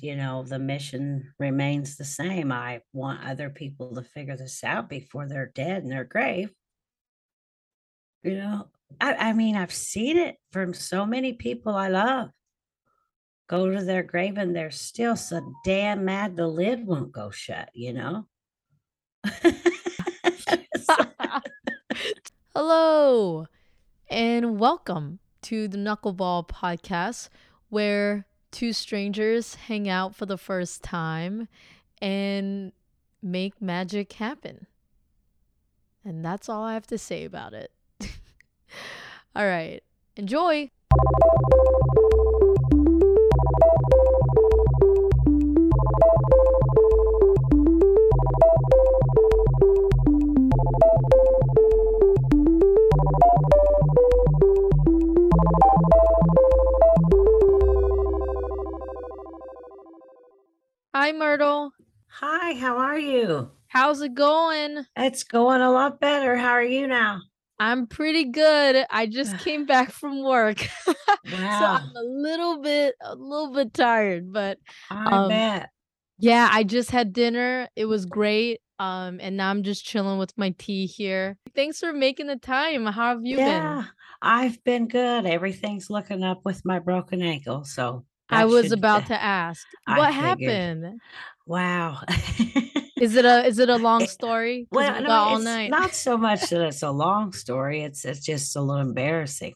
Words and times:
you 0.00 0.16
know, 0.16 0.42
the 0.42 0.58
mission 0.58 1.32
remains 1.38 1.96
the 1.96 2.04
same. 2.04 2.52
I 2.52 2.82
want 2.92 3.24
other 3.26 3.48
people 3.50 3.94
to 3.94 4.02
figure 4.02 4.36
this 4.36 4.62
out 4.62 4.88
before 4.88 5.26
they're 5.26 5.52
dead 5.54 5.82
in 5.82 5.88
their 5.88 6.04
grave. 6.04 6.50
You 8.22 8.36
know, 8.36 8.68
I, 9.00 9.14
I 9.14 9.32
mean, 9.32 9.56
I've 9.56 9.72
seen 9.72 10.18
it 10.18 10.36
from 10.52 10.74
so 10.74 11.06
many 11.06 11.32
people 11.32 11.74
I 11.74 11.88
love. 11.88 12.30
Go 13.48 13.70
to 13.70 13.84
their 13.84 14.02
grave 14.02 14.38
and 14.38 14.54
they're 14.54 14.70
still 14.70 15.16
so 15.16 15.54
damn 15.64 16.04
mad 16.04 16.36
the 16.36 16.48
lid 16.48 16.86
won't 16.86 17.12
go 17.12 17.30
shut, 17.30 17.70
you 17.72 17.92
know? 17.92 18.26
Hello, 22.54 23.46
and 24.08 24.58
welcome 24.58 25.20
to 25.42 25.68
the 25.68 25.78
Knuckleball 25.78 26.48
podcast, 26.48 27.28
where 27.68 28.26
two 28.56 28.72
strangers 28.72 29.54
hang 29.54 29.86
out 29.86 30.16
for 30.16 30.24
the 30.24 30.38
first 30.38 30.82
time 30.82 31.46
and 32.00 32.72
make 33.22 33.60
magic 33.60 34.14
happen. 34.14 34.66
And 36.02 36.24
that's 36.24 36.48
all 36.48 36.64
I 36.64 36.72
have 36.72 36.86
to 36.86 36.96
say 36.96 37.26
about 37.26 37.52
it. 37.52 37.70
all 39.36 39.46
right, 39.46 39.82
enjoy. 40.16 40.70
Hi, 61.06 61.12
Myrtle. 61.12 61.70
Hi, 62.08 62.54
how 62.54 62.78
are 62.78 62.98
you? 62.98 63.52
How's 63.68 64.00
it 64.00 64.14
going? 64.14 64.86
It's 64.96 65.22
going 65.22 65.60
a 65.60 65.70
lot 65.70 66.00
better. 66.00 66.36
How 66.36 66.50
are 66.50 66.64
you 66.64 66.88
now? 66.88 67.20
I'm 67.60 67.86
pretty 67.86 68.24
good. 68.24 68.84
I 68.90 69.06
just 69.06 69.36
came 69.38 69.66
back 69.66 69.90
from 69.90 70.22
work. 70.24 70.66
Wow. 71.28 71.48
so 71.58 71.66
I'm 71.66 71.96
a 71.96 72.02
little 72.04 72.60
bit 72.62 72.94
a 73.00 73.14
little 73.14 73.52
bit 73.52 73.72
tired, 73.74 74.32
but 74.32 74.58
I 74.90 75.10
um, 75.10 75.28
bet. 75.28 75.70
yeah, 76.18 76.48
I 76.52 76.64
just 76.64 76.90
had 76.90 77.12
dinner. 77.12 77.68
It 77.76 77.86
was 77.86 78.06
great. 78.06 78.60
Um 78.78 79.20
and 79.22 79.36
now 79.36 79.50
I'm 79.50 79.62
just 79.62 79.84
chilling 79.84 80.18
with 80.18 80.36
my 80.36 80.50
tea 80.58 80.86
here. 80.86 81.38
Thanks 81.54 81.80
for 81.80 81.92
making 81.92 82.26
the 82.28 82.36
time. 82.36 82.86
How 82.86 83.08
have 83.10 83.24
you 83.24 83.38
Yeah, 83.38 83.44
been? 83.44 83.88
I've 84.22 84.62
been 84.64 84.88
good. 84.88 85.26
Everything's 85.26 85.90
looking 85.90 86.22
up 86.22 86.44
with 86.44 86.64
my 86.64 86.78
broken 86.78 87.22
ankle, 87.22 87.64
so 87.64 88.04
I 88.30 88.44
was 88.44 88.72
about 88.72 89.06
to 89.06 89.20
ask. 89.22 89.66
What 89.86 90.12
happened? 90.12 91.00
Wow. 91.46 92.00
Is 92.98 93.14
it 93.14 93.24
a 93.24 93.44
is 93.46 93.58
it 93.58 93.68
a 93.68 93.76
long 93.78 94.02
eh, 94.02 94.06
story? 94.06 94.68
Well, 94.70 95.00
we 95.00 95.00
no, 95.00 95.10
all 95.10 95.36
it's 95.36 95.44
night. 95.44 95.70
not 95.70 95.94
so 95.94 96.16
much 96.16 96.48
that 96.50 96.62
it's 96.62 96.82
a 96.82 96.90
long 96.90 97.32
story, 97.32 97.82
it's 97.82 98.04
it's 98.04 98.20
just 98.24 98.56
a 98.56 98.60
little 98.62 98.82
embarrassing. 98.82 99.54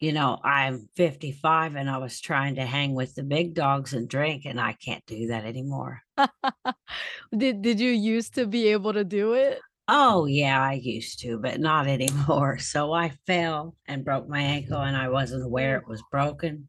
You 0.00 0.12
know, 0.12 0.38
I'm 0.44 0.88
55 0.96 1.74
and 1.76 1.88
I 1.88 1.98
was 1.98 2.20
trying 2.20 2.56
to 2.56 2.66
hang 2.66 2.94
with 2.94 3.14
the 3.14 3.22
big 3.22 3.54
dogs 3.54 3.94
and 3.94 4.08
drink, 4.08 4.44
and 4.44 4.60
I 4.60 4.74
can't 4.74 5.04
do 5.06 5.28
that 5.28 5.44
anymore. 5.44 6.02
Did 7.36 7.62
did 7.62 7.80
you 7.80 7.90
used 7.90 8.34
to 8.34 8.46
be 8.46 8.68
able 8.68 8.92
to 8.92 9.04
do 9.04 9.34
it? 9.34 9.60
Oh, 9.88 10.26
yeah, 10.26 10.60
I 10.62 10.74
used 10.74 11.20
to, 11.20 11.38
but 11.38 11.60
not 11.60 11.86
anymore. 11.86 12.58
So 12.58 12.92
I 12.92 13.10
fell 13.26 13.76
and 13.86 14.04
broke 14.04 14.28
my 14.28 14.40
ankle, 14.40 14.80
and 14.80 14.96
I 14.96 15.08
wasn't 15.08 15.44
aware 15.44 15.76
it 15.78 15.88
was 15.88 16.02
broken, 16.10 16.68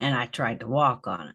and 0.00 0.14
I 0.14 0.26
tried 0.26 0.60
to 0.60 0.66
walk 0.68 1.06
on 1.06 1.28
it. 1.28 1.34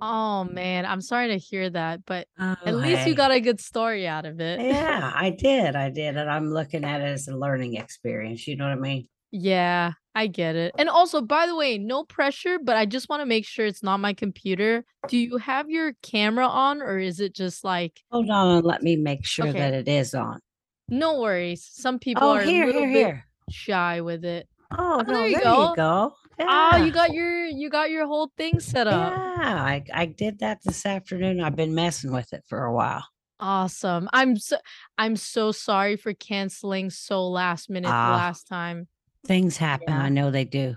Oh 0.00 0.44
man, 0.44 0.86
I'm 0.86 1.00
sorry 1.00 1.28
to 1.28 1.38
hear 1.38 1.70
that, 1.70 2.04
but 2.06 2.26
Oh, 2.38 2.54
at 2.64 2.76
least 2.76 3.06
you 3.06 3.14
got 3.14 3.30
a 3.32 3.40
good 3.40 3.60
story 3.60 4.06
out 4.06 4.26
of 4.26 4.40
it. 4.40 4.60
Yeah, 4.60 5.12
I 5.14 5.30
did. 5.30 5.74
I 5.76 5.90
did. 5.90 6.16
And 6.16 6.30
I'm 6.30 6.50
looking 6.52 6.84
at 6.84 7.00
it 7.00 7.04
as 7.04 7.28
a 7.28 7.36
learning 7.36 7.76
experience. 7.76 8.46
You 8.46 8.56
know 8.56 8.64
what 8.68 8.76
I 8.78 8.80
mean? 8.80 9.08
Yeah, 9.30 9.92
I 10.14 10.26
get 10.28 10.56
it. 10.56 10.74
And 10.78 10.88
also, 10.88 11.20
by 11.20 11.46
the 11.46 11.54
way, 11.54 11.78
no 11.78 12.04
pressure, 12.04 12.58
but 12.62 12.76
I 12.76 12.86
just 12.86 13.08
want 13.08 13.20
to 13.20 13.26
make 13.26 13.44
sure 13.46 13.66
it's 13.66 13.82
not 13.82 13.98
my 13.98 14.14
computer. 14.14 14.84
Do 15.08 15.18
you 15.18 15.36
have 15.38 15.68
your 15.68 15.92
camera 16.02 16.46
on 16.46 16.80
or 16.80 16.98
is 16.98 17.20
it 17.20 17.34
just 17.34 17.62
like, 17.64 18.00
Hold 18.10 18.30
on 18.30 18.56
and 18.58 18.64
let 18.66 18.82
me 18.82 18.96
make 18.96 19.26
sure 19.26 19.48
okay, 19.48 19.58
that 19.58 19.74
it 19.74 19.88
is 19.88 20.14
on. 20.14 20.40
no 20.88 21.20
worries. 21.20 21.68
Some 21.72 21.98
people 21.98 22.24
Oh, 22.24 22.32
are 22.36 22.40
a 22.40 22.44
here, 22.46 22.66
little 22.66 22.82
here, 22.82 22.92
bit 22.92 23.06
here. 23.06 23.24
shy 23.50 24.00
with 24.00 24.24
it. 24.24 24.48
Oh, 24.70 25.00
Oh, 25.00 25.02
there 25.04 25.26
you 25.28 25.36
there 25.36 25.44
you 25.54 25.72
go. 25.76 26.14
Go. 26.38 26.44
Oh, 26.48 26.76
you 26.76 26.92
got 26.92 27.12
your 27.12 27.44
you 27.46 27.70
got 27.70 27.90
your 27.90 28.06
whole 28.06 28.32
thing 28.36 28.60
set 28.60 28.86
up. 28.86 29.12
Yeah, 29.12 29.64
I, 29.64 29.84
I 29.92 30.06
did 30.06 30.38
that 30.40 30.62
this 30.62 30.84
afternoon. 30.86 31.40
I've 31.40 31.56
been 31.56 31.74
messing 31.74 32.12
with 32.12 32.32
it 32.32 32.44
for 32.48 32.64
a 32.64 32.72
while. 32.72 33.04
Awesome. 33.40 34.08
I'm 34.12 34.36
so 34.36 34.56
I'm 34.96 35.14
so 35.16 35.52
sorry 35.52 35.96
for 35.96 36.12
canceling 36.12 36.90
so 36.90 37.28
last 37.28 37.70
minute 37.70 37.88
Ah, 37.90 38.16
last 38.16 38.48
time. 38.48 38.88
things 39.26 39.56
happen. 39.56 39.92
I 39.92 40.08
know 40.08 40.30
they 40.30 40.44
do. 40.44 40.76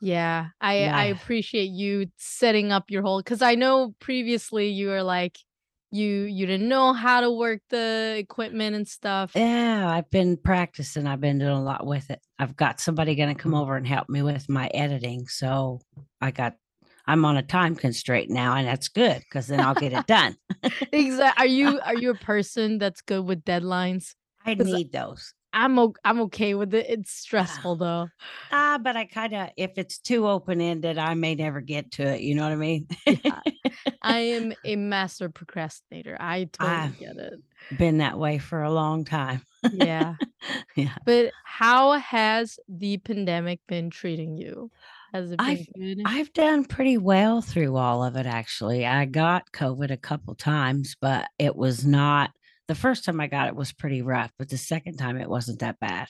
Yeah, 0.00 0.48
I 0.60 0.88
I 0.88 1.04
appreciate 1.04 1.70
you 1.70 2.06
setting 2.16 2.72
up 2.72 2.90
your 2.90 3.02
whole 3.02 3.20
because 3.20 3.40
I 3.40 3.54
know 3.54 3.94
previously 4.00 4.68
you 4.68 4.88
were 4.88 5.02
like 5.02 5.38
you 5.92 6.22
you 6.22 6.46
didn't 6.46 6.68
know 6.68 6.92
how 6.92 7.20
to 7.20 7.30
work 7.30 7.60
the 7.68 8.16
equipment 8.18 8.74
and 8.74 8.88
stuff. 8.88 9.32
Yeah, 9.34 9.88
I've 9.88 10.10
been 10.10 10.36
practicing. 10.36 11.06
I've 11.06 11.20
been 11.20 11.38
doing 11.38 11.50
a 11.50 11.62
lot 11.62 11.86
with 11.86 12.10
it. 12.10 12.20
I've 12.38 12.56
got 12.56 12.80
somebody 12.80 13.14
going 13.14 13.34
to 13.34 13.40
come 13.40 13.52
mm. 13.52 13.60
over 13.60 13.76
and 13.76 13.86
help 13.86 14.08
me 14.08 14.22
with 14.22 14.48
my 14.48 14.68
editing. 14.68 15.28
So 15.28 15.80
I 16.20 16.30
got, 16.30 16.54
I'm 17.06 17.24
on 17.24 17.36
a 17.36 17.42
time 17.42 17.76
constraint 17.76 18.30
now, 18.30 18.56
and 18.56 18.66
that's 18.66 18.88
good 18.88 19.20
because 19.20 19.46
then 19.46 19.60
I'll 19.60 19.74
get 19.74 19.92
it 19.92 20.06
done. 20.08 20.36
Exactly. 20.90 21.44
Are 21.44 21.46
you 21.50 21.80
are 21.80 21.96
you 21.96 22.10
a 22.10 22.16
person 22.16 22.78
that's 22.78 23.02
good 23.02 23.24
with 23.24 23.44
deadlines? 23.44 24.14
I 24.44 24.54
need 24.54 24.92
those. 24.92 25.34
I'm 25.52 25.78
o- 25.78 25.94
I'm 26.04 26.20
okay 26.22 26.54
with 26.54 26.74
it. 26.74 26.86
It's 26.88 27.10
Ah, 27.36 27.62
stressful 27.62 27.76
though. 27.76 28.10
ah, 28.52 28.78
but 28.82 28.96
I 28.96 29.06
kind 29.06 29.34
of, 29.34 29.50
if 29.56 29.72
it's 29.78 29.98
too 29.98 30.26
open 30.28 30.60
ended, 30.60 30.98
I 30.98 31.14
may 31.14 31.34
never 31.34 31.60
get 31.60 31.92
to 31.92 32.04
it. 32.04 32.20
You 32.22 32.34
know 32.34 32.44
what 32.44 32.52
I 32.52 32.56
mean? 32.56 32.88
Yeah, 33.06 33.40
I 34.02 34.18
am 34.20 34.52
a 34.64 34.76
master 34.76 35.28
procrastinator. 35.30 36.16
I 36.20 36.44
totally 36.44 36.90
I've 36.90 36.96
get 36.98 37.16
it. 37.16 37.34
been 37.74 37.98
that 37.98 38.18
way 38.18 38.38
for 38.38 38.62
a 38.62 38.72
long 38.72 39.04
time. 39.04 39.42
Yeah. 39.70 40.16
Yeah. 40.76 40.96
But 41.04 41.34
how 41.44 41.92
has 41.92 42.58
the 42.68 42.98
pandemic 42.98 43.60
been 43.68 43.90
treating 43.90 44.36
you? 44.38 44.70
Has 45.12 45.32
it 45.32 45.38
I've 45.38 45.46
been 45.46 45.66
good? 45.74 45.98
I've 46.04 46.32
done 46.32 46.64
pretty 46.64 46.98
well 46.98 47.42
through 47.42 47.76
all 47.76 48.04
of 48.04 48.16
it 48.16 48.26
actually. 48.26 48.84
I 48.86 49.04
got 49.06 49.52
COVID 49.52 49.90
a 49.90 49.96
couple 49.96 50.34
times, 50.34 50.96
but 51.00 51.28
it 51.38 51.56
was 51.56 51.86
not 51.86 52.30
the 52.68 52.74
first 52.74 53.04
time 53.04 53.20
I 53.20 53.26
got 53.26 53.48
it 53.48 53.56
was 53.56 53.72
pretty 53.72 54.02
rough, 54.02 54.32
but 54.38 54.48
the 54.48 54.58
second 54.58 54.96
time 54.96 55.16
it 55.18 55.28
wasn't 55.28 55.60
that 55.60 55.80
bad. 55.80 56.08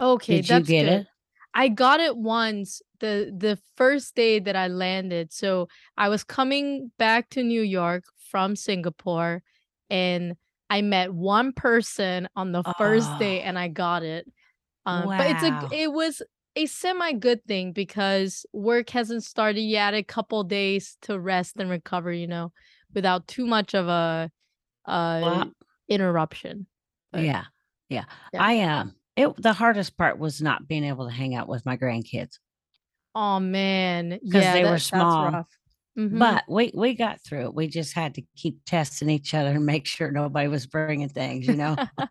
Okay, 0.00 0.42
Did 0.42 0.48
you 0.50 0.62
get 0.62 0.84
good. 0.84 1.00
it? 1.00 1.06
I 1.54 1.68
got 1.68 2.00
it 2.00 2.16
once 2.16 2.82
the 3.00 3.32
the 3.36 3.58
first 3.76 4.14
day 4.14 4.38
that 4.40 4.56
I 4.56 4.68
landed. 4.68 5.32
So 5.32 5.68
I 5.96 6.08
was 6.08 6.22
coming 6.22 6.92
back 6.98 7.30
to 7.30 7.42
New 7.42 7.62
York 7.62 8.04
from 8.30 8.56
Singapore 8.56 9.42
and 9.88 10.36
I 10.68 10.82
met 10.82 11.14
one 11.14 11.52
person 11.52 12.28
on 12.36 12.52
the 12.52 12.64
first 12.76 13.16
day 13.16 13.40
Oh, 13.40 13.44
and 13.44 13.58
I 13.58 13.68
got 13.68 14.02
it. 14.02 14.26
Um, 14.86 15.12
but 15.16 15.28
it's 15.28 15.42
a 15.42 15.52
wow. 15.52 15.68
it 15.70 15.92
was 15.92 16.22
a 16.56 16.66
semi 16.66 17.12
good 17.14 17.44
thing 17.46 17.72
because 17.72 18.46
work 18.52 18.90
hasn't 18.90 19.24
started 19.24 19.62
yet. 19.62 19.94
A 19.94 20.02
couple 20.02 20.44
days 20.44 20.98
to 21.02 21.18
rest 21.18 21.56
and 21.58 21.70
recover, 21.70 22.12
you 22.12 22.26
know, 22.26 22.52
without 22.94 23.28
too 23.28 23.46
much 23.46 23.74
of 23.74 23.88
a 23.88 24.30
uh 24.86 25.20
Well, 25.20 25.52
interruption. 25.88 26.66
But 27.12 27.28
yeah. 27.28 27.44
Yeah. 27.88 28.04
yeah. 28.32 28.46
I 28.46 28.60
um 28.62 28.94
it 29.16 29.30
the 29.40 29.52
hardest 29.52 29.96
part 29.96 30.18
was 30.18 30.42
not 30.42 30.68
being 30.68 30.84
able 30.84 31.06
to 31.06 31.12
hang 31.12 31.34
out 31.34 31.48
with 31.48 31.64
my 31.64 31.76
grandkids 31.76 32.38
Oh 33.14 33.40
man, 33.40 34.18
because 34.28 34.50
yeah, 34.50 34.52
they 34.52 34.64
were 34.64 34.78
that 34.78 34.82
that's 34.92 35.18
small. 35.18 35.20
rough. 35.20 35.48
Mhm. 35.98 36.38
But 36.38 36.44
we 36.48 36.72
we 36.74 36.94
got 36.94 37.20
through 37.22 37.46
it. 37.46 37.54
We 37.54 37.68
just 37.68 37.94
had 37.94 38.14
to 38.16 38.22
keep 38.36 38.64
testing 38.66 39.10
each 39.10 39.34
other 39.34 39.50
and 39.50 39.66
make 39.66 39.86
sure 39.86 40.10
nobody 40.12 40.48
was 40.48 40.66
bringing 40.66 41.08
things, 41.08 41.48
you 41.48 41.56
know. 41.56 41.78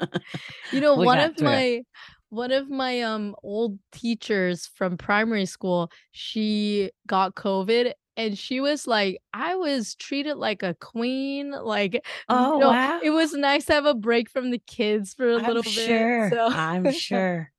You 0.71 0.81
know, 0.81 0.95
one 0.95 1.21
of 1.21 1.37
through 1.37 1.53
it. 1.53 1.65
my 1.65 1.83
one 2.29 2.51
of 2.51 2.69
my 2.69 3.01
um 3.01 3.35
old 3.43 3.79
teachers 3.91 4.65
from 4.67 4.97
primary 4.97 5.45
school, 5.45 5.89
she 6.11 6.91
got 7.07 7.35
COVID 7.35 7.93
and 8.17 8.37
she 8.37 8.59
was 8.59 8.87
like, 8.87 9.21
I 9.33 9.55
was 9.55 9.95
treated 9.95 10.37
like 10.37 10.63
a 10.63 10.73
queen. 10.75 11.51
Like, 11.51 11.93
you 11.95 12.01
Oh, 12.29 12.59
know, 12.59 12.99
it 13.03 13.09
was 13.11 13.33
nice 13.33 13.65
to 13.65 13.73
have 13.73 13.85
a 13.85 13.93
break 13.93 14.29
from 14.29 14.51
the 14.51 14.59
kids 14.59 15.13
for 15.13 15.29
a 15.29 15.37
I'm 15.37 15.45
little 15.45 15.63
bit. 15.63 15.71
sure. 15.71 16.29
So 16.29 16.47
I'm 16.47 16.91
sure. 16.91 17.51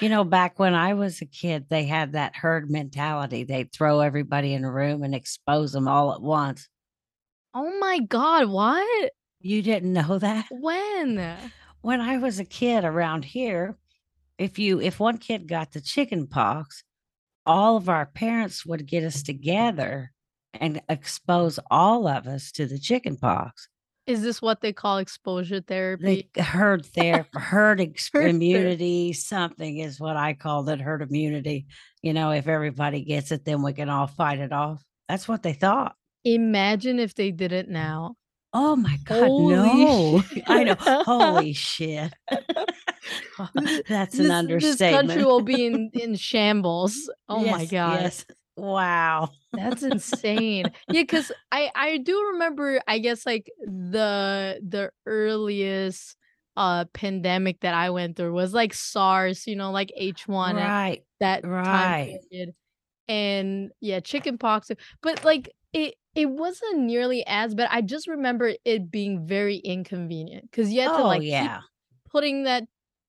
You 0.00 0.08
know, 0.08 0.22
back 0.24 0.58
when 0.58 0.74
I 0.74 0.94
was 0.94 1.20
a 1.20 1.26
kid, 1.26 1.66
they 1.68 1.84
had 1.84 2.12
that 2.12 2.36
herd 2.36 2.70
mentality. 2.70 3.44
They'd 3.44 3.72
throw 3.72 4.00
everybody 4.00 4.54
in 4.54 4.64
a 4.64 4.70
room 4.70 5.02
and 5.02 5.14
expose 5.14 5.72
them 5.72 5.88
all 5.88 6.12
at 6.12 6.22
once. 6.22 6.68
Oh 7.54 7.78
my 7.80 7.98
God, 8.00 8.48
what? 8.48 9.12
You 9.40 9.60
didn't 9.62 9.92
know 9.92 10.18
that? 10.18 10.46
When? 10.50 11.36
When 11.80 12.00
I 12.00 12.18
was 12.18 12.38
a 12.38 12.44
kid 12.44 12.84
around 12.84 13.24
here, 13.24 13.76
if 14.38 14.58
you 14.58 14.80
if 14.80 15.00
one 15.00 15.18
kid 15.18 15.48
got 15.48 15.72
the 15.72 15.80
chicken 15.80 16.28
pox, 16.28 16.84
all 17.46 17.76
of 17.76 17.88
our 17.88 18.06
parents 18.06 18.64
would 18.64 18.86
get 18.86 19.04
us 19.04 19.22
together 19.22 20.12
and 20.54 20.80
expose 20.88 21.58
all 21.70 22.06
of 22.06 22.26
us 22.26 22.52
to 22.52 22.66
the 22.66 22.78
chicken 22.78 23.16
pox. 23.16 23.68
Is 24.06 24.22
this 24.22 24.42
what 24.42 24.60
they 24.60 24.72
call 24.72 24.98
exposure 24.98 25.60
The 25.60 25.66
therapy? 25.66 26.28
herd 26.36 26.84
there, 26.94 27.26
herd 27.34 27.80
ex- 27.80 28.10
Herd 28.12 28.22
ther- 28.22 28.28
immunity, 28.28 29.12
something 29.12 29.78
is 29.78 30.00
what 30.00 30.16
I 30.16 30.34
call 30.34 30.68
it, 30.68 30.80
herd 30.80 31.02
immunity. 31.02 31.66
You 32.02 32.12
know, 32.12 32.32
if 32.32 32.48
everybody 32.48 33.04
gets 33.04 33.30
it, 33.30 33.44
then 33.44 33.62
we 33.62 33.72
can 33.72 33.88
all 33.88 34.08
fight 34.08 34.40
it 34.40 34.52
off. 34.52 34.82
That's 35.08 35.28
what 35.28 35.42
they 35.44 35.52
thought. 35.52 35.94
Imagine 36.24 36.98
if 36.98 37.14
they 37.14 37.30
did 37.30 37.52
it 37.52 37.68
now. 37.68 38.16
Oh 38.52 38.76
my 38.76 38.98
God, 39.04 39.28
Holy 39.28 39.54
no. 39.54 40.22
I 40.46 40.64
know. 40.64 40.74
Holy 40.78 41.52
shit. 41.52 42.12
That's 43.88 44.18
an 44.18 44.26
This, 44.26 44.30
understatement. 44.30 45.08
this 45.08 45.16
country 45.16 45.24
will 45.24 45.40
be 45.42 45.64
in, 45.66 45.90
in 45.94 46.14
shambles. 46.16 47.10
Oh 47.28 47.44
my 47.44 47.64
Yes, 47.64 47.70
god. 47.70 48.02
Yes. 48.02 48.26
Wow. 48.56 49.30
That's 49.54 49.82
insane. 49.82 50.72
Yeah, 50.90 51.02
because 51.02 51.32
I 51.50 51.70
I 51.74 51.98
do 51.98 52.20
remember 52.32 52.80
I 52.86 52.98
guess 52.98 53.24
like 53.26 53.50
the 53.64 54.60
the 54.66 54.90
earliest 55.06 56.16
uh 56.56 56.84
pandemic 56.92 57.60
that 57.60 57.74
I 57.74 57.90
went 57.90 58.16
through 58.16 58.32
was 58.32 58.52
like 58.54 58.74
SARS, 58.74 59.46
you 59.46 59.56
know, 59.56 59.70
like 59.70 59.92
H1 59.96 60.58
at 60.58 60.66
Right. 60.68 61.04
that 61.20 61.44
Right. 61.44 62.18
period. 62.30 62.54
And 63.08 63.72
yeah, 63.80 64.00
chicken 64.00 64.38
pox. 64.38 64.70
But 65.02 65.24
like 65.24 65.50
it 65.72 65.94
it 66.14 66.26
wasn't 66.26 66.80
nearly 66.80 67.24
as 67.26 67.54
bad. 67.54 67.68
I 67.70 67.80
just 67.82 68.06
remember 68.06 68.54
it 68.64 68.90
being 68.90 69.26
very 69.26 69.56
inconvenient 69.56 70.50
because 70.50 70.72
you 70.72 70.80
had 70.82 70.92
to 70.94 71.02
Oh, 71.02 71.06
like 71.06 71.22
keep 71.22 71.30
yeah. 71.30 71.60
putting 72.10 72.44
that 72.44 72.64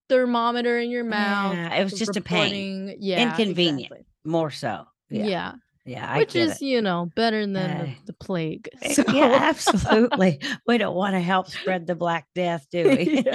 thermometer 0.10 0.80
in 0.80 0.90
your 0.90 1.04
mouth. 1.04 1.56
Yeah. 1.56 1.76
It 1.76 1.84
was 1.84 1.94
just 1.94 2.16
a 2.18 2.22
pain. 2.22 2.44
reporting- 2.88 2.98
Yeah, 3.00 3.30
Inconvenient. 3.32 3.80
exactly. 3.80 4.06
More 4.26 4.52
so. 4.52 4.86
Yeah. 5.10 5.26
Yeah. 5.26 5.54
Yeah. 5.86 6.12
I 6.12 6.18
Which 6.20 6.36
is, 6.36 6.62
it. 6.62 6.66
you 6.66 6.82
know, 6.82 7.10
better 7.16 7.42
than 7.42 7.54
the, 7.54 7.90
the 8.06 8.14
plague. 8.14 8.70
Eh, 8.82 8.94
So, 8.94 9.04
Yeah, 9.12 9.38
absolutely. 9.42 10.40
we 10.66 10.78
don't 10.78 10.96
want 10.96 11.14
to 11.16 11.20
help 11.20 11.50
spread 11.50 11.88
the 11.88 11.96
Black 11.96 12.26
Death, 12.36 12.66
do 12.72 12.88
we? 12.90 13.24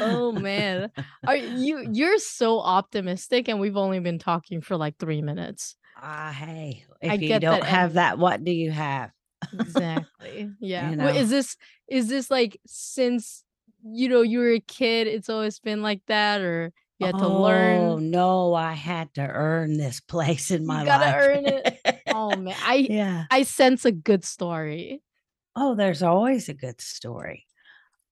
Oh 0.00 0.32
man. 0.32 0.90
Are 1.26 1.36
you 1.36 1.86
you're 1.92 2.18
so 2.18 2.60
optimistic 2.60 3.48
and 3.48 3.60
we've 3.60 3.76
only 3.76 4.00
been 4.00 4.18
talking 4.18 4.60
for 4.62 4.76
like 4.76 4.96
3 4.98 5.20
minutes. 5.22 5.76
Ah, 6.00 6.34
hey, 6.36 6.84
I 7.02 7.14
if 7.14 7.22
you 7.22 7.28
get 7.28 7.42
don't 7.42 7.60
that 7.60 7.64
have 7.68 7.82
energy. 7.90 7.94
that, 7.94 8.18
what 8.18 8.42
do 8.42 8.50
you 8.50 8.70
have? 8.70 9.10
Exactly. 9.52 10.50
Yeah. 10.60 10.90
You 10.90 10.96
know. 10.96 11.08
Is 11.08 11.28
this 11.30 11.56
is 11.88 12.08
this 12.08 12.30
like 12.30 12.58
since 12.66 13.44
you 13.84 14.08
know 14.08 14.22
you 14.22 14.38
were 14.38 14.52
a 14.52 14.60
kid 14.60 15.06
it's 15.06 15.28
always 15.28 15.58
been 15.58 15.82
like 15.82 16.00
that 16.06 16.40
or 16.40 16.72
you 17.02 17.06
had 17.06 17.18
to 17.18 17.24
oh, 17.24 17.42
learn 17.42 17.80
oh 17.80 17.98
no, 17.98 18.54
I 18.54 18.74
had 18.74 19.12
to 19.14 19.22
earn 19.26 19.76
this 19.76 19.98
place 19.98 20.52
in 20.52 20.64
my 20.64 20.80
you 20.80 20.86
got 20.86 20.98
to 20.98 21.04
life. 21.04 21.16
earn 21.18 21.46
it. 21.46 22.02
Oh 22.14 22.36
man. 22.36 22.54
I 22.62 22.74
yeah. 22.88 23.24
I 23.30 23.42
sense 23.42 23.84
a 23.84 23.90
good 23.90 24.24
story. 24.24 25.02
Oh, 25.56 25.74
there's 25.74 26.02
always 26.02 26.48
a 26.48 26.54
good 26.54 26.80
story. 26.80 27.46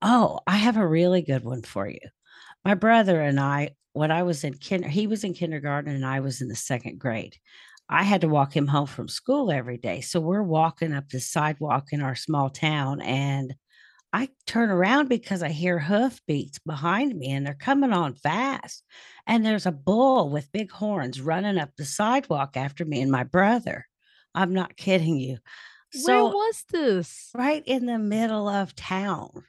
Oh, 0.03 0.41
I 0.47 0.57
have 0.57 0.77
a 0.77 0.87
really 0.87 1.23
good 1.23 1.45
one 1.45 1.63
for 1.63 1.87
you. 1.87 2.01
My 2.65 2.75
brother 2.75 3.21
and 3.21 3.39
I, 3.39 3.71
when 3.93 4.11
I 4.11 4.25
was 4.25 4.43
in 4.43 4.55
kinder, 4.55 4.89
he 4.89 5.07
was 5.07 5.23
in 5.23 5.35
kindergarten 5.35 5.95
and 5.95 6.05
I 6.05 6.21
was 6.21 6.41
in 6.41 6.49
the 6.49 6.57
second 6.57 6.99
grade. 6.99 7.37
I 7.89 8.03
had 8.03 8.23
to 8.23 8.29
walk 8.29 8.57
him 8.57 8.67
home 8.67 8.87
from 8.87 9.09
school 9.09 9.53
every 9.53 9.79
day. 9.79 10.01
So 10.01 10.19
we're 10.19 10.43
walking 10.43 10.93
up 10.93 11.09
the 11.11 11.21
sidewalk 11.21 11.89
in 11.93 12.01
our 12.01 12.15
small 12.15 12.51
town 12.51 13.01
and 13.01 13.55
I 14.13 14.29
turn 14.47 14.71
around 14.71 15.09
because 15.09 15.43
I 15.43 15.51
hear 15.51 15.79
hoofbeats 15.79 16.59
behind 16.59 17.17
me 17.17 17.31
and 17.31 17.47
they're 17.47 17.55
coming 17.55 17.93
on 17.93 18.15
fast. 18.15 18.85
And 19.27 19.45
there's 19.47 19.67
a 19.67 19.73
bull 19.73 20.31
with 20.31 20.51
big 20.53 20.71
horns 20.73 21.21
running 21.21 21.59
up 21.59 21.71
the 21.77 21.85
sidewalk 21.85 22.57
after 22.57 22.85
me 22.85 23.01
and 23.01 23.11
my 23.11 23.23
brother. 23.25 23.87
I'm 24.35 24.53
not 24.53 24.77
kidding 24.77 25.19
you. 25.19 25.39
Where 25.93 26.25
So, 26.25 26.27
was 26.27 26.65
this? 26.71 27.37
right 27.37 27.63
in 27.67 27.87
the 27.87 27.99
middle 27.99 28.49
of 28.49 28.75
town 28.77 29.45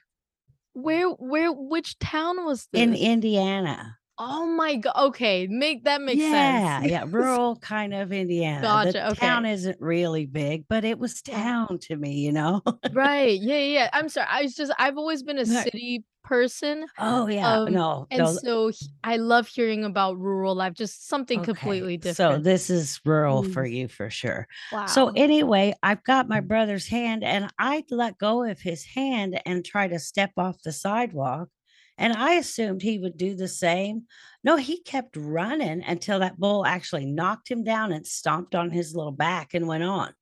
Where 0.74 1.08
where 1.10 1.50
which 1.52 1.98
town 1.98 2.44
was 2.44 2.66
this? 2.72 2.82
in 2.82 2.94
Indiana. 2.94 3.98
Oh 4.18 4.46
my 4.46 4.76
god. 4.76 4.94
Okay, 5.08 5.46
make 5.48 5.84
that 5.84 6.00
makes 6.00 6.24
yeah, 6.24 6.28
sense. 6.28 6.80
yeah, 6.82 6.84
yeah, 6.84 7.04
rural 7.08 7.56
kind 7.56 7.94
of 7.94 8.12
Indiana. 8.12 8.78
The 8.78 8.92
Gotcha, 8.92 9.14
town 9.16 9.46
isn't 9.46 9.80
really 9.80 10.26
big, 10.26 10.66
but 10.68 10.84
it 10.84 10.98
was 10.98 11.22
town 11.22 11.78
to 11.82 11.96
me, 11.96 12.18
you 12.20 12.32
know? 12.32 12.62
Right. 12.90 13.40
Yeah, 13.40 13.58
yeah. 13.58 13.90
I'm 13.92 14.08
sorry. 14.08 14.26
I 14.30 14.42
was 14.42 14.54
just 14.54 14.72
I've 14.78 14.98
always 14.98 15.22
been 15.22 15.38
a 15.38 15.46
city 15.46 16.04
person. 16.24 16.86
Oh, 16.98 17.26
yeah. 17.28 17.60
Um 17.66 17.68
No, 17.68 18.06
and 18.10 18.28
no. 18.34 18.38
so 18.44 18.68
he- 18.68 18.88
I 19.04 19.16
love 19.16 19.48
hearing 19.48 19.84
about 19.84 20.18
rural 20.18 20.54
life, 20.54 20.74
just 20.74 21.08
something 21.08 21.40
Okay. 21.40 21.42
completely 21.42 21.96
different. 21.96 22.12
So 22.14 22.38
this 22.38 22.68
is 22.68 23.00
rural 23.04 23.42
for 23.42 23.64
you 23.64 23.88
for 23.88 24.10
sure. 24.10 24.46
Wow. 24.70 24.86
So 24.86 25.12
anyway, 25.16 25.74
I've 25.82 26.02
got 26.04 26.28
my 26.28 26.40
brother's 26.40 26.86
hand 26.88 27.24
and 27.24 27.50
I 27.58 27.84
let 27.90 28.18
go 28.18 28.42
of 28.44 28.60
his 28.60 28.84
hand 28.84 29.40
and 29.46 29.64
try 29.64 29.88
to 29.88 29.98
step 29.98 30.32
off 30.36 30.62
the 30.62 30.72
sidewalk. 30.72 31.48
And 32.02 32.14
I 32.14 32.32
assumed 32.32 32.82
he 32.82 32.98
would 32.98 33.16
do 33.16 33.36
the 33.36 33.46
same. 33.46 34.02
No, 34.42 34.56
he 34.56 34.82
kept 34.82 35.16
running 35.16 35.84
until 35.84 36.18
that 36.18 36.36
bull 36.36 36.66
actually 36.66 37.06
knocked 37.06 37.48
him 37.48 37.62
down 37.62 37.92
and 37.92 38.04
stomped 38.04 38.56
on 38.56 38.70
his 38.70 38.96
little 38.96 39.12
back 39.12 39.54
and 39.54 39.68
went 39.68 39.84
on. 39.84 40.12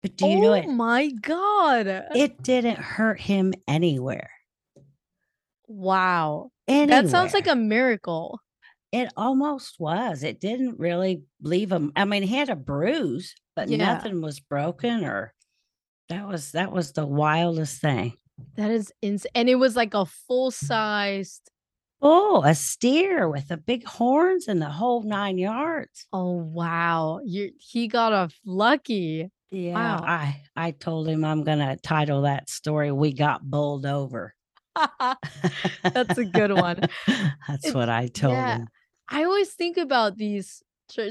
But 0.00 0.16
do 0.16 0.28
you 0.28 0.40
know 0.40 0.50
oh 0.50 0.54
it? 0.54 0.66
Oh 0.68 0.72
my 0.72 1.08
god. 1.08 1.88
Uh 1.88 2.02
it 2.14 2.40
didn't 2.44 2.78
hurt 2.78 3.20
him 3.20 3.52
anywhere. 3.66 4.30
Wow. 5.66 6.52
That 6.68 7.08
sounds 7.08 7.34
like 7.34 7.48
a 7.48 7.56
miracle. 7.56 8.40
It 8.92 9.08
almost 9.16 9.80
was. 9.80 10.22
It 10.22 10.40
didn't 10.40 10.78
really 10.78 11.24
leave 11.42 11.72
him. 11.72 11.90
I 11.96 12.04
mean, 12.04 12.22
he 12.22 12.36
had 12.36 12.48
a 12.48 12.54
bruise, 12.54 13.34
but 13.56 13.68
Yeah. 13.68 13.78
nothing 13.78 14.20
was 14.20 14.38
broken 14.38 15.04
or 15.04 15.34
that 16.10 16.28
was 16.28 16.52
that 16.52 16.70
was 16.70 16.92
the 16.92 17.06
wildest 17.06 17.80
thing. 17.80 18.16
That 18.56 18.70
is 18.70 18.92
insane. 19.02 19.30
And 19.34 19.48
it 19.48 19.56
was 19.56 19.76
like 19.76 19.94
a 19.94 20.06
full-sized 20.06 21.50
Oh, 22.06 22.42
a 22.44 22.54
steer 22.54 23.30
with 23.30 23.48
the 23.48 23.56
big 23.56 23.84
horns 23.86 24.46
and 24.46 24.60
the 24.60 24.68
whole 24.68 25.02
nine 25.02 25.38
yards. 25.38 26.06
Oh 26.12 26.32
wow. 26.32 27.20
You 27.24 27.52
he 27.58 27.88
got 27.88 28.12
off 28.12 28.34
lucky. 28.44 29.30
Yeah, 29.50 29.74
Wow. 29.74 30.04
I 30.04 30.42
I 30.56 30.70
told 30.72 31.08
him 31.08 31.24
I'm 31.24 31.44
gonna 31.44 31.76
title 31.78 32.22
that 32.22 32.50
story 32.50 32.92
"We 32.92 33.12
Got 33.14 33.48
Bowled 33.48 33.86
Over." 33.86 34.34
That's 35.82 36.18
a 36.18 36.24
good 36.24 36.52
one. 36.52 36.80
That's 37.48 37.72
what 37.72 37.88
I 37.88 38.08
told 38.08 38.34
yeah. 38.34 38.56
him. 38.58 38.68
I 39.08 39.24
always 39.24 39.50
think 39.52 39.76
about 39.76 40.16
these 40.16 40.62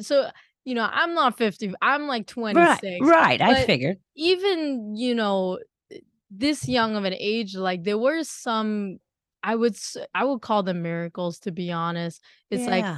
so, 0.01 0.29
you 0.65 0.75
know, 0.75 0.87
I'm 0.91 1.13
not 1.15 1.37
50, 1.37 1.73
I'm 1.81 2.07
like 2.07 2.27
26. 2.27 2.99
right. 3.01 3.41
I 3.41 3.53
But 3.53 3.65
figured. 3.65 3.97
even, 4.15 4.95
you 4.95 5.15
know, 5.15 5.59
this 6.37 6.67
young 6.67 6.95
of 6.95 7.05
an 7.05 7.13
age, 7.13 7.55
like 7.55 7.83
there 7.83 7.97
were 7.97 8.23
some 8.23 8.99
I 9.43 9.55
would 9.55 9.75
i 10.15 10.23
would 10.25 10.41
call 10.41 10.63
them 10.63 10.81
miracles 10.83 11.39
to 11.39 11.51
be 11.51 11.71
honest. 11.71 12.23
It's 12.51 12.67
like 12.67 12.89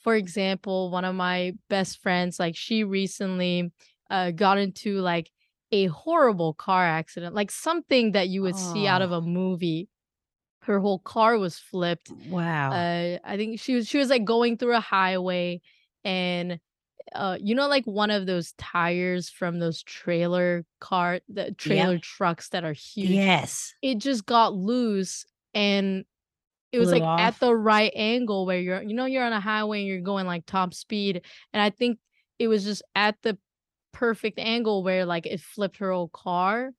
for 0.00 0.14
example, 0.16 0.90
one 0.90 1.04
of 1.04 1.14
my 1.14 1.54
best 1.68 2.00
friends, 2.00 2.38
like 2.40 2.56
she 2.56 2.84
recently 2.84 3.72
uh 4.10 4.30
got 4.32 4.58
into 4.58 5.00
like 5.00 5.30
a 5.72 5.86
horrible 5.86 6.54
car 6.54 6.84
accident, 6.86 7.34
like 7.34 7.50
something 7.50 8.12
that 8.12 8.28
you 8.28 8.42
would 8.42 8.56
see 8.58 8.86
out 8.86 9.02
of 9.02 9.12
Oh, 9.12 9.12
a 9.12 9.20
movie. 9.22 9.88
Her 10.62 10.80
whole 10.80 10.98
car 11.00 11.38
was 11.38 11.58
flipped. 11.58 12.14
wow. 12.14 12.70
Uh 12.70 13.18
I 13.24 13.36
think 13.36 13.60
she 13.60 13.74
was 13.74 13.88
she 13.88 13.98
was 13.98 14.10
like 14.10 14.24
going 14.24 14.56
through 14.58 14.76
a 14.76 14.80
highway 14.80 15.60
and 16.04 16.60
uh 17.14 17.36
you 17.40 17.54
know 17.54 17.68
like 17.68 17.84
one 17.84 18.10
of 18.10 18.26
those 18.26 18.52
tires 18.52 19.28
from 19.30 19.58
those 19.58 19.82
trailer 19.82 20.64
car 20.80 21.20
the 21.28 21.52
trailer 21.52 21.94
Yep. 21.94 22.02
trucks 22.02 22.48
that 22.50 22.64
are 22.64 22.72
huge. 22.72 23.10
Yes. 23.10 23.74
It 23.82 23.98
just 23.98 24.26
got 24.26 24.54
loose 24.54 25.26
and 25.54 26.04
it 26.72 26.78
was 26.78 26.90
Blew 26.90 27.00
like 27.00 27.20
at 27.20 27.38
the 27.38 27.54
right 27.54 27.92
angle 27.94 28.46
where 28.46 28.58
you're 28.58 28.82
you 28.82 28.94
know 28.94 29.04
you're 29.04 29.24
on 29.24 29.32
a 29.32 29.40
highway 29.40 29.80
and 29.80 29.88
you're 29.88 30.00
going 30.00 30.26
like 30.26 30.46
top 30.46 30.74
speed 30.74 31.22
and 31.52 31.62
I 31.62 31.70
think 31.70 31.98
it 32.38 32.48
was 32.48 32.64
just 32.64 32.82
at 32.94 33.16
the 33.22 33.38
perfect 33.92 34.38
angle 34.38 34.82
where 34.82 35.04
like 35.04 35.26
it 35.26 35.40
flipped 35.40 35.78
her 35.78 35.90
old 35.90 36.12
car 36.12 36.70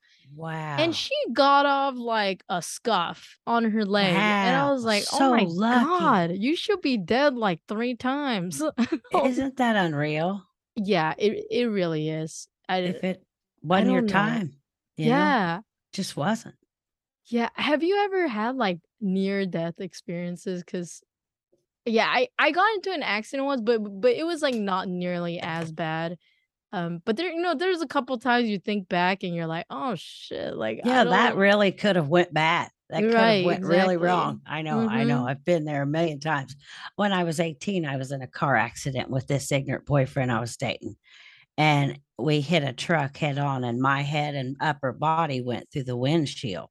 and 0.78 0.96
she 0.96 1.14
got 1.34 1.66
off 1.66 1.96
like 1.96 2.44
a 2.50 2.62
scuff 2.62 3.38
on 3.48 3.66
her 3.72 3.86
leg 3.86 4.32
and 4.42 4.56
I 4.56 4.72
was 4.72 4.84
like, 4.84 5.06
"Oh 5.12 5.24
my 5.26 5.46
lucky. 5.46 5.60
god, 5.72 6.32
you 6.34 6.56
should 6.56 6.82
be 6.82 6.98
dead 6.98 7.36
like 7.36 7.62
3 7.68 7.96
times." 7.96 8.62
Oh, 9.14 9.28
Isn't 9.28 9.56
that 9.56 9.78
unreal? 9.78 10.46
yeah, 10.76 11.14
it 11.18 11.46
it 11.52 11.66
really 11.66 12.10
is. 12.10 12.48
I 12.70 12.82
If 12.84 13.04
it 13.04 13.26
wasn't 13.62 13.92
your 13.92 14.02
know. 14.02 14.04
time, 14.04 14.62
you 14.98 15.12
know, 15.12 15.38
Yeah. 15.38 15.62
just 15.92 16.16
wasn't. 16.16 16.56
Yeah, 17.26 17.50
have 17.56 17.84
you 17.84 17.98
ever 18.04 18.28
had 18.28 18.56
like 18.58 18.80
near 19.00 19.46
death 19.46 19.80
experiences 19.80 20.64
cuz 20.64 21.02
Yeah, 21.86 22.08
I 22.10 22.30
I 22.40 22.52
got 22.52 22.74
into 22.76 22.92
an 22.94 23.04
accident 23.04 23.46
once, 23.48 23.62
but 23.62 23.80
but 24.02 24.14
it 24.14 24.26
was 24.26 24.42
like 24.42 24.56
not 24.56 24.88
nearly 24.90 25.40
as 25.42 25.72
bad. 25.74 26.18
Um, 26.74 27.02
but 27.06 27.18
there, 27.18 27.32
you 27.32 27.42
know, 27.42 27.56
there's 27.56 27.82
a 27.82 27.88
couple 27.88 28.18
times 28.18 28.50
you 28.50 28.60
think 28.60 28.90
back 28.90 29.24
and 29.24 29.36
you're 29.36 29.48
like, 29.48 29.68
oh 29.70 29.96
shit, 29.96 30.56
like 30.58 30.82
Yeah, 30.84 31.06
that 31.06 31.36
really 31.38 31.72
could 31.72 31.96
have 31.96 32.10
went 32.10 32.34
bad. 32.34 32.70
That 32.90 33.06
could 33.10 33.14
have 33.14 33.14
Right, 33.14 33.46
went 33.46 33.64
really 33.64 33.98
wrong. 33.98 34.42
I 34.46 34.64
know, 34.64 34.80
I 34.90 35.04
know. 35.04 35.20
Mm-hmm. 35.20 35.28
I've 35.28 35.46
been 35.46 35.66
there 35.66 35.84
a 35.84 35.88
million 35.88 36.20
times. 36.20 36.56
When 36.96 37.14
I 37.14 37.24
was 37.26 37.40
18, 37.40 37.86
I 37.86 37.98
was 37.98 38.12
in 38.12 38.22
a 38.24 38.28
car 38.28 38.56
accident 38.56 39.10
with 39.10 39.28
this 39.28 39.52
ignorant 39.52 39.86
boyfriend 39.86 40.32
I 40.32 40.40
was 40.42 40.58
dating. 40.58 40.98
and 41.58 42.00
we 42.18 42.42
hit 42.42 42.64
a 42.64 42.74
truck 42.74 43.18
head 43.18 43.38
on, 43.40 43.64
and 43.64 43.80
my 43.82 44.02
head 44.02 44.36
and 44.36 44.58
upper 44.62 44.92
body 44.94 45.42
went 45.42 45.70
through 45.72 45.84
the 45.84 45.98
windshield. 45.98 46.70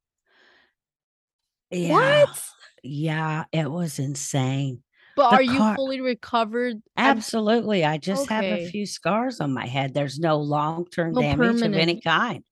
Yeah. 1.71 2.25
What? 2.25 2.41
Yeah, 2.83 3.45
it 3.51 3.69
was 3.71 3.99
insane. 3.99 4.83
But 5.15 5.29
The 5.29 5.35
are 5.37 5.41
you 5.41 5.57
car 5.57 5.75
fully 5.75 6.01
recovered? 6.01 6.81
Absolutely, 6.97 7.85
I 7.85 7.97
just 7.97 8.29
have 8.29 8.43
a 8.43 8.67
few 8.69 8.85
scars 8.85 9.39
on 9.39 9.53
my 9.53 9.65
head. 9.67 9.93
There's 9.93 10.19
no 10.19 10.37
long-term 10.37 11.13
No 11.13 11.21
damage 11.21 11.61
of 11.61 11.73
any 11.73 12.01
kind. 12.01 12.43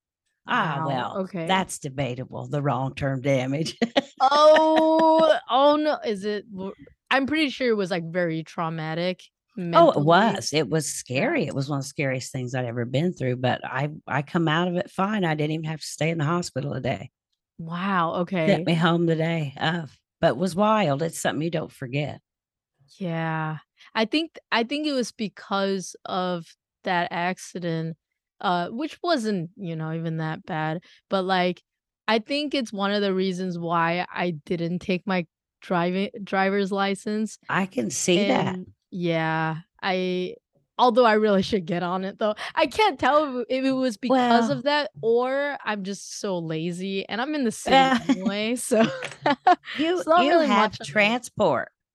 Ah, 0.48 0.78
Wow, 0.80 0.88
well, 0.88 1.18
okay. 1.24 1.48
that's 1.48 1.80
debatable, 1.80 2.48
the 2.48 2.62
long-term 2.62 3.22
damage. 3.22 3.78
Oh, 4.20 5.38
oh 5.50 5.76
no, 5.76 5.98
is 6.06 6.26
it 6.26 6.46
I'm 7.10 7.26
pretty 7.26 7.50
sure 7.50 7.70
it 7.70 7.78
was, 7.78 7.92
like, 7.92 8.12
very 8.12 8.44
traumatic 8.44 9.24
Oh, 9.58 9.92
it 9.92 10.00
was. 10.06 10.54
It 10.54 10.70
was 10.70 10.88
scary. 10.88 11.46
It 11.46 11.54
was 11.54 11.70
one 11.70 11.80
of 11.80 11.84
the 11.84 11.90
scariest 11.90 12.32
things 12.32 12.56
I'd 12.56 12.66
ever 12.66 12.86
been 12.86 13.14
through, 13.14 13.36
but 13.36 13.60
I 13.66 13.90
I 14.08 14.22
come 14.22 14.48
out 14.48 14.70
of 14.70 14.76
it 14.78 14.90
fine. 14.90 15.26
I 15.26 15.36
didn't 15.36 15.52
even 15.52 15.66
have 15.66 15.82
to 15.82 15.86
stay 15.86 16.10
in 16.10 16.18
the 16.20 16.24
hospital 16.24 16.74
a 16.74 16.80
day. 16.80 17.12
Wow, 17.58 18.26
Sent 18.30 18.42
okay. 18.52 18.64
me 18.64 18.74
home 18.74 19.06
the 19.06 19.16
day 19.16 19.54
of, 19.60 19.96
but 20.22 20.30
it 20.30 20.38
was 20.38 20.56
wild. 20.56 21.04
It's 21.04 21.20
something 21.20 21.44
you 21.44 21.52
don't 21.52 21.72
forget. 21.72 22.22
Yeah. 22.98 23.58
I 23.96 24.06
think 24.06 24.38
I 24.52 24.64
think 24.64 24.88
it 24.88 24.94
was 24.94 25.12
because 25.12 25.96
of 26.06 26.46
that 26.84 27.10
accident, 27.12 27.98
uh, 28.40 28.70
which 28.70 28.98
wasn't, 29.04 29.52
you 29.56 29.76
know, 29.76 29.94
even 29.94 30.18
that 30.18 30.46
bad, 30.46 30.84
but, 31.10 31.24
like, 31.24 31.62
I 32.08 32.20
think 32.20 32.54
it's 32.54 32.74
one 32.74 32.92
of 32.92 33.02
the 33.02 33.14
reasons 33.14 33.58
why 33.58 34.06
I 34.14 34.32
didn't 34.32 34.80
take 34.80 35.06
my 35.06 35.26
driving 35.62 36.10
driver's 36.24 36.72
license, 36.72 37.38
I 37.50 37.66
can 37.68 37.90
see 37.90 38.28
that. 38.28 38.56
yeah, 38.90 39.58
I 39.82 40.36
although 40.78 41.06
I 41.06 41.14
really 41.14 41.44
should 41.44 41.66
get 41.66 41.84
on 41.84 42.04
it 42.04 42.18
though. 42.18 42.34
I 42.56 42.66
can't 42.66 43.00
tell 43.00 43.46
if 43.48 43.64
it 43.64 43.72
was 43.72 43.98
because 43.98 44.50
Well 44.50 44.58
of 44.58 44.64
that 44.64 44.90
or 45.02 45.58
I'm 45.64 45.84
just 45.84 46.20
so 46.20 46.40
lazy, 46.40 47.08
and 47.08 47.22
I'm 47.22 47.36
in 47.36 47.44
the 47.44 47.52
city 47.52 47.76
anyway, 48.10 48.56
so 48.56 48.84
You 49.78 49.98
you 49.98 50.04
really 50.08 50.48
have 50.48 50.72
much 50.80 50.80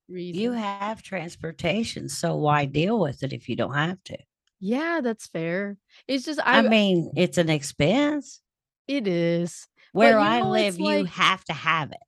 transport. 0.08 0.30
You 0.30 0.52
have 0.52 1.02
transportation, 1.02 2.08
so 2.08 2.36
why 2.36 2.66
deal 2.66 3.00
with 3.00 3.24
it 3.24 3.32
if 3.32 3.48
you 3.48 3.56
don't 3.56 3.74
have 3.74 4.02
to? 4.04 4.18
Yeah, 4.60 5.00
that's 5.02 5.26
fair. 5.26 5.78
It's 6.08 6.24
just 6.24 6.40
I 6.52 6.62
I 6.62 6.62
mean, 6.62 7.12
it's 7.16 7.38
an 7.38 7.50
expense. 7.50 8.42
It 8.88 9.06
is, 9.06 9.68
Where 9.90 10.16
I 10.20 10.42
know, 10.42 10.42
live, 10.42 10.78
you 10.78 11.02
have 11.06 11.44
to 11.46 11.52
have 11.52 11.90
it. 11.90 11.98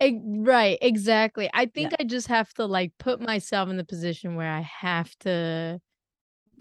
Right, 0.00 0.78
exactly. 0.82 1.48
I 1.54 1.66
Yeah. 1.76 1.90
think 1.90 1.92
I 1.98 2.04
just 2.04 2.26
have 2.28 2.52
to, 2.54 2.66
like, 2.66 2.92
put 2.98 3.20
myself 3.20 3.68
in 3.68 3.76
the 3.76 3.84
position 3.84 4.34
where 4.34 4.50
I 4.50 4.60
have 4.60 5.16
to, 5.20 5.80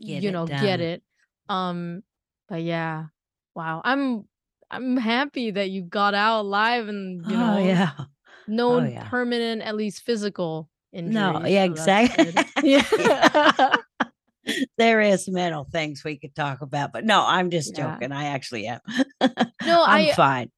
Get 0.06 0.24
you 0.24 0.32
know, 0.32 0.48
get 0.50 0.82
it. 0.82 1.04
Um, 1.50 2.04
but 2.50 2.64
yeah. 2.64 3.08
Wow, 3.56 3.82
I'm 3.86 4.30
I'm 4.72 4.98
happy 4.98 5.52
that 5.52 5.72
you 5.72 5.84
got 5.84 6.16
out 6.16 6.42
alive 6.42 6.90
and, 6.90 7.28
you 7.28 7.38
Oh, 7.38 7.38
know, 7.38 7.58
yeah. 7.58 8.06
Oh, 8.68 8.84
no 8.86 8.86
yeah. 8.86 9.12
permanent, 9.12 9.64
at 9.64 9.76
least 9.78 10.04
physical 10.04 10.71
No, 10.94 11.46
yeah, 11.46 11.68
so 11.74 11.86
that's 11.86 12.14
exact 12.14 12.36
good. 12.36 12.46
Yeah. 12.64 12.86
Yeah. 12.98 13.76
There 14.78 15.02
is 15.02 15.30
mental 15.30 15.66
things 15.72 16.04
we 16.04 16.18
could 16.18 16.34
talk 16.34 16.62
about, 16.62 16.92
but 16.92 17.06
no, 17.06 17.24
I'm 17.24 17.52
just 17.52 17.78
Yeah. 17.78 17.94
joking. 17.94 18.12
I 18.12 18.26
actually 18.26 18.66
am. 18.66 18.80
No, 18.88 18.98
I'm 19.86 20.08
I 20.10 20.14
fine. 20.14 20.52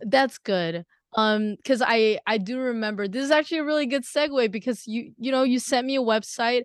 That's 0.00 0.38
good. 0.38 0.84
Um, 1.14 1.56
because 1.56 1.82
I 1.84 2.18
I 2.26 2.38
do 2.38 2.58
remember 2.58 3.08
this 3.08 3.24
is 3.24 3.30
actually 3.30 3.58
a 3.58 3.64
really 3.64 3.84
good 3.86 4.04
segue 4.04 4.50
because 4.50 4.86
you 4.86 5.12
you 5.18 5.30
know, 5.32 5.42
you 5.42 5.58
sent 5.58 5.86
me 5.86 5.96
a 5.96 6.00
website. 6.00 6.64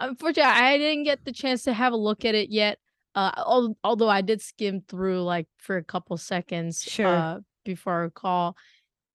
Unfortunately, 0.00 0.50
I 0.52 0.76
didn't 0.76 1.04
get 1.04 1.24
the 1.24 1.32
chance 1.32 1.62
to 1.62 1.72
have 1.72 1.92
a 1.92 1.96
look 1.96 2.24
at 2.24 2.34
it 2.34 2.50
yet, 2.50 2.78
uh, 3.14 3.70
although 3.84 4.08
I 4.08 4.20
did 4.20 4.40
skim 4.42 4.82
through, 4.88 5.22
like, 5.22 5.46
for 5.58 5.76
a 5.76 5.84
couple 5.84 6.16
seconds, 6.16 6.82
Sure. 6.82 7.06
uh, 7.16 7.40
before 7.64 7.94
our 7.94 8.10
call. 8.10 8.56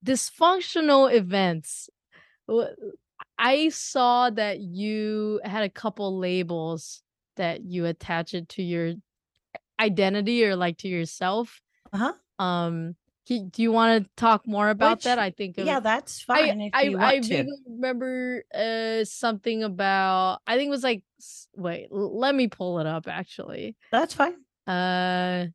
Dysfunctional 0.05 1.13
events. 1.13 1.89
I 3.43 3.69
saw 3.69 4.29
that 4.29 4.59
you 4.59 5.41
had 5.43 5.63
a 5.63 5.69
couple 5.69 6.17
labels 6.17 7.01
that 7.35 7.63
you 7.63 7.85
attach 7.85 8.33
it 8.33 8.47
to 8.49 8.63
your 8.63 8.93
identity 9.79 10.45
or, 10.45 10.55
like, 10.55 10.77
to 10.79 10.87
yourself. 10.87 11.61
Uh-huh. 11.91 12.13
Um, 12.43 12.95
do 13.25 13.49
you 13.57 13.71
wanna 13.71 14.05
talk 14.17 14.47
more 14.47 14.69
about 14.69 15.01
that? 15.01 15.19
I 15.19 15.29
think 15.31 15.55
yeah, 15.57 15.79
that's 15.79 16.25
I 16.29 16.47
fine 16.47 16.61
if 16.61 16.73
I 16.73 16.81
you 16.83 16.97
I 16.97 17.13
want 17.15 17.23
to. 17.25 17.45
remember, 17.67 18.43
uh, 18.53 19.03
something 19.05 19.63
about 19.63 20.39
I 20.47 20.57
think 20.57 20.67
it 20.67 20.71
was, 20.71 20.83
like, 20.83 21.03
wait, 21.55 21.87
let 21.91 22.35
me 22.35 22.47
pull 22.47 22.79
it 22.79 22.87
up 22.87 23.07
actually. 23.07 23.75
That's 23.91 24.13
fine. 24.13 24.35
Uh 24.67 25.47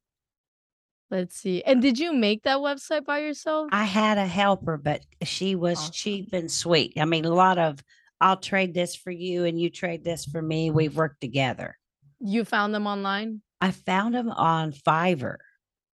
let's 1.10 1.36
see, 1.36 1.62
and 1.64 1.80
did 1.82 1.98
you 1.98 2.12
make 2.12 2.42
that 2.44 2.58
website 2.58 3.04
by 3.04 3.18
yourself? 3.20 3.68
I 3.72 3.84
had 3.84 4.18
a 4.18 4.26
helper, 4.26 4.76
but 4.76 5.02
she 5.22 5.54
was 5.54 5.78
Awesome. 5.78 5.92
cheap 5.92 6.32
and 6.32 6.50
sweet. 6.50 6.94
I 6.98 7.04
mean, 7.04 7.24
a 7.24 7.30
lot 7.34 7.58
of, 7.58 7.80
"I'll 8.20 8.36
trade 8.38 8.74
this 8.74 8.94
for 8.94 9.10
you, 9.10 9.44
and 9.44 9.60
you 9.60 9.70
trade 9.70 10.04
this 10.04 10.24
for 10.24 10.42
me." 10.42 10.70
We've 10.70 10.96
worked 10.96 11.20
together. 11.20 11.78
You 12.20 12.44
found 12.44 12.74
them 12.74 12.86
online? 12.86 13.42
I 13.60 13.70
found 13.70 14.14
them 14.14 14.30
on 14.30 14.72
Fiverr. 14.72 15.36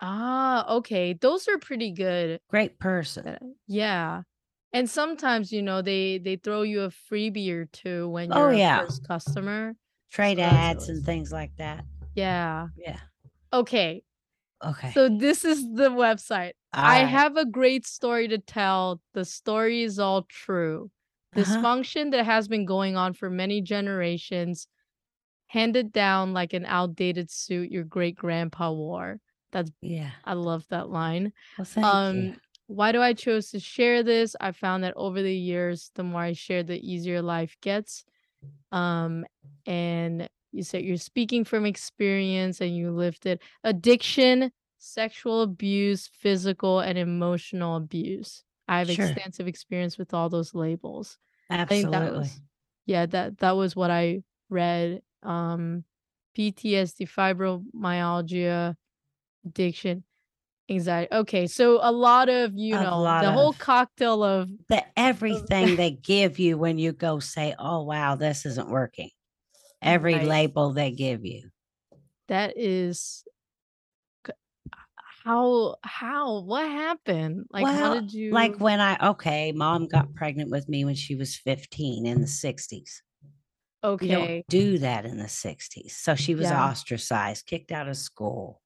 Ah, 0.01 0.67
okay. 0.77 1.15
Those 1.15 1.49
are 1.49 1.59
pretty 1.59 1.91
good. 1.93 2.41
Great 2.51 2.79
person. 2.79 3.27
Uh, 3.29 3.39
yeah. 3.67 4.23
And 4.73 4.91
sometimes, 4.91 5.53
you 5.53 5.63
know, 5.63 5.83
they 5.83 6.19
they 6.19 6.37
throw 6.37 6.63
you 6.63 6.83
a 6.83 6.89
freebie 6.89 7.51
or 7.51 7.67
2 7.67 8.09
when 8.09 8.33
Oh, 8.33 8.39
you're 8.39 8.53
a 8.53 8.59
yeah. 8.59 8.81
first 8.81 9.07
customer, 9.07 9.75
Trade 10.11 10.39
so 10.39 10.43
ads 10.45 10.89
and 10.89 11.05
things 11.05 11.33
like 11.33 11.57
that. 11.57 11.85
Yeah. 12.15 12.69
Yeah. 12.77 13.01
Okay. 13.53 14.03
Okay. 14.65 14.93
So 14.93 15.09
this 15.09 15.45
is 15.45 15.63
the 15.75 15.91
website. 15.91 16.53
"I 16.73 16.99
have 17.01 17.37
a 17.37 17.45
great 17.45 17.87
story 17.87 18.29
to 18.29 18.39
tell. 18.39 19.01
The 19.13 19.25
story 19.25 19.83
is 19.83 19.99
all 19.99 20.23
true. 20.23 20.91
Uh-huh. 21.33 21.43
Dysfunction 21.43 22.11
that 22.13 22.25
has 22.25 22.49
been 22.49 22.65
going 22.65 22.97
on 22.97 23.13
for 23.15 23.29
many 23.31 23.61
generations, 23.61 24.69
handed 25.49 25.93
down 25.93 26.33
like 26.35 26.53
an 26.53 26.65
outdated 26.67 27.31
suit 27.31 27.71
your 27.73 27.85
great-grandpa 27.85 28.73
wore." 28.73 29.21
That's 29.53 29.71
Yeah. 29.83 30.13
I 30.25 30.35
love 30.35 30.67
that 30.69 30.89
line. 30.91 31.33
Well, 31.59 31.65
thank 31.65 31.87
you. 31.87 31.91
Um, 32.31 32.37
"Why 32.67 32.93
do 32.93 33.03
I 33.03 33.13
chose 33.15 33.51
to 33.51 33.61
share 33.61 34.03
this? 34.03 34.37
I 34.41 34.53
found 34.53 34.85
that 34.85 34.95
over 34.97 35.23
the 35.23 35.37
years, 35.37 35.91
the 35.95 36.05
more 36.05 36.23
I 36.23 36.33
share, 36.35 36.63
the 36.63 36.81
easier 36.81 37.23
life 37.23 37.57
gets." 37.61 38.05
Um, 38.73 39.27
and 39.67 40.29
you 40.55 40.63
said 40.63 40.85
you're 40.85 40.97
speaking 40.97 41.45
from 41.45 41.67
experience 41.67 42.61
and 42.61 42.77
you 42.77 42.91
lived 42.93 43.27
it. 43.27 43.43
Addiction, 43.65 44.53
sexual 44.79 45.43
abuse, 45.43 46.07
physical, 46.07 46.81
and 46.81 46.97
emotional 46.97 47.77
abuse. 47.77 48.45
I 48.69 48.79
have 48.79 48.91
Sure. 48.91 49.05
extensive 49.05 49.47
experience 49.49 49.99
with 49.99 50.15
all 50.15 50.29
those 50.29 50.55
labels. 50.55 51.19
Think 51.69 51.91
that 51.91 52.03
Absolutely. 52.03 52.19
was 52.21 52.41
yeah, 52.87 53.07
that 53.07 53.39
that 53.39 53.53
was 53.53 53.75
what 53.75 53.91
I 53.91 54.23
read. 54.49 55.03
Um, 55.23 55.85
PTSD, 56.37 57.09
fibromyalgia, 57.09 58.75
addiction, 59.47 60.05
anxiety 60.69 61.09
okay, 61.15 61.47
so 61.47 61.79
a 61.83 61.93
lot 61.93 62.29
of, 62.29 62.53
you 62.57 62.75
A 62.75 62.83
know, 62.83 63.21
the 63.21 63.33
whole 63.33 63.53
cocktail 63.55 64.23
of 64.23 64.51
the 64.69 64.79
of 64.79 64.85
everything 64.97 65.77
they 65.77 65.91
give 65.91 66.39
you 66.39 66.59
when 66.59 66.79
you 66.79 66.93
go 66.93 67.19
say, 67.21 67.55
"Oh, 67.59 67.83
wow, 67.85 68.17
this 68.17 68.47
isn't 68.47 68.69
working." 68.69 69.11
Every 69.85 70.19
label 70.21 70.73
they 70.73 70.91
give 70.91 71.25
you. 71.25 71.51
That 72.29 72.57
is 72.57 73.25
how 75.25 75.77
how? 75.83 76.41
What 76.41 76.67
happened? 76.69 77.47
Like, 77.51 77.69
how 77.69 77.95
did 77.95 78.13
you 78.13 78.33
like, 78.33 78.57
when 78.61 78.81
I 78.81 79.11
okay, 79.11 79.53
mom 79.53 79.87
got 79.89 80.15
pregnant 80.15 80.51
with 80.51 80.69
me 80.69 80.85
when 80.85 80.95
she 80.95 81.15
was 81.15 81.37
15 81.37 82.07
in 82.07 82.21
the 82.21 82.27
'60s. 82.27 83.03
You 84.01 84.09
don't 84.09 84.31
Okay. 84.31 84.45
do 84.49 84.79
that 84.79 85.05
in 85.05 85.19
the 85.19 85.29
'60s, 85.29 85.91
so 85.93 86.15
she 86.15 86.35
was 86.35 86.51
Yeah. 86.51 86.69
ostracized, 86.71 87.47
kicked 87.47 87.71
out 87.73 87.89
of 87.89 87.97
school. 87.97 88.61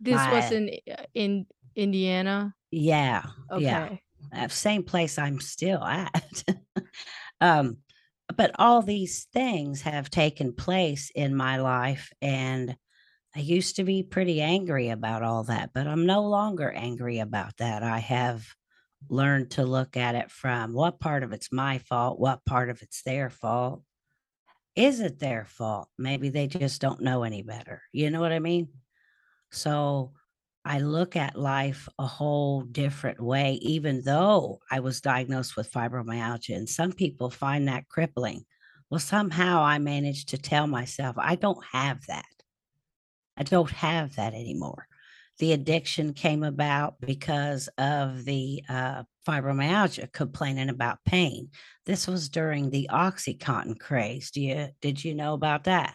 This 0.00 0.28
was 0.28 0.50
My 0.50 0.56
in, 0.56 0.70
uh, 0.90 1.04
in 1.14 1.46
Indiana? 1.74 2.54
Yeah, 2.70 3.22
yeah. 3.56 3.88
Okay. 3.88 4.02
Uh, 4.32 4.48
same 4.48 4.82
place 4.82 5.18
I'm 5.18 5.40
still 5.40 5.82
at. 5.82 6.44
Um, 7.40 7.78
but 8.36 8.52
all 8.58 8.82
these 8.82 9.26
things 9.32 9.82
have 9.82 10.10
taken 10.10 10.52
place 10.52 11.10
in 11.14 11.34
my 11.34 11.58
life, 11.58 12.12
and 12.20 12.76
I 13.34 13.40
used 13.40 13.76
to 13.76 13.84
be 13.84 14.02
pretty 14.02 14.40
angry 14.40 14.88
about 14.90 15.22
all 15.22 15.44
that, 15.44 15.70
but 15.74 15.86
I'm 15.86 16.06
no 16.06 16.22
longer 16.22 16.70
angry 16.70 17.18
about 17.18 17.56
that. 17.58 17.82
I 17.82 17.98
have 17.98 18.46
learned 19.08 19.52
to 19.52 19.64
look 19.64 19.96
at 19.96 20.14
it 20.14 20.30
from 20.30 20.72
what 20.72 21.00
part 21.00 21.22
of 21.22 21.32
it's 21.32 21.52
my 21.52 21.78
fault, 21.78 22.18
what 22.18 22.44
part 22.44 22.68
of 22.70 22.82
it's 22.82 23.02
their 23.02 23.30
fault. 23.30 23.82
Is 24.74 25.00
it 25.00 25.18
their 25.18 25.44
fault? 25.44 25.88
Maybe 25.98 26.28
they 26.28 26.46
just 26.46 26.80
don't 26.80 27.00
know 27.00 27.22
any 27.22 27.42
better, 27.42 27.82
you 27.92 28.10
know 28.10 28.20
what 28.20 28.32
I 28.32 28.38
mean? 28.38 28.68
So, 29.50 30.12
I 30.64 30.80
look 30.80 31.16
at 31.16 31.36
life 31.38 31.88
a 31.98 32.06
whole 32.06 32.62
different 32.62 33.20
way 33.20 33.54
even 33.62 34.02
though 34.04 34.60
I 34.70 34.80
was 34.80 35.00
diagnosed 35.00 35.56
with 35.56 35.72
fibromyalgia, 35.72 36.56
and 36.56 36.68
some 36.68 36.92
people 36.92 37.30
find 37.30 37.68
that 37.68 37.88
crippling. 37.88 38.44
Well, 38.90 39.00
somehow 39.00 39.62
I 39.62 39.78
managed 39.78 40.28
to 40.30 40.38
tell 40.38 40.66
myself, 40.66 41.16
"I 41.18 41.36
don't 41.36 41.64
have 41.72 42.06
that." 42.06 42.24
I 43.36 43.42
don't 43.44 43.70
have 43.70 44.16
that 44.16 44.34
anymore. 44.34 44.86
The 45.38 45.52
addiction 45.52 46.14
came 46.14 46.42
about 46.42 47.00
because 47.00 47.68
of 47.78 48.24
the 48.24 48.64
uh, 48.68 49.04
fibromyalgia, 49.26 50.12
complaining 50.12 50.68
about 50.68 51.04
pain. 51.04 51.50
This 51.86 52.08
was 52.08 52.28
during 52.28 52.70
the 52.70 52.88
OxyContin 52.90 53.78
craze. 53.78 54.32
Do 54.32 54.40
you 54.40 54.70
did 54.80 55.04
you 55.04 55.14
know 55.14 55.34
about 55.34 55.64
that? 55.64 55.94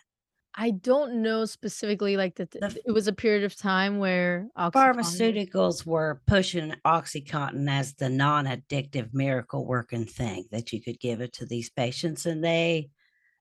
I 0.56 0.72
don't 0.72 1.22
know 1.22 1.46
specifically 1.46 2.16
like 2.18 2.36
that 2.36 2.56
The 2.62 2.84
it 2.86 2.92
was 2.92 3.08
a 3.08 3.14
period 3.14 3.44
of 3.44 3.56
time 3.56 3.98
where 4.00 4.50
Oxycontin 4.58 5.40
Pharmaceuticals 5.56 5.86
were 5.86 6.22
pushing 6.26 6.72
OxyContin 6.84 7.70
as 7.70 7.94
the 7.94 8.10
non-addictive 8.10 9.14
miracle 9.14 9.68
working 9.68 10.06
thing 10.06 10.46
that 10.52 10.74
you 10.74 10.82
could 10.82 11.00
give 11.00 11.22
it 11.22 11.32
to 11.34 11.46
these 11.46 11.70
patients, 11.70 12.26
and 12.26 12.44
they 12.44 12.90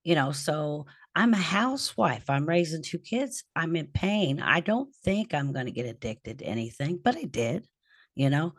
you 0.05 0.15
know, 0.17 0.33
so 0.33 0.87
I'm 1.17 1.35
a 1.35 1.39
housewife, 1.39 2.31
I'm 2.31 2.47
raising 2.49 2.83
2 2.83 2.99
kids, 3.01 3.45
I'm 3.57 3.77
in 3.77 3.89
pain, 3.89 4.41
I 4.41 4.61
don't 4.61 4.95
think 4.95 5.35
I'm 5.35 5.53
gonna 5.53 5.71
get 5.73 5.87
addicted 5.87 6.41
to 6.41 6.47
anything, 6.47 6.99
but 7.03 7.17
I 7.17 7.25
did, 7.25 7.69
you 8.17 8.31
know? 8.31 8.55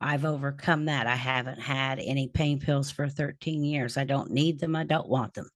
I've 0.00 0.24
overcome 0.26 0.86
that, 0.86 1.06
I 1.08 1.16
haven't 1.16 1.60
had 1.60 2.00
any 2.00 2.28
pain 2.28 2.60
pills 2.60 2.90
for 2.92 3.08
13 3.10 3.64
years, 3.64 3.96
I 3.98 4.04
don't 4.04 4.30
need 4.32 4.60
them, 4.60 4.76
I 4.76 4.84
don't 4.84 5.08
want 5.10 5.34
them. 5.34 5.50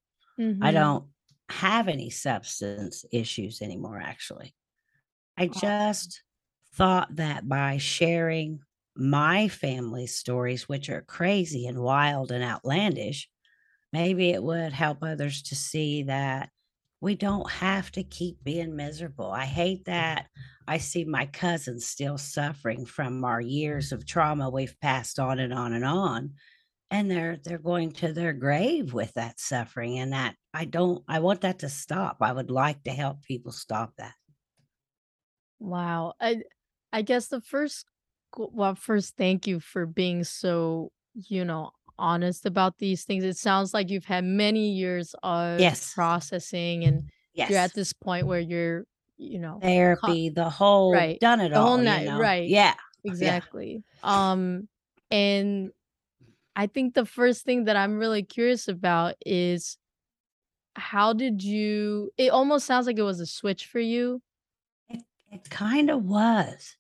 I 0.63 0.73
Mhm. 0.73 0.73
don't 0.73 1.09
have 1.49 1.89
any 1.89 2.11
substance 2.11 3.05
issues 3.13 3.63
anymore, 3.63 4.01
actually. 4.03 4.55
I 5.37 5.47
just 5.47 6.23
thought 6.75 7.17
that 7.17 7.49
by 7.49 7.79
sharing 7.79 8.61
my 8.97 9.49
family 9.49 10.07
stories, 10.07 10.69
which 10.69 10.91
are 10.91 11.03
crazy 11.03 11.67
and 11.67 11.79
wild 11.79 12.33
and 12.33 12.43
outlandish, 12.43 13.29
maybe 13.93 14.31
it 14.31 14.43
would 14.43 14.73
help 14.73 14.99
others 15.03 15.43
to 15.43 15.55
see 15.55 16.03
that 16.05 16.51
we 17.01 17.15
don't 17.15 17.49
have 17.51 17.93
to 17.93 18.03
keep 18.03 18.43
being 18.43 18.75
miserable. 18.75 19.31
I 19.31 19.45
hate 19.45 19.85
that 19.85 20.27
I 20.67 20.79
see 20.79 21.05
my 21.05 21.27
cousins 21.27 21.87
still 21.87 22.19
suffering 22.19 22.85
from 22.85 23.25
our 23.25 23.41
years 23.41 23.93
of 23.93 24.05
trauma 24.05 24.51
we've 24.51 24.79
passed 24.81 25.19
on 25.19 25.39
and 25.39 25.55
on 25.55 25.73
and 25.73 25.85
on, 25.85 26.35
and 26.91 27.11
they're 27.11 27.37
they're 27.39 27.59
going 27.59 27.93
to 27.93 28.13
their 28.13 28.33
grave 28.33 28.93
with 28.95 29.15
that 29.15 29.41
suffering, 29.41 29.99
and 29.99 30.13
that 30.13 30.37
I 30.55 30.65
don't 30.67 31.05
I 31.09 31.21
want 31.21 31.43
that 31.43 31.61
to 31.61 31.69
stop. 31.69 32.19
I 32.21 32.33
would 32.33 32.51
like 32.51 32.85
to 32.85 32.93
help 32.93 33.23
people 33.25 33.53
stop 33.53 33.95
that. 33.99 34.15
Wow. 35.59 36.15
I 36.21 36.43
I 36.93 37.03
guess 37.03 37.29
the 37.29 37.41
first 37.41 37.87
well, 38.37 38.75
first, 38.75 39.17
thank 39.17 39.47
you 39.47 39.59
for 39.61 39.87
being 39.87 40.23
so, 40.25 40.93
you 41.15 41.45
know, 41.45 41.71
honest 41.99 42.45
about 42.47 42.79
these 42.79 43.05
things. 43.05 43.25
It 43.25 43.37
sounds 43.39 43.73
like 43.75 43.89
you've 43.91 44.05
had 44.05 44.25
many 44.25 44.71
years 44.73 45.15
of 45.23 45.73
Yes. 45.73 45.95
processing, 45.95 46.85
and 46.85 47.05
you're 47.47 47.59
at 47.59 47.73
this 47.75 47.93
point 47.95 48.27
where 48.27 48.39
you're, 48.41 48.87
you 49.17 49.39
know, 49.39 49.63
Therapy, 49.63 50.31
the 50.31 50.51
whole 50.51 51.01
right. 51.01 51.21
done 51.21 51.41
it 51.41 51.53
The 51.53 51.61
whole 51.63 51.79
all, 51.79 51.85
you 51.85 52.01
night, 52.01 52.03
know? 52.03 52.31
right. 52.31 52.49
Yeah. 52.49 52.77
Yeah. 53.19 53.37
Exactly. 53.37 53.85
Um, 54.03 54.69
and 55.11 55.73
I 56.59 56.67
think 56.67 56.95
the 56.95 57.07
first 57.07 57.45
thing 57.45 57.67
that 57.67 57.77
I'm 57.77 57.99
really 57.99 58.25
curious 58.25 58.67
about 58.67 59.15
is 59.25 59.79
how 60.77 61.13
did 61.13 61.43
you 61.43 62.13
it 62.19 62.31
almost 62.31 62.67
sounds 62.67 62.87
like 62.87 62.99
it 62.99 63.03
was 63.03 63.21
a 63.21 63.27
switch 63.27 63.67
for 63.67 63.81
you. 63.81 64.23
It 64.89 65.05
it 65.31 65.51
kinda 65.51 65.99
was, 65.99 66.77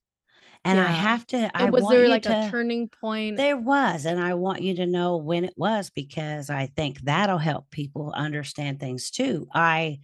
and 0.64 0.80
I 0.80 0.90
have 0.92 1.26
to 1.28 1.50
I 1.58 1.70
was 1.70 1.88
want 1.88 1.88
there, 1.88 2.08
like, 2.08 2.26
a 2.26 2.34
turning 2.34 2.88
point? 2.88 3.44
there 3.44 3.56
was, 3.58 4.06
and 4.06 4.20
I 4.20 4.34
want 4.34 4.62
you 4.62 4.74
to 4.76 4.86
know 4.86 5.16
when 5.18 5.44
it 5.44 5.54
was 5.56 5.90
because 5.90 6.50
I 6.50 6.66
think 6.68 7.00
that'll 7.02 7.38
help 7.38 7.70
people 7.70 8.12
understand 8.16 8.80
things 8.80 9.10
too. 9.10 9.48
I 9.54 10.00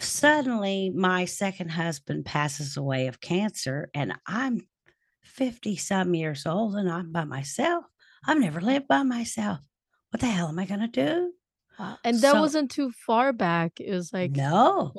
suddenly, 0.00 0.90
my 0.90 1.26
2nd 1.26 1.70
husband 1.70 2.26
passes 2.26 2.76
away 2.76 3.08
of 3.08 3.20
cancer, 3.20 3.90
and 3.94 4.14
I'm 4.26 4.68
50 5.24 5.76
some 5.76 6.14
years 6.14 6.46
old, 6.46 6.76
and 6.76 6.90
I'm 6.90 7.12
by 7.12 7.24
myself. 7.24 7.86
I've 8.26 8.38
never 8.40 8.60
lived 8.60 8.88
by 8.88 9.02
myself. 9.04 9.60
What 10.10 10.20
the 10.20 10.26
hell 10.26 10.48
am 10.48 10.58
I 10.58 10.66
gonna 10.66 10.88
do? 10.88 11.32
Wow, 11.78 11.98
and 12.04 12.22
that 12.22 12.32
So 12.32 12.38
wasn't 12.38 12.70
too 12.70 12.90
far 12.90 13.32
back. 13.32 13.80
It 13.80 13.92
was, 13.92 14.12
like, 14.12 14.38
No. 14.38 14.92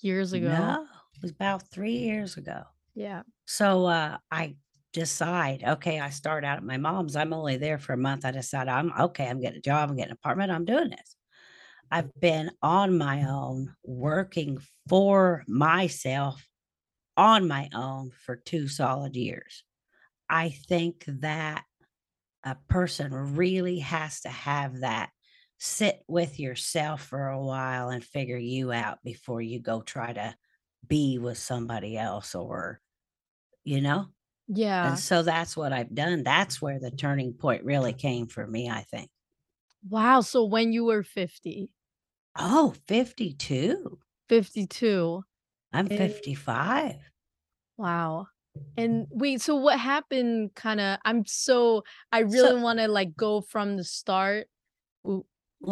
years 0.00 0.32
ago. 0.32 0.78
No. 0.78 0.84
It 1.16 1.22
was 1.22 1.30
about 1.32 1.70
3 1.70 1.98
years 1.98 2.36
ago. 2.36 2.64
Yeah. 2.94 3.22
So, 3.46 3.86
uh, 3.86 4.18
I 4.30 4.56
decide, 4.92 5.64
okay, 5.64 6.00
I 6.00 6.10
start 6.10 6.44
out 6.44 6.58
at 6.58 6.64
my 6.64 6.78
mom's, 6.78 7.16
I'm 7.16 7.32
only 7.32 7.56
there 7.56 7.78
for 7.78 7.92
a 7.94 7.98
month, 7.98 8.24
I 8.24 8.30
decide 8.32 8.68
I'm 8.68 8.92
okay, 8.98 9.28
I'm 9.28 9.40
getting 9.40 9.58
a 9.58 9.62
job, 9.62 9.90
I'm 9.90 9.96
getting 9.96 10.10
an 10.12 10.18
apartment, 10.18 10.52
I'm 10.52 10.64
doing 10.64 10.90
this. 10.90 11.16
I've 11.90 12.10
been 12.20 12.52
on 12.62 12.98
my 12.98 13.24
own, 13.28 13.74
working 13.84 14.58
for 14.88 15.44
myself 15.48 16.48
on 17.16 17.48
my 17.48 17.70
own 17.74 18.12
for 18.12 18.36
2 18.36 18.68
solid 18.68 19.16
years. 19.16 19.64
I 20.30 20.50
think 20.50 21.04
that 21.06 21.64
a 22.44 22.56
person 22.68 23.12
really 23.36 23.78
has 23.80 24.22
to 24.22 24.28
have 24.28 24.80
that 24.80 25.10
sit 25.58 26.02
with 26.08 26.40
yourself 26.40 27.04
for 27.04 27.28
a 27.28 27.42
while 27.42 27.90
and 27.90 28.02
figure 28.02 28.38
you 28.38 28.72
out 28.72 29.02
before 29.04 29.42
you 29.42 29.60
go 29.60 29.82
try 29.82 30.12
to 30.12 30.34
be 30.86 31.18
with 31.18 31.38
somebody 31.38 31.98
else 31.98 32.34
or 32.34 32.80
you 33.64 33.80
know? 33.80 34.06
Yeah. 34.48 34.88
And 34.88 34.98
so 34.98 35.22
that's 35.22 35.56
what 35.56 35.72
I've 35.72 35.94
done. 35.94 36.22
That's 36.22 36.60
where 36.60 36.80
the 36.80 36.90
turning 36.90 37.34
point 37.34 37.64
really 37.64 37.92
came 37.92 38.26
for 38.26 38.46
me, 38.46 38.68
I 38.68 38.82
think. 38.82 39.10
Wow, 39.88 40.20
so 40.22 40.44
when 40.44 40.72
you 40.72 40.84
were 40.84 41.02
50? 41.02 41.70
Oh, 42.34 42.74
52. 42.88 44.00
52. 44.28 45.22
I'm 45.72 45.88
And 45.90 45.98
55. 45.98 47.10
Wow. 47.76 48.28
And 48.76 49.06
wait, 49.10 49.40
so 49.42 49.56
what 49.56 49.78
happened 49.78 50.54
kinda 50.54 50.98
I'm 51.04 51.26
so 51.26 51.84
I 52.12 52.20
So 52.22 52.26
really 52.26 52.62
wanna, 52.62 52.88
like, 52.88 53.16
go 53.16 53.40
from 53.40 53.76
the 53.76 53.84
start, 53.84 54.48
w 55.04 55.24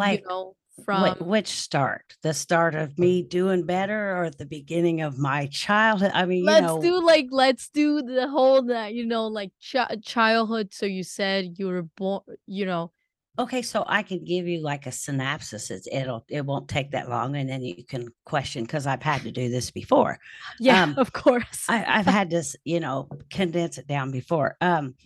you 0.05 0.21
know, 0.29 0.57
from 0.85 1.15
which 1.21 1.49
start? 1.49 2.17
The 2.23 2.35
start 2.35 2.75
of 2.75 2.95
oh. 2.99 3.03
me 3.03 3.23
doing 3.23 3.65
better 3.67 4.17
or 4.17 4.31
the 4.31 4.47
beginning 4.47 5.01
of 5.03 5.19
my 5.19 5.47
childhood? 5.47 6.13
I 6.15 6.27
mean, 6.27 6.45
you 6.45 6.47
Let's 6.47 6.61
know 6.61 6.81
do, 6.81 7.05
like 7.05 7.27
let's 7.31 7.69
do 7.71 8.03
the 8.03 8.29
whole 8.29 8.63
that, 8.63 8.95
you 8.95 9.05
know, 9.07 9.27
like, 9.27 9.51
chi 9.73 9.97
childhood. 10.05 10.73
So 10.73 10.87
you 10.87 11.03
said 11.03 11.59
you 11.59 11.67
were 11.67 11.83
born, 11.83 12.23
you 12.47 12.65
know 12.67 12.93
Okay, 13.39 13.63
so 13.63 13.85
I 13.87 14.03
can 14.03 14.25
give 14.25 14.49
you, 14.49 14.61
like, 14.61 14.87
a 14.87 14.93
synopsis. 14.93 15.71
It's 15.71 15.87
it'll 15.93 16.25
it 16.29 16.45
won't 16.45 16.69
take 16.69 16.91
that 16.91 17.09
long, 17.09 17.37
and 17.37 17.49
then 17.49 17.63
you 17.63 17.85
can 17.85 18.09
question 18.25 18.65
because 18.65 18.87
I've 18.87 19.03
had 19.03 19.23
to 19.23 19.31
do 19.31 19.49
this 19.49 19.71
before. 19.71 20.19
Yeah, 20.59 20.83
Um, 20.83 20.95
of 20.97 21.13
course. 21.13 21.67
I 21.69 21.85
I've 22.01 22.07
had 22.07 22.31
this, 22.31 22.57
you 22.65 22.81
know, 22.81 23.09
condense 23.31 23.79
it 23.79 23.87
down 23.87 24.11
before. 24.11 24.57
Um, 24.61 24.97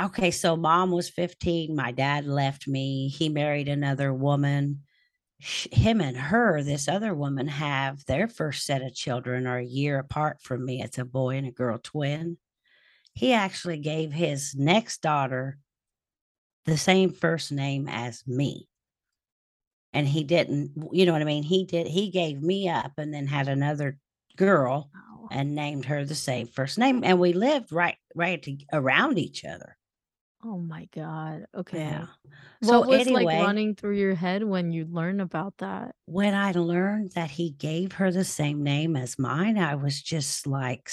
okay, 0.00 0.30
so 0.30 0.56
mom 0.56 0.90
was 0.90 1.08
15, 1.08 1.74
my 1.76 1.92
dad 1.92 2.26
left 2.26 2.68
me, 2.68 3.08
he 3.08 3.28
married 3.28 3.68
another 3.68 4.12
woman. 4.12 4.82
Him 5.38 6.00
and 6.00 6.16
her, 6.16 6.62
this 6.62 6.88
other 6.88 7.14
woman, 7.14 7.48
have 7.48 8.04
their 8.06 8.28
1st 8.28 8.62
set 8.64 8.82
of 8.82 8.94
children 8.94 9.46
are 9.46 9.58
a 9.58 9.64
year 9.64 9.98
apart 9.98 10.40
from 10.42 10.64
me. 10.64 10.82
It's 10.82 10.98
a 10.98 11.04
boy 11.04 11.36
and 11.36 11.46
a 11.46 11.50
girl 11.52 11.78
twin. 11.82 12.38
He 13.14 13.32
actually 13.32 13.78
gave 13.78 14.12
his 14.12 14.54
next 14.56 15.02
daughter 15.02 15.58
the 16.64 16.76
same 16.78 17.10
first 17.10 17.52
name 17.52 17.88
as 17.88 18.26
me. 18.26 18.68
And 19.92 20.08
he 20.08 20.24
didn't 20.24 20.72
you 20.92 21.06
know 21.06 21.12
what 21.12 21.22
I 21.22 21.24
mean? 21.24 21.42
He 21.44 21.64
did 21.64 21.86
he 21.86 22.10
gave 22.10 22.42
me 22.42 22.68
up 22.68 22.92
and 22.98 23.14
then 23.14 23.26
had 23.26 23.48
another 23.48 23.98
girl 24.36 24.90
Wow. 24.92 25.28
and 25.30 25.54
named 25.54 25.86
her 25.86 26.04
the 26.04 26.14
same 26.14 26.46
first 26.46 26.76
name, 26.78 27.02
and 27.04 27.18
we 27.20 27.32
lived 27.32 27.72
right 27.72 27.96
right 28.14 28.42
to 28.42 28.56
around 28.72 29.18
each 29.18 29.44
other. 29.44 29.78
Oh 30.44 30.58
my 30.60 30.84
god, 30.92 31.46
Okay. 31.54 31.78
Yeah. 31.78 32.06
So, 32.62 32.80
What 32.80 32.86
was, 32.86 33.10
like, 33.10 33.32
running 33.32 33.74
through 33.74 33.96
your 33.98 34.14
head 34.14 34.44
when 34.44 34.70
you 34.72 34.84
learn 34.86 35.20
about 35.20 35.58
that? 35.58 35.96
when 36.06 36.34
I 36.34 36.52
learned 36.52 37.12
that 37.12 37.30
he 37.30 37.50
gave 37.50 37.92
her 37.94 38.10
the 38.12 38.24
same 38.24 38.62
name 38.62 38.96
as 38.96 39.18
mine, 39.18 39.58
I 39.58 39.74
was 39.74 40.02
just 40.02 40.46
like, 40.46 40.90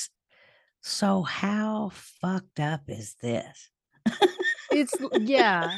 so 0.81 1.23
how 1.23 1.89
fucked 1.93 2.59
up 2.59 2.83
is 2.89 3.15
this?" 3.21 3.71
It's 4.69 4.97
yeah. 5.19 5.77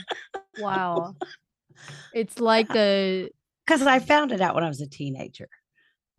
Wow. 0.57 1.15
It's 2.13 2.39
like 2.39 2.75
a 2.75 3.29
'Cause 3.67 3.81
I 3.83 3.99
found 3.99 4.31
it 4.31 4.41
out 4.41 4.55
when 4.55 4.63
I 4.63 4.67
was 4.67 4.81
a 4.81 4.87
teenager. 4.87 5.47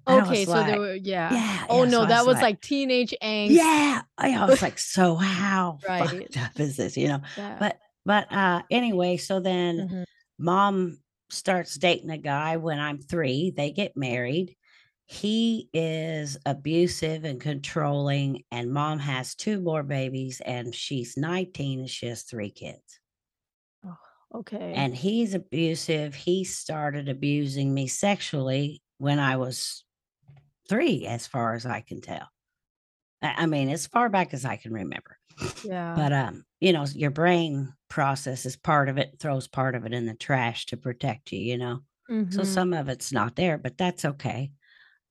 Okay, 0.09 0.44
so 0.44 0.62
there 0.62 0.79
were 0.81 0.94
yeah. 0.94 1.31
yeah, 1.35 1.66
Oh, 1.70 1.85
yeah, 1.85 1.90
no, 1.90 2.03
I 2.03 2.09
that 2.09 2.27
was 2.27 2.37
like 2.37 2.42
like, 2.42 2.61
teenage 2.61 3.14
angst. 3.22 3.55
Yeah! 3.55 4.03
I 4.18 4.44
was 4.46 4.62
like, 4.62 4.79
"So 4.79 5.14
how 5.16 5.79
Right. 5.88 6.11
fucked 6.11 6.37
up 6.38 6.61
is 6.61 6.77
this?" 6.77 6.96
You 6.96 7.09
know? 7.09 7.20
Yeah. 7.37 7.57
But 7.59 7.79
but, 8.07 8.31
uh, 8.33 8.62
anyway, 8.70 9.16
so 9.16 9.40
then 9.40 9.88
Mhm. 9.88 10.05
mom 10.38 10.98
starts 11.31 11.77
dating 11.77 12.11
a 12.11 12.18
guy 12.18 12.59
when 12.59 12.79
I'm 12.79 12.98
3, 12.98 13.50
they 13.57 13.70
get 13.72 13.96
married. 13.96 14.57
He 15.08 15.68
is 15.74 16.38
abusive 16.46 17.24
and 17.24 17.38
controlling, 17.38 18.44
and 18.50 18.72
mom 18.72 19.00
has 19.00 19.34
2 19.34 19.60
more 19.60 19.82
babies, 19.82 20.40
and 20.40 20.74
she's 20.74 21.14
19, 21.16 21.80
and 21.80 21.90
she 21.90 22.06
has 22.06 22.22
3 22.22 22.50
kids. 22.50 23.00
Oh, 23.82 23.96
okay. 24.34 24.76
And 24.76 24.94
he's 24.94 25.34
abusive, 25.34 26.14
he 26.14 26.44
started 26.44 27.08
abusing 27.08 27.72
me 27.74 27.86
sexually 27.86 28.82
when 28.98 29.18
I 29.18 29.36
was 29.36 29.84
3 30.68 31.06
as 31.06 31.26
far 31.26 31.54
as 31.54 31.66
I 31.66 31.80
can 31.82 32.00
tell. 32.00 32.28
I 33.22 33.46
mean, 33.46 33.70
as 33.70 33.86
far 33.86 34.08
back 34.10 34.34
as 34.34 34.44
I 34.44 34.56
can 34.56 34.72
remember. 34.72 35.18
Yeah. 35.62 35.94
But, 35.94 36.12
um, 36.12 36.44
you 36.60 36.72
know, 36.72 36.84
your 36.94 37.10
brain 37.10 37.74
processes 37.88 38.56
part 38.56 38.88
of 38.88 38.98
it, 38.98 39.18
throws 39.20 39.48
part 39.48 39.74
of 39.76 39.86
it 39.86 39.94
in 39.94 40.06
the 40.06 40.14
trash 40.14 40.66
to 40.66 40.76
protect 40.76 41.32
you, 41.32 41.40
you 41.40 41.58
know? 41.58 41.80
So 42.30 42.44
Mhm. 42.44 42.44
some 42.44 42.72
of 42.74 42.88
it's 42.88 43.12
not 43.12 43.36
there, 43.36 43.58
but 43.58 43.78
that's 43.78 44.04
okay. 44.04 44.52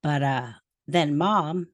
But, 0.03 0.21
uh, 0.21 0.51
then 0.85 1.17
mom 1.17 1.67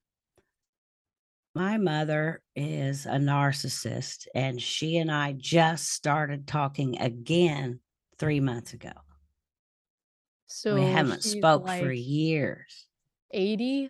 my 1.55 1.77
mother 1.77 2.41
is 2.55 3.05
a 3.05 3.17
narcissist, 3.17 4.27
and 4.35 4.61
she 4.61 4.97
and 4.97 5.11
I 5.11 5.33
just 5.33 5.89
started 5.91 6.47
talking 6.47 6.99
again 6.99 7.79
3 8.17 8.39
months 8.39 8.73
ago. 8.73 8.91
So 10.47 10.75
we 10.75 10.83
haven't 10.83 11.23
spoke 11.23 11.67
for 11.67 11.91
years. 11.91 12.87
80? 13.31 13.89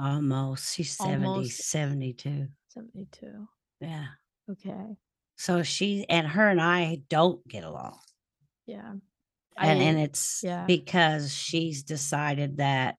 Almost. 0.00 0.74
She's 0.74 0.96
70, 0.96 1.26
Almost 1.26 1.70
72. 1.70 2.48
72. 2.68 3.48
Yeah. 3.80 4.06
Okay. 4.50 4.96
So 5.36 5.62
she 5.62 6.04
and 6.08 6.26
her 6.26 6.48
and 6.48 6.60
I 6.60 7.02
don't 7.08 7.46
get 7.46 7.64
along. 7.64 7.98
Yeah. 8.66 8.92
And 9.56 9.80
and 9.80 9.98
it's 9.98 10.40
yeah. 10.44 10.64
because 10.66 11.32
she's 11.32 11.82
decided 11.82 12.58
that 12.58 12.96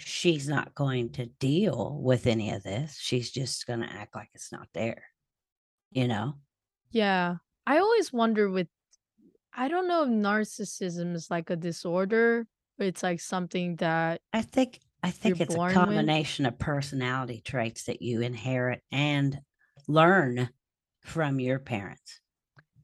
she's 0.00 0.48
not 0.48 0.74
going 0.74 1.10
to 1.10 1.26
deal 1.26 2.00
with 2.02 2.26
any 2.26 2.50
of 2.50 2.62
this. 2.62 2.98
She's 2.98 3.30
just 3.30 3.66
gonna 3.66 3.88
act 3.90 4.14
like 4.14 4.30
it's 4.34 4.52
not 4.52 4.68
there, 4.72 5.04
you 5.90 6.08
know? 6.08 6.34
Yeah. 6.90 7.36
I 7.66 7.78
always 7.78 8.12
wonder 8.12 8.50
with 8.50 8.68
I 9.52 9.68
don't 9.68 9.88
know 9.88 10.04
if 10.04 10.08
narcissism 10.08 11.14
is 11.14 11.30
like 11.30 11.50
a 11.50 11.56
disorder, 11.56 12.46
but 12.78 12.86
it's 12.86 13.02
like 13.02 13.20
something 13.20 13.76
that 13.76 14.20
I 14.32 14.42
think 14.42 14.80
I 15.02 15.10
think 15.10 15.40
it's 15.40 15.54
a 15.54 15.56
born 15.56 15.68
with. 15.68 15.74
combination 15.74 16.46
of 16.46 16.58
personality 16.58 17.40
traits 17.44 17.84
that 17.84 18.02
you 18.02 18.20
inherit 18.20 18.82
and 18.92 19.38
learn 19.88 20.50
from 21.00 21.40
your 21.40 21.58
parents. 21.58 22.20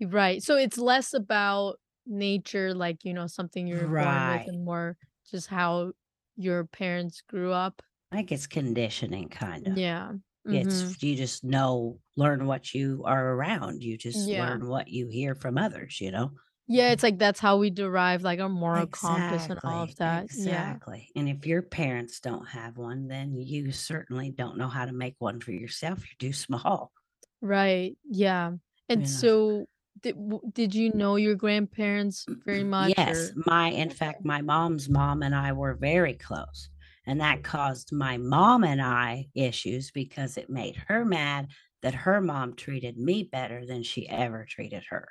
Right. 0.00 0.42
So 0.42 0.56
it's 0.56 0.78
less 0.78 1.14
about 1.14 1.78
nature, 2.06 2.74
like, 2.74 3.04
you 3.04 3.14
know, 3.14 3.26
something 3.26 3.66
you're 3.66 3.86
born 3.86 4.38
with 4.38 4.48
and 4.48 4.64
more 4.64 4.96
just 5.30 5.48
how 5.48 5.92
your 6.36 6.64
parents 6.66 7.22
grew 7.22 7.52
up. 7.52 7.82
I 8.12 8.16
think 8.16 8.32
it's 8.32 8.46
conditioning 8.46 9.28
kinda. 9.28 9.76
Yeah. 9.76 10.14
Mhm. 10.46 10.96
It's 10.96 11.02
you 11.02 11.16
just 11.16 11.44
know 11.44 12.00
learn 12.16 12.46
what 12.46 12.74
you 12.74 13.04
are 13.06 13.34
around. 13.34 13.84
You 13.84 13.98
just 13.98 14.30
Yeah. 14.30 14.32
learn 14.32 14.68
what 14.68 14.88
you 14.88 15.08
hear 15.08 15.34
from 15.34 15.58
others, 15.58 16.00
you 16.00 16.10
know? 16.12 16.32
Yeah, 16.68 16.90
it's 16.92 17.02
like 17.02 17.18
that's 17.18 17.38
how 17.40 17.58
we 17.58 17.70
derive 17.70 18.22
like 18.22 18.40
our 18.40 18.48
moral 18.48 18.86
compass 18.88 19.48
and 19.48 19.60
all 19.64 19.82
of 19.84 19.94
Exactly, 19.94 19.96
that. 19.96 20.28
Yeah. 20.32 20.78
exactly. 20.78 21.10
And 21.16 21.28
if 21.28 21.46
your 21.46 21.62
parents 21.62 22.20
don't 22.20 22.46
have 22.46 22.76
one, 22.76 23.08
then 23.08 23.36
you 23.36 23.72
certainly 23.72 24.30
don't 24.30 24.58
know 24.58 24.68
how 24.68 24.84
to 24.84 24.92
make 24.92 25.16
one 25.18 25.40
for 25.40 25.52
yourself. 25.52 26.00
You're 26.00 26.30
too 26.30 26.32
small. 26.32 26.92
Right. 27.40 27.96
Yeah. 28.04 28.52
And 28.88 29.06
You 29.06 29.08
know? 29.08 29.26
so 29.26 29.66
did 30.00 30.16
did 30.52 30.74
you 30.74 30.92
know 30.92 31.16
your 31.16 31.34
grandparents 31.34 32.28
mm, 32.28 32.42
very 32.44 32.64
mm, 32.64 32.64
much 32.64 32.94
Yes, 32.96 33.06
or 33.06 33.34
my 33.46 33.68
in 33.68 33.90
fact, 33.90 34.24
my 34.24 34.40
mom's 34.42 34.88
mom 34.88 35.22
and 35.22 35.34
I 35.34 35.52
were 35.52 35.74
very 35.74 36.14
close, 36.14 36.68
and 37.06 37.20
that 37.20 37.42
caused 37.44 37.92
my 37.92 38.16
mom 38.16 38.64
and 38.64 38.80
I 38.80 39.28
issues 39.34 39.90
because 39.90 40.36
it 40.36 40.50
made 40.50 40.76
her 40.88 41.04
mad 41.04 41.48
that 41.82 41.94
her 41.94 42.20
mom 42.20 42.54
treated 42.54 42.96
me 42.98 43.22
better 43.24 43.66
than 43.66 43.82
she 43.82 44.08
ever 44.08 44.44
treated 44.48 44.84
her. 44.90 45.08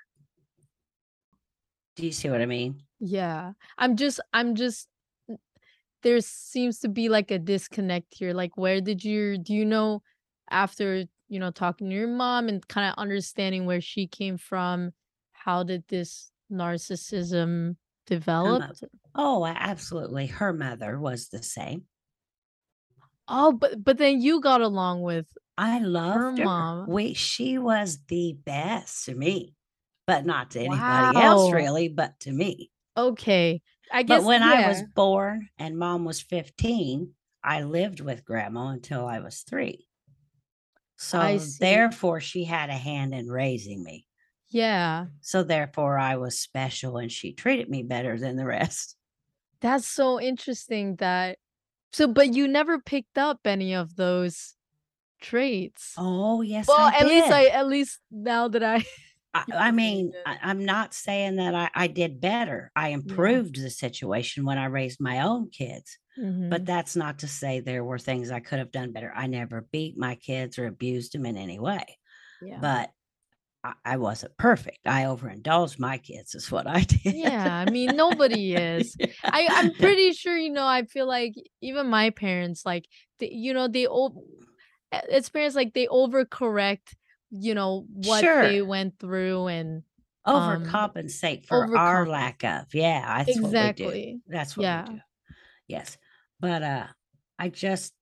Do 1.95 2.05
you 2.05 2.11
see 2.11 2.29
what 2.29 2.41
I 2.41 2.45
mean? 2.45 2.83
Yeah. 2.99 3.53
I'm 3.77 3.95
just 3.95 4.19
I'm 4.33 4.55
just 4.55 4.87
there 6.03 6.21
seems 6.21 6.79
to 6.79 6.89
be 6.89 7.09
like 7.09 7.31
a 7.31 7.39
disconnect 7.39 8.13
here. 8.15 8.33
Like, 8.33 8.57
where 8.57 8.81
did 8.81 9.03
you 9.03 9.37
do 9.37 9.53
you 9.53 9.65
know 9.65 10.03
after, 10.49 11.05
you 11.27 11.39
know, 11.39 11.51
talking 11.51 11.89
to 11.89 11.95
your 11.95 12.07
mom 12.07 12.47
and 12.49 12.67
kinda 12.67 12.93
understanding 12.97 13.65
where 13.65 13.81
she 13.81 14.07
came 14.07 14.37
from, 14.37 14.93
how 15.31 15.63
did 15.63 15.87
this 15.87 16.31
narcissism 16.51 17.77
develop? 18.05 18.65
Oh, 19.15 19.45
absolutely. 19.45 20.27
Her 20.27 20.53
mother 20.53 20.99
was 20.99 21.29
the 21.29 21.41
same. 21.43 21.87
Oh, 23.27 23.51
but 23.53 23.83
but 23.83 23.97
then 23.97 24.21
you 24.21 24.39
got 24.41 24.61
along 24.61 25.01
with 25.01 25.37
I 25.57 25.79
her 26.13 26.31
loved 26.31 26.37
her. 26.37 26.45
mom. 26.45 26.85
We 26.85 27.13
she 27.13 27.57
was 27.57 28.05
the 28.05 28.33
best 28.33 29.03
to 29.05 29.15
me, 29.15 29.55
but 30.07 30.25
not 30.25 30.51
to 30.51 30.61
anybody 30.61 31.19
else 31.19 31.51
really, 31.51 31.89
but 31.89 32.19
to 32.21 32.31
me. 32.31 32.71
Okay. 32.97 33.61
I 33.91 34.03
guess 34.03 34.07
But 34.07 34.23
when 34.23 34.41
I 34.41 34.61
was 34.61 34.81
born 34.81 35.49
and 35.59 35.77
mom 35.77 36.05
was 36.05 36.19
15, 36.19 37.13
I 37.43 37.61
lived 37.61 37.99
with 37.99 38.25
grandma 38.25 38.69
until 38.69 39.05
I 39.05 39.19
was 39.19 39.41
3. 39.43 39.87
So, 40.97 41.39
therefore, 41.59 42.21
she 42.21 42.45
had 42.45 42.69
a 42.69 42.73
hand 42.73 43.13
in 43.13 43.27
raising 43.27 43.83
me. 43.83 44.05
Yeah. 44.49 45.07
So, 45.21 45.43
therefore, 45.43 45.97
I 45.97 46.15
was 46.15 46.39
special 46.39 46.97
and 46.97 47.11
she 47.11 47.33
treated 47.33 47.69
me 47.69 47.83
better 47.83 48.17
than 48.17 48.35
the 48.37 48.45
rest. 48.45 48.95
That's 49.61 49.87
so 49.87 50.21
interesting 50.21 50.97
that 50.97 51.39
so 51.91 52.07
but 52.07 52.33
you 52.33 52.47
never 52.47 52.79
picked 52.79 53.17
up 53.17 53.39
any 53.45 53.73
of 53.73 53.95
those 53.95 54.55
traits? 55.21 55.95
Oh, 55.97 56.41
yes, 56.41 56.67
Well, 56.67 56.77
I 56.77 56.99
at 56.99 57.07
least 57.07 57.31
I 57.31 57.45
at 57.47 57.67
least 57.67 57.99
now 58.11 58.47
that 58.49 58.63
I 58.63 58.85
I 59.35 59.45
I 59.53 59.71
told 59.71 59.83
me 59.83 59.91
you 59.91 60.01
mean. 60.01 60.15
I 60.25 60.39
I'm 60.43 60.65
not 60.65 60.93
saying 60.95 61.37
that 61.37 61.55
I 61.55 61.69
I 61.75 61.87
did 61.87 62.21
better. 62.21 62.71
I 62.75 62.89
Yeah. 63.03 63.29
improved 63.29 63.57
the 63.61 63.69
situation 63.69 64.45
when 64.45 64.57
I 64.59 64.65
raised 64.65 65.01
my 65.01 65.21
own 65.21 65.49
kids, 65.51 65.97
but 66.49 66.65
Mhm. 66.65 66.65
that's 66.65 66.95
not 66.95 67.19
to 67.19 67.27
say 67.27 67.59
there 67.61 67.83
were 67.83 67.99
things 67.99 68.31
I 68.31 68.39
could 68.41 68.59
have 68.59 68.71
done 68.71 68.93
better. 68.93 69.13
I 69.15 69.27
never 69.27 69.61
beat 69.71 69.97
my 69.97 70.15
kids 70.15 70.59
or 70.59 70.67
abused 70.67 71.13
them 71.13 71.25
in 71.25 71.37
any 71.37 71.59
way, 71.59 71.85
Yeah. 72.39 72.61
but 72.61 72.91
I 73.85 73.97
wasn't 73.97 74.37
perfect. 74.37 74.87
I 74.87 75.05
overindulged 75.07 75.79
my 75.79 75.97
kids 75.99 76.35
is 76.35 76.51
what 76.51 76.67
I 76.67 76.81
did. 76.83 77.17
Yeah, 77.17 77.53
I 77.53 77.65
mean, 77.65 77.95
nobody 77.95 78.53
is. 78.55 78.97
I 79.31 79.47
I'm 79.53 79.75
pretty 79.75 80.13
sure, 80.13 80.37
you 80.37 80.49
know, 80.49 80.65
I 80.65 80.83
feel 80.85 81.07
like 81.07 81.35
even 81.61 81.87
my 81.87 82.09
parents, 82.09 82.65
like, 82.65 82.87
they 83.19 83.29
you 83.31 83.53
know, 83.53 83.67
they 83.67 83.87
it's 84.91 85.29
parents, 85.29 85.55
like, 85.55 85.73
they 85.73 85.87
overcorrect, 85.87 86.95
you 87.31 87.53
know, 87.55 87.85
what 87.89 88.29
they 88.39 88.61
went 88.61 88.99
through 88.99 89.47
and, 89.47 89.83
um, 90.33 90.87
Overcompensate 91.05 91.45
for 91.45 91.69
our 91.75 92.07
lack 92.07 92.43
of 92.43 92.73
yeah, 92.73 93.17
that's 93.19 93.41
what 93.41 93.55
we 93.59 93.69
do. 93.71 93.93
Exactly. 93.93 94.21
That's 94.27 94.57
what 94.57 94.71
we 94.71 94.71
Yeah. 94.71 94.83
do. 94.83 94.99
Yes. 95.67 95.97
But, 96.39 96.63
uh, 96.63 96.87
I 97.39 97.49
just 97.49 97.93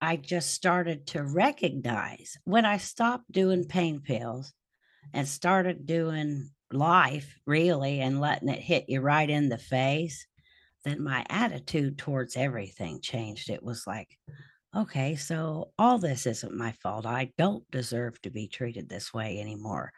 I 0.00 0.16
just 0.16 0.52
started 0.52 1.06
to 1.08 1.22
recognize 1.24 2.38
when 2.44 2.66
I 2.66 2.78
stopped 2.78 3.32
doing 3.32 3.66
pain 3.66 4.00
pills 4.00 4.54
and 5.14 5.28
started 5.28 5.86
doing 5.86 6.50
life, 6.72 7.38
really, 7.46 8.00
and 8.00 8.20
letting 8.20 8.48
it 8.50 8.60
hit 8.60 8.88
you 8.88 9.00
right 9.00 9.30
in 9.30 9.48
the 9.50 9.58
face, 9.58 10.26
then 10.84 11.02
my 11.02 11.24
attitude 11.30 11.98
towards 11.98 12.36
everything 12.36 13.00
changed. 13.02 13.50
It 13.50 13.62
was 13.64 13.86
like, 13.86 14.18
"Okay, 14.74 15.16
so 15.16 15.72
all 15.78 15.98
this 15.98 16.26
isn't 16.26 16.54
my 16.56 16.72
fault. 16.72 17.06
I 17.06 17.32
don't 17.38 17.70
deserve 17.70 18.20
to 18.22 18.30
be 18.30 18.48
treated 18.48 18.88
this 18.88 19.12
way 19.14 19.40
anymore. 19.40 19.92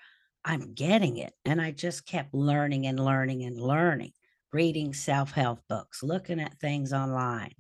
I'm 0.45 0.75
getting 0.75 1.17
it." 1.17 1.35
And 1.45 1.61
I 1.63 1.71
just 1.73 2.07
kept 2.07 2.35
learning 2.35 2.87
and 2.87 2.99
learning 3.05 3.45
and 3.45 3.61
learning, 3.61 4.13
reading 4.53 4.93
self-help 4.95 5.61
books, 5.69 6.03
looking 6.03 6.41
at 6.41 6.59
things 6.61 6.93
online. 6.93 7.55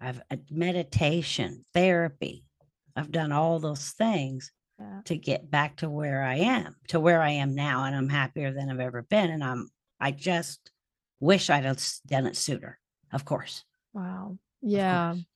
I've 0.00 0.22
uh, 0.30 0.36
meditation, 0.50 1.64
therapy. 1.74 2.46
I've 2.96 3.10
done 3.12 3.32
all 3.32 3.58
those 3.60 3.90
things 3.92 4.52
Yeah. 4.78 5.02
to 5.06 5.16
get 5.18 5.50
back 5.50 5.76
to 5.78 5.90
where 5.90 6.22
I 6.24 6.36
am 6.36 6.76
to 6.88 7.00
where 7.00 7.22
I 7.22 7.30
am 7.32 7.54
now, 7.54 7.84
and 7.84 7.96
I'm 7.96 8.08
happier 8.10 8.52
than 8.52 8.70
I've 8.70 8.80
ever 8.80 9.02
been, 9.02 9.30
and 9.30 9.44
I'm 9.44 9.70
I 10.00 10.12
just 10.12 10.72
wish 11.20 11.50
I'd 11.50 11.64
have 11.66 11.82
done 12.06 12.26
it 12.26 12.36
sooner. 12.36 12.80
Of 13.12 13.24
course. 13.26 13.64
Wow. 13.92 14.38
Of 14.74 14.84
Yeah. 14.84 15.16
course. 15.16 15.26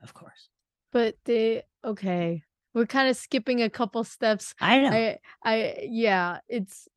Of 0.00 0.14
course. 0.14 0.50
But 0.96 1.18
they 1.26 1.62
okay. 1.84 2.42
We're 2.74 2.86
kinda 2.86 3.14
skipping 3.14 3.62
a 3.62 3.70
couple 3.70 4.04
steps. 4.04 4.54
I 4.60 4.80
know. 4.80 4.98
I 4.98 5.18
I 5.44 5.78
yeah, 5.90 6.40
it's 6.48 6.88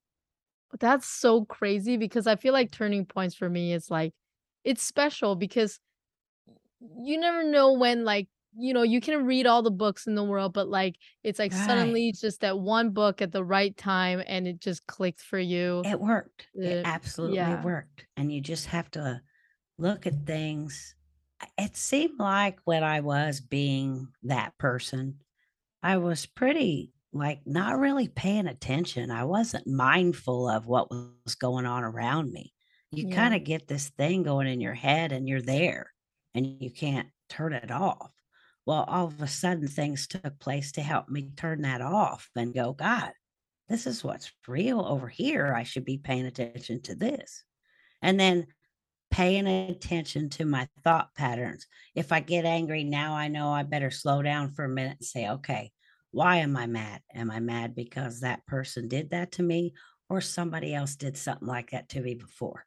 that's 0.79 1.07
so 1.07 1.45
crazy 1.45 1.97
because 1.97 2.27
I 2.27 2.35
feel 2.37 2.53
like 2.53 2.71
turning 2.71 3.05
points 3.05 3.35
for 3.35 3.49
me 3.49 3.73
is, 3.73 3.91
like 3.91 4.13
it's 4.65 4.83
special 4.83 5.35
because 5.35 5.79
you 7.03 7.19
never 7.19 7.43
know 7.43 7.73
when, 7.73 8.05
like 8.05 8.29
you 8.57 8.73
know, 8.73 8.83
you 8.83 8.99
can 9.01 9.25
read 9.25 9.45
all 9.45 9.61
the 9.61 9.69
books 9.71 10.07
in 10.07 10.15
the 10.15 10.23
world, 10.23 10.53
but, 10.53 10.67
like, 10.67 10.97
it's, 11.23 11.37
like, 11.37 11.51
Right. 11.51 11.93
suddenly 11.93 12.09
it's 12.09 12.19
just 12.19 12.41
that 12.41 12.59
one 12.59 12.89
book 12.91 13.21
at 13.21 13.31
the 13.31 13.43
right 13.43 13.77
time, 13.77 14.23
and 14.25 14.47
it 14.47 14.59
just 14.59 14.87
clicked 14.87 15.21
for 15.21 15.37
you. 15.37 15.85
It 15.85 15.99
worked. 16.01 16.49
It 16.63 16.63
Eh 16.63 16.77
absolutely 16.83 17.55
yeah. 17.55 17.55
worked, 17.55 18.05
and 18.17 18.31
you 18.33 18.41
just 18.41 18.65
have 18.67 18.91
to 18.91 19.21
look 19.77 20.07
at 20.07 20.25
things 20.25 20.95
it 21.57 21.75
seemed 21.77 22.19
like 22.19 22.59
when 22.65 22.83
I 22.83 23.01
was 23.01 23.41
being 23.41 24.13
that 24.23 24.57
person, 24.57 25.21
I 25.83 25.97
was 25.97 26.25
pretty, 26.25 26.93
like, 27.13 27.41
not 27.47 27.79
really 27.79 28.07
paying 28.09 28.47
attention. 28.47 29.11
I 29.11 29.25
wasn't 29.25 29.67
mindful 29.67 30.49
of 30.49 30.67
what 30.67 30.91
was 30.91 31.35
going 31.35 31.65
on 31.65 31.83
around 31.83 32.31
me. 32.33 32.53
You 32.95 33.03
Yeah. 33.03 33.07
kinda 33.07 33.39
get 33.39 33.67
this 33.67 33.89
thing 33.89 34.23
going 34.23 34.47
in 34.47 34.61
your 34.61 34.73
head, 34.75 35.11
and 35.11 35.27
you're 35.29 35.41
there, 35.41 35.93
and 36.35 36.45
you 36.63 36.71
can't 36.71 37.09
turn 37.29 37.53
it 37.53 37.71
off. 37.71 38.11
Well, 38.65 38.83
all 38.85 39.07
of 39.07 39.21
a 39.21 39.27
sudden, 39.27 39.67
things 39.67 40.07
took 40.07 40.39
place 40.39 40.71
to 40.73 40.81
help 40.81 41.09
me 41.09 41.31
turn 41.37 41.61
that 41.63 41.81
off 41.81 42.29
and 42.35 42.53
go, 42.53 42.73
God, 42.73 43.13
this 43.69 43.87
is 43.87 44.03
what's 44.03 44.31
real 44.47 44.81
over 44.81 45.07
here. 45.09 45.53
I 45.53 45.63
should 45.63 45.85
be 45.85 45.97
paying 45.97 46.25
attention 46.25 46.81
to 46.83 46.95
this. 46.95 47.43
And 48.01 48.19
then 48.19 48.47
paying 49.11 49.47
attention 49.47 50.29
to 50.29 50.45
my 50.45 50.67
thought 50.83 51.13
patterns. 51.15 51.67
If 51.95 52.11
I 52.11 52.19
get 52.19 52.45
angry 52.45 52.83
now, 52.83 53.15
I 53.15 53.27
know 53.27 53.49
I 53.49 53.63
better 53.63 53.91
slow 53.91 54.21
down 54.21 54.51
for 54.51 54.65
a 54.65 54.69
minute 54.69 54.97
and 54.99 55.05
say, 55.07 55.29
okay, 55.29 55.71
why 56.11 56.37
am 56.37 56.55
I 56.57 56.67
mad? 56.67 57.03
Am 57.13 57.31
I 57.31 57.39
mad 57.39 57.75
because 57.75 58.19
that 58.21 58.45
person 58.47 58.87
did 58.87 59.11
that 59.11 59.31
to 59.33 59.43
me 59.43 59.73
or 60.09 60.21
somebody 60.21 60.73
else 60.73 60.95
did 60.95 61.17
something 61.17 61.47
like 61.47 61.71
that 61.71 61.89
to 61.89 62.01
me 62.01 62.15
before? 62.15 62.65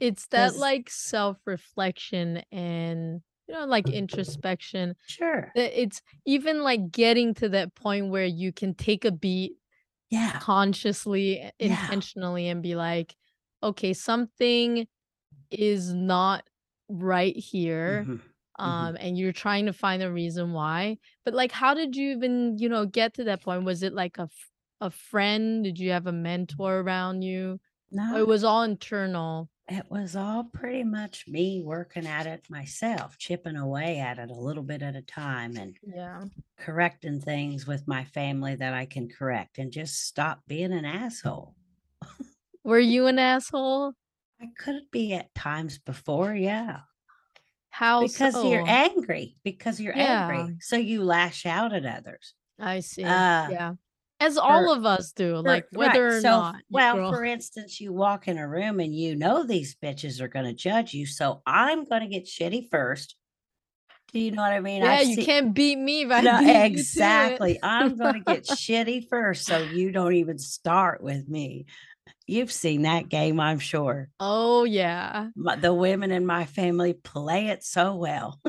It's 0.00 0.26
that, 0.28 0.56
like, 0.56 0.90
self-reflection 0.90 2.42
and, 2.50 3.22
you 3.48 3.54
know, 3.54 3.64
like, 3.66 3.88
introspection 3.88 4.96
sure. 5.06 5.54
it's 5.54 6.02
even, 6.26 6.62
like, 6.62 6.90
getting 6.92 7.34
to 7.34 7.48
that 7.50 7.74
point 7.76 8.10
where 8.10 8.26
you 8.26 8.52
can 8.52 8.74
take 8.74 9.04
a 9.04 9.12
beat 9.12 9.54
Yeah. 10.10 10.40
consciously, 10.40 11.50
Yeah. 11.60 11.98
intentionally, 11.98 12.48
and 12.48 12.62
be 12.62 12.76
like, 12.76 13.16
"Okay, 13.62 13.92
something 13.94 14.88
is 15.58 15.92
not 15.94 16.48
right 16.88 17.36
here," 17.36 18.08
Mhm. 18.08 18.20
Mhm. 18.64 18.88
um, 18.88 18.96
and 19.00 19.18
you're 19.18 19.32
trying 19.32 19.66
to 19.66 19.72
find 19.72 20.02
a 20.02 20.12
reason 20.12 20.52
why. 20.52 20.98
But, 21.24 21.34
like, 21.34 21.52
how 21.52 21.74
did 21.74 21.96
you 21.96 22.12
even, 22.12 22.58
you 22.58 22.68
know, 22.68 22.86
get 22.86 23.14
to 23.14 23.24
that 23.24 23.42
point? 23.42 23.64
Was 23.64 23.82
it 23.82 23.92
like 23.94 24.18
a 24.18 24.28
a 24.80 24.90
friend? 24.90 25.64
Did 25.64 25.78
you 25.78 25.90
have 25.92 26.06
a 26.06 26.12
mentor 26.12 26.80
around 26.80 27.22
you? 27.22 27.60
Or 28.10 28.18
No, 28.18 28.20
it 28.20 28.28
was 28.28 28.44
all 28.44 28.62
internal? 28.64 29.50
it 29.68 29.90
was 29.90 30.14
all 30.16 30.44
pretty 30.44 30.82
much 30.84 31.26
me 31.28 31.60
working 31.62 32.06
at 32.06 32.26
it 32.26 32.48
myself, 32.50 33.18
chipping 33.18 33.56
away 33.56 33.98
at 33.98 34.18
it 34.18 34.30
a 34.30 34.34
little 34.34 34.62
bit 34.62 34.82
at 34.82 34.96
a 34.96 35.02
time 35.02 35.56
and 35.56 35.78
Yeah. 35.82 36.24
correcting 36.58 37.20
things 37.20 37.66
with 37.66 37.88
my 37.88 38.04
family 38.04 38.56
that 38.56 38.74
I 38.74 38.86
can 38.86 39.08
correct 39.08 39.58
and 39.58 39.72
just 39.72 40.00
stop 40.02 40.46
being 40.48 40.72
an 40.72 40.84
asshole. 40.86 41.56
Were 42.64 42.80
you 42.80 43.06
an 43.06 43.20
asshole? 43.20 43.94
I 44.44 44.62
could 44.62 44.90
be 44.90 45.14
at 45.14 45.34
times 45.34 45.78
before, 45.78 46.34
yeah. 46.34 46.80
How 47.70 48.00
Because 48.00 48.34
you're 48.44 48.64
angry, 48.66 49.36
because 49.42 49.80
you're 49.80 49.96
Yeah, 49.96 50.28
angry, 50.28 50.56
so 50.60 50.76
you 50.76 51.02
lash 51.02 51.46
out 51.46 51.72
at 51.72 51.86
others. 51.86 52.34
I 52.58 52.80
see. 52.80 53.04
Uh, 53.04 53.48
Yeah. 53.50 53.74
As 54.20 54.38
all 54.38 54.70
of 54.70 54.84
us 54.84 55.12
do, 55.12 55.36
like, 55.36 55.68
for 55.72 55.80
right, 55.80 55.88
whether 55.92 56.16
or 56.16 56.20
so 56.20 56.30
not 56.30 56.62
well, 56.70 56.94
grow 56.96 57.08
for 57.08 57.24
instance, 57.24 57.80
you 57.80 57.92
walk 57.92 58.28
in 58.28 58.38
a 58.38 58.48
room 58.48 58.80
and 58.80 58.94
you 58.94 59.16
know 59.16 59.44
these 59.44 59.76
bitches 59.76 60.20
are 60.20 60.28
gonna 60.28 60.54
judge 60.54 60.94
you, 60.94 61.06
so 61.06 61.42
I'm 61.46 61.84
gonna 61.84 62.08
get 62.08 62.24
shitty 62.24 62.70
first. 62.70 63.16
Do 64.12 64.20
you 64.20 64.30
know 64.30 64.42
what 64.42 64.52
I 64.52 64.60
mean? 64.60 64.82
Yeah, 64.82 64.92
I've 64.92 65.06
you 65.06 65.16
seen 65.16 65.26
can't 65.26 65.54
beat 65.54 65.76
me 65.76 66.02
if 66.02 66.10
I 66.10 66.20
no, 66.22 66.40
exactly. 66.46 67.58
I'm 67.62 67.96
gonna 67.96 68.20
get 68.20 68.44
shitty 68.46 69.08
first, 69.08 69.46
so 69.46 69.58
you 69.58 69.90
don't 69.90 70.14
even 70.14 70.38
start 70.38 71.02
with 71.02 71.28
me. 71.28 71.66
You've 72.26 72.52
seen 72.52 72.82
that 72.82 73.08
game, 73.08 73.38
I'm 73.38 73.58
sure. 73.58 74.08
Oh, 74.18 74.64
yeah. 74.64 75.28
My 75.36 75.56
the 75.56 75.74
women 75.74 76.10
in 76.10 76.24
my 76.24 76.46
family 76.46 76.94
play 76.94 77.48
it 77.48 77.62
so 77.64 77.96
well. 77.96 78.40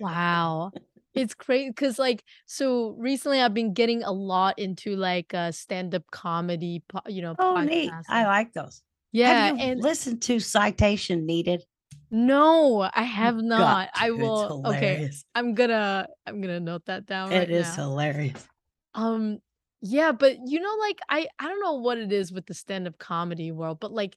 Wow. 0.00 0.72
It's 1.16 1.32
crazy 1.32 1.70
because, 1.70 1.96
like 1.96 2.24
so 2.46 2.96
recently 2.98 3.40
I've 3.40 3.54
been 3.54 3.72
getting 3.72 4.02
a 4.02 4.10
lot 4.10 4.58
into, 4.58 4.96
like, 4.96 5.32
uh, 5.32 5.52
stand-up 5.52 6.02
comedy 6.10 6.82
you 7.06 7.22
know, 7.22 7.36
Oh, 7.38 7.62
neat. 7.62 7.92
I 8.08 8.24
like 8.26 8.52
those. 8.52 8.82
Have 9.22 9.38
Yeah, 9.38 9.52
you 9.52 9.54
and 9.60 9.80
listened 9.80 10.22
to 10.22 10.40
Citation 10.40 11.24
Needed? 11.24 11.62
No, 12.10 12.90
I 12.92 13.02
have 13.04 13.36
not. 13.36 13.90
I 13.94 14.10
will 14.10 14.60
okay. 14.66 15.08
I'm 15.36 15.54
gonna 15.54 16.08
I'm 16.26 16.40
gonna 16.40 16.58
note 16.58 16.86
that 16.86 17.06
down 17.06 17.30
It 17.30 17.34
right 17.36 17.48
is 17.48 17.76
now. 17.76 17.84
hilarious. 17.84 18.48
Um, 18.94 19.38
yeah, 19.86 20.12
but 20.12 20.38
you 20.46 20.60
know, 20.60 20.74
like 20.80 20.98
I 21.10 21.26
I 21.38 21.46
don't 21.48 21.60
know 21.60 21.74
what 21.74 21.98
it 21.98 22.10
is 22.10 22.32
with 22.32 22.46
the 22.46 22.54
stand-up 22.54 22.96
comedy 22.98 23.52
world, 23.52 23.78
but 23.80 23.92
like 23.92 24.16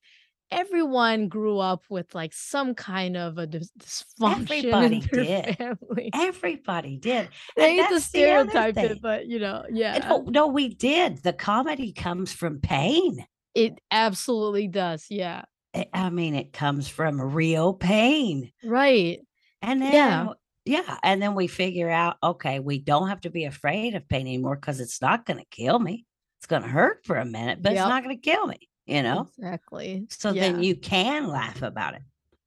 everyone 0.49 1.27
grew 1.27 1.59
up 1.59 1.83
with 1.89 2.15
like 2.15 2.31
some 2.33 2.73
kind 2.73 3.17
of 3.17 3.37
a 3.37 3.45
dys 3.45 3.67
dysfunction 3.77 4.73
Everybody 4.73 4.99
did. 5.11 5.57
family. 5.57 6.09
Everybody 6.13 6.97
did, 6.97 7.27
and 7.57 7.65
hate 7.65 7.87
to 7.89 7.95
the 7.95 7.99
stereotype 7.99 8.77
it, 8.77 9.01
but 9.01 9.27
you 9.27 9.39
know, 9.39 9.65
yeah, 9.69 9.97
no, 10.07 10.23
no, 10.27 10.47
we 10.47 10.69
did. 10.73 11.17
The 11.23 11.33
comedy 11.33 11.91
comes 11.91 12.31
from 12.31 12.59
pain. 12.61 13.25
it 13.53 13.79
absolutely 13.91 14.67
does. 14.69 15.05
Yeah. 15.09 15.41
I 15.75 15.87
I 15.93 16.09
mean, 16.11 16.33
it 16.33 16.53
comes 16.53 16.87
from 16.87 17.19
real 17.21 17.73
pain. 17.73 18.51
Right. 18.63 19.19
And 19.61 19.81
then 19.81 19.91
Yeah. 19.93 20.27
Yeah, 20.67 20.97
and 21.03 21.21
then 21.21 21.33
we 21.35 21.47
figure 21.47 21.89
out, 21.89 22.17
okay, 22.21 22.59
we 22.59 22.79
don't 22.79 23.07
have 23.07 23.21
to 23.21 23.29
be 23.29 23.45
afraid 23.45 23.95
of 23.95 24.07
pain 24.07 24.21
anymore 24.27 24.55
because 24.55 24.79
it's 24.79 25.01
not 25.01 25.25
gonna 25.25 25.45
kill 25.49 25.79
me. 25.79 26.05
It's 26.39 26.47
gonna 26.47 26.67
hurt 26.67 27.05
for 27.05 27.17
a 27.17 27.25
minute, 27.25 27.61
but 27.61 27.71
it's 27.73 27.81
not 27.81 28.03
gonna 28.03 28.17
kill 28.17 28.47
me, 28.47 28.69
you 28.85 29.01
know? 29.03 29.27
Exactly. 29.37 30.05
So 30.09 30.33
then 30.33 30.61
you 30.63 30.75
can 30.75 31.27
laugh 31.27 31.61
about 31.61 31.95
it 31.95 32.01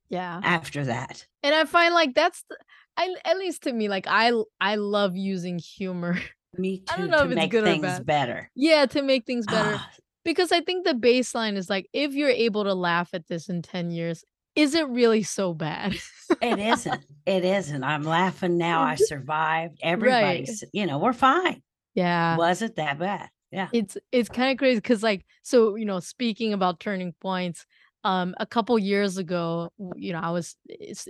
Yeah. 0.08 0.40
after 0.42 0.84
that. 0.84 1.26
And 1.42 1.54
I 1.54 1.64
find 1.64 1.94
like 1.94 2.14
that's 2.14 2.44
the 2.48 2.56
I 2.96 3.14
at 3.24 3.38
least 3.38 3.62
to 3.62 3.72
me, 3.72 3.88
like 3.88 4.06
I, 4.06 4.32
I 4.60 4.76
love 4.76 5.16
using 5.16 5.58
humor. 5.58 6.18
Me 6.58 6.78
too. 6.78 6.84
I 6.92 6.98
don't 6.98 7.10
know 7.10 7.24
to 7.24 7.30
if 7.32 7.38
it's 7.38 7.50
good 7.50 7.64
or 7.66 7.80
bad. 7.80 8.06
better. 8.06 8.50
Yeah, 8.54 8.86
to 8.86 9.02
make 9.02 9.24
things 9.24 9.46
better. 9.46 9.76
Ah, 9.76 9.90
Because 10.24 10.52
I 10.52 10.60
think 10.60 10.84
the 10.84 10.92
baseline 10.94 11.56
is 11.56 11.70
like, 11.70 11.88
if 11.92 12.12
you're 12.12 12.28
able 12.28 12.64
to 12.64 12.74
laugh 12.74 13.10
at 13.14 13.28
this 13.28 13.48
in 13.48 13.62
10 13.62 13.90
years, 13.90 14.24
is 14.54 14.74
it 14.74 14.88
really 14.88 15.22
so 15.22 15.54
bad? 15.54 15.96
it 16.40 16.58
isn't. 16.58 17.04
It 17.26 17.44
isn't. 17.44 17.84
I'm 17.84 18.02
laughing 18.02 18.56
now. 18.58 18.82
I 18.82 18.96
survived. 18.96 19.78
Right. 19.82 19.92
Everybody's, 19.92 20.64
you 20.72 20.86
know, 20.86 20.98
we're 20.98 21.12
fine. 21.12 21.62
Yeah. 21.94 22.36
Wasn't 22.36 22.76
that 22.76 22.98
bad. 22.98 23.28
Yeah. 23.50 23.68
It's 23.72 23.96
it's 24.12 24.28
kinda 24.28 24.54
crazy 24.56 24.76
because 24.76 25.02
like 25.02 25.24
so, 25.42 25.74
you 25.74 25.84
know, 25.84 25.98
speaking 26.00 26.52
about 26.52 26.78
turning 26.78 27.14
points, 27.20 27.66
um, 28.04 28.34
a 28.38 28.46
couple 28.46 28.78
years 28.78 29.18
ago, 29.18 29.72
you 29.96 30.12
know, 30.12 30.20
I 30.20 30.30
was 30.30 30.56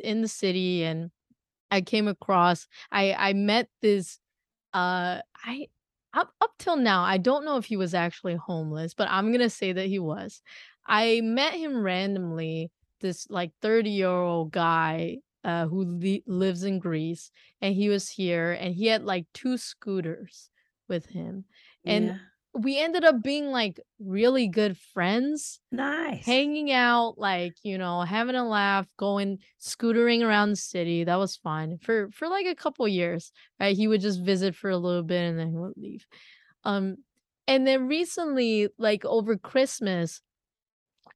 in 0.03 0.23
the 0.23 0.29
city 0.29 0.83
and 0.85 1.11
I 1.71 1.83
came 1.83 2.09
across 2.09 2.67
I 2.91 3.13
I 3.13 3.33
met 3.35 3.69
this, 3.83 4.19
uh, 4.73 5.21
I 5.45 5.67
up 6.15 6.33
up 6.41 6.53
till 6.59 6.77
now, 6.77 7.03
I 7.03 7.19
don't 7.19 7.45
know 7.45 7.59
if 7.59 7.67
he 7.67 7.77
was 7.77 7.95
actually 7.95 8.37
homeless, 8.37 8.95
but 8.95 9.09
I'm 9.11 9.33
gonna 9.33 9.51
say 9.51 9.73
that 9.73 9.87
he 9.87 9.99
was. 9.99 10.41
I 10.87 11.21
met 11.23 11.53
him 11.53 11.83
randomly, 11.83 12.71
this, 13.01 13.27
like, 13.31 13.53
thirty-year-old 13.63 14.53
guy, 14.53 15.19
uh, 15.45 15.67
who 15.69 15.85
li 15.85 16.23
lives 16.27 16.65
in 16.65 16.79
Greece, 16.79 17.31
and 17.61 17.75
he 17.75 17.89
was 17.89 18.11
here, 18.11 18.53
and 18.53 18.75
he 18.75 18.87
had, 18.87 19.05
like, 19.05 19.27
2 19.35 19.59
scooters 19.59 20.51
with 20.89 21.07
him, 21.07 21.47
and 21.87 22.13
Yeah. 22.13 22.31
we 22.55 22.79
ended 22.79 23.05
up 23.05 23.23
being, 23.23 23.47
like, 23.49 23.81
really 24.01 24.49
good 24.49 24.77
friends. 24.79 25.61
Nice. 25.73 26.43
Hanging 26.43 26.71
out, 26.73 27.19
like, 27.19 27.57
you 27.65 27.79
know, 27.79 28.03
having 28.03 28.37
a 28.37 28.47
laugh, 28.49 28.89
going 28.99 29.41
scootering 29.61 30.23
around 30.23 30.51
the 30.51 30.57
city, 30.57 31.05
that 31.05 31.17
was 31.17 31.37
fun 31.37 31.79
for 31.79 32.11
for, 32.13 32.29
like, 32.29 32.47
a 32.47 32.55
couple 32.55 32.87
years, 32.89 33.33
right? 33.61 33.77
He 33.77 33.89
would 33.89 34.03
just 34.03 34.21
visit 34.23 34.55
for 34.57 34.71
a 34.71 34.77
little 34.79 35.03
bit 35.05 35.23
and 35.23 35.39
then 35.39 35.51
he 35.51 35.57
would 35.57 35.77
leave. 35.79 36.07
Um, 36.65 36.99
and 37.49 37.67
then 37.67 37.89
recently, 37.89 38.69
like, 38.79 39.05
over 39.07 39.39
Christmas, 39.39 40.23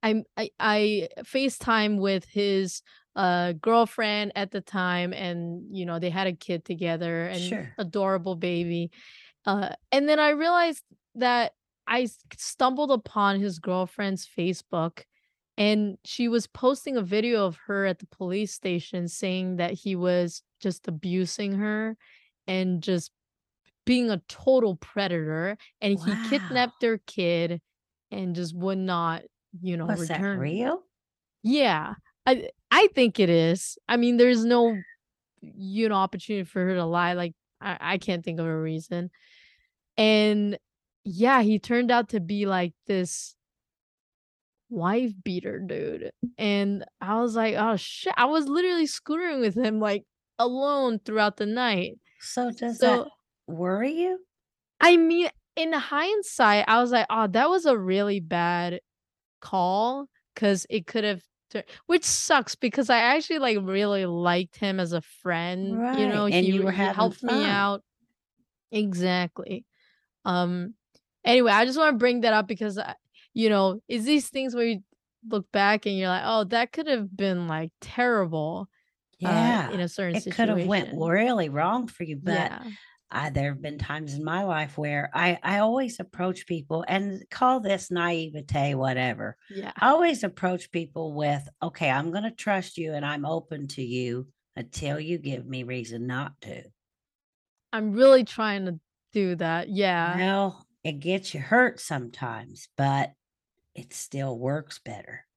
I'm 0.05 0.23
I 0.37 0.51
I 0.59 1.09
FaceTime 1.19 1.99
with 1.99 2.25
his, 2.25 2.81
uh, 3.15 3.53
girlfriend 3.53 4.33
at 4.35 4.51
the 4.51 4.61
time, 4.61 5.13
and, 5.13 5.63
you 5.75 5.85
know, 5.85 5.99
they 5.99 6.09
had 6.11 6.27
a 6.27 6.33
kid 6.33 6.65
together 6.65 7.25
and 7.27 7.41
Sure. 7.41 7.73
adorable 7.77 8.35
baby. 8.35 8.91
Uh, 9.45 9.69
and 9.91 10.07
then 10.09 10.19
I 10.19 10.29
realized 10.29 10.83
that 11.15 11.53
I 11.87 12.07
stumbled 12.37 12.91
upon 12.91 13.39
his 13.39 13.59
girlfriend's 13.59 14.27
Facebook, 14.27 15.03
and 15.57 15.97
she 16.05 16.27
was 16.27 16.47
posting 16.47 16.97
a 16.97 17.01
video 17.03 17.45
of 17.45 17.57
her 17.67 17.85
at 17.85 17.99
the 17.99 18.07
police 18.07 18.53
station 18.53 19.07
saying 19.07 19.57
that 19.57 19.73
he 19.73 19.95
was 19.95 20.43
just 20.61 20.87
abusing 20.87 21.53
her 21.53 21.97
and 22.47 22.83
just 22.83 23.11
being 23.85 24.09
a 24.11 24.21
total 24.27 24.75
predator, 24.77 25.57
and 25.81 25.99
he 25.99 26.17
kidnapped 26.29 26.79
their 26.81 26.99
kid 27.07 27.61
and 28.11 28.35
just 28.35 28.55
would 28.55 28.79
not, 28.79 29.23
you 29.61 29.77
know, 29.77 29.87
Was 29.87 30.07
that 30.07 30.27
return 30.27 30.37
real? 30.37 30.83
Yeah, 31.43 31.95
I 32.25 32.49
I 32.71 32.87
think 32.89 33.19
it 33.19 33.29
is. 33.29 33.77
I 33.87 33.97
mean, 33.97 34.17
there's 34.17 34.45
no, 34.45 34.83
you 35.41 35.89
know, 35.89 35.95
opportunity 35.95 36.43
for 36.45 36.65
her 36.65 36.75
to 36.75 36.85
lie, 36.85 37.13
like, 37.13 37.33
I 37.61 37.77
I 37.95 37.97
can't 37.97 38.23
think 38.25 38.39
of 38.39 38.45
a 38.47 38.59
reason. 38.61 39.11
And 39.97 40.59
yeah, 41.05 41.41
he 41.43 41.59
turned 41.59 41.91
out 41.91 42.09
to 42.09 42.21
be 42.21 42.45
like 42.47 42.73
this 42.87 43.35
wife 44.69 45.11
beater 45.23 45.59
dude. 45.59 46.11
And 46.37 46.85
I 47.01 47.19
was 47.21 47.35
like, 47.35 47.55
"Oh 47.57 47.75
shit." 47.75 48.13
I 48.17 48.25
was 48.25 48.47
literally 48.47 48.85
scootering 48.85 49.41
with 49.41 49.55
him 49.55 49.79
like 49.79 50.05
alone 50.39 50.99
throughout 50.99 51.37
the 51.37 51.45
night. 51.45 51.99
So 52.19 52.51
does 52.51 52.79
that 52.81 52.99
So, 52.99 53.09
worry 53.47 53.93
you? 53.93 54.25
I 54.79 54.97
mean, 54.97 55.29
in 55.55 55.73
hindsight, 55.73 56.65
I 56.67 56.81
was 56.81 56.91
like, 56.91 57.07
"Oh, 57.09 57.27
that 57.27 57.49
was 57.49 57.65
a 57.65 57.77
really 57.77 58.19
bad 58.19 58.81
call 59.41 60.07
because 60.33 60.65
it 60.69 60.87
could 60.87 61.03
have 61.03 61.23
which 61.87 62.03
sucks 62.05 62.55
because 62.55 62.89
I 62.89 62.97
actually, 62.99 63.39
like, 63.39 63.57
really 63.61 64.05
liked 64.05 64.57
him 64.57 64.79
as 64.79 64.93
a 64.93 65.01
friend, 65.01 65.81
you 65.91 66.07
know, 66.07 66.27
and 66.29 66.49
he 66.49 66.53
you 66.53 66.63
were 66.63 66.71
he 66.73 66.87
helped 66.89 67.23
me 67.23 67.45
out 67.45 67.83
Exactly. 68.71 69.65
Um, 70.25 70.75
anyway, 71.25 71.51
I 71.53 71.65
just 71.65 71.77
wanna 71.79 71.97
bring 71.97 72.21
that 72.21 72.33
up 72.33 72.47
because 72.47 72.77
I 72.79 72.95
you 73.33 73.49
know, 73.49 73.81
it's 73.89 74.05
these 74.05 74.29
things 74.29 74.55
where 74.55 74.65
you 74.65 74.81
look 75.29 75.51
back 75.53 75.85
and 75.87 75.97
you're 75.97 76.09
like, 76.09 76.23
"Oh, 76.25 76.43
that 76.45 76.71
could 76.73 76.87
have 76.87 77.15
been, 77.17 77.47
like, 77.49 77.71
terrible," 77.81 78.67
uh, 79.25 79.57
Yeah, 79.59 79.69
in 79.69 79.81
a 79.81 79.89
certain 79.89 80.15
it 80.15 80.29
could 80.29 80.49
have 80.49 80.63
went 80.63 80.89
really 80.91 81.49
wrong 81.49 81.87
for 81.87 82.03
you, 82.03 82.17
but 82.17 82.53
Yeah. 82.53 82.71
I 83.15 83.29
there 83.31 83.53
have 83.53 83.61
been 83.61 83.77
times 83.79 84.13
in 84.15 84.23
my 84.23 84.43
life 84.43 84.77
where 84.77 85.09
I 85.13 85.39
I 85.43 85.59
always 85.59 85.99
approach 85.99 86.45
people 86.47 86.85
and 86.87 87.23
call 87.31 87.59
this 87.61 87.91
naivete, 87.91 88.75
whatever. 88.75 89.37
Yeah. 89.49 89.73
I 89.79 89.89
always 89.89 90.23
approach 90.23 90.71
people 90.71 91.13
with, 91.15 91.47
"Okay, 91.63 91.89
I'm 91.89 92.11
gonna 92.11 92.31
trust 92.35 92.77
you 92.77 92.93
and 92.93 93.05
I'm 93.05 93.25
open 93.25 93.67
to 93.69 93.83
you 93.83 94.27
until 94.55 94.99
you 94.99 95.17
give 95.19 95.45
me 95.47 95.63
reason 95.63 96.07
not 96.07 96.39
to." 96.41 96.65
I'm 97.73 97.91
really 97.93 98.23
trying 98.23 98.65
to 98.65 98.79
do 99.11 99.35
that, 99.35 99.69
yeah. 99.69 100.21
Well, 100.21 100.65
it 100.85 100.99
gets 101.01 101.33
you 101.33 101.41
hurt 101.41 101.79
sometimes, 101.81 102.69
but 102.77 103.13
it 103.75 103.93
still 103.93 104.39
works 104.39 104.79
better. 104.79 105.27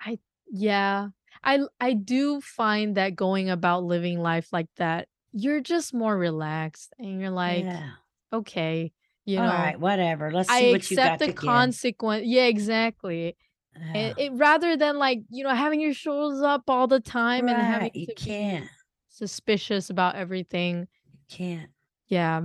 I 0.00 0.18
yeah. 0.50 1.08
I 1.42 1.60
I 1.80 1.92
do 1.94 2.40
find 2.40 2.96
that 2.96 3.16
going 3.16 3.50
about 3.50 3.84
living 3.84 4.20
life 4.20 4.52
like 4.52 4.68
that, 4.76 5.08
you're 5.34 5.60
just 5.60 5.92
more 5.92 6.16
relaxed 6.16 6.94
and 6.98 7.20
you're 7.20 7.30
like, 7.30 7.64
Yeah. 7.64 7.90
"Okay," 8.32 8.92
you 9.26 9.36
know, 9.36 9.72
whatever, 9.78 10.30
let's 10.32 10.48
"I 10.48 10.60
see 10.60 10.72
what 10.72 10.90
you 10.90 10.94
accept 10.96 11.12
got 11.12 11.18
the 11.18 11.26
to 11.26 11.32
give. 11.32 11.42
consequen" 11.42 12.22
Yeah, 12.24 12.44
exactly. 12.46 13.28
It 13.28 13.36
Yeah. 13.76 14.14
it 14.16 14.32
rather 14.34 14.76
than, 14.76 14.98
like, 14.98 15.22
you 15.30 15.42
know, 15.44 15.50
having 15.54 15.80
your 15.80 15.92
shoulders 15.94 16.40
up 16.42 16.70
all 16.70 16.86
the 16.86 17.00
time 17.00 17.48
and 17.48 17.60
having 17.60 17.90
you 17.94 18.06
to 18.06 18.14
can't. 18.14 18.68
suspicious 19.08 19.90
about 19.90 20.14
everything. 20.16 20.86
You 21.12 21.18
can't. 21.28 21.70
Yeah. 22.06 22.40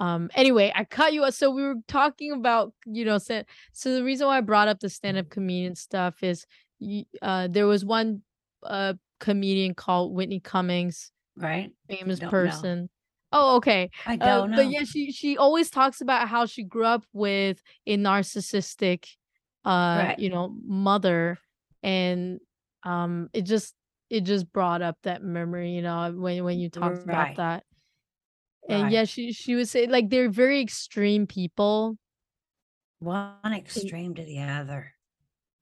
Um, 0.00 0.30
anyway, 0.34 0.70
I 0.74 0.84
cut 0.84 1.12
you 1.12 1.24
off 1.24 1.34
so 1.34 1.50
we 1.50 1.62
were 1.62 1.74
talking 1.88 2.32
about, 2.32 2.72
you 2.86 3.04
know, 3.04 3.18
sa 3.18 3.42
so 3.72 3.94
the 3.94 4.04
reason 4.04 4.26
why 4.28 4.38
I 4.38 4.40
brought 4.42 4.68
up 4.68 4.78
the 4.80 4.88
stand-up 4.90 5.28
comedian 5.30 5.74
stuff 5.74 6.22
is 6.22 6.46
uh, 7.22 7.48
there 7.48 7.66
was 7.66 7.84
one, 7.84 8.22
uh, 8.62 8.94
comedian 9.20 9.74
called 9.74 10.14
Whitney 10.14 10.38
Cummings, 10.40 11.10
Right? 11.38 11.72
famous 11.88 12.20
Don't 12.20 12.30
know. 12.30 12.30
person 12.30 12.88
Oh, 13.30 13.56
okay. 13.56 13.90
I 14.06 14.16
Uh, 14.20 14.26
don't 14.26 14.50
but 14.54 14.62
know. 14.62 14.70
yeah, 14.70 14.84
she 14.84 15.12
she 15.12 15.36
always 15.36 15.68
talks 15.70 16.00
about 16.00 16.28
how 16.28 16.46
she 16.46 16.62
grew 16.64 16.86
up 16.86 17.04
with 17.12 17.60
a 17.86 17.98
narcissistic, 17.98 19.04
uh, 19.66 19.98
Right. 19.98 20.18
you 20.18 20.30
know, 20.30 20.56
mother, 20.64 21.38
and, 21.82 22.40
um, 22.84 23.28
it 23.34 23.42
just 23.42 23.74
it 24.08 24.22
just 24.22 24.50
brought 24.50 24.80
up 24.80 24.96
that 25.02 25.22
memory, 25.22 25.72
you 25.72 25.82
know, 25.82 26.10
when 26.16 26.42
when 26.42 26.58
you 26.58 26.70
talked 26.70 27.04
about 27.04 27.34
that. 27.36 27.64
And 28.68 28.84
Right. 28.84 28.92
yeah, 28.92 29.04
she 29.04 29.32
she 29.32 29.54
would 29.54 29.68
say, 29.68 29.86
like, 29.86 30.08
they're 30.10 30.30
very 30.30 30.60
extreme 30.60 31.26
people. 31.26 31.96
One 33.00 33.52
extreme 33.54 34.14
to 34.16 34.24
the 34.24 34.40
other. 34.40 34.94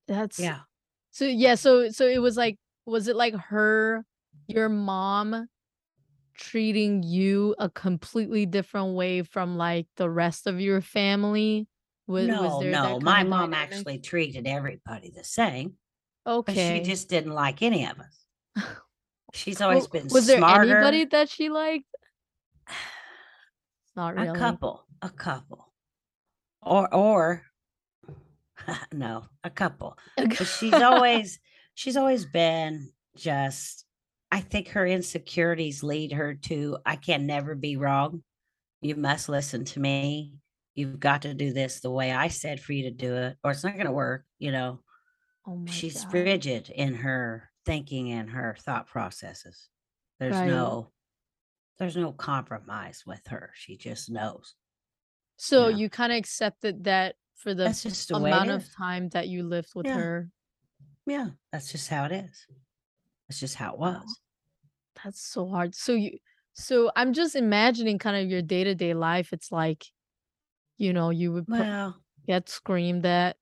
That's 0.09 0.39
Yeah. 0.39 0.61
so 1.11 1.25
yeah, 1.25 1.55
so 1.55 1.91
so 1.91 2.07
it 2.07 2.19
was 2.19 2.37
like 2.37 2.59
was 2.87 3.09
it 3.09 3.17
like 3.17 3.35
her 3.35 4.05
your 4.49 4.69
mom 4.69 5.49
treating 6.37 7.03
you 7.03 7.55
a 7.59 7.69
completely 7.71 8.47
different 8.47 8.95
way 8.95 9.23
from, 9.23 9.57
like, 9.57 9.87
the 9.97 10.11
rest 10.11 10.47
of 10.47 10.61
your 10.61 10.81
family? 10.81 11.69
Was 12.07 12.29
No, 12.29 12.61
there 12.61 12.73
no, 12.73 13.01
my 13.01 13.25
mom 13.25 13.51
dynamic? 13.51 13.55
actually 13.55 13.99
treated 13.99 14.47
everybody 14.47 15.11
the 15.11 15.25
same, 15.25 15.75
Okay. 16.27 16.79
she 16.79 16.85
just 16.85 17.09
didn't 17.09 17.33
like 17.33 17.63
any 17.63 17.85
of 17.87 17.99
us. 17.99 18.25
She's 19.35 19.61
always 19.61 19.89
Well, 19.89 20.03
been 20.03 20.09
was 20.09 20.27
there 20.27 20.45
anybody 20.45 21.05
that 21.07 21.29
she 21.29 21.49
liked? 21.49 21.87
Not 23.97 24.15
really. 24.15 24.29
A 24.29 24.35
couple, 24.35 24.85
a 25.03 25.11
couple. 25.11 25.73
Or 26.63 26.93
or 26.95 27.43
no, 28.93 29.25
a 29.45 29.51
couple. 29.51 29.99
She's 30.45 30.75
always 30.81 31.39
she's 31.75 31.97
always 31.97 32.25
been 32.27 32.93
just 33.17 33.86
I 34.37 34.41
think 34.43 34.69
her 34.69 34.87
insecurities 34.87 35.83
lead 35.83 36.13
her 36.13 36.35
to, 36.35 36.77
"I 36.85 36.97
can 36.97 37.25
never 37.27 37.55
be 37.55 37.79
wrong. 37.79 38.23
You 38.83 38.97
must 38.97 39.29
listen 39.29 39.65
to 39.67 39.81
me. 39.81 40.41
You've 40.75 41.01
got 41.01 41.23
to 41.23 41.35
do 41.35 41.53
this 41.53 41.81
the 41.81 41.91
way 41.91 42.13
I 42.13 42.29
said 42.29 42.61
for 42.61 42.73
you 42.75 42.85
to 42.85 42.91
do 42.93 43.17
it, 43.17 43.39
or 43.45 43.53
it's 43.53 43.65
not 43.65 43.77
gonna 43.79 43.93
work," 43.93 44.27
you 44.39 44.53
know? 44.53 44.83
Oh 45.45 45.57
my 45.57 45.81
She's 45.81 45.95
god. 45.95 46.13
rigid 46.13 46.71
in 46.71 46.95
her 46.97 47.51
thinking 47.67 48.13
and 48.13 48.31
her 48.31 48.57
thought 48.59 48.89
processes. 48.89 49.71
There's 50.21 50.43
Right. 50.43 50.47
no 50.47 50.93
there's 51.79 51.97
no 51.97 52.13
compromise 52.13 53.05
with 53.07 53.27
her, 53.29 53.53
she 53.57 53.77
just 53.77 54.11
knows. 54.11 54.57
So, 55.39 55.69
Yeah. 55.69 55.79
you 55.79 55.91
kinda 55.91 56.17
accepted 56.17 56.85
that 56.85 57.17
for 57.35 57.53
the 57.55 57.77
the 58.09 58.17
amount 58.17 58.51
of 58.51 58.71
time 58.71 59.11
that 59.11 59.29
you 59.29 59.43
lived 59.45 59.75
with 59.75 59.91
Yeah. 59.91 59.91
her. 59.91 60.31
Yeah, 61.07 61.31
that's 61.53 61.73
just 61.73 61.89
how 61.89 62.05
it 62.07 62.13
is. 62.13 62.47
That's 63.29 63.41
just 63.41 63.57
how 63.57 63.75
it 63.75 63.81
was. 63.81 64.21
That's 65.05 65.21
so 65.21 65.49
hard. 65.49 65.75
So 65.75 65.93
you 65.93 66.19
so 66.55 66.91
I'm 66.97 67.13
just 67.13 67.37
imagining 67.37 67.99
kind 67.99 68.17
of 68.17 68.31
your 68.31 68.41
day-to-day 68.43 68.95
life, 68.95 69.33
it's 69.33 69.53
like, 69.53 69.85
you 70.79 70.93
know, 70.93 71.11
you 71.11 71.33
would 71.33 71.49
pro 71.49 71.67
Well 71.67 72.03
get 72.27 72.49
screamed 72.49 73.07
at, 73.07 73.37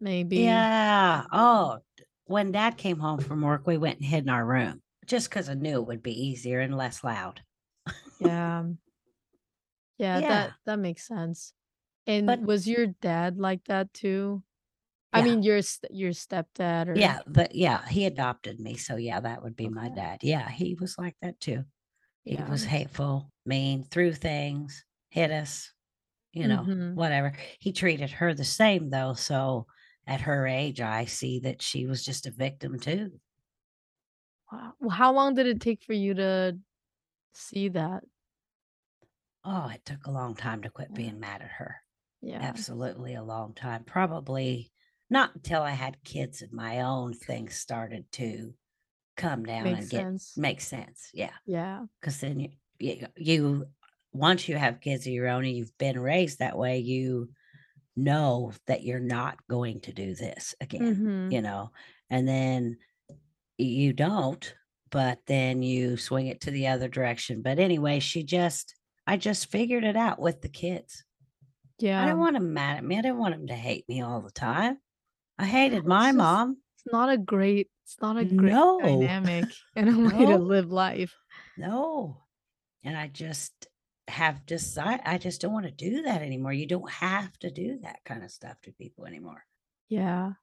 maybe. 0.00 0.36
Yeah. 0.36 1.26
Oh, 1.32 1.80
when 2.26 2.52
dad 2.52 2.76
came 2.76 2.98
home 3.00 3.18
from 3.18 3.42
work, 3.42 3.66
we 3.66 3.76
went 3.78 3.98
and 3.98 4.06
hid 4.06 4.24
in 4.24 4.30
our 4.30 4.44
room 4.46 4.82
just 5.06 5.28
because 5.28 5.48
I 5.48 5.54
knew 5.54 5.80
it 5.80 5.86
would 5.86 6.02
be 6.02 6.12
easier 6.28 6.60
and 6.60 6.76
less 6.76 7.02
loud. 7.04 7.42
Yeah. 8.20 8.64
Yeah, 9.98 10.20
that 10.20 10.28
Yeah. 10.28 10.50
that 10.64 10.78
makes 10.78 11.06
sense. 11.06 11.52
And 12.06 12.26
But 12.26 12.40
was 12.42 12.66
your 12.68 12.86
dad 12.86 13.38
like 13.38 13.64
that 13.66 13.92
too? 13.94 14.42
I 15.12 15.22
mean, 15.22 15.42
your 15.42 15.60
your 15.90 16.10
stepdad 16.12 16.88
or 16.88 16.94
Yeah, 16.94 17.20
but 17.26 17.54
yeah, 17.54 17.86
he 17.88 18.04
adopted 18.06 18.58
me, 18.60 18.76
so 18.76 18.96
yeah, 18.96 19.20
that 19.20 19.42
would 19.42 19.54
be 19.56 19.68
my 19.68 19.88
dad. 19.88 20.20
Yeah, 20.22 20.48
he 20.50 20.74
was 20.74 20.98
like 20.98 21.16
that 21.22 21.38
too. 21.40 21.64
He 22.26 22.36
Yeah. 22.36 22.44
was 22.44 22.64
hateful, 22.64 23.32
mean, 23.46 23.84
threw 23.84 24.14
things, 24.14 24.84
hit 25.10 25.30
us, 25.32 25.72
you 26.32 26.48
know, 26.48 26.68
Mhm. 26.68 26.94
whatever. 26.94 27.34
He 27.60 27.72
treated 27.72 28.10
her 28.12 28.34
the 28.34 28.44
same 28.44 28.90
though, 28.90 29.14
so 29.14 29.66
at 30.06 30.22
her 30.22 30.46
age, 30.46 30.80
I 30.80 31.06
see 31.06 31.40
that 31.40 31.62
she 31.62 31.86
was 31.86 32.04
just 32.04 32.26
a 32.26 32.32
victim 32.32 32.80
too. 32.80 33.20
Wow. 34.52 34.74
Well, 34.80 34.90
how 34.90 35.12
long 35.12 35.34
did 35.34 35.46
it 35.46 35.60
take 35.60 35.82
for 35.82 35.92
you 35.92 36.14
to 36.14 36.58
see 37.34 37.68
that? 37.70 38.04
Oh, 39.44 39.68
it 39.68 39.84
took 39.84 40.06
a 40.06 40.10
long 40.10 40.34
time 40.34 40.62
to 40.62 40.70
quit 40.70 40.94
Yeah. 40.94 40.94
being 40.94 41.20
mad 41.20 41.42
at 41.42 41.50
her. 41.50 41.82
Yeah. 42.22 42.42
Absolutely 42.42 43.14
a 43.14 43.22
long 43.22 43.54
time. 43.54 43.84
Probably 43.84 44.72
not 45.10 45.34
until 45.36 45.62
I 45.62 45.72
had 45.72 46.02
kids 46.04 46.42
of 46.42 46.52
my 46.52 46.80
own, 46.82 47.14
things 47.14 47.56
started 47.56 48.10
to 48.12 48.54
come 49.16 49.44
down 49.44 49.64
Makes 49.64 49.78
and 49.78 49.90
get 49.90 50.10
sense. 50.12 50.36
make 50.36 50.60
sense, 50.62 51.10
yeah. 51.14 51.34
Yeah. 51.46 51.86
Because 52.00 52.20
then 52.20 52.40
you 52.40 52.50
you 52.80 53.06
you 53.16 53.66
once 54.12 54.48
you 54.48 54.56
have 54.56 54.80
kids 54.80 55.06
of 55.06 55.12
your 55.14 55.28
own 55.28 55.44
and 55.46 55.56
you've 55.56 55.76
been 55.78 55.98
raised 56.00 56.38
that 56.40 56.58
way, 56.58 56.78
you 56.80 57.30
know 57.96 58.52
that 58.66 58.84
you're 58.84 59.00
not 59.00 59.46
going 59.48 59.80
to 59.82 59.92
do 59.92 60.14
this 60.14 60.54
again, 60.60 60.82
Mhm. 60.82 61.32
you 61.32 61.42
know? 61.42 61.72
And 62.10 62.28
then 62.28 62.78
you 63.58 63.92
don't, 63.92 64.54
but 64.90 65.20
then 65.26 65.62
you 65.62 65.96
swing 65.98 66.28
it 66.28 66.40
to 66.42 66.50
the 66.52 66.68
other 66.68 66.88
direction. 66.88 67.42
But 67.42 67.58
anyway, 67.60 68.00
she 68.00 68.24
just 68.24 68.74
I 69.06 69.16
just 69.18 69.50
figured 69.50 69.84
it 69.84 69.96
out 69.96 70.20
with 70.20 70.42
the 70.42 70.48
kids. 70.50 71.04
Yeah. 71.78 72.02
I 72.02 72.06
didn't 72.06 72.20
want 72.20 72.36
'em 72.36 72.52
mad 72.54 72.78
at 72.78 72.84
me, 72.84 72.98
I 72.98 73.02
didn't 73.02 73.18
want 73.18 73.34
them 73.36 73.46
to 73.48 73.56
hate 73.56 73.88
me 73.88 74.02
all 74.02 74.20
the 74.22 74.30
time. 74.32 74.78
I 75.40 75.46
hated 75.46 75.86
my 75.86 76.12
just 76.12 76.12
mom. 76.12 76.62
it's 76.76 76.86
not 76.92 77.10
a 77.10 77.18
great 77.18 77.68
it's 77.84 78.00
not 78.00 78.16
a 78.18 78.24
great 78.24 78.58
No. 78.58 78.76
dynamic 78.78 79.54
and 79.76 79.88
a 79.88 79.98
way 80.00 80.26
to 80.26 80.38
live 80.38 80.70
life. 80.70 81.16
No. 81.56 82.24
And 82.82 82.96
I 82.96 83.08
just 83.08 83.68
have 84.08 84.46
decide 84.46 85.00
I 85.04 85.18
just 85.18 85.40
don't 85.40 85.52
wanna 85.52 85.70
do 85.70 86.02
that 86.02 86.22
anymore. 86.22 86.52
You 86.52 86.66
don't 86.66 86.90
have 86.90 87.38
to 87.40 87.50
do 87.50 87.78
that 87.80 88.04
kinda 88.04 88.28
stuff 88.28 88.60
to 88.62 88.72
people 88.72 89.06
anymore. 89.06 89.46
Yeah. 89.88 90.34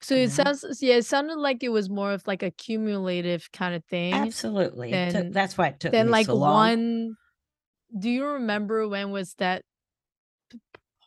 So 0.00 0.14
it 0.16 0.32
sounds 0.32 0.64
yeah, 0.82 0.96
it 0.96 1.06
sounded 1.06 1.38
like 1.38 1.62
it 1.62 1.70
was 1.70 1.90
more 1.90 2.12
of 2.12 2.26
like 2.26 2.42
a 2.42 2.50
cumulative 2.50 3.52
kinda 3.52 3.82
thing 3.88 4.34
Absolutely, 4.34 4.94
it 4.94 5.08
took 5.08 5.28
that's 5.30 5.58
why 5.58 5.66
it 5.68 5.80
took 5.80 5.96
than 5.96 5.98
me 5.98 6.12
like 6.12 6.28
so 6.28 6.34
long. 6.36 6.74
one 6.74 7.16
do 7.98 8.10
you 8.10 8.26
remember 8.26 8.88
when 8.88 9.10
was 9.12 9.34
that 9.36 9.64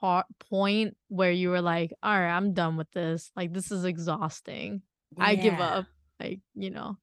part 0.06 0.28
point 0.52 0.96
where 1.08 1.32
you 1.32 1.50
were 1.50 1.62
like, 1.62 1.92
"Alright, 2.06 2.32
I'm 2.32 2.54
done 2.54 2.78
with 2.78 2.92
this, 2.92 3.32
like, 3.36 3.54
this 3.54 3.72
is 3.72 3.86
exhausting. 3.86 4.84
I 5.18 5.36
give 5.36 5.60
up." 5.60 5.86
Like, 6.20 6.42
you 6.54 6.70
know? 6.70 6.98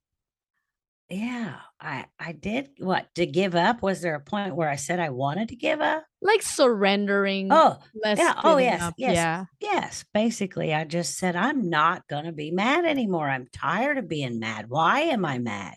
Yeah, 1.11 1.57
I 1.79 2.07
I 2.19 2.33
did 2.33 2.71
what, 2.79 3.15
to 3.17 3.27
give 3.27 3.55
up? 3.55 3.83
Was 3.83 4.01
there 4.01 4.15
a 4.15 4.21
point 4.21 4.57
where 4.57 4.71
I 4.71 4.77
said 4.77 4.99
I 4.99 5.11
wanted 5.11 5.49
to 5.51 5.57
give 5.57 5.81
up? 5.81 6.07
Like 6.23 6.41
surrendering, 6.41 7.49
Oh, 7.51 7.79
yeah, 7.93 8.41
oh, 8.45 8.57
yes, 8.57 8.81
up, 8.81 8.95
yes, 8.97 9.15
yeah. 9.17 9.45
yes. 9.61 10.05
Basically, 10.15 10.73
I 10.73 10.85
just 10.85 11.19
said, 11.19 11.37
"I'm 11.37 11.69
not 11.69 12.07
gonna 12.09 12.33
be 12.33 12.51
mad 12.51 12.87
anymore. 12.87 13.29
I'm 13.29 13.49
tired 13.53 13.99
of 13.99 14.09
being 14.09 14.39
mad. 14.39 14.71
Why 14.71 15.01
am 15.01 15.25
I 15.27 15.39
mad?" 15.39 15.75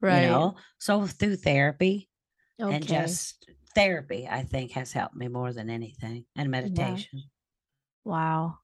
You 0.00 0.08
Right. 0.08 0.22
know? 0.22 0.54
So 0.78 1.06
through 1.06 1.36
therapy 1.36 2.08
and 2.58 2.86
just 2.86 3.44
therapy, 3.78 4.26
I 4.28 4.42
think 4.42 4.72
has 4.72 4.92
helped 4.92 5.16
me 5.16 5.28
more 5.28 5.52
than 5.52 5.70
anything, 5.70 6.26
and 6.36 6.50
Yeah. 6.62 7.02
meditation. 7.02 7.30
Wow. 8.04 8.58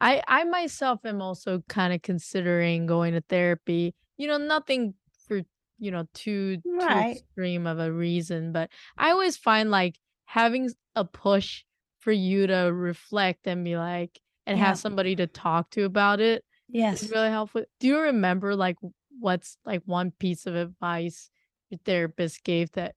I 0.00 0.22
I 0.28 0.44
myself 0.44 1.04
am 1.06 1.22
also 1.22 1.62
kinda 1.70 1.98
considering 2.00 2.86
going 2.86 3.14
to 3.14 3.22
therapy, 3.22 3.94
you 4.18 4.28
know, 4.28 4.38
nothing 4.38 4.94
for, 5.28 5.42
you 5.78 5.90
know, 5.92 6.06
too 6.14 6.62
too 6.80 6.98
extreme 6.98 7.66
of 7.66 7.78
a 7.80 7.92
reason, 7.92 8.52
but 8.52 8.70
I 8.98 9.10
always 9.12 9.36
find, 9.38 9.70
like, 9.70 9.98
having 10.26 10.70
a 10.96 11.04
push 11.04 11.64
for 12.00 12.12
you 12.12 12.46
to 12.48 12.54
reflect 12.74 13.46
and 13.48 13.64
be 13.64 13.76
like 13.78 14.20
and 14.46 14.58
have 14.58 14.78
somebody 14.78 15.16
to 15.16 15.26
talk 15.28 15.70
to 15.72 15.84
about 15.84 16.20
it 16.20 16.44
is 16.92 17.02
Yes. 17.02 17.12
really 17.12 17.30
helpful. 17.30 17.64
Do 17.80 17.88
you 17.88 18.00
remember, 18.00 18.56
like, 18.56 18.78
what's, 19.20 19.58
like, 19.66 19.82
one 19.86 20.12
piece 20.12 20.46
of 20.46 20.56
advice 20.56 21.30
your 21.70 21.78
therapist 21.84 22.44
gave 22.44 22.72
that 22.72 22.94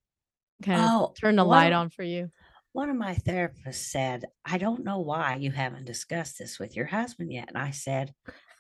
kinda 0.66 0.90
Oh, 0.90 1.18
turned 1.20 1.40
a 1.40 1.44
one 1.44 1.44
light 1.44 1.74
on 1.74 1.90
for 1.90 2.04
you? 2.04 2.32
one 2.74 2.90
of 2.90 2.96
my 2.98 3.16
therapists 3.16 3.76
said, 3.90 4.26
"I 4.46 4.58
don't 4.60 4.84
know 4.84 5.00
why 5.00 5.36
you 5.38 5.52
haven't 5.52 5.86
discussed 5.86 6.40
this 6.40 6.60
with 6.60 6.76
your 6.76 6.88
husband 6.88 7.34
yet." 7.34 7.50
And 7.50 7.58
I 7.58 7.72
said, 7.72 8.14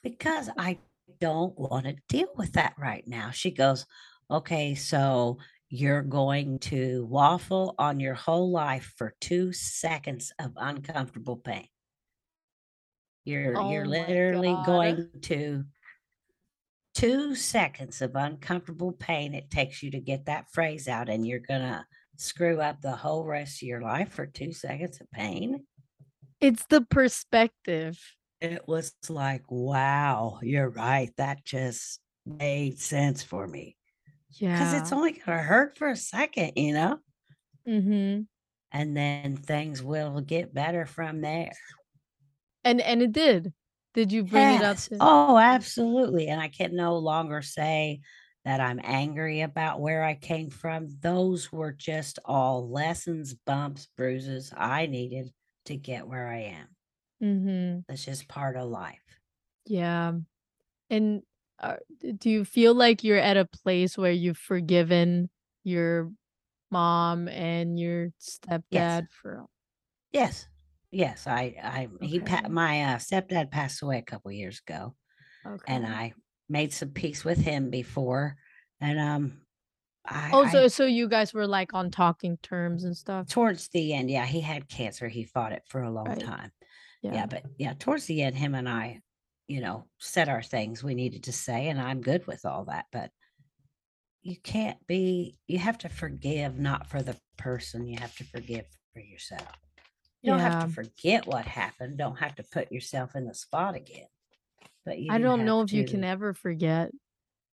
"Because 0.04 0.50
I 0.58 0.82
don't 1.20 1.58
wanna 1.60 1.96
deal 2.10 2.30
with 2.36 2.54
that 2.54 2.76
right 2.78 3.08
now." 3.08 3.32
She 3.32 3.52
goes, 3.52 3.86
"Okay, 4.32 4.76
so 4.76 5.38
you're 5.70 6.04
going 6.04 6.60
to 6.60 7.06
waffle 7.06 7.76
on 7.78 8.00
your 8.00 8.16
whole 8.16 8.52
life 8.52 8.94
for 8.98 9.16
2 9.22 9.54
seconds 9.54 10.32
of 10.40 10.54
uncomfortable 10.58 11.38
pain." 11.38 11.70
You're 13.26 13.60
you're 13.60 13.86
Oh 13.86 13.88
literally 13.88 14.56
god. 14.56 14.58
going 14.58 15.10
to 15.24 15.66
2 16.96 17.36
seconds 17.36 18.02
of 18.02 18.16
uncomfortable 18.16 18.94
pain 18.94 19.36
it 19.36 19.52
takes 19.52 19.84
you 19.84 19.92
to 19.92 20.02
get 20.02 20.26
that 20.26 20.52
phrase 20.52 20.88
out, 20.88 21.10
and 21.10 21.28
you're 21.28 21.40
gonna 21.40 21.88
screw 22.18 22.62
up 22.62 22.82
the 22.82 22.96
whole 22.98 23.26
rest 23.26 23.62
of 23.64 23.68
your 23.68 23.82
life 23.82 24.14
for 24.14 24.26
2 24.28 24.54
seconds 24.54 25.02
of 25.02 25.12
pain? 25.12 25.68
It's 26.42 26.66
the 26.68 26.82
perspective. 26.82 28.16
It 28.42 28.68
was 28.68 28.94
like, 29.10 29.50
"Wow, 29.50 30.40
you're 30.42 30.70
right." 30.70 31.16
That 31.18 31.46
just 31.46 32.02
made 32.26 32.80
sense 32.80 33.24
for 33.24 33.48
me. 33.48 33.78
Yeah. 34.30 34.52
Because 34.54 34.74
it's 34.74 34.92
only 34.94 35.14
gonna 35.14 35.44
hurt 35.44 35.78
for 35.78 35.90
a 35.90 35.96
second, 35.98 36.54
you 36.58 36.74
know? 36.74 37.02
Mhm. 37.66 38.28
And 38.72 38.96
then 38.98 39.38
things 39.38 39.82
will 39.84 40.22
get 40.22 40.54
better 40.54 40.86
from 40.86 41.22
there. 41.22 41.52
And 42.64 42.82
and 42.82 43.02
it 43.02 43.12
did. 43.12 43.54
Did 43.96 44.12
you 44.12 44.24
bring 44.24 44.52
it 44.52 44.62
up 44.62 44.78
to 44.78 44.98
Oh, 45.00 45.38
absolutely, 45.38 46.28
and 46.28 46.40
I 46.42 46.50
can 46.50 46.76
no 46.76 46.98
longer 46.98 47.42
say 47.42 48.02
that 48.44 48.60
I'm 48.60 48.80
angry 48.84 49.42
about 49.42 49.82
where 49.82 50.04
I 50.04 50.14
came 50.16 50.50
from. 50.52 50.88
Those 51.00 51.52
were 51.52 51.72
just 51.72 52.20
all 52.26 52.70
lessons, 52.70 53.34
bumps, 53.34 53.88
bruises 53.98 54.54
I 54.56 54.86
needed 54.86 55.34
to 55.66 55.78
get 55.78 56.08
where 56.08 56.28
I 56.28 56.42
am. 56.42 56.68
Mm-hmm. 57.24 57.80
That's 57.88 58.06
just 58.06 58.28
part 58.28 58.58
of 58.58 58.70
life. 58.70 59.02
Yeah. 59.66 60.14
And, 60.90 61.24
uh, 61.60 61.78
do 62.20 62.30
you 62.30 62.46
feel 62.46 62.76
like 62.76 63.04
you're 63.04 63.18
at 63.18 63.38
a 63.38 63.46
place 63.46 63.98
where 63.98 64.12
you've 64.12 64.38
forgiven 64.38 65.30
your 65.64 66.12
mom 66.72 67.28
and 67.30 67.80
your 67.80 68.12
Yes. 68.70 69.02
stepdad 69.02 69.08
for 69.12 69.46
Yes. 70.12 70.48
Yes, 70.96 71.28
I 71.28 71.58
I 71.62 71.90
he 72.00 72.22
pa 72.22 72.42
Okay. 72.42 72.48
my, 72.48 72.82
uh, 72.84 72.98
stepdad 73.00 73.52
passed 73.52 73.82
away 73.82 73.98
a 74.00 74.02
couple 74.02 74.32
years 74.32 74.62
ago, 74.66 74.96
and 75.68 75.86
Okay. 75.86 75.88
I 75.88 76.14
made 76.50 76.74
some 76.74 76.92
peace 76.92 77.26
with 77.26 77.40
him 77.40 77.70
before, 77.72 78.38
and, 78.82 79.00
um, 79.00 79.48
I 80.06 80.32
Oh, 80.32 80.46
I 80.46 80.52
so 80.52 80.68
so 80.68 80.86
you 80.86 81.08
guys 81.08 81.34
were, 81.34 81.48
like, 81.48 81.74
on 81.74 81.92
talking 81.92 82.38
terms 82.38 82.84
and 82.84 82.98
stuff? 82.98 83.28
Towards 83.28 83.70
the 83.70 83.94
end, 83.94 84.12
yeah, 84.12 84.26
he 84.26 84.42
had 84.42 84.70
cancer, 84.70 85.08
he 85.08 85.24
fought 85.24 85.52
it 85.52 85.64
for 85.68 85.82
a 85.82 85.90
long 85.92 86.14
Right. 86.16 86.16
time. 86.16 86.52
Yeah. 87.02 87.22
Yeah, 87.22 87.26
but, 87.28 87.46
yeah, 87.58 87.74
towards 87.74 88.06
the 88.06 88.22
end, 88.22 88.36
him 88.36 88.56
and 88.56 88.70
I, 88.70 89.02
you 89.48 89.62
know, 89.62 89.88
said 90.00 90.30
our 90.30 90.44
things 90.44 90.84
we 90.84 90.96
needed 90.96 91.24
to 91.26 91.34
say, 91.34 91.70
and 91.70 91.82
I'm 91.82 92.02
good 92.02 92.28
with 92.28 92.46
all 92.46 92.66
that, 92.66 92.88
but 92.92 93.12
you 94.24 94.38
can't 94.40 94.86
be 94.88 95.38
you 95.48 95.60
have 95.60 95.78
to 95.80 95.90
forgive 95.90 96.58
not 96.58 96.88
for 96.88 97.02
the 97.02 97.20
person, 97.38 97.86
you 97.88 98.00
have 98.00 98.16
to 98.18 98.24
forgive 98.24 98.66
for 98.94 99.00
yourself. 99.00 99.65
You 100.26 100.32
don't 100.34 100.42
have 100.42 100.58
to 100.60 100.68
forget 100.68 101.28
what 101.28 101.46
happened, 101.46 102.00
don't 102.00 102.18
have 102.18 102.36
to 102.38 102.44
put 102.44 102.72
yourself 102.72 103.16
in 103.16 103.28
the 103.28 103.36
spot 103.36 103.76
again, 103.76 104.08
but 104.86 105.00
you 105.00 105.12
I 105.12 105.20
do 105.20 105.20
don't 105.20 105.46
know 105.46 105.62
if 105.62 105.72
you 105.72 105.84
can 105.86 106.04
to 106.04 106.04
ever 106.04 106.34
forget 106.34 106.92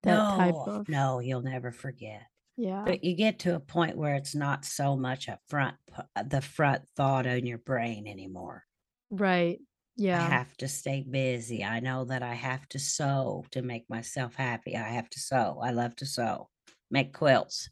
that 0.03 0.29
type 0.29 0.59
No, 0.59 0.69
of 0.69 0.89
no, 0.89 1.21
you'll 1.21 1.43
never 1.43 1.71
forget. 1.71 2.27
Yeah. 2.57 2.95
But 2.95 3.05
you 3.05 3.17
get 3.17 3.39
to 3.41 3.55
a 3.57 3.61
point 3.61 3.97
where 3.97 4.15
it's 4.17 4.35
not 4.35 4.65
so 4.65 4.97
much 4.97 5.29
a 5.29 5.41
front 5.49 5.79
p 5.89 5.95
uh, 6.17 6.23
the 6.25 6.41
front 6.43 6.89
thought 6.97 7.27
on 7.27 7.47
your 7.47 7.59
brain 7.59 8.07
anymore. 8.09 8.67
Right. 9.11 9.61
Yeah, 10.11 10.19
I 10.19 10.23
Yeah. 10.23 10.29
have 10.29 10.57
to 10.59 10.69
stay 10.69 11.03
busy, 11.03 11.63
I 11.65 11.81
know 11.81 12.05
that 12.07 12.23
I 12.23 12.35
have 12.35 12.69
to 12.71 12.79
sew 12.79 13.45
to 13.51 13.63
make 13.63 13.89
myself 13.91 14.35
happy, 14.35 14.77
I 14.77 14.89
have 14.89 15.09
to 15.11 15.21
sew, 15.21 15.61
I 15.63 15.71
love 15.71 15.97
to 15.97 16.07
sew, 16.07 16.51
make 16.91 17.13
quilts. 17.15 17.69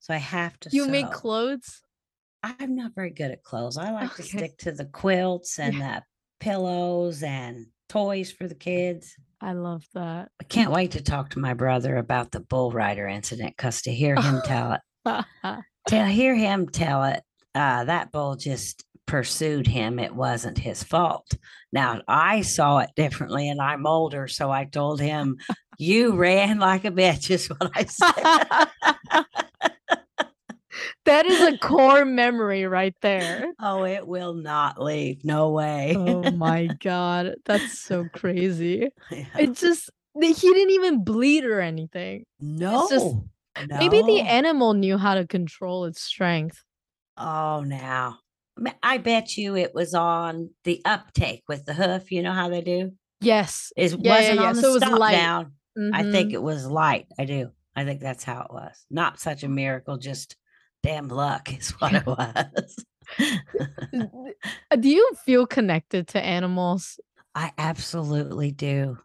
So, 0.00 0.14
I 0.14 0.18
have 0.18 0.60
to 0.60 0.70
You 0.70 0.86
make 0.86 1.10
sew. 1.10 1.10
clothes? 1.10 1.82
I'm 2.42 2.76
not 2.76 2.94
very 2.94 3.10
good 3.10 3.30
at 3.30 3.42
clothes, 3.42 3.76
I 3.76 3.90
like 3.90 4.14
to 4.16 4.22
stick 4.22 4.58
to 4.58 4.72
the 4.72 4.84
quilts 4.86 5.58
Yeah. 5.58 5.64
and 5.66 5.80
the 5.80 6.02
pillows 6.40 7.22
and 7.22 7.66
toys 7.88 8.30
for 8.30 8.46
the 8.46 8.54
kids. 8.54 9.14
I 9.40 9.52
love 9.52 9.84
that. 9.94 10.30
I 10.40 10.44
can't 10.44 10.70
wait 10.72 10.92
to 10.92 11.02
talk 11.02 11.30
to 11.30 11.38
my 11.38 11.54
brother 11.54 11.96
about 11.96 12.30
the 12.32 12.40
bull 12.40 12.70
rider 12.72 13.06
incident 13.06 13.56
'cause 13.56 13.82
to 13.82 13.92
hear 13.94 14.14
him 14.16 14.40
tell 14.44 14.72
it 14.72 14.80
to 15.88 16.06
hear 16.06 16.34
him 16.34 16.68
tell 16.68 17.04
it, 17.04 17.22
uh, 17.54 17.84
that 17.84 18.12
bull 18.12 18.36
just 18.36 18.84
pursued 19.06 19.66
him, 19.66 19.98
it 19.98 20.14
wasn't 20.14 20.58
his 20.58 20.82
fault. 20.82 21.32
Now, 21.72 22.02
I 22.06 22.42
saw 22.42 22.78
it 22.80 22.90
differently, 22.94 23.48
and 23.48 23.58
I'm 23.60 23.86
older, 23.86 24.28
so 24.28 24.50
I 24.50 24.64
told 24.66 25.00
him, 25.00 25.38
"You 25.78 26.14
ran 26.16 26.58
like 26.58 26.84
a 26.84 26.90
bitch," 26.90 27.30
is 27.30 27.46
what 27.48 27.70
I 27.74 27.84
said. 27.86 29.24
That 31.08 31.24
is 31.24 31.40
a 31.40 31.56
core 31.56 32.04
memory 32.04 32.66
right 32.66 32.94
there. 33.00 33.46
Oh, 33.58 33.82
it 33.84 34.06
will 34.06 34.34
not 34.34 34.78
leave, 34.78 35.24
no 35.24 35.52
way. 35.52 35.94
Oh 35.96 36.30
my 36.30 36.66
god, 36.80 37.36
that's 37.46 37.80
so 37.80 38.10
crazy. 38.12 38.90
Yeah. 39.10 39.24
It 39.38 39.54
just 39.56 39.88
he 40.20 40.32
didn't 40.34 40.70
even 40.74 41.04
bleed 41.04 41.46
or 41.46 41.60
anything. 41.60 42.24
It's 42.40 42.90
just 42.90 43.06
No. 43.06 43.24
maybe 43.78 44.02
the 44.02 44.20
animal 44.20 44.74
knew 44.74 44.98
how 44.98 45.14
to 45.14 45.26
control 45.26 45.86
its 45.86 46.02
strength. 46.02 46.62
Oh, 47.16 47.62
now, 47.66 48.18
I 48.82 48.98
bet 48.98 49.38
you 49.38 49.56
it 49.56 49.74
was 49.74 49.94
on 49.94 50.50
the 50.64 50.82
uptake 50.84 51.44
with 51.48 51.64
the 51.64 51.72
hoof, 51.72 52.12
you 52.12 52.22
know 52.22 52.32
how 52.32 52.50
they 52.50 52.60
do? 52.60 52.92
Yes. 53.22 53.72
It 53.76 53.92
Yeah, 53.92 53.96
yeah, 54.00 54.14
wasn't 54.14 54.40
yeah, 54.40 54.48
on 54.48 54.56
the 54.56 54.62
so 54.62 54.70
it 54.70 54.74
was 54.74 54.98
light. 54.98 55.12
down. 55.12 55.52
I 55.94 56.02
think 56.02 56.30
Mhm. 56.30 56.34
it 56.34 56.42
was 56.42 56.66
light, 56.66 57.06
I 57.18 57.24
do. 57.24 57.50
I 57.74 57.84
think 57.86 58.00
that's 58.02 58.24
how 58.24 58.42
it 58.42 58.52
was. 58.52 58.84
Not 58.90 59.18
such 59.20 59.42
a 59.42 59.48
miracle, 59.48 59.96
just 59.96 60.36
damn 60.82 61.08
luck 61.08 61.52
is 61.58 61.70
what 61.80 61.94
it 61.94 62.06
was. 62.06 62.84
Uh, 64.70 64.76
do 64.76 64.90
you 64.90 65.12
feel 65.24 65.46
connected 65.46 66.06
to 66.08 66.20
animals? 66.20 67.00
I 67.34 67.52
absolutely 67.56 68.50
do. 68.50 68.98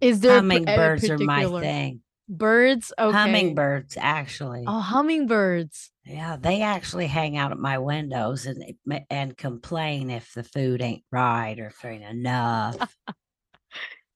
Is 0.00 0.18
there 0.20 0.38
a 0.38 0.42
p 0.42 0.46
a 0.46 0.58
Hummingbirds 0.58 1.10
are 1.10 1.18
my 1.18 1.60
thing. 1.60 2.00
Birds? 2.28 2.92
Okay. 2.98 3.16
Hummingbirds, 3.16 3.96
actually. 4.00 4.64
Oh, 4.66 4.80
hummingbirds. 4.80 5.92
Yeah, 6.04 6.36
they 6.40 6.62
actually 6.62 7.06
hang 7.06 7.36
out 7.36 7.52
at 7.52 7.58
my 7.58 7.78
windows 7.78 8.46
and 8.46 8.74
and 9.10 9.36
complain 9.36 10.10
if 10.10 10.32
the 10.34 10.42
food 10.42 10.82
ain't 10.82 11.04
right 11.12 11.58
or 11.58 11.68
if 11.68 11.80
there 11.80 11.92
ain't 11.92 12.02
enough. 12.02 12.96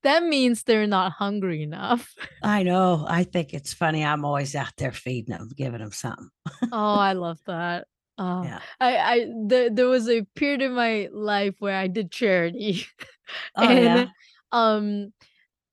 That 0.02 0.22
means 0.24 0.62
they're 0.62 0.86
not 0.86 1.12
hungry 1.12 1.62
enough. 1.62 2.14
I 2.42 2.62
know, 2.62 3.04
I 3.06 3.24
think 3.24 3.52
it's 3.52 3.72
funny, 3.74 4.02
I'm 4.04 4.24
always 4.24 4.54
out 4.54 4.72
there 4.78 4.92
feeding 4.92 5.36
them, 5.36 5.50
giving 5.54 5.80
them 5.80 5.92
something. 5.92 6.30
Oh, 6.72 6.96
I 6.96 7.12
love 7.14 7.40
that. 7.46 7.86
Oh, 8.18 8.44
Yeah. 8.44 8.60
I 8.80 8.96
I 8.98 9.26
there 9.46 9.70
there 9.70 9.86
was 9.88 10.08
a 10.08 10.22
period 10.36 10.62
in 10.62 10.72
my 10.74 11.08
life 11.12 11.56
where 11.58 11.76
I 11.76 11.86
did 11.88 12.10
charity, 12.10 12.84
Oh, 13.56 13.70
and, 13.70 13.84
yeah? 13.84 14.06
um, 14.52 15.12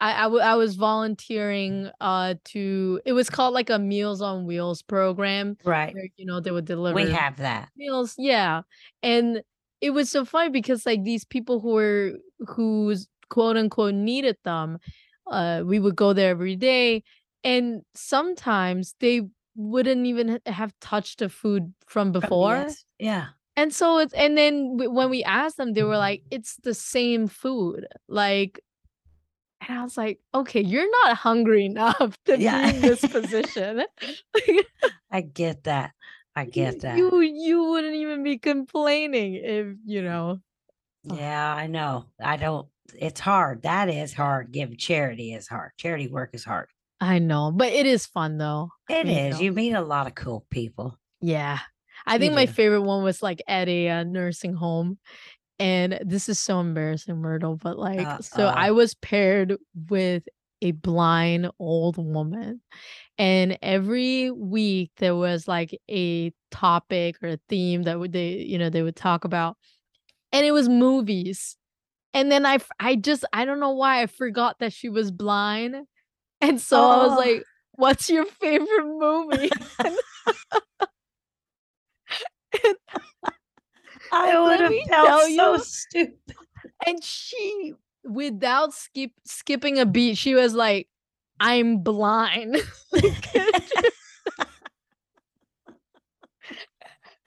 I 0.01 0.13
I 0.25 0.27
wa 0.27 0.39
I 0.39 0.55
was 0.55 0.75
volunteering, 0.75 1.89
uh, 2.01 2.35
to 2.45 3.01
it 3.05 3.13
was 3.13 3.29
called, 3.29 3.53
like, 3.55 3.69
a 3.71 3.79
Meals 3.79 4.21
on 4.21 4.45
Wheels 4.47 4.81
program 4.83 5.57
Right. 5.63 5.93
where, 5.93 6.07
you 6.17 6.25
know, 6.25 6.39
they 6.41 6.51
would 6.51 6.65
deliver 6.65 6.95
We 6.95 7.11
have 7.11 7.37
that. 7.37 7.69
meals 7.77 8.15
Yeah, 8.17 8.63
and 9.03 9.43
it 9.81 9.91
was 9.91 10.09
so 10.11 10.25
funny 10.25 10.49
because, 10.51 10.85
like, 10.85 11.03
these 11.03 11.25
people 11.25 11.59
who 11.61 11.71
were 11.73 12.13
who's 12.47 13.07
quote, 13.29 13.57
unquote 13.57 13.95
"needed 13.95 14.37
them," 14.43 14.79
uh, 15.27 15.63
we 15.65 15.79
would 15.79 15.95
go 15.95 16.13
there 16.13 16.29
every 16.31 16.55
day, 16.55 17.03
and 17.43 17.81
sometimes 17.95 18.95
they 18.99 19.21
wouldn't 19.55 20.05
even 20.05 20.39
have 20.45 20.73
touched 20.81 21.19
the 21.19 21.29
food 21.29 21.73
from 21.87 22.11
before. 22.11 22.57
yes, 22.57 22.85
yeah. 22.99 23.27
And 23.55 23.73
so 23.73 23.97
it's 23.97 24.13
and 24.13 24.37
then 24.37 24.77
when 24.77 25.09
we 25.09 25.23
asked 25.23 25.57
them, 25.57 25.73
they 25.73 25.83
were 25.83 25.97
like, 25.97 26.23
"It's 26.31 26.57
the 26.57 26.73
same 26.73 27.27
food." 27.27 27.87
Like 28.07 28.59
and 29.67 29.79
I 29.79 29.83
was 29.83 29.97
like, 29.97 30.19
"Okay, 30.33 30.61
you're 30.61 30.89
not 31.03 31.17
hungry 31.17 31.65
enough 31.71 32.17
to 32.25 32.37
be 32.37 32.45
in 32.45 32.81
this 32.81 33.05
position." 33.11 33.83
I 35.11 35.21
get 35.21 35.63
that. 35.63 35.93
I 36.35 36.45
get 36.45 36.81
that. 36.81 36.97
you 36.97 37.19
you 37.21 37.63
wouldn't 37.63 37.95
even 37.95 38.23
be 38.23 38.37
complaining 38.37 39.35
if, 39.35 39.75
you 39.85 40.01
know 40.03 40.39
Yeah, 41.03 41.53
I 41.53 41.67
know. 41.67 42.05
I 42.19 42.37
don't 42.37 42.67
it's 42.95 43.19
hard. 43.19 43.63
That 43.63 43.89
is 43.89 44.13
hard. 44.13 44.51
Give 44.51 44.77
charity 44.77 45.33
is 45.33 45.47
hard. 45.47 45.71
Charity 45.77 46.07
work 46.07 46.31
is 46.33 46.43
hard. 46.43 46.67
I 46.99 47.19
know, 47.19 47.51
but 47.51 47.71
it 47.73 47.85
is 47.85 48.05
fun 48.07 48.37
though, 48.37 48.69
It 48.89 49.05
you 49.05 49.13
is. 49.13 49.35
know? 49.35 49.41
You 49.41 49.51
meet 49.51 49.73
a 49.73 49.81
lot 49.81 50.07
of 50.07 50.15
cool 50.15 50.45
people. 50.49 50.97
Yeah. 51.21 51.59
I 52.05 52.13
You 52.15 52.19
think 52.19 52.33
my 52.33 52.45
do. 52.45 52.51
favorite 52.51 52.81
one 52.81 53.03
was, 53.03 53.21
like, 53.21 53.41
at 53.47 53.67
a, 53.67 53.89
uh, 53.89 54.03
nursing 54.03 54.53
home, 54.53 54.97
and 55.59 55.99
this 56.05 56.29
is 56.29 56.39
so 56.39 56.59
embarrassing, 56.59 57.17
Myrtle, 57.17 57.55
but, 57.55 57.77
like 57.77 58.23
so 58.23 58.45
I 58.47 58.69
Uh-oh. 58.69 58.75
was 58.75 58.93
paired 58.95 59.57
with 59.89 60.23
a 60.61 60.71
blind 60.71 61.51
old 61.59 61.97
woman, 61.97 62.61
and 63.17 63.57
every 63.61 64.31
week 64.31 64.91
there 64.97 65.15
was, 65.15 65.47
like, 65.47 65.77
a 65.89 66.31
topic 66.51 67.17
or 67.21 67.29
a 67.29 67.39
theme 67.49 67.83
that 67.83 67.99
would 67.99 68.13
they 68.13 68.37
you 68.37 68.57
know, 68.57 68.69
they 68.69 68.81
would 68.83 68.95
talk 68.95 69.23
about, 69.25 69.57
and 70.31 70.45
it 70.45 70.51
was 70.51 70.69
movies. 70.69 71.57
And 72.17 72.31
then 72.31 72.45
I 72.47 72.57
I 72.79 72.95
just 72.95 73.25
I 73.31 73.45
don't 73.45 73.59
know 73.59 73.73
why 73.73 74.01
I 74.01 74.07
forgot 74.07 74.57
that 74.59 74.73
she 74.73 74.89
was 74.89 75.11
blind, 75.11 75.75
and 76.41 76.59
so 76.59 76.89
I 76.89 76.97
was 76.97 77.13
Oh. 77.13 77.17
like, 77.17 77.43
"What's 77.73 78.09
your 78.09 78.25
favorite 78.25 78.85
movie?" 78.87 79.51
And 82.63 82.75
I 84.11 84.39
would 84.39 84.59
have 84.61 84.73
felt 84.89 85.21
so 85.21 85.27
you 85.27 85.59
stupid. 85.59 86.17
and 86.85 87.03
she 87.03 87.73
without 88.03 88.73
skip 88.73 89.11
skipping 89.25 89.79
a 89.79 89.85
beat, 89.85 90.17
she 90.17 90.33
was 90.35 90.53
like, 90.53 90.87
"I'm 91.39 91.79
blind." 91.83 92.57
Like, 92.91 93.25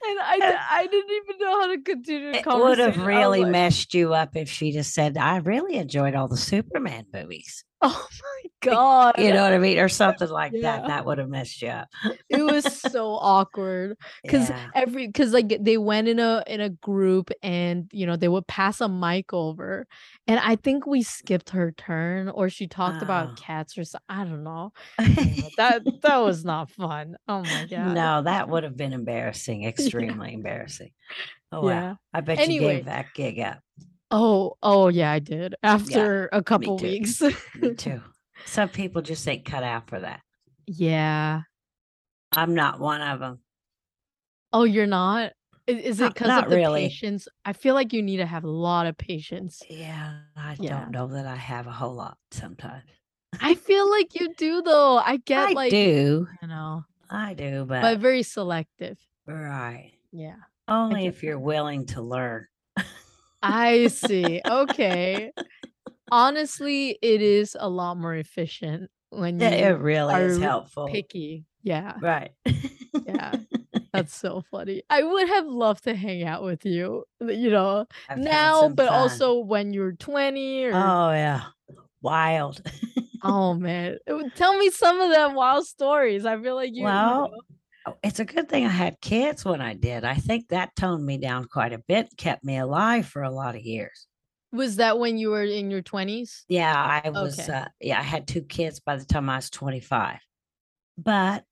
And 0.03 0.19
I 0.19 0.57
I 0.71 0.87
didn't 0.87 1.11
even 1.11 1.37
know 1.39 1.61
how 1.61 1.67
to 1.67 1.81
continue 1.81 2.31
the 2.31 2.39
It 2.39 2.45
would 2.45 2.79
have 2.79 2.95
conversation. 2.95 3.01
I 3.01 3.03
was 3.03 3.07
really 3.07 3.43
like 3.43 3.51
messed 3.51 3.93
you 3.93 4.13
up 4.13 4.35
if 4.35 4.49
she 4.49 4.71
just 4.71 4.93
said, 4.93 5.17
"I 5.17 5.37
really 5.37 5.75
enjoyed 5.75 6.15
all 6.15 6.27
the 6.27 6.37
Superman 6.37 7.05
movies." 7.13 7.65
Oh 7.83 8.07
my 8.21 8.49
god. 8.61 9.15
you 9.17 9.33
know 9.33 9.43
what 9.43 9.53
I 9.53 9.57
mean? 9.57 9.79
Or 9.79 9.89
something 9.89 10.29
like 10.29 10.59
that. 10.61 10.85
Yeah. 10.85 10.85
That 10.85 11.05
would 11.05 11.17
have 11.17 11.29
messed 11.29 11.61
you 11.61 11.69
up. 11.69 11.89
It 12.29 12.43
was 12.43 12.65
so 12.67 13.13
awkward. 13.15 13.97
Cause 14.27 14.51
Yeah. 14.51 14.71
every 14.73 15.11
'cause, 15.11 15.33
like, 15.33 15.57
they 15.59 15.77
went 15.77 16.07
in 16.07 16.19
a 16.19 16.43
in 16.47 16.61
a 16.61 16.69
group 16.69 17.29
and, 17.43 17.89
you 17.93 18.05
know, 18.05 18.15
they 18.15 18.27
would 18.29 18.47
pass 18.47 18.81
a 18.81 18.87
mic 18.89 19.33
over, 19.33 19.87
and 20.27 20.39
I 20.39 20.55
think 20.55 20.85
we 20.85 21.03
skipped 21.03 21.49
her 21.51 21.71
turn 21.71 22.29
or 22.29 22.49
she 22.49 22.67
talked 22.67 23.01
about 23.01 23.33
Oh. 23.33 23.35
cats 23.35 23.77
or 23.77 23.83
so 23.85 23.97
I 24.09 24.23
don't 24.25 24.43
know. 24.43 24.71
That 25.57 25.83
that 26.01 26.17
was 26.17 26.45
not 26.45 26.69
fun. 26.71 27.15
Oh 27.27 27.43
my 27.45 27.65
god. 27.65 27.97
No, 27.97 28.21
that 28.23 28.49
would 28.49 28.63
have 28.63 28.75
been 28.75 28.91
embarrassing, 28.93 29.63
Yeah. 29.77 29.91
extremely 29.91 30.33
embarrassing. 30.33 30.91
Oh, 31.51 31.63
wow. 31.63 31.97
I 32.13 32.21
bet 32.21 32.47
you 32.47 32.55
gave 32.55 32.85
that 32.85 33.13
gig 33.13 33.39
up. 33.39 33.61
Oh, 34.11 34.55
oh, 34.61 34.89
yeah, 34.89 35.11
I 35.11 35.19
did 35.19 35.55
Yeah. 35.63 35.69
after 35.71 36.29
a 36.33 36.43
couple 36.43 36.77
too. 36.77 36.83
weeks. 36.83 37.21
Me 37.55 37.73
too. 37.77 38.01
Some 38.45 38.69
people 38.69 39.01
just 39.01 39.27
ain't 39.27 39.45
cut 39.45 39.63
out 39.63 39.87
for 39.87 39.99
that. 39.99 40.21
Yeah. 40.67 41.41
I'm 42.33 42.53
not 42.55 42.79
one 42.79 43.01
of 43.01 43.19
them. 43.19 43.39
Oh, 44.53 44.63
you're 44.63 44.87
not? 44.87 45.33
I 45.67 45.71
is 45.71 46.01
it 46.01 46.05
Not 46.05 46.15
'cause 46.15 46.27
not 46.27 46.43
of 46.45 46.49
the 46.49 46.55
really. 46.57 46.89
patience? 46.89 47.27
I 47.45 47.53
feel 47.53 47.73
like 47.73 47.93
you 47.93 48.01
need 48.01 48.17
to 48.17 48.25
have 48.25 48.43
a 48.43 48.49
lot 48.49 48.87
of 48.87 48.97
patience. 48.97 49.63
Yeah, 49.69 50.19
I 50.35 50.57
Yeah. 50.59 50.81
don't 50.81 50.91
know 50.91 51.07
that 51.07 51.25
I 51.25 51.35
have 51.35 51.67
a 51.67 51.71
whole 51.71 51.93
lot 51.93 52.17
sometimes. 52.31 52.83
I 53.39 53.55
feel 53.55 53.89
like 53.89 54.19
you 54.19 54.33
do 54.35 54.61
though. 54.61 54.97
I 54.97 55.17
get, 55.25 55.49
I 55.49 55.53
like 55.53 55.71
do. 55.71 56.27
you 56.41 56.47
know 56.47 56.83
I 57.09 57.33
do, 57.33 57.65
but 57.65 57.81
but 57.81 57.99
very 57.99 58.23
selective. 58.23 58.97
Right. 59.25 59.93
Yeah. 60.11 60.35
Only 60.67 61.05
if 61.05 61.23
you're 61.23 61.39
willing 61.39 61.85
to 61.87 62.01
learn. 62.01 62.47
I 63.43 63.87
see, 63.87 64.41
okay. 64.47 65.31
Honestly, 66.11 66.97
it 67.01 67.21
is 67.21 67.57
a 67.59 67.69
lot 67.69 67.97
more 67.97 68.15
efficient 68.15 68.89
when 69.09 69.39
Yeah, 69.39 69.49
it 69.49 69.69
you 69.69 69.75
really 69.77 70.15
is 70.15 70.37
are 70.37 70.39
helpful. 70.39 70.87
picky. 70.87 71.45
Yeah. 71.63 71.97
Right. 72.01 72.31
Yeah. 73.05 73.37
That's 73.93 74.15
so 74.15 74.41
funny. 74.51 74.83
I 74.89 75.03
would 75.03 75.27
have 75.27 75.47
loved 75.47 75.83
to 75.83 75.95
hang 75.95 76.23
out 76.23 76.43
with 76.43 76.65
you, 76.65 77.03
you 77.19 77.49
know, 77.49 77.85
I've 78.07 78.17
now, 78.17 78.69
but 78.69 78.87
fun. 78.87 78.95
also 78.97 79.39
when 79.39 79.73
you're 79.73 79.93
20 79.93 80.63
or 80.65 80.73
Oh, 80.75 81.11
yeah. 81.11 81.43
Wild. 82.01 82.61
Oh, 83.23 83.53
man. 83.53 83.97
Tell 84.35 84.57
me 84.57 84.69
some 84.71 84.99
of 84.99 85.11
them 85.11 85.35
wild 85.35 85.67
stories. 85.67 86.25
I 86.25 86.41
feel 86.41 86.55
like 86.55 86.71
you 86.73 86.81
you 86.81 86.83
Well, 86.85 86.99
know 86.99 87.29
oh, 87.35 87.41
it's 88.03 88.19
a 88.19 88.25
good 88.25 88.49
thing 88.49 88.65
I 88.65 88.69
had 88.69 89.01
kids 89.01 89.43
when 89.45 89.61
I 89.61 89.73
did. 89.73 90.03
I 90.03 90.15
think 90.15 90.49
that 90.49 90.75
toned 90.75 91.05
me 91.05 91.17
down 91.17 91.45
quite 91.45 91.73
a 91.73 91.79
bit, 91.87 92.15
kept 92.17 92.43
me 92.43 92.57
alive 92.57 93.07
for 93.07 93.23
a 93.23 93.31
lot 93.31 93.55
of 93.55 93.61
years. 93.61 94.07
Was 94.53 94.77
that 94.77 94.97
when 94.99 95.17
you 95.17 95.29
were 95.29 95.43
in 95.43 95.69
your 95.71 95.81
20s? 95.81 96.45
Yeah, 96.47 97.01
I 97.03 97.09
was, 97.09 97.47
Okay. 97.47 97.49
uh 97.49 97.69
yeah, 97.79 97.99
I 97.99 98.03
had 98.03 98.27
2 98.27 98.43
kids 98.43 98.79
by 98.79 98.97
the 98.97 99.05
time 99.05 99.29
I 99.29 99.37
was 99.37 99.49
25. 99.49 100.19
But 100.97 101.45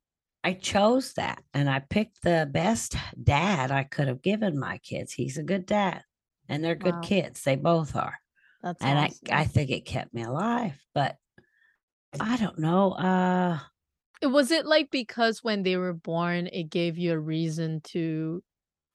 I 0.43 0.53
chose 0.53 1.13
that, 1.15 1.43
and 1.53 1.69
I 1.69 1.79
picked 1.79 2.21
the 2.23 2.49
best 2.51 2.95
dad 3.23 3.71
I 3.71 3.83
could 3.83 4.07
have 4.07 4.21
given 4.21 4.59
my 4.59 4.77
kids. 4.79 5.13
He's 5.13 5.37
a 5.37 5.43
good 5.43 5.65
dad, 5.65 6.03
and 6.49 6.63
they're 6.63 6.75
good 6.75 7.01
Wow. 7.01 7.03
kids. 7.03 7.43
They 7.43 7.55
both 7.57 7.95
are. 7.95 8.19
That's 8.61 8.81
And 8.81 8.99
I 8.99 9.15
I 9.31 9.45
think 9.45 9.71
it 9.71 9.85
kept 9.85 10.13
me 10.13 10.23
alive, 10.23 10.81
but 10.95 11.17
I 12.19 12.37
don't 12.37 12.59
know, 12.59 12.91
Uh, 12.93 13.59
was 14.23 14.51
it, 14.51 14.65
like, 14.65 14.91
because 14.91 15.43
when 15.43 15.63
they 15.63 15.77
were 15.77 15.93
born, 15.93 16.47
it 16.47 16.69
gave 16.69 16.97
you 16.97 17.13
a 17.13 17.19
reason 17.19 17.81
to 17.85 18.43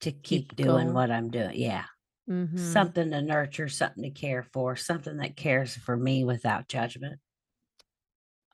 To 0.00 0.12
keep 0.12 0.22
keep 0.22 0.56
doing 0.56 0.68
going? 0.68 0.94
what 0.94 1.10
I'm 1.10 1.30
doing, 1.30 1.56
yeah. 1.58 1.86
Mhm. 2.28 2.58
Something 2.58 3.10
to 3.10 3.22
nurture, 3.22 3.68
something 3.68 4.02
to 4.02 4.10
care 4.10 4.42
for, 4.42 4.76
something 4.76 5.16
that 5.18 5.36
cares 5.36 5.76
for 5.76 5.96
me 5.96 6.24
without 6.24 6.68
judgment. 6.68 7.20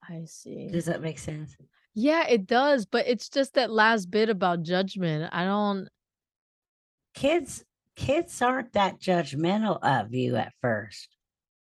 I 0.08 0.24
see. 0.24 0.68
Does 0.68 0.86
that 0.86 1.02
make 1.02 1.18
sense? 1.18 1.56
Yeah, 1.94 2.26
it 2.26 2.46
does, 2.46 2.86
but 2.86 3.06
it's 3.06 3.28
just 3.28 3.54
that 3.54 3.70
last 3.70 4.10
bit 4.10 4.28
about 4.28 4.62
judgment. 4.62 5.28
I 5.32 5.44
don't 5.44 5.88
Kids 7.14 7.64
kids 7.96 8.40
aren't 8.40 8.72
that 8.72 8.98
judgmental 9.00 9.78
of 9.82 10.14
you 10.14 10.36
at 10.36 10.52
first. 10.60 11.16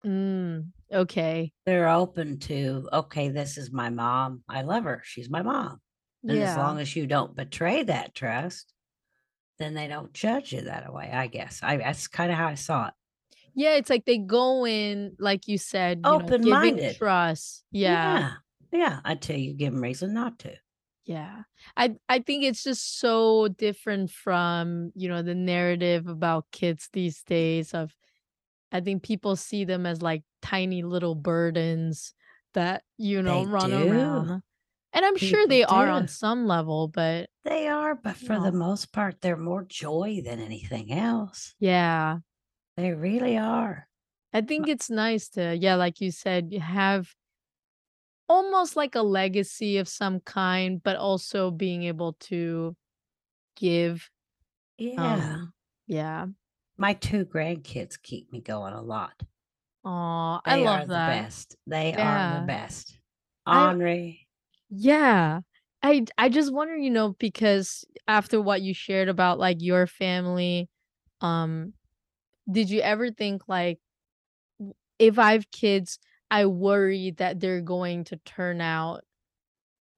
Mm, 0.04 0.72
okay. 0.92 1.52
They're 1.66 1.88
open 1.88 2.38
to, 2.40 2.88
"Okay, 2.92 3.28
this 3.28 3.58
is 3.58 3.70
my 3.72 3.90
mom. 3.90 4.42
I 4.48 4.62
love 4.62 4.84
her. 4.84 5.02
She's 5.04 5.28
my 5.30 5.42
mom." 5.42 5.80
And 6.26 6.42
as 6.42 6.56
long 6.56 6.78
as 6.78 6.94
you 6.96 7.06
don't 7.06 7.36
betray 7.36 7.82
that 7.84 8.14
trust, 8.14 8.72
then 9.58 9.74
they 9.74 9.88
don't 9.88 10.12
judge 10.14 10.52
you 10.52 10.62
that 10.62 10.92
way, 10.92 11.10
I 11.12 11.28
guess. 11.28 11.60
I 11.62 11.78
that's 11.78 12.08
kinda 12.08 12.34
how 12.36 12.48
I 12.48 12.54
saw 12.56 12.88
it. 12.88 12.94
Yeah, 13.54 13.74
it's 13.76 13.90
like 13.90 14.04
they 14.04 14.18
go 14.18 14.66
in, 14.66 15.16
like 15.18 15.48
you 15.48 15.58
said, 15.58 16.06
you 16.06 16.16
know, 16.16 16.32
Open-minded. 16.40 16.98
trust. 16.98 17.64
Yeah. 17.70 18.20
Yeah. 18.20 18.36
Yeah, 18.72 19.00
until 19.04 19.38
you 19.38 19.54
give 19.54 19.74
'em 19.74 19.82
reason 19.82 20.14
not 20.14 20.38
to. 20.40 20.58
Yeah. 21.06 21.44
I 21.76 21.96
I 22.08 22.18
think 22.20 22.44
it's 22.44 22.62
just 22.62 22.98
so 22.98 23.48
different 23.48 24.10
from, 24.10 24.92
you 24.94 25.08
know, 25.08 25.22
the 25.22 25.34
narrative 25.34 26.06
about 26.06 26.50
kids 26.52 26.88
these 26.92 27.22
days 27.22 27.72
of 27.74 27.96
I 28.72 28.80
think 28.80 29.02
people 29.02 29.36
see 29.36 29.64
them 29.64 29.86
as, 29.86 30.02
like, 30.02 30.22
tiny 30.42 30.82
little 30.82 31.14
burdens 31.14 32.14
that, 32.54 32.82
you 32.96 33.22
know, 33.22 33.44
They 33.44 33.50
run 33.50 33.70
do. 33.70 33.92
around. 33.92 34.42
And 34.92 35.04
I'm 35.04 35.16
sure 35.16 35.42
People 35.42 35.48
they 35.48 35.64
are 35.64 35.88
on 35.88 36.08
some 36.08 36.46
level, 36.46 36.88
but 36.88 37.28
They 37.44 37.68
are, 37.68 37.94
but 37.94 38.16
for 38.16 38.40
the 38.40 38.52
most 38.52 38.92
part, 38.92 39.20
they're 39.20 39.36
more 39.36 39.64
joy 39.64 40.22
than 40.24 40.40
anything 40.40 40.92
else. 40.92 41.54
Yeah. 41.60 42.18
They 42.76 42.92
really 42.92 43.36
are. 43.36 43.86
I 44.32 44.40
think 44.42 44.68
it's 44.68 44.90
nice 44.90 45.28
to 45.30 45.56
yeah, 45.56 45.74
like 45.76 46.00
you 46.00 46.10
said, 46.10 46.48
you 46.52 46.60
have 46.60 47.14
almost 48.28 48.76
like 48.76 48.94
a 48.94 49.02
legacy 49.02 49.78
of 49.78 49.88
some 49.88 50.20
kind, 50.20 50.82
but 50.82 50.96
also 50.96 51.50
being 51.50 51.84
able 51.84 52.14
to 52.20 52.76
give. 53.56 54.10
Yeah. 54.76 55.14
Um, 55.14 55.52
yeah. 55.86 56.26
My 56.80 56.94
2 56.94 57.26
grandkids 57.26 58.00
keep 58.00 58.30
me 58.30 58.40
going 58.40 58.72
a 58.72 58.80
lot. 58.80 59.24
Aw, 59.84 60.40
I 60.44 60.54
They 60.54 60.66
are 60.66 60.86
love 60.86 60.86
the 60.86 61.00
best. 61.00 61.56
They 61.66 61.94
are 61.96 62.22
the 62.22 62.40
best. 62.40 62.98
I 63.46 63.72
Henri 63.72 64.28
Yeah. 64.70 65.40
I 65.82 66.28
just 66.28 66.52
wonder, 66.52 66.76
you 66.76 66.90
know, 66.90 67.14
because 67.18 67.84
after 68.08 68.40
what 68.42 68.62
you 68.62 68.74
shared 68.74 69.08
about, 69.08 69.38
like, 69.38 69.58
your 69.62 69.86
family, 69.86 70.68
um, 71.20 71.74
did 72.50 72.70
you 72.70 72.80
ever 72.82 73.10
think, 73.12 73.48
like, 73.48 73.80
if 74.98 75.18
I 75.18 75.32
have 75.32 75.50
kids, 75.52 75.98
I 76.30 76.46
worry 76.46 77.12
that 77.12 77.40
they're 77.40 77.62
going 77.62 78.04
to 78.04 78.16
turn 78.18 78.60
out 78.60 79.04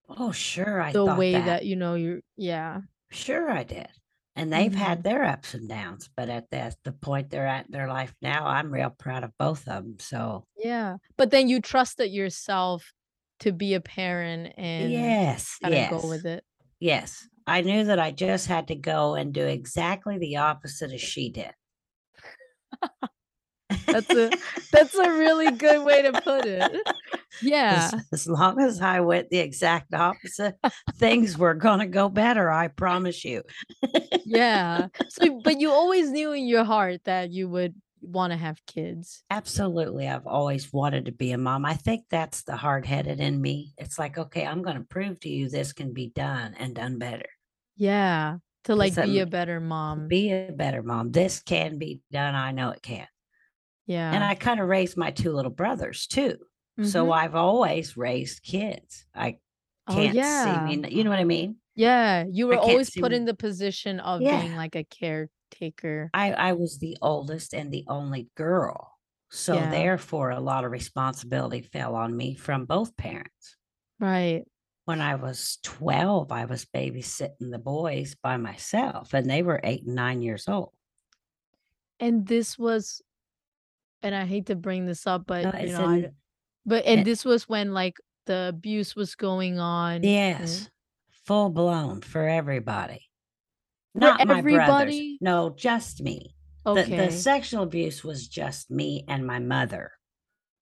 Oh, 0.09 0.33
sure, 0.33 0.81
I 0.81 0.93
The 0.93 1.07
way 1.07 1.41
that. 1.43 1.43
that, 1.43 1.67
you 1.67 1.77
know, 1.77 1.95
you're 1.95 2.21
yeah. 2.37 2.81
Sure, 3.11 3.51
I 3.51 3.65
did. 3.65 4.00
And 4.37 4.53
they've 4.53 4.75
had 4.75 5.03
Mhm. 5.03 5.05
their 5.05 5.25
ups 5.25 5.55
and 5.55 5.69
downs, 5.69 6.09
but 6.17 6.29
at 6.29 6.51
the 6.51 6.75
the 6.85 6.93
point 6.93 7.31
they're 7.31 7.47
at 7.47 7.67
in 7.67 7.73
their 7.73 7.89
life 7.89 8.15
now, 8.23 8.47
I'm 8.47 8.73
real 8.73 8.91
proud 8.91 9.25
of 9.25 9.37
both 9.39 9.69
of 9.69 9.85
them. 9.85 9.99
so 9.99 10.47
Yeah, 10.57 10.99
but 11.17 11.31
then 11.31 11.49
you 11.49 11.61
trusted 11.61 12.11
yourself 12.11 12.93
to 13.41 13.53
be 13.53 13.75
a 13.75 13.81
parent 13.81 14.55
and 14.59 15.17
Yes, 15.17 15.59
kinda 15.63 15.81
go 15.83 16.07
with 16.07 16.27
it. 16.27 16.45
yes. 16.81 17.29
I 17.47 17.63
knew 17.63 17.85
that 17.85 17.99
I 18.01 18.13
just 18.13 18.47
had 18.49 18.69
to 18.69 18.75
go 18.77 19.15
and 19.15 19.35
do 19.35 19.47
exactly 19.47 20.19
the 20.19 20.37
opposite 20.37 20.93
as 20.93 21.01
she 21.03 21.31
did. 21.31 21.55
That's 23.93 24.11
a 24.11 24.31
that's 24.73 24.95
a 24.95 25.11
really 25.11 25.51
good 25.53 25.85
way 25.85 26.03
to 26.03 26.13
put 26.21 26.47
it. 26.47 26.87
Yeah. 27.43 27.91
as 28.13 28.27
long 28.27 28.61
as 28.61 28.81
I 28.81 29.01
went 29.01 29.31
the 29.31 29.39
exact 29.39 29.95
opposite, 29.95 30.57
things 30.97 31.39
were 31.39 31.55
gonna 31.55 31.87
go 31.87 32.09
better, 32.09 32.51
I 32.51 32.69
promise 32.69 33.25
you. 33.25 33.43
Yeah. 34.25 34.89
So 35.09 35.41
but 35.45 35.61
you 35.61 35.71
always 35.71 36.11
knew 36.11 36.33
in 36.33 36.47
your 36.47 36.65
heart 36.65 37.05
that 37.05 37.31
you 37.31 37.49
would 37.49 37.75
wanna 38.03 38.37
have 38.37 38.65
kids. 38.67 39.23
Absolutely, 39.31 40.09
I've 40.09 40.27
always 40.27 40.73
wanted 40.73 41.07
to 41.07 41.13
be 41.13 41.33
a 41.33 41.39
mom. 41.39 41.65
I 41.65 41.75
think 41.75 42.05
that's 42.11 42.43
the 42.45 42.57
hard-headed 42.57 43.21
in 43.21 43.41
me. 43.41 43.75
It's 43.79 43.99
like, 43.99 44.19
"Okay, 44.19 44.47
I'm 44.47 44.63
gonna 44.63 44.85
prove 44.85 45.21
to 45.21 45.29
you 45.29 45.49
this 45.49 45.73
can 45.73 45.93
be 45.93 46.09
done 46.15 46.55
and 46.59 46.75
done 46.75 46.99
better." 46.99 47.29
Yeah, 47.77 48.39
To 48.65 48.75
like, 48.75 48.95
be 48.95 49.01
I'm 49.03 49.17
a 49.19 49.27
better 49.27 49.61
mom. 49.61 50.09
be 50.09 50.33
a 50.33 50.53
better 50.53 50.83
mom. 50.83 51.13
This 51.13 51.41
can 51.41 51.79
be 51.79 52.01
done, 52.11 52.35
I 52.35 52.53
know 52.53 52.71
it 52.71 52.83
can. 52.83 53.07
And 54.11 54.25
I 54.25 54.35
kinda 54.35 54.65
raised 54.65 54.97
my 54.97 55.11
2 55.11 55.33
little 55.33 55.51
brothers 55.51 56.07
too. 56.07 56.39
So 56.83 57.11
Mhm. 57.11 57.13
I've 57.13 57.35
always 57.35 57.97
raised 57.97 58.43
kids. 58.43 59.07
I 59.15 59.39
Oh, 59.87 60.07
can't 60.07 60.25
see 60.25 60.61
me 60.61 60.83
you 60.91 61.05
know 61.05 61.11
what 61.11 61.19
I 61.19 61.25
mean? 61.25 61.61
Yeah, 61.75 62.25
you 62.29 62.47
were 62.49 62.57
always 62.57 62.91
put 62.91 63.13
me 63.13 63.13
in 63.13 63.25
the 63.25 63.35
position 63.35 64.01
of 64.01 64.29
being, 64.29 64.55
like, 64.55 64.75
a 64.75 64.85
caretaker. 64.85 66.13
I 66.15 66.33
I 66.33 66.53
was 66.53 66.79
the 66.79 66.97
oldest 67.03 67.53
and 67.53 67.73
the 67.73 67.85
only 67.89 68.31
girl, 68.37 69.01
so 69.29 69.67
Yeah. 69.67 69.67
therefore, 69.67 70.31
a 70.31 70.39
lot 70.39 70.65
of 70.65 70.71
responsibility 70.71 71.63
fell 71.63 71.97
on 71.97 72.17
me 72.17 72.37
from 72.37 72.65
both 72.65 72.97
parents. 72.97 73.57
Right. 74.01 74.47
When 74.85 75.01
I 75.01 75.15
was 75.15 75.57
12, 75.63 76.31
I 76.31 76.45
was 76.45 76.67
babysitting 76.67 77.51
the 77.51 77.59
boys 77.59 78.15
by 78.15 78.37
myself, 78.37 79.15
and 79.15 79.29
they 79.31 79.43
were 79.43 79.61
8 79.65 79.85
and 79.87 79.95
9 79.95 80.21
years 80.21 80.49
old. 80.49 80.75
And 82.01 82.27
this 82.27 82.59
was 82.59 83.03
and 84.03 84.15
I 84.15 84.25
hate 84.25 84.47
to 84.47 84.57
bring 84.57 84.87
this 84.87 85.07
up, 85.07 85.23
No, 85.29 85.43
but, 85.51 85.61
you 85.67 85.73
know, 85.73 85.87
I 85.87 86.11
but 86.67 86.85
and 86.85 87.01
it 87.01 87.05
this 87.05 87.25
was 87.25 87.49
when, 87.49 87.73
like, 87.73 87.97
the 88.27 88.47
abuse 88.49 88.95
was 88.95 89.15
going 89.15 89.59
on 89.59 89.97
and 89.97 90.05
Yes, 90.05 90.63
eh? 90.65 90.69
full 91.25 91.51
blown 91.51 92.01
for 92.03 92.29
everybody. 92.29 93.09
For 93.95 94.01
Not 94.01 94.19
my 94.19 94.25
brothers. 94.25 94.39
everybody? 94.39 95.19
No, 95.21 95.51
just 95.57 96.01
me. 96.03 96.35
The 96.65 96.85
the 96.85 97.11
sexual 97.11 97.63
abuse 97.65 98.05
was 98.05 98.29
just 98.29 98.71
me 98.71 99.05
and 99.09 99.27
my 99.27 99.39
mother. 99.39 99.93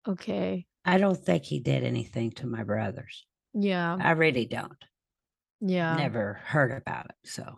Okay. 0.07 0.67
I 0.83 0.97
don't 0.99 1.17
think 1.17 1.45
he 1.45 1.59
did 1.59 1.83
anything 1.83 2.31
to 2.33 2.45
my 2.47 2.63
brothers. 2.63 3.25
Yeah. 3.53 3.97
I 3.99 4.11
really 4.11 4.45
don't. 4.45 4.77
Yeah. 5.61 5.95
Never 5.95 6.33
heard 6.45 6.71
about 6.71 7.05
it, 7.07 7.15
so 7.29 7.55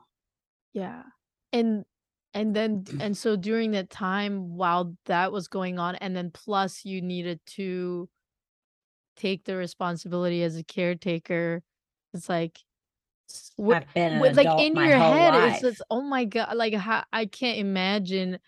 Yeah. 0.74 1.04
And 1.52 1.84
and 2.34 2.56
then 2.56 2.88
and 3.00 3.18
so 3.18 3.36
during 3.36 3.72
that 3.72 3.90
time 3.90 4.56
while 4.58 4.96
that 5.06 5.32
was 5.32 5.48
going 5.48 5.80
on, 5.80 5.96
and 5.98 6.16
then 6.16 6.32
plus 6.32 6.86
you 6.86 7.02
needed 7.02 7.42
to 7.48 8.10
take 9.18 9.46
the 9.46 9.56
responsibility 9.58 10.44
as 10.44 10.56
a 10.56 10.64
caretaker, 10.64 11.64
it's 12.14 12.30
like 12.30 12.60
what 13.58 13.80
what 14.10 14.36
like, 14.36 14.54
in 14.58 14.78
your 14.78 15.00
head, 15.00 15.36
it's 15.36 15.60
just, 15.62 15.82
"Oh 15.92 16.02
my 16.02 16.26
God, 16.26 16.56
like, 16.58 16.74
ho 16.76 17.02
I 17.14 17.26
can't 17.28 17.60
imagine 17.60 18.40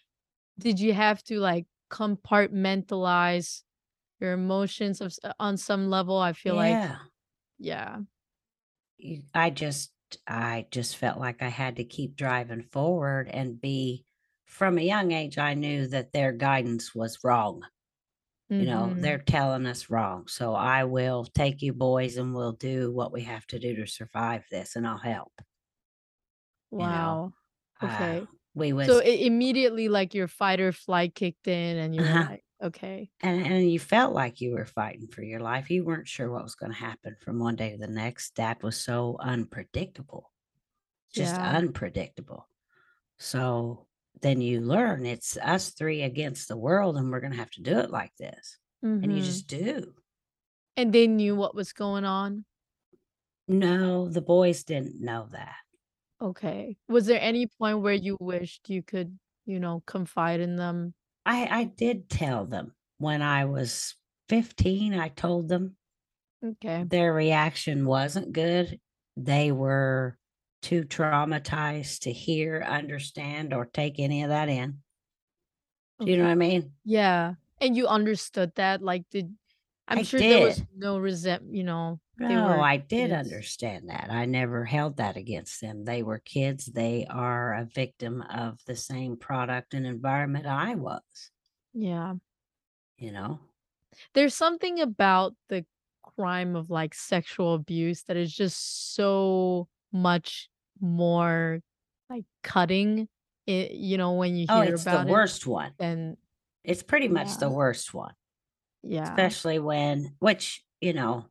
did 0.59 0.80
you 0.80 0.93
have 0.93 1.23
to, 1.25 1.39
like, 1.39 1.67
compartmentalize 1.91 3.63
your 4.21 4.34
emotions 4.34 5.01
of 5.01 5.13
on 5.39 5.57
some 5.57 5.89
level? 5.89 6.17
I 6.19 6.34
feel 6.34 6.55
like 6.55 6.82
Yeah. 6.82 6.99
yeah. 7.59 8.01
Y 8.99 9.21
I 9.34 9.49
just 9.49 9.93
I 10.28 10.68
just 10.72 10.97
felt 10.97 11.20
like 11.20 11.41
I 11.41 11.49
had 11.49 11.76
to 11.78 11.84
keep 11.86 12.16
driving 12.16 12.64
forward 12.64 13.28
and 13.30 13.60
be 13.62 14.05
from 14.45 14.78
a 14.78 14.82
young 14.82 15.12
age, 15.12 15.38
I 15.38 15.53
knew 15.53 15.88
that 15.88 16.12
their 16.14 16.32
guidance 16.32 16.95
was 16.95 17.20
wrong. 17.24 17.64
You 18.57 18.66
know, 18.68 18.95
they're 18.97 19.18
Mhm. 19.18 19.24
telling 19.24 19.66
us 19.68 19.89
wrong, 19.89 20.28
so 20.28 20.55
I 20.55 20.86
will 20.86 21.26
take 21.26 21.62
you 21.64 21.74
boys, 21.74 22.18
and 22.18 22.36
we'll 22.36 22.53
do 22.53 22.91
what 22.93 23.14
we 23.14 23.24
have 23.24 23.47
to 23.47 23.60
do 23.60 23.76
to 23.78 23.88
survive 23.88 24.45
this, 24.51 24.76
and 24.76 24.88
I'll 24.88 24.97
help. 24.99 25.34
You 26.78 26.88
know? 26.88 27.18
Wow. 27.18 27.34
Uh, 27.82 28.16
Okay. 28.16 28.30
we 28.55 28.74
So, 28.80 28.99
was 28.99 29.01
i 29.01 29.03
immediately, 29.03 29.89
like, 29.89 30.14
your 30.14 30.28
fight 30.28 30.60
or 30.62 30.72
flight 30.72 31.16
kicked 31.16 31.47
in, 31.47 31.78
and 31.78 31.95
you're 31.95 32.07
Uh-huh. 32.07 32.30
like, 32.30 32.43
"Okay." 32.62 33.12
And 33.22 33.45
and 33.45 33.72
you 33.72 33.80
felt 33.80 34.14
like 34.14 34.39
you 34.41 34.51
were 34.53 34.66
fighting 34.66 35.07
for 35.07 35.24
your 35.24 35.41
life. 35.41 35.70
You 35.70 35.84
weren't 35.84 36.07
sure 36.07 36.32
what 36.32 36.43
was 36.43 36.55
gonna 36.55 36.74
happen 36.74 37.18
from 37.22 37.39
one 37.39 37.55
day 37.57 37.72
to 37.72 37.78
the 37.78 37.88
next. 37.88 38.36
Dad 38.36 38.64
was 38.64 38.80
so 38.80 39.18
unpredictable. 39.20 40.32
Just 41.14 41.38
Yeah. 41.38 41.39
unpredictable. 41.39 42.49
So, 43.20 43.88
then 44.22 44.41
you 44.41 44.62
learn 44.62 45.05
it's 45.05 45.38
us 45.38 45.72
3 45.72 46.03
against 46.03 46.47
the 46.49 46.57
world, 46.57 46.97
and 46.97 47.12
we're 47.12 47.22
gonna 47.22 47.36
have 47.36 47.51
to 47.51 47.64
do 47.64 47.80
it 47.80 47.91
like 47.91 48.16
this. 48.18 48.60
And 49.01 49.14
you 49.16 49.22
Mhm. 49.22 49.24
just 49.24 49.47
do. 49.47 49.95
And 50.78 50.93
they 50.93 51.07
knew 51.07 51.36
what 51.36 51.55
was 51.55 51.74
going 51.74 52.05
on? 52.05 52.45
No, 53.47 54.10
the 54.10 54.22
boys 54.22 54.64
didn't 54.64 54.99
know 55.01 55.28
that. 55.32 55.55
Okay. 56.22 56.78
Was 56.89 57.05
there 57.05 57.20
any 57.22 57.47
point 57.47 57.80
where 57.82 57.93
you 57.93 58.18
wished 58.20 58.70
you 58.70 58.84
could, 58.84 59.18
you 59.45 59.60
know, 59.60 59.82
confide 59.86 60.41
in 60.41 60.57
them? 60.57 60.93
I 61.30 61.59
I 61.59 61.63
did 61.65 62.09
tell 62.09 62.45
them. 62.45 62.73
When 62.97 63.21
I 63.21 63.45
was 63.45 63.95
15, 64.27 64.93
I 64.93 65.09
told 65.09 65.47
them. 65.47 65.77
Okay. 66.43 66.84
Their 66.84 67.13
reaction 67.13 67.86
wasn't 67.86 68.34
good. 68.34 68.80
They 69.15 69.51
were 69.51 70.17
too 70.61 70.84
traumatized 70.84 71.99
to 72.01 72.11
hear, 72.11 72.61
understand, 72.61 73.53
or 73.53 73.65
take 73.65 73.99
any 73.99 74.23
of 74.23 74.30
that 74.30 74.49
in. 74.49 74.80
Do 75.99 76.11
you 76.11 76.17
know 76.17 76.23
what 76.23 76.32
I 76.32 76.36
mean? 76.36 76.73
Yeah. 76.84 77.36
And 77.61 77.77
you 77.77 77.88
understood 77.88 78.53
that? 78.55 78.82
Like, 78.82 79.03
did 79.11 79.34
I'm 79.88 79.99
I 79.99 80.03
sure 80.03 80.19
there 80.19 80.47
was 80.47 80.63
no 80.75 80.97
resent 80.97 81.43
you 81.51 81.63
know, 81.63 81.99
they 82.28 82.36
No, 82.36 82.43
were 82.43 82.59
I 82.61 82.78
did 82.78 83.11
kids. 83.11 83.13
understand 83.13 83.89
that. 83.89 84.09
I 84.11 84.26
never 84.26 84.65
held 84.65 84.97
that 84.97 85.17
against 85.17 85.61
them. 85.61 85.86
They 85.86 86.03
were 86.03 86.20
kids. 86.20 86.65
They 86.67 87.05
are 87.09 87.53
a 87.55 87.65
victim 87.65 88.22
of 88.24 88.59
the 88.65 88.76
same 88.76 89.17
product 89.17 89.74
and 89.74 89.86
environment 89.86 90.45
I 90.45 90.76
was. 90.76 91.01
Yeah. 91.74 92.15
You 92.97 93.11
know? 93.11 93.39
There's 94.13 94.36
something 94.36 94.80
about 94.82 95.36
the 95.49 95.65
crime 96.03 96.55
of, 96.55 96.70
like, 96.70 96.93
sexual 96.93 97.53
abuse 97.53 98.03
that 98.03 98.17
is 98.17 98.34
just 98.36 98.95
so 98.95 99.67
much 99.91 100.49
more, 100.80 101.61
like, 102.09 102.26
cutting, 102.43 103.07
it 103.47 103.72
you 103.72 103.97
know, 103.97 104.13
when 104.13 104.36
you 104.36 104.47
hear 104.47 104.57
Oh, 104.57 104.61
hear 104.61 104.76
it's 104.76 104.86
the 104.86 104.91
about 104.91 105.07
it, 105.09 105.11
worst 105.11 105.47
one. 105.47 105.74
and 105.80 106.17
It's 106.63 106.84
pretty 106.84 107.07
much 107.07 107.30
Yeah. 107.30 107.38
the 107.38 107.49
worst 107.49 107.93
one. 107.93 108.13
Yeah. 108.84 109.03
Especially 109.03 109.59
when 109.59 110.15
which, 110.20 110.63
you 110.82 110.93
know, 110.93 111.28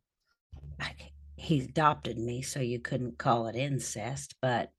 I 0.79 0.95
he 1.35 1.61
adopted 1.61 2.17
me, 2.17 2.41
so 2.41 2.59
you 2.59 2.79
couldn't 2.81 3.17
call 3.17 3.47
it 3.47 3.55
incest, 3.55 4.35
but 4.41 4.73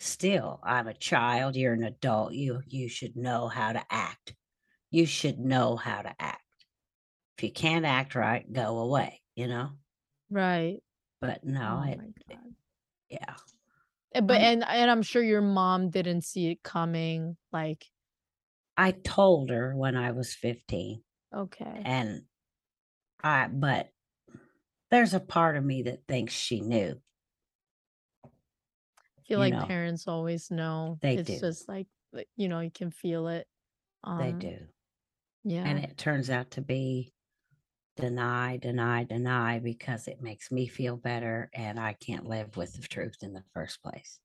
still, 0.00 0.60
I'm 0.62 0.88
a 0.88 0.94
child, 0.94 1.56
you're 1.56 1.74
an 1.74 1.84
adult, 1.84 2.32
you 2.34 2.62
you 2.66 2.88
should 2.88 3.16
know 3.16 3.48
how 3.48 3.72
to 3.72 3.84
act. 3.92 4.34
You 4.90 5.06
should 5.06 5.38
know 5.40 5.76
how 5.76 6.02
to 6.02 6.14
act. 6.20 6.42
If 7.38 7.44
you 7.44 7.52
can't 7.52 7.86
act 7.86 8.14
right, 8.16 8.50
go 8.52 8.78
away, 8.80 9.22
you 9.36 9.48
know? 9.48 9.72
Right. 10.30 10.82
But 11.20 11.44
no, 11.44 11.82
Oh 11.82 11.86
it 11.86 12.02
it 12.28 12.40
yeah. 13.10 13.36
Eh, 14.14 14.20
but 14.20 14.40
I'm 14.40 14.40
and 14.40 14.64
and 14.64 14.90
I'm 14.90 15.02
sure 15.02 15.22
your 15.22 15.42
mom 15.42 15.90
didn't 15.90 16.22
see 16.22 16.48
it 16.50 16.62
coming, 16.62 17.36
like 17.52 17.90
I 18.78 18.92
told 18.92 19.50
her 19.50 19.74
when 19.74 19.96
I 19.96 20.12
was 20.12 20.34
15, 20.34 21.02
Okay. 21.32 21.86
and 21.86 22.26
I 23.22 23.48
but 23.48 23.92
there's 24.90 25.14
a 25.14 25.20
part 25.20 25.56
of 25.56 25.64
me 25.64 25.82
that 25.82 26.06
thinks 26.08 26.34
she 26.34 26.60
knew. 26.60 27.00
I 29.18 29.22
feel 29.28 29.38
You 29.38 29.48
like 29.48 29.58
know? 29.58 29.60
parents 29.60 30.06
always 30.08 30.50
know. 30.50 31.00
They 31.00 31.16
It's 31.16 31.38
do. 31.38 31.40
just 31.40 31.68
like 31.68 31.88
like, 32.12 32.28
you 32.36 32.48
know, 32.48 32.60
you 32.60 32.70
can 32.70 32.90
feel 32.90 33.28
it. 33.28 33.46
They 34.16 34.32
um, 34.32 34.32
do. 34.32 34.68
Yeah. 35.44 35.64
And 35.64 35.78
it 35.78 35.98
turns 35.98 36.30
out 36.30 36.52
to 36.52 36.62
be 36.62 37.14
deny, 37.96 38.56
deny, 38.58 39.04
deny 39.04 39.58
because 39.60 40.08
it 40.08 40.22
makes 40.22 40.50
me 40.52 40.66
feel 40.68 40.96
better, 40.96 41.50
and 41.54 41.80
I 41.80 41.94
can't 41.94 42.26
live 42.26 42.56
with 42.56 42.74
the 42.74 42.88
truth 42.88 43.22
in 43.22 43.34
the 43.34 43.44
first 43.54 43.82
place. 43.82 44.20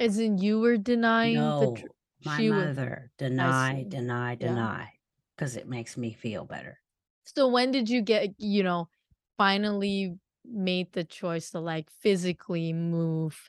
As 0.00 0.18
in 0.18 0.38
you 0.38 0.58
were 0.58 0.76
denying 0.78 1.52
the 1.58 1.68
tr 1.68 1.86
No, 1.86 1.94
my 2.20 2.42
she 2.42 2.42
mother. 2.42 3.10
I 3.38 3.52
Deny, 3.56 3.84
see. 3.84 3.88
deny, 3.88 4.34
Yeah. 4.38 4.70
deny, 4.74 4.98
'cause 5.38 5.56
it 5.56 5.66
makes 5.66 5.96
me 5.96 6.12
feel 6.12 6.44
better. 6.44 6.82
So 7.24 7.48
when 7.48 7.70
did 7.70 7.88
you 7.88 8.02
get, 8.02 8.34
you 8.38 8.62
know, 8.62 8.88
finally 9.40 10.18
made 10.44 10.92
the 10.92 11.02
choice 11.02 11.48
to 11.48 11.58
like 11.60 11.88
physically 12.02 12.74
move 12.74 13.48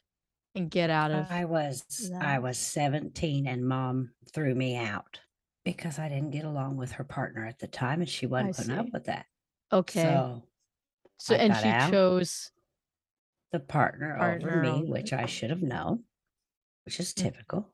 and 0.56 0.72
get 0.72 0.90
out 0.90 1.12
of 1.12 1.30
I 1.30 1.44
was 1.44 2.10
I 2.22 2.40
was 2.40 2.58
17 2.58 3.46
and 3.46 3.68
mom 3.68 4.14
threw 4.34 4.56
me 4.56 4.78
out 4.78 5.20
because 5.66 6.00
I 6.00 6.08
didn't 6.08 6.32
get 6.32 6.46
along 6.46 6.78
with 6.78 6.94
her 6.94 7.04
partner 7.04 7.46
at 7.46 7.60
the 7.60 7.68
time 7.68 8.00
and 8.00 8.10
she 8.10 8.26
wasn't 8.26 8.56
putting 8.56 8.72
up 8.72 8.94
with 8.94 9.04
that. 9.06 9.26
Okay. 9.74 10.02
So 10.02 10.44
So 11.18 11.36
and 11.36 11.54
she 11.58 11.68
out, 11.68 11.92
chose 11.92 12.52
the 13.52 13.60
partner 13.60 14.18
over 14.18 14.62
me, 14.62 14.86
which 14.90 15.12
I 15.12 15.26
should 15.26 15.50
have 15.50 15.62
known, 15.62 16.06
which 16.86 17.02
is 17.02 17.14
Mm. 17.14 17.24
typical. 17.24 17.68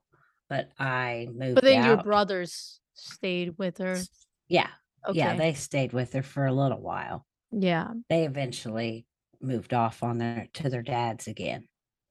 But 0.49 0.72
I 0.80 1.28
moved. 1.32 1.53
But 1.53 1.65
then 1.65 1.84
your 1.86 1.97
brothers 1.97 2.82
stayed 2.95 3.59
with 3.59 3.78
her? 3.78 4.01
Yeah, 4.47 4.70
yeah, 5.13 5.36
they 5.36 5.53
stayed 5.53 5.93
with 5.93 6.13
her 6.13 6.24
for 6.24 6.47
a 6.47 6.51
little 6.53 6.82
while. 6.82 7.28
Yeah. 7.51 7.93
They 8.09 8.25
eventually 8.25 9.05
moved 9.41 9.73
off 9.73 10.03
on 10.03 10.17
their 10.17 10.47
to 10.55 10.69
their 10.69 10.81
dads 10.83 11.27
again, 11.27 11.67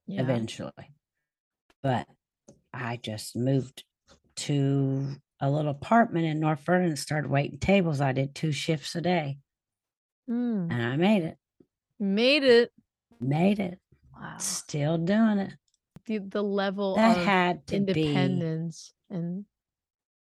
Yeah. 0.06 0.22
eventually. 0.22 0.94
But 1.82 2.06
I 2.72 2.96
just 2.96 3.36
moved 3.36 3.84
to 4.36 5.16
a 5.40 5.50
little 5.50 5.70
apartment 5.70 6.26
in 6.26 6.40
North 6.40 6.60
Vernon 6.60 6.88
and 6.88 6.98
started 6.98 7.30
waiting 7.30 7.58
tables. 7.58 8.00
I 8.00 8.12
did 8.12 8.34
two 8.34 8.52
shifts 8.52 8.94
a 8.94 9.00
day 9.00 9.38
Mm. 10.28 10.70
and 10.72 10.82
I 10.82 10.96
made 10.96 11.22
it. 11.22 11.38
Made 11.98 12.42
it. 12.44 12.72
Made 13.20 13.58
it. 13.60 13.78
Wow. 14.14 14.36
Still 14.38 14.98
doing 14.98 15.38
it. 15.38 15.54
The 16.06 16.18
the 16.18 16.42
level 16.42 16.94
That 16.96 17.18
of 17.18 17.24
had 17.24 17.66
to 17.68 17.80
be 17.80 18.06
independence 18.06 18.92
and 19.10 19.44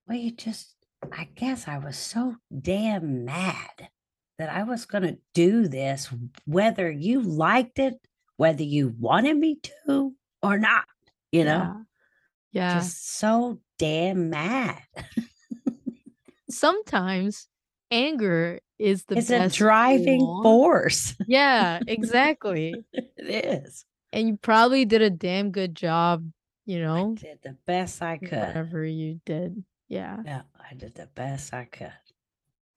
well, 0.07 0.17
you 0.19 0.31
just 0.33 0.75
I 1.13 1.25
guess 1.35 1.69
I 1.69 1.79
was 1.79 1.97
so 1.99 2.37
damn 2.61 3.25
mad 3.25 3.91
that 4.39 4.49
I 4.49 4.63
was 4.65 4.85
gonna 4.87 5.17
do 5.33 5.69
this 5.69 6.09
whether 6.47 6.91
you 6.91 7.23
liked 7.23 7.79
it, 7.79 7.95
whether 8.37 8.63
you 8.65 8.95
wanted 8.99 9.37
me 9.37 9.61
to 9.87 10.15
or 10.43 10.59
not, 10.59 10.87
you 11.33 11.45
know? 11.45 11.51
yeah. 11.51 11.75
Yeah. 12.53 12.75
Just 12.79 13.17
so 13.19 13.61
damn 13.79 14.31
mad. 14.31 14.81
Sometimes 16.51 17.49
anger 17.91 18.61
is 18.79 19.05
the 19.05 19.19
It's 19.19 19.31
a 19.31 19.49
driving 19.49 20.21
tool. 20.21 20.43
force. 20.43 21.15
Yeah, 21.27 21.81
exactly. 21.87 22.85
it 22.93 23.45
is. 23.67 23.85
And 24.13 24.29
you 24.29 24.37
probably 24.37 24.85
did 24.85 25.03
a 25.03 25.11
damn 25.11 25.51
good 25.51 25.75
job, 25.75 26.31
you 26.67 26.79
I 26.79 26.83
know, 26.83 27.15
did 27.17 27.41
the 27.43 27.57
best 27.67 28.03
I 28.03 28.19
could. 28.19 28.31
whatever 28.31 28.85
you 28.85 29.21
did. 29.27 29.65
Yeah. 29.89 30.19
Yeah, 30.25 30.43
I 30.71 30.75
did 30.75 30.95
the 30.95 31.09
best 31.15 31.53
I 31.53 31.65
could. 31.65 31.93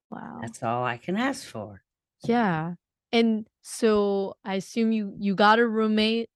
Wow. 0.09 0.41
That's 0.41 0.63
all 0.63 0.83
I 0.83 0.97
can 0.97 1.15
ask 1.17 1.45
for. 1.45 1.83
Yeah. 2.23 2.75
And 3.11 3.47
so 3.61 4.35
I 4.43 4.55
assume 4.55 4.91
you 4.91 5.15
you 5.19 5.35
got 5.35 5.59
a 5.59 5.67
roommate, 5.67 6.29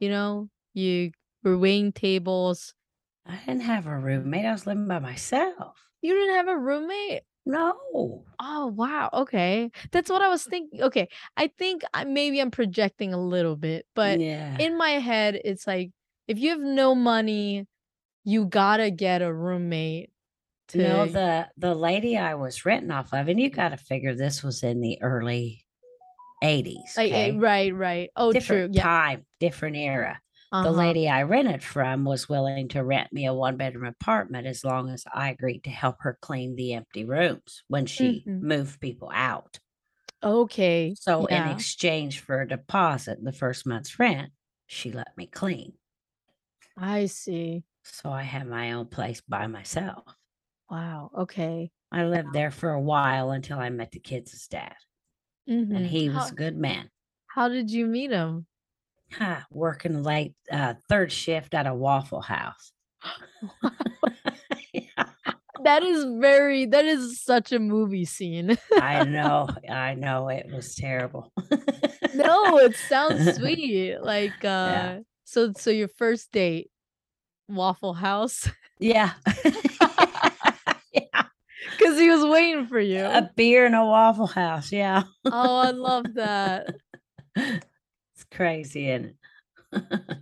you 0.00 0.08
know, 0.08 0.50
you 0.74 1.12
were 1.44 1.58
waiting 1.58 1.92
tables. 1.92 2.74
I 3.24 3.36
didn't 3.46 3.60
have 3.62 3.86
a 3.86 3.96
roommate. 3.96 4.44
I 4.44 4.52
was 4.52 4.66
living 4.66 4.88
by 4.88 4.98
myself. 4.98 5.88
You 6.02 6.14
didn't 6.14 6.34
have 6.34 6.48
a 6.48 6.58
roommate? 6.58 7.22
No. 7.46 8.24
Oh, 8.40 8.66
wow. 8.68 9.10
Okay. 9.12 9.70
That's 9.90 10.10
what 10.10 10.22
I 10.22 10.28
was 10.28 10.44
thinking. 10.44 10.82
Okay. 10.82 11.08
I 11.36 11.48
think 11.48 11.82
I, 11.92 12.04
maybe 12.04 12.40
I'm 12.40 12.50
projecting 12.52 13.12
a 13.12 13.20
little 13.20 13.56
bit, 13.56 13.86
but 13.94 14.20
Yeah. 14.20 14.56
in 14.58 14.76
my 14.78 14.90
head, 14.90 15.40
it's 15.44 15.66
like 15.66 15.90
if 16.28 16.38
you 16.38 16.50
have 16.50 16.60
no 16.60 16.94
money, 16.94 17.66
you 18.24 18.46
gotta 18.46 18.90
get 18.90 19.22
a 19.22 19.32
roommate 19.32 20.10
No, 20.74 21.06
to. 21.06 21.06
the 21.06 21.48
the 21.56 21.74
lady 21.74 22.16
I 22.18 22.34
was 22.34 22.64
renting 22.66 22.90
off 22.90 23.12
of, 23.14 23.28
and 23.28 23.40
you 23.40 23.50
got 23.50 23.70
to 23.70 23.76
figure 23.78 24.14
this 24.14 24.42
was 24.42 24.62
in 24.62 24.80
the 24.80 25.00
early 25.02 25.64
80s. 26.42 26.96
Like, 26.96 27.12
eh, 27.12 27.30
Okay. 27.30 27.34
right, 27.34 27.74
right. 27.74 28.10
Oh, 28.16 28.34
true. 28.34 28.68
different 28.68 28.72
Yeah. 28.72 28.88
time, 28.88 29.26
different 29.40 29.76
era. 29.76 30.20
The 30.62 30.72
Uh-huh. 30.72 30.72
lady 30.72 31.08
I 31.08 31.22
rented 31.24 31.62
from 31.64 32.04
was 32.04 32.28
willing 32.28 32.68
to 32.70 32.84
rent 32.84 33.12
me 33.12 33.26
a 33.26 33.34
one 33.34 33.56
bedroom 33.58 33.86
apartment 33.86 34.46
as 34.46 34.64
long 34.64 34.90
as 34.90 35.04
I 35.12 35.30
agreed 35.30 35.64
to 35.64 35.70
help 35.70 35.96
her 36.00 36.18
clean 36.22 36.56
the 36.56 36.74
empty 36.74 37.04
rooms 37.04 37.62
when 37.68 37.86
she 37.86 38.26
Mhm. 38.26 38.42
moved 38.42 38.80
people 38.80 39.10
out. 39.14 39.60
Okay. 40.22 40.98
So, 41.00 41.24
in 41.26 41.46
exchange 41.46 42.20
for 42.20 42.42
a 42.42 42.48
deposit, 42.48 43.24
the 43.24 43.32
first 43.32 43.66
month's 43.66 43.98
rent, 43.98 44.32
she 44.66 44.92
let 44.92 45.16
me 45.16 45.26
clean. 45.26 45.78
I 46.76 47.06
see. 47.06 47.64
So, 47.84 48.10
I 48.12 48.22
had 48.22 48.46
my 48.46 48.72
own 48.72 48.86
place 48.86 49.20
by 49.20 49.46
myself. 49.46 50.16
Wow. 50.70 51.10
Okay. 51.14 51.70
I 51.92 52.04
lived 52.06 52.32
there 52.32 52.50
for 52.50 52.70
a 52.70 52.80
while 52.80 53.30
until 53.30 53.58
I 53.58 53.68
met 53.68 53.90
the 53.92 54.00
kids' 54.00 54.48
dad, 54.48 54.76
and 55.70 55.86
Mm-hmm. 55.86 55.86
he 55.86 56.10
was 56.10 56.16
How 56.18 56.32
a 56.32 56.34
good 56.34 56.56
man. 56.56 56.90
how 57.28 57.48
did 57.48 57.70
you 57.70 57.86
meet 57.86 58.10
him? 58.12 58.46
Huh, 59.12 59.40
working 59.50 60.02
late, 60.02 60.34
uh, 60.50 60.74
third 60.88 61.12
shift 61.12 61.54
at 61.54 61.66
a 61.66 61.74
Waffle 61.74 62.22
House. 62.22 62.72
Yeah. 64.72 65.04
That 65.64 65.82
is 65.82 66.04
very 66.20 66.66
that 66.66 66.84
is 66.84 67.20
such 67.20 67.52
a 67.52 67.58
movie 67.58 68.04
scene. 68.04 68.56
I 68.76 69.02
know, 69.02 69.48
I 69.68 69.94
know 69.94 70.28
it 70.28 70.46
was 70.50 70.74
terrible. 70.74 71.32
No, 72.12 72.58
it 72.58 72.76
sounds 72.76 73.26
sweet. 73.26 73.98
Like 74.00 74.44
Yeah. 74.62 74.92
uh 74.92 75.00
so 75.24 75.52
so 75.52 75.70
your 75.70 75.88
first 75.88 76.32
date, 76.32 76.70
Waffle 77.48 77.94
House, 77.94 78.48
Yeah. 78.78 79.14
Yeah. 81.80 81.86
cuz 81.88 81.98
he 81.98 82.10
was 82.10 82.24
waiting 82.24 82.66
for 82.66 82.80
you. 82.80 83.04
A 83.04 83.30
beer 83.36 83.66
in 83.66 83.74
a 83.74 83.84
Waffle 83.84 84.26
House, 84.26 84.72
yeah. 84.72 85.04
Oh, 85.24 85.56
I 85.58 85.70
love 85.70 86.14
that. 86.14 86.68
It's 88.14 88.24
crazy, 88.32 88.90
isn't 88.90 89.14
it? 89.72 89.92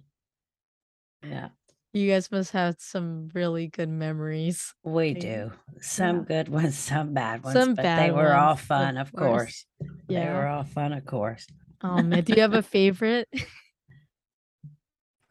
Yeah, 1.22 1.48
You 1.92 2.08
guys 2.10 2.30
must 2.30 2.52
have 2.52 2.76
some 2.78 3.30
really 3.34 3.66
good 3.68 3.88
memories. 3.88 4.74
we 4.84 5.08
Yeah. 5.14 5.20
do. 5.20 5.52
Some 5.80 6.18
Yeah. 6.18 6.22
good 6.28 6.48
ones, 6.48 6.76
some 6.78 7.14
bad 7.14 7.42
ones, 7.42 7.54
Some 7.54 7.74
but 7.74 7.82
they 7.96 8.10
were 8.12 8.32
all 8.34 8.48
ones, 8.50 8.60
of 8.60 8.66
fun, 8.66 8.96
of 8.98 9.12
course. 9.12 9.64
course. 9.80 9.98
They 10.08 10.26
were 10.26 10.46
all 10.46 10.64
fun, 10.64 10.92
of 10.92 11.04
course. 11.04 11.46
Oh 11.82 12.02
man, 12.02 12.22
do 12.24 12.34
you 12.34 12.42
have 12.42 12.54
a 12.54 12.62
favorite? 12.78 13.28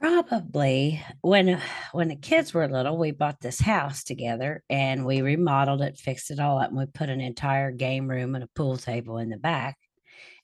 Probably 0.06 1.04
when 1.22 1.60
when 1.92 2.10
the 2.10 2.16
kids 2.16 2.54
were 2.54 2.68
little, 2.68 2.96
we 2.96 3.10
bought 3.10 3.42
this 3.42 3.60
house 3.60 4.04
together 4.04 4.64
and 4.70 5.04
we 5.04 5.24
remodeled 5.24 5.82
it, 5.82 5.98
fixed 5.98 6.30
it 6.30 6.40
all 6.40 6.60
up, 6.60 6.70
and 6.70 6.78
we 6.78 6.86
put 6.86 7.10
an 7.10 7.22
entire 7.22 7.72
game 7.72 8.08
room 8.08 8.36
and 8.36 8.44
a 8.44 8.50
pool 8.56 8.78
table 8.78 9.18
in 9.18 9.30
the 9.30 9.38
back. 9.38 9.80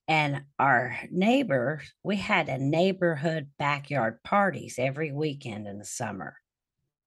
And 0.08 0.42
our 0.58 0.98
neighbor, 1.12 1.84
we 2.02 2.16
had 2.16 2.50
a 2.50 2.58
neighborhood 2.58 3.52
backyard 3.60 4.24
parties 4.24 4.80
every 4.80 5.12
weekend 5.12 5.68
in 5.68 5.78
the 5.78 5.86
summer. 5.86 6.38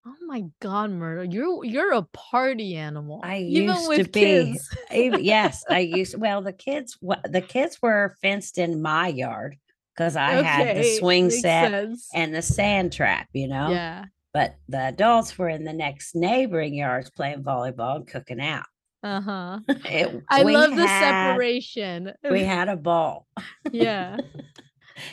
Oh 0.07 0.15
my 0.25 0.45
god, 0.61 0.93
Murder. 0.93 1.25
You're 1.25 1.65
you're 1.65 1.93
a 1.95 2.03
party 2.03 2.77
animal. 2.77 3.21
I 3.25 3.39
Even 3.39 3.75
used 3.75 3.97
to 3.97 4.09
be, 4.11 4.57
yes, 4.93 5.65
I 5.69 5.81
used. 5.97 6.17
Well, 6.17 6.41
the 6.41 6.53
kids, 6.53 6.97
the 7.03 7.41
kids 7.41 7.83
were 7.83 8.15
fenced 8.23 8.59
in 8.59 8.81
my 8.81 9.09
yard 9.09 9.59
because 9.97 10.17
I 10.17 10.43
had 10.43 10.77
the 10.77 10.97
swing 10.99 11.31
set 11.31 11.71
sense. 11.71 12.09
and 12.15 12.35
the 12.35 12.43
sand 12.43 12.93
trap, 12.93 13.29
you 13.33 13.49
know. 13.49 13.71
Yeah. 13.71 14.07
But 14.33 14.57
the 14.69 14.89
adults 14.89 15.39
were 15.39 15.49
in 15.49 15.65
the 15.65 15.73
next 15.73 16.15
neighboring 16.17 16.75
yards 16.75 17.11
playing 17.11 17.45
volleyball 17.45 17.97
and 17.97 18.07
cooking 18.07 18.41
out. 18.41 18.67
Uh-huh. 19.03 19.61
It- 19.69 20.25
I 20.31 20.43
love 20.43 20.75
the 20.75 20.87
had- 20.87 21.31
separation. 21.33 22.13
We 22.29 22.41
had 22.45 22.69
a 22.69 22.77
ball. 22.77 23.27
yeah. 23.71 24.17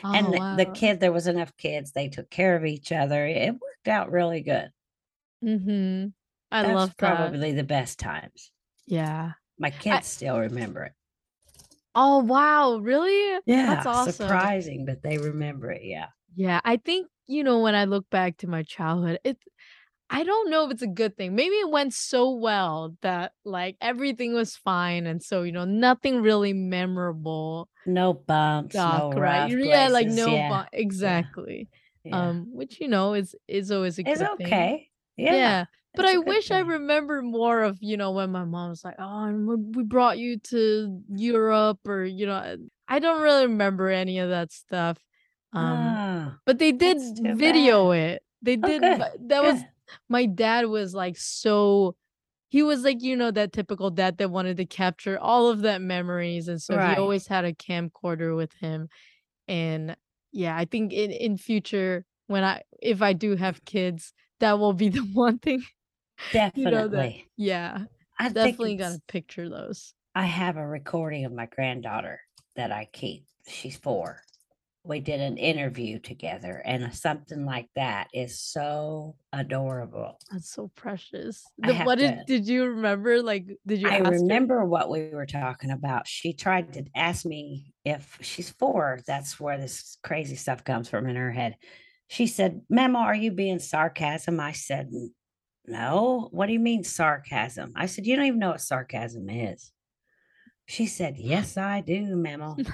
Oh, 0.04 0.14
and 0.14 0.28
the, 0.28 0.32
the 0.64 0.66
wow. 0.70 0.74
kid, 0.74 1.00
there 1.00 1.12
was 1.12 1.28
enough 1.28 1.56
kids. 1.58 1.92
They 1.92 2.08
took 2.08 2.30
care 2.30 2.56
of 2.56 2.66
each 2.66 2.92
other. 2.92 3.26
It 3.26 3.52
worked 3.52 3.88
out 3.88 4.12
really 4.12 4.42
good. 4.42 4.70
Mm-hmm. 5.44 6.08
I 6.52 6.62
That's 6.64 6.74
love 6.76 6.90
that. 6.90 6.98
probably 6.98 7.52
the 7.54 7.64
best 7.64 7.98
times. 8.00 8.52
Yeah. 8.86 9.32
My 9.58 9.70
kids 9.72 10.08
still 10.08 10.40
remember 10.40 10.84
it. 10.84 10.94
Oh 11.96 12.20
wow, 12.24 12.78
really? 12.78 13.40
Yeah, 13.46 13.68
That's 13.68 13.86
awesome. 13.86 14.14
surprising, 14.14 14.86
but 14.86 15.04
they 15.04 15.18
remember 15.18 15.72
it. 15.72 15.84
Yeah. 15.84 16.10
Yeah, 16.36 16.62
I 16.64 16.78
think, 16.78 17.08
you 17.28 17.44
know, 17.44 17.60
when 17.60 17.76
I 17.76 17.86
look 17.86 18.10
back 18.10 18.38
to 18.38 18.48
my 18.48 18.64
childhood, 18.64 19.20
it 19.24 19.38
I 20.10 20.24
don't 20.24 20.50
know 20.50 20.66
if 20.66 20.72
it's 20.72 20.82
a 20.84 20.88
good 20.88 21.18
thing. 21.18 21.36
Maybe 21.36 21.56
it 21.56 21.70
went 21.72 21.94
so 21.94 22.32
well 22.32 22.96
that 23.02 23.34
like 23.46 23.78
everything 23.82 24.34
was 24.34 24.56
fine 24.58 25.08
and 25.08 25.24
so, 25.24 25.44
you 25.44 25.52
know, 25.54 25.66
nothing 25.66 26.22
really 26.22 26.54
memorable 26.54 27.70
No 27.86 28.14
bumps, 28.14 28.86
no 28.86 29.14
right? 29.16 29.44
rough 29.44 29.52
Yeah, 29.58 29.88
like 29.90 30.08
no 30.08 30.38
yeah, 30.38 30.50
bu- 30.64 30.70
exactly. 30.74 31.70
yeah. 32.04 32.30
Um, 32.30 32.54
which 32.54 32.80
you 32.80 32.88
know 32.88 33.14
is 33.14 33.36
is 33.48 33.72
always 33.72 33.98
a 34.00 34.04
it's 34.06 34.22
good 34.22 34.30
thing. 34.38 34.54
okay. 34.54 34.90
Yeah. 35.18 35.36
Yeah. 35.36 35.66
But 35.96 36.06
I 36.06 36.16
I 36.16 36.18
good 36.18 36.38
wish 36.38 36.52
I 36.52 36.60
thing. 36.60 36.62
remember 36.62 37.22
more 37.22 37.62
of, 37.64 37.78
you 37.82 37.98
know, 37.98 38.12
when 38.12 38.32
my 38.32 38.46
mom 38.46 38.70
was 38.70 38.84
like, 38.84 38.96
"Oh, 39.00 39.34
we 39.76 39.84
brought 39.84 40.18
you 40.20 40.40
to 40.40 41.04
Europe," 41.10 41.80
or 41.88 42.04
you 42.06 42.26
know, 42.26 42.58
I 42.88 43.00
don't 43.00 43.22
really 43.22 43.48
remember 43.48 43.90
any 43.90 44.20
of 44.20 44.30
that 44.30 44.52
stuff. 44.52 44.98
Um, 45.54 46.00
Ah, 46.02 46.42
but 46.46 46.60
they 46.60 46.72
did 46.72 46.98
video 47.38 47.92
bad. 47.92 47.92
it. 47.92 48.24
They 48.42 48.56
Oh, 48.64 48.70
did. 48.70 48.82
good, 48.82 49.06
That 49.30 49.44
was 49.44 49.66
my 50.10 50.26
dad 50.26 50.68
was 50.68 50.94
like 50.96 51.18
so 51.18 51.96
he 52.50 52.64
was 52.64 52.84
like, 52.84 53.02
you 53.04 53.16
know, 53.18 53.32
that 53.32 53.54
typical 53.54 53.92
dad 53.92 54.18
that 54.20 54.32
wanted 54.32 54.58
to 54.58 54.66
capture 54.66 55.20
all 55.20 55.50
of 55.50 55.62
that 55.62 55.82
memories, 55.82 56.48
and 56.50 56.62
so 56.62 56.78
he 56.80 56.96
always 56.98 57.28
had 57.28 57.46
a 57.46 57.54
camcorder 57.54 58.36
with 58.38 58.54
him. 58.56 58.90
And 59.48 59.96
yeah, 60.32 60.58
I 60.58 60.66
think 60.66 60.94
in 60.94 61.12
in 61.12 61.38
future 61.38 62.06
when 62.28 62.44
I 62.44 62.64
if 62.82 63.02
I 63.02 63.14
do 63.14 63.36
have 63.36 63.66
kids, 63.66 64.14
that 64.40 64.60
will 64.60 64.74
be 64.74 64.90
the 64.92 65.02
one 65.14 65.40
thing, 65.40 65.64
you 66.54 66.68
know, 66.68 66.88
that 66.88 67.14
Definitely. 67.14 67.28
yeah, 67.38 67.86
I 68.20 68.30
definitely 68.30 68.76
gotta 68.78 69.02
picture 69.08 69.50
those. 69.50 69.94
I 70.16 70.26
have 70.26 70.56
a 70.58 70.66
recording 70.66 71.26
of 71.26 71.34
my 71.34 71.46
granddaughter 71.48 72.22
that 72.56 72.72
I 72.72 72.86
keep. 72.86 73.26
She's 73.48 73.78
4. 73.78 74.22
We 74.84 75.00
did 75.00 75.20
an 75.22 75.38
interview 75.38 76.00
together, 76.00 76.62
and 76.66 76.86
uh, 76.86 76.90
something 76.92 77.46
like 77.46 77.70
that 77.76 78.08
is 78.14 78.40
so 78.40 79.18
adorable. 79.34 80.22
That's 80.32 80.50
so 80.50 80.70
precious. 80.70 81.52
The 81.58 81.76
what 81.76 81.96
did 81.96 82.26
to 82.26 82.26
did 82.26 82.48
you 82.48 82.66
remember? 82.66 83.22
Like, 83.22 83.58
did 83.66 83.82
you 83.82 83.90
I 83.90 83.98
ask 84.06 84.26
her? 84.28 84.38
remember 84.38 84.64
what 84.64 84.90
we 84.90 85.10
were 85.10 85.26
talking 85.26 85.72
about. 85.72 86.08
She 86.08 86.34
tried 86.34 86.74
to 86.74 86.86
ask 86.96 87.26
me 87.26 87.74
if 87.84 88.18
she's 88.22 88.50
4, 88.50 89.00
that's 89.08 89.40
where 89.40 89.58
this 89.58 89.98
crazy 90.04 90.36
stuff 90.36 90.64
comes 90.64 90.88
from 90.88 91.08
in 91.08 91.16
her 91.16 91.32
head. 91.32 91.58
She 92.08 92.28
said, 92.28 92.62
"Mama, 92.70 93.00
are 93.00 93.16
you 93.16 93.32
being 93.32 93.60
sarcasm?" 93.60 94.40
I 94.40 94.52
said, 94.52 94.88
"N 94.94 95.14
no, 95.68 96.30
what 96.32 96.48
do 96.48 96.54
you 96.54 96.60
mean 96.60 96.84
sarcasm?" 96.84 97.74
I 97.76 97.86
said, 97.86 98.06
"You 98.06 98.16
don't 98.16 98.26
even 98.26 98.40
know 98.40 98.52
what 98.52 98.62
sarcasm 98.62 99.30
is." 99.30 99.72
She 100.66 100.86
said, 100.86 101.18
"Yes, 101.18 101.58
I 101.58 101.82
do, 101.82 102.16
Mama." 102.16 102.56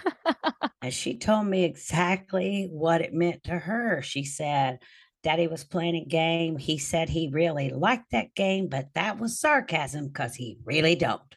And 0.81 0.93
she 0.93 1.17
told 1.17 1.47
me 1.47 1.63
exactly 1.63 2.69
what 2.71 3.01
it 3.01 3.13
meant 3.13 3.43
to 3.45 3.57
her. 3.57 4.01
She 4.03 4.23
said, 4.23 4.79
"Daddy 5.23 5.47
was 5.47 5.63
playing 5.63 5.95
a 5.95 6.05
game. 6.05 6.57
He 6.57 6.77
said 6.77 7.09
he 7.09 7.29
really 7.33 7.71
liked 7.71 8.11
that 8.11 8.35
game, 8.35 8.67
but 8.67 8.93
that 8.93 9.19
was 9.19 9.39
sarcasm 9.39 10.07
because 10.07 10.35
he 10.35 10.59
really 10.63 10.95
don't." 10.95 11.35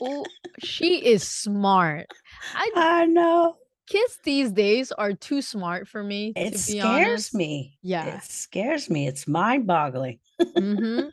Oh, 0.00 0.24
she 0.62 1.04
is 1.04 1.22
smart. 1.22 2.06
I 2.54 2.70
I 2.74 3.06
know. 3.06 3.56
Kids 3.88 4.18
these 4.24 4.52
days 4.52 4.92
are 4.92 5.12
too 5.12 5.40
smart 5.42 5.88
for 5.88 6.02
me, 6.02 6.32
It 6.36 6.44
to 6.46 6.50
be 6.52 6.58
scares 6.58 7.08
honest. 7.08 7.34
me. 7.34 7.78
Yeah. 7.82 8.16
It 8.16 8.22
scares 8.24 8.90
me. 8.90 9.06
It's 9.06 9.26
mind-boggling. 9.26 10.18
Mhm. 10.56 11.10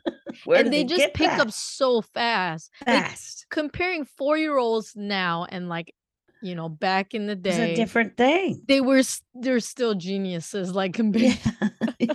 And 0.54 0.66
they 0.72 0.82
they 0.82 0.84
just 0.84 1.14
pick 1.14 1.28
that 1.30 1.40
up 1.40 1.50
so 1.52 2.02
fast. 2.02 2.70
Like, 2.86 3.04
fast? 3.06 3.46
comparing 3.50 4.04
four-year-olds 4.04 4.94
now 4.96 5.46
and, 5.48 5.68
like, 5.68 5.94
you 6.42 6.54
know, 6.54 6.68
back 6.68 7.14
in 7.14 7.26
the 7.26 7.34
day, 7.36 7.50
It's 7.72 7.78
a 7.78 7.82
different 7.82 8.16
thing. 8.16 8.62
they 8.68 8.80
were 8.80 9.02
they're 9.34 9.60
still 9.60 9.94
geniuses, 9.94 10.74
like, 10.74 10.92
compared 11.00 11.38
Yeah. 11.98 12.14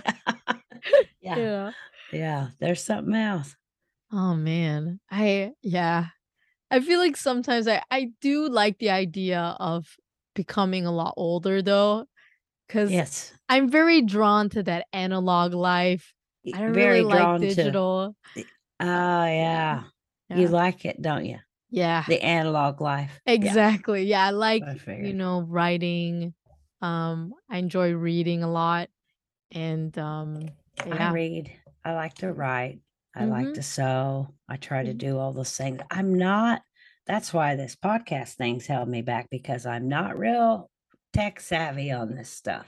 Yeah. 1.20 1.36
Yeah. 1.36 1.72
Yeah. 2.12 2.48
There's 2.60 2.84
something 2.84 3.14
else. 3.14 3.56
Oh, 4.12 4.34
man. 4.34 5.00
I 5.10 5.52
yeah. 5.62 6.06
I 6.70 6.80
feel 6.80 6.98
like 7.00 7.16
sometimes 7.16 7.66
I 7.68 7.82
I 7.90 8.10
do 8.20 8.48
like 8.48 8.78
the 8.78 8.90
idea 8.90 9.56
of 9.58 9.96
becoming 10.34 10.86
a 10.86 10.92
lot 10.92 11.14
older 11.16 11.62
though, 11.62 12.06
'cause 12.68 12.90
Yes. 12.90 13.32
I'm 13.48 13.70
very 13.70 14.02
drawn 14.02 14.48
to 14.50 14.62
that 14.64 14.86
analog 14.92 15.54
life. 15.54 16.14
i 16.46 16.58
don't 16.58 16.68
really 16.68 16.74
very 16.74 17.02
like 17.02 17.20
drawn 17.20 17.40
to 17.40 17.46
digital. 17.46 18.16
the 18.34 18.42
Uh, 18.80 18.84
Oh, 18.84 19.24
yeah. 19.26 19.84
yeah. 20.28 20.36
You 20.40 20.48
like 20.48 20.84
it, 20.84 21.00
don't 21.02 21.24
you? 21.24 21.38
Yeah. 21.70 22.04
The 22.08 22.20
analog 22.22 22.80
life. 22.80 23.20
Exactly. 23.26 24.04
Yeah, 24.04 24.26
I 24.26 24.30
like, 24.30 24.62
I 24.62 24.76
you 24.86 25.12
know, 25.14 25.42
writing. 25.42 26.34
Um, 26.80 27.34
I 27.48 27.58
enjoy 27.58 27.92
reading 27.92 28.42
a 28.42 28.50
lot, 28.50 28.88
and, 29.52 29.96
um, 29.98 30.48
I 30.84 31.12
read. 31.12 31.52
I 31.84 31.92
like 31.94 32.14
to 32.14 32.32
write. 32.32 32.80
I 33.14 33.26
like 33.26 33.48
Mhm. 33.48 33.54
to 33.54 33.62
sew. 33.62 34.28
I 34.48 34.56
try 34.56 34.82
to 34.82 34.92
Mhm. 34.94 34.98
do 34.98 35.18
all 35.18 35.32
those 35.32 35.56
things. 35.56 35.80
I'm 35.90 36.14
not 36.14 36.62
that's 37.06 37.32
why 37.32 37.56
this 37.56 37.76
podcast 37.76 38.34
thing's 38.34 38.66
held 38.66 38.88
me 38.88 39.02
back 39.02 39.28
because 39.30 39.66
I'm 39.66 39.88
not 39.88 40.18
real 40.18 40.70
tech 41.12 41.40
savvy 41.40 41.90
on 41.90 42.14
this 42.14 42.30
stuff. 42.30 42.66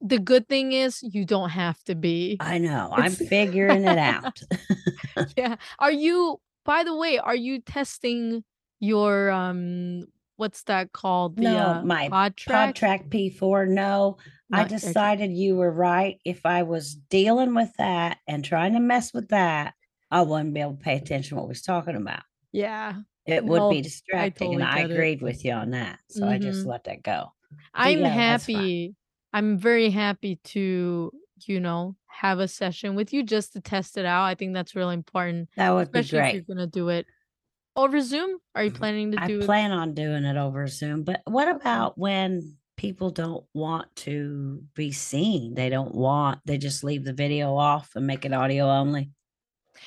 The 0.00 0.18
good 0.18 0.46
thing 0.48 0.72
is 0.72 1.02
you 1.02 1.24
don't 1.24 1.50
have 1.50 1.82
to 1.84 1.94
be. 1.94 2.36
I 2.40 2.58
know. 2.58 2.90
I'm 2.92 3.12
figuring 3.12 3.84
it 3.84 3.98
out. 3.98 4.40
Yeah. 5.36 5.56
Are 5.78 5.92
you 5.92 6.40
by 6.66 6.84
the 6.84 6.94
way, 6.94 7.16
are 7.18 7.34
you 7.34 7.60
testing 7.60 8.44
your, 8.80 9.30
um, 9.30 10.04
what's 10.36 10.64
that 10.64 10.92
called? 10.92 11.36
The, 11.36 11.42
No, 11.42 11.58
uh, 11.58 11.82
my 11.84 12.08
PodTrak? 12.10 12.74
PodTrak 12.74 13.08
P4, 13.08 13.68
no. 13.68 14.18
I 14.52 14.58
Not 14.58 14.66
okay. 14.66 14.76
decided 14.76 15.32
you 15.32 15.56
were 15.56 15.70
right. 15.70 16.18
If 16.24 16.44
I 16.44 16.64
was 16.64 16.94
dealing 16.94 17.54
with 17.54 17.72
that 17.78 18.18
and 18.28 18.44
trying 18.44 18.74
to 18.74 18.80
mess 18.80 19.14
with 19.14 19.28
that, 19.28 19.74
I 20.10 20.22
wouldn't 20.22 20.54
be 20.54 20.60
able 20.60 20.72
to 20.72 20.82
pay 20.82 20.96
attention 20.96 21.30
to 21.30 21.34
what 21.36 21.44
we 21.44 21.50
was 21.52 21.62
talking 21.62 21.96
about. 21.96 22.22
Yeah. 22.52 22.94
It 23.26 23.44
would 23.46 23.66
be 23.68 23.80
No, 23.80 23.84
I 24.16 24.30
distracting, 24.30 24.54
and 24.54 24.62
I 24.62 24.80
it. 24.80 24.80
agreed 24.80 25.20
with 25.22 25.44
you 25.44 25.52
on 25.52 25.70
that, 25.70 26.00
so 26.08 26.26
I 26.26 26.38
just 26.38 26.64
Mhm. 26.64 26.66
let 26.66 26.84
that 26.84 27.02
go. 27.02 27.32
But 27.82 27.92
I'm 27.92 28.04
yeah, 28.04 28.20
happy 28.22 28.96
I'm 29.32 29.58
very 29.58 29.90
happy 29.90 30.36
to, 30.36 31.12
you 31.46 31.60
know, 31.60 31.96
have 32.06 32.38
a 32.40 32.48
session 32.48 32.94
with 32.96 33.12
you 33.12 33.22
just 33.22 33.52
to 33.54 33.60
test 33.60 33.98
it 33.98 34.06
out. 34.06 34.24
I 34.24 34.34
think 34.34 34.54
that's 34.54 34.74
really 34.76 34.94
important, 34.94 35.50
That 35.56 35.70
would 35.70 35.90
be 35.90 36.02
especially 36.02 36.20
if 36.20 36.32
you're 36.32 36.42
gonna 36.42 36.66
do 36.66 36.88
it 36.88 37.08
over 37.76 38.00
Zoom? 38.00 38.40
Are 38.54 38.64
you 38.64 38.72
planning 38.72 39.12
to 39.12 39.18
I 39.18 39.28
do 39.28 39.42
it 39.42 39.54
plan 39.54 39.72
on 39.72 39.94
doing 39.94 40.24
it 40.24 40.36
over 40.36 40.66
Zoom, 40.66 41.02
but 41.04 41.22
what 41.24 41.48
about 41.48 41.96
when 41.96 42.58
people 42.76 43.10
don't 43.10 43.46
want 43.54 43.94
to 43.96 44.62
be 44.74 44.92
seen? 44.92 45.54
They 45.54 45.70
don't 45.70 45.94
want 45.94 46.40
they 46.44 46.58
just 46.58 46.84
leave 46.84 47.04
the 47.04 47.12
video 47.14 47.56
off 47.56 47.92
and 47.96 48.06
make 48.06 48.24
it 48.24 48.32
audio 48.34 48.66
only 48.66 49.10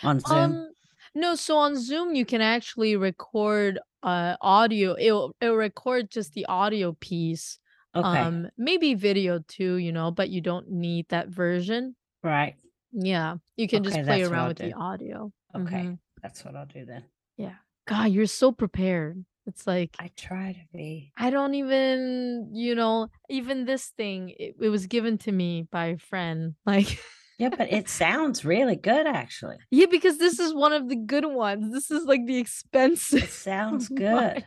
on 0.03 0.19
Zoom? 0.21 0.61
Um, 0.61 0.68
no, 1.15 1.35
so 1.35 1.57
on 1.57 1.75
Zoom, 1.79 2.15
you 2.15 2.25
can 2.25 2.41
actually 2.41 2.95
record, 2.95 3.79
uh, 4.03 4.35
audio. 4.41 4.95
It'll 4.97 5.35
it'll 5.41 5.55
record 5.57 6.09
just 6.11 6.33
the 6.33 6.45
audio 6.45 6.93
piece, 6.99 7.59
Okay. 7.95 8.07
um, 8.07 8.49
maybe 8.57 8.93
video 8.93 9.39
too, 9.47 9.75
you 9.75 9.91
know, 9.91 10.11
but 10.11 10.29
you 10.29 10.41
don't 10.41 10.69
need 10.69 11.07
that 11.09 11.27
version. 11.29 11.95
Right. 12.23 12.55
Yeah. 12.91 13.37
You 13.57 13.67
can 13.67 13.81
Okay, 13.85 13.91
just 13.91 14.05
play 14.07 14.23
around 14.23 14.47
with 14.49 14.57
the 14.57 14.73
audio. 14.73 15.31
Okay. 15.55 15.83
Mhm. 15.83 15.99
That's 16.21 16.43
what 16.45 16.55
I'll 16.55 16.65
do 16.65 16.85
then. 16.85 17.03
Yeah. 17.37 17.55
God, 17.87 18.11
you're 18.11 18.25
so 18.27 18.51
prepared. 18.51 19.25
It's 19.47 19.65
like 19.65 19.95
I 19.99 20.11
try 20.15 20.53
to 20.53 20.77
be. 20.77 21.11
I 21.17 21.29
don't 21.31 21.55
even 21.55 22.51
you 22.53 22.75
know, 22.75 23.07
even 23.29 23.65
this 23.65 23.87
thing, 23.97 24.29
it 24.37 24.55
it 24.61 24.69
was 24.69 24.85
given 24.87 25.17
to 25.19 25.31
me 25.31 25.67
by 25.71 25.87
a 25.87 25.97
friend, 25.97 26.55
like 26.65 26.99
Yeah, 27.39 27.49
but 27.49 27.71
it 27.71 27.87
sounds 27.89 28.43
really 28.45 28.75
good, 28.75 29.07
actually. 29.07 29.55
Yeah, 29.71 29.85
because 29.89 30.17
this 30.19 30.39
is 30.39 30.53
one 30.53 30.73
of 30.73 30.89
the 30.89 30.95
good 30.97 31.25
ones. 31.25 31.73
This 31.73 31.89
is, 31.89 32.03
like, 32.05 32.25
the 32.27 32.37
expensive. 32.37 33.23
It 33.23 33.29
sounds 33.31 33.87
good. 34.05 34.45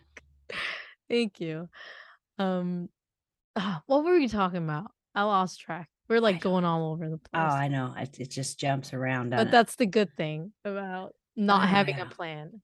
Thank 1.09 1.41
you. 1.41 1.69
Um, 2.39 2.89
ah, 3.57 3.83
what 3.87 4.05
were 4.05 4.13
we 4.19 4.29
talking 4.29 4.59
about? 4.63 4.91
I 5.15 5.23
lost 5.23 5.61
track. 5.61 5.89
We're, 6.09 6.21
like, 6.21 6.41
going 6.43 6.65
all 6.67 6.93
over 6.93 7.09
the 7.09 7.17
place. 7.19 7.31
Oh. 7.33 7.39
I 7.41 7.69
know. 7.69 7.95
It 7.99 8.19
it 8.21 8.31
just 8.31 8.61
jumps 8.61 8.93
around, 8.93 9.31
But 9.31 9.37
doesn't 9.37 9.49
it? 9.49 9.53
that's 9.53 9.77
the 9.77 9.87
good 9.87 10.15
thing 10.17 10.53
about 10.65 11.15
not 11.35 11.63
Oh, 11.63 11.67
having 11.67 11.99
a 11.99 12.07
plan. 12.07 12.61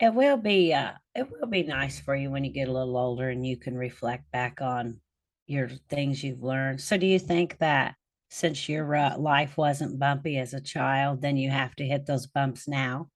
It 0.00 0.14
will 0.14 0.36
be, 0.36 0.72
uh 0.72 0.92
it 1.16 1.28
will 1.28 1.48
be 1.48 1.64
nice 1.64 1.98
for 1.98 2.14
you 2.14 2.30
when 2.30 2.44
you 2.44 2.52
get 2.52 2.68
a 2.68 2.72
little 2.72 2.96
older 2.96 3.30
and 3.30 3.44
you 3.44 3.56
can 3.56 3.76
reflect 3.76 4.30
back 4.30 4.60
on 4.60 5.00
your 5.48 5.68
things 5.90 6.22
you've 6.22 6.44
learned. 6.44 6.80
So 6.80 6.96
do 6.96 7.04
you 7.06 7.18
think 7.18 7.58
that 7.58 7.96
since 8.28 8.68
your, 8.68 8.94
uh, 8.94 9.18
life 9.18 9.56
wasn't 9.56 9.98
bumpy 9.98 10.38
as 10.38 10.54
a 10.54 10.60
child, 10.60 11.22
then 11.22 11.36
you 11.36 11.50
have 11.50 11.74
to 11.76 11.86
hit 11.86 12.06
those 12.06 12.26
bumps 12.26 12.68
now? 12.68 13.08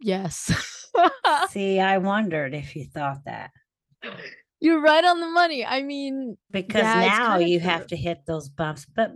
Yes. 0.00 0.52
See, 1.50 1.80
I 1.80 1.98
wondered 1.98 2.54
if 2.54 2.76
you 2.76 2.84
thought 2.84 3.24
that. 3.26 3.50
You're 4.60 4.80
right 4.80 5.04
on 5.04 5.20
the 5.20 5.26
money. 5.26 5.64
I 5.64 5.82
mean, 5.82 6.36
Because 6.50 6.82
yeah, 6.82 7.06
now 7.06 7.38
you 7.38 7.58
true. 7.58 7.68
have 7.68 7.86
to 7.88 7.96
hit 7.96 8.24
those 8.26 8.48
bumps, 8.48 8.86
but 8.86 9.12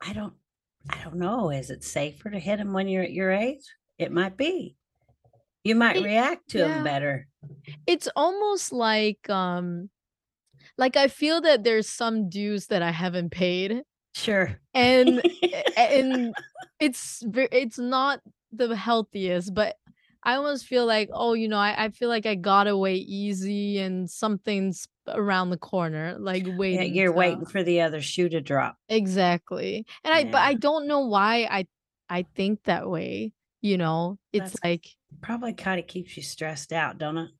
I 0.00 0.12
don't 0.12 0.34
I 0.88 1.02
don't 1.02 1.16
know. 1.16 1.50
Is 1.50 1.70
it 1.70 1.82
safer 1.82 2.30
to 2.30 2.38
hit 2.38 2.58
them 2.58 2.72
when 2.72 2.86
you're 2.88 3.02
at 3.02 3.12
your 3.12 3.32
age? 3.32 3.64
It 3.98 4.12
might 4.12 4.36
be. 4.36 4.76
You 5.64 5.74
might 5.74 5.96
It 5.96 6.04
react 6.04 6.50
to 6.50 6.58
yeah. 6.58 6.82
better. 6.82 7.26
It's 7.86 8.08
almost 8.14 8.72
like, 8.72 9.28
um 9.30 9.90
like, 10.78 10.96
I 10.96 11.08
feel 11.08 11.40
that 11.40 11.64
there's 11.64 11.88
some 11.88 12.28
dues 12.28 12.66
that 12.66 12.82
I 12.82 12.90
haven't 12.90 13.30
paid, 13.30 13.82
Sure. 14.16 14.60
and 14.74 15.22
and 15.76 16.36
it's 16.80 17.22
it's 17.26 17.78
not 17.78 18.20
the 18.52 18.76
healthiest, 18.76 19.54
but 19.54 19.76
I 20.22 20.34
almost 20.34 20.66
feel 20.66 20.86
like, 20.86 21.08
"Oh, 21.12 21.34
you 21.34 21.48
know, 21.48 21.58
I 21.58 21.86
I 21.86 21.90
feel 21.90 22.08
like 22.08 22.26
I 22.26 22.34
got 22.34 22.66
away 22.68 22.96
easy 22.96 23.78
and 23.78 24.10
something's 24.10 24.86
around 25.08 25.50
the 25.50 25.58
corner, 25.58 26.16
like, 26.18 26.44
Yeah, 26.68 26.82
waiting 26.82 26.82
you're 26.82 27.12
to" 27.14 27.14
waiting 27.14 27.44
for 27.46 27.62
the 27.64 27.80
other 27.80 28.00
shoe 28.00 28.28
to 28.28 28.40
drop. 28.40 28.78
Exactly. 28.88 29.84
And 30.04 30.14
I 30.14 30.24
but 30.24 30.38
I 30.42 30.54
don't 30.54 30.86
know 30.86 31.00
why 31.06 31.44
I 31.50 31.66
I 32.08 32.24
think 32.34 32.62
that 32.64 32.88
way, 32.88 33.32
you 33.60 33.76
know? 33.78 34.18
It's 34.32 34.54
That's 34.54 34.60
like 34.62 34.96
probably 35.20 35.52
kinda 35.54 35.82
keeps 35.82 36.16
you 36.16 36.22
stressed 36.22 36.72
out, 36.72 36.98
don't 36.98 37.18
it? 37.18 37.30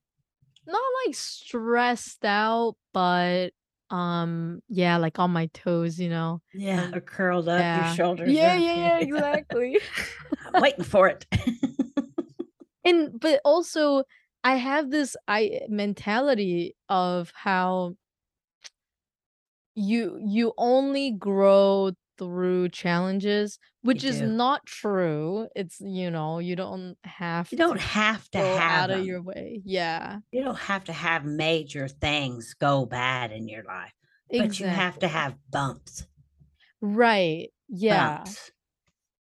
not, 0.67 0.83
like, 1.07 1.15
stressed 1.15 2.25
out, 2.25 2.77
but, 2.93 3.53
um, 3.91 4.61
yeah, 4.69 4.97
like, 4.99 5.19
on 5.19 5.31
my 5.33 5.47
toes, 5.55 5.99
you 5.99 6.09
know? 6.09 6.41
Yeah, 6.53 6.91
or 6.95 7.01
curled 7.01 7.49
up, 7.49 7.75
your 7.75 7.85
shoulders 7.85 8.33
Yeah, 8.33 8.55
yeah, 8.55 8.73
yeah, 8.75 8.75
yeah, 8.75 8.99
yeah. 8.99 9.03
exactly. 9.05 9.79
I'm 10.55 10.63
waiting 10.63 10.85
for 10.85 11.09
it. 11.09 11.27
And 12.85 13.19
but 13.21 13.41
also 13.45 14.05
I 14.45 14.57
have 14.57 14.91
this 14.91 15.17
I 15.29 15.61
mentality 15.69 16.75
of 16.89 17.33
how 17.35 17.97
you 19.75 20.19
you 20.25 20.53
only 20.57 21.13
grow 21.13 21.93
through 22.19 22.71
challenges, 22.71 23.59
You 23.91 24.01
which 24.01 24.05
is 24.05 24.21
do. 24.21 24.23
not 24.23 24.67
true. 24.67 25.49
It's, 25.57 25.81
you 25.81 26.11
know, 26.11 26.39
you 26.39 26.57
don't 26.57 26.97
have 27.05 27.51
You 27.51 27.59
don't 27.59 27.81
have 27.81 28.31
to 28.31 28.39
have 28.41 28.89
out 28.89 28.91
of 28.91 29.01
your 29.01 29.23
way. 29.23 29.63
Yeah. 29.65 30.21
You 30.31 30.45
don't 30.45 30.59
have 30.59 30.85
to 30.85 30.93
have 30.93 31.25
major 31.25 31.89
things 31.89 32.55
go 32.55 32.87
bad 32.87 33.33
in 33.33 33.49
your 33.49 33.65
life, 33.65 33.93
but 34.37 34.61
you 34.61 34.69
have 34.69 35.01
to 35.01 35.09
have 35.09 35.37
bumps. 35.51 36.07
Right. 36.81 37.53
Yeah. 37.69 38.35
Bumps. 38.35 38.53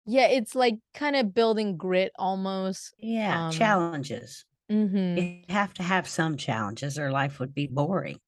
Yeah, 0.05 0.27
it's 0.27 0.55
like 0.55 0.75
kinda 0.93 1.23
building 1.25 1.77
grit 1.77 2.11
almost. 2.17 2.95
Yeah, 2.97 3.43
Um 3.47 3.49
challenges. 3.49 4.45
Mhm. 4.71 5.29
You 5.29 5.45
have 5.49 5.73
to 5.75 5.83
have 5.83 6.07
some 6.09 6.37
challenges 6.37 6.99
or 6.99 7.11
life 7.11 7.39
would 7.39 7.53
be 7.55 7.67
boring. 7.67 8.21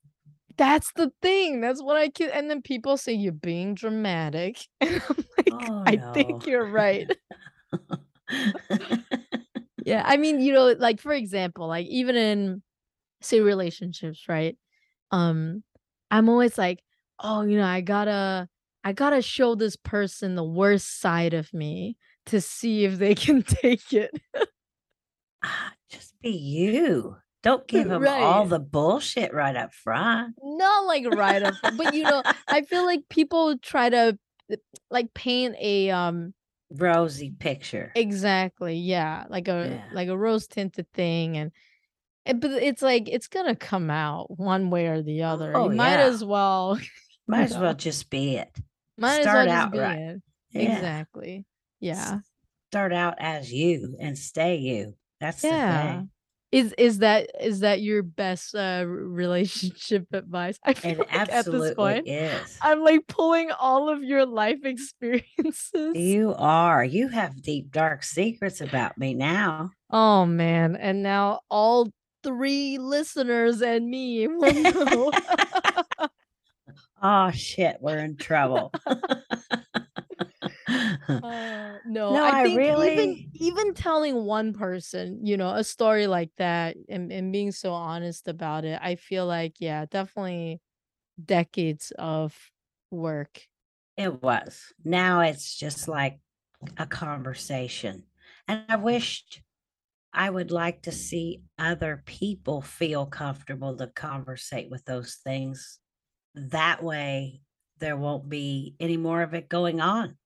That's 0.57 0.91
the 0.93 1.11
thing, 1.21 1.61
that's 1.61 1.81
what 1.81 1.97
I 1.97 2.09
can. 2.09 2.29
and 2.31 2.49
then 2.49 2.61
people 2.61 2.97
say, 2.97 3.13
"You're 3.13 3.31
being 3.33 3.75
dramatic." 3.75 4.67
And 4.81 5.01
I'm 5.09 5.25
like, 5.37 5.55
Oh, 5.55 5.85
"I 5.85 5.97
no. 5.97 6.07
think 6.13 6.45
you're 6.47 6.65
right." 6.65 7.11
Yeah, 9.85 10.03
I 10.05 10.17
mean, 10.17 10.39
you 10.41 10.53
know, 10.53 10.67
like, 10.77 10.99
for 10.99 11.13
example, 11.13 11.67
like, 11.67 11.87
even 11.87 12.15
in, 12.15 12.63
say, 13.21 13.41
relationships, 13.41 14.25
right? 14.29 14.57
Um, 15.11 15.63
I'm 16.11 16.29
always 16.29 16.57
like, 16.59 16.83
"Oh, 17.19 17.43
you 17.43 17.57
know, 17.57 17.65
I 17.65 17.81
gotta 17.81 18.49
I 18.85 18.93
gotta 18.93 19.21
show 19.23 19.55
this 19.55 19.75
person 19.77 20.35
the 20.35 20.43
worst 20.45 20.99
side 21.01 21.33
of 21.35 21.53
me 21.53 21.97
to 22.27 22.41
see 22.41 22.85
if 22.85 22.99
they 22.99 23.15
can 23.15 23.43
take 23.43 23.93
it." 23.93 24.11
Ah, 25.43 25.75
just 25.87 26.19
be 26.21 26.29
you. 26.31 27.17
Don't 27.43 27.67
give 27.67 27.87
'em 27.91 28.07
all 28.07 28.41
Right. 28.41 28.49
the 28.49 28.59
bullshit 28.59 29.33
right 29.33 29.55
up 29.55 29.73
front. 29.73 30.35
Not, 30.43 30.85
like, 30.85 31.05
right 31.07 31.41
up 31.41 31.55
front, 31.55 31.77
but, 31.77 31.93
you 31.95 32.03
know, 32.03 32.21
I 32.47 32.61
feel 32.61 32.85
like 32.85 33.01
people 33.09 33.57
try 33.57 33.89
to, 33.89 34.17
uh, 34.51 34.55
like, 34.91 35.13
paint 35.13 35.55
a, 35.59 35.89
um 35.89 36.33
Rosy 36.73 37.31
picture. 37.31 37.91
Exactly, 37.95 38.75
yeah, 38.77 39.25
like 39.29 39.47
a 39.49 39.67
Yeah. 39.69 39.93
like 39.93 40.07
a 40.07 40.17
rose-tinted 40.17 40.89
thing, 40.93 41.35
and 41.37 41.51
and 42.25 42.39
but 42.39 42.51
it's 42.51 42.81
like, 42.81 43.09
it's 43.09 43.27
gonna 43.27 43.55
come 43.55 43.89
out 43.89 44.37
one 44.39 44.69
way 44.69 44.87
or 44.87 45.01
the 45.01 45.23
other. 45.23 45.53
Oh, 45.57 45.69
You 45.69 45.75
might 45.75 45.95
yeah. 45.99 46.05
as 46.05 46.23
well, 46.23 46.79
Might 47.27 47.43
as 47.43 47.57
well 47.57 47.73
just 47.73 48.09
be 48.09 48.35
it. 48.37 48.55
Might 48.97 49.19
as 49.21 49.25
well 49.25 49.33
Start 49.33 49.47
just 49.47 49.57
out 49.65 49.71
be 49.71 49.79
right. 49.79 49.97
it. 49.99 50.21
Yeah. 50.51 50.61
Exactly. 50.77 51.45
Yeah. 51.79 52.19
Start 52.71 52.93
out 52.93 53.15
as 53.19 53.51
you 53.51 53.95
and 53.99 54.17
stay 54.17 54.57
you. 54.57 54.95
That's 55.19 55.41
the 55.41 55.47
Yeah. 55.49 55.91
thing. 55.99 56.11
Is 56.51 56.73
is 56.77 56.97
that 56.97 57.29
is 57.39 57.61
that 57.61 57.81
your 57.81 58.03
best, 58.03 58.53
uh, 58.55 58.83
relationship 58.85 60.07
advice? 60.13 60.59
I 60.65 60.73
feel 60.73 60.97
like 60.97 61.29
at 61.29 61.45
this 61.45 61.73
point, 61.75 62.07
is. 62.09 62.57
I'm, 62.61 62.81
like, 62.83 63.07
pulling 63.07 63.51
all 63.51 63.87
of 63.87 64.03
your 64.03 64.25
life 64.25 64.59
experiences. 64.65 65.95
You 65.95 66.35
are. 66.37 66.83
You 66.83 67.07
have 67.07 67.41
deep, 67.41 67.71
dark 67.71 68.03
secrets 68.03 68.59
about 68.59 68.97
me 68.97 69.13
now. 69.13 69.71
Oh, 69.91 70.25
man, 70.25 70.75
and 70.75 71.01
now 71.01 71.39
all 71.49 71.89
3 72.23 72.77
listeners 72.79 73.61
and 73.61 73.89
me 73.89 74.27
will 74.27 74.53
know. 74.53 75.11
Aw, 77.01 77.31
shit, 77.35 77.77
we're 77.79 77.99
in 77.99 78.17
trouble. 78.17 78.73
Uh, 81.23 81.79
no, 81.83 82.09
No, 82.09 82.23
I 82.23 82.33
I 82.33 82.39
think 82.39 82.69
even 82.77 83.19
even 83.39 83.73
telling 83.75 84.25
one 84.25 84.53
person, 84.53 85.25
you 85.25 85.37
know, 85.37 85.53
a 85.53 85.63
story 85.63 86.07
like 86.07 86.31
that 86.37 86.77
and 86.89 87.11
and 87.11 87.31
being 87.31 87.51
so 87.51 87.73
honest 87.73 88.27
about 88.27 88.65
it, 88.65 88.79
I 88.81 88.95
feel 88.95 89.27
like, 89.27 89.55
yeah, 89.59 89.85
definitely 89.85 90.61
decades 91.23 91.91
of 91.99 92.51
work. 92.91 93.47
It 93.97 94.21
was. 94.21 94.73
Now 94.83 95.21
it's 95.21 95.55
just 95.57 95.87
like 95.87 96.19
a 96.77 96.85
conversation, 96.87 98.07
and 98.47 98.65
I 98.69 98.75
wished 98.77 99.43
I 100.13 100.29
would 100.29 100.51
like 100.51 100.83
to 100.83 100.91
see 100.93 101.43
other 101.59 102.03
people 102.05 102.61
feel 102.61 103.05
comfortable 103.07 103.77
to 103.77 103.87
conversate 103.87 104.69
with 104.71 104.85
those 104.85 105.17
things. 105.17 105.79
That 106.35 106.83
way, 106.83 107.43
there 107.77 107.97
won't 107.97 108.29
be 108.29 108.75
any 108.79 108.97
more 108.97 109.23
of 109.23 109.33
it 109.35 109.49
going 109.49 109.81
on. 109.81 110.17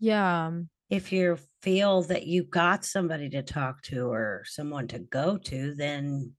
Yeah. 0.00 0.50
If 0.90 1.10
you 1.12 1.38
feel 1.62 2.02
that 2.04 2.26
you've 2.26 2.50
got 2.50 2.84
somebody 2.84 3.28
to 3.30 3.42
talk 3.42 3.82
to 3.82 4.06
or 4.06 4.44
someone 4.46 4.86
to 4.88 5.00
go 5.00 5.36
to, 5.38 5.74
then 5.74 6.34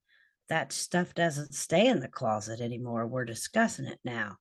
that 0.49 0.71
stuff 0.71 1.13
doesn't 1.13 1.53
stay 1.53 1.87
in 1.87 1.99
the 1.99 2.07
closet 2.07 2.61
anymore, 2.61 3.07
we're 3.07 3.25
discussing 3.25 3.85
it 3.87 3.99
now. 4.05 4.37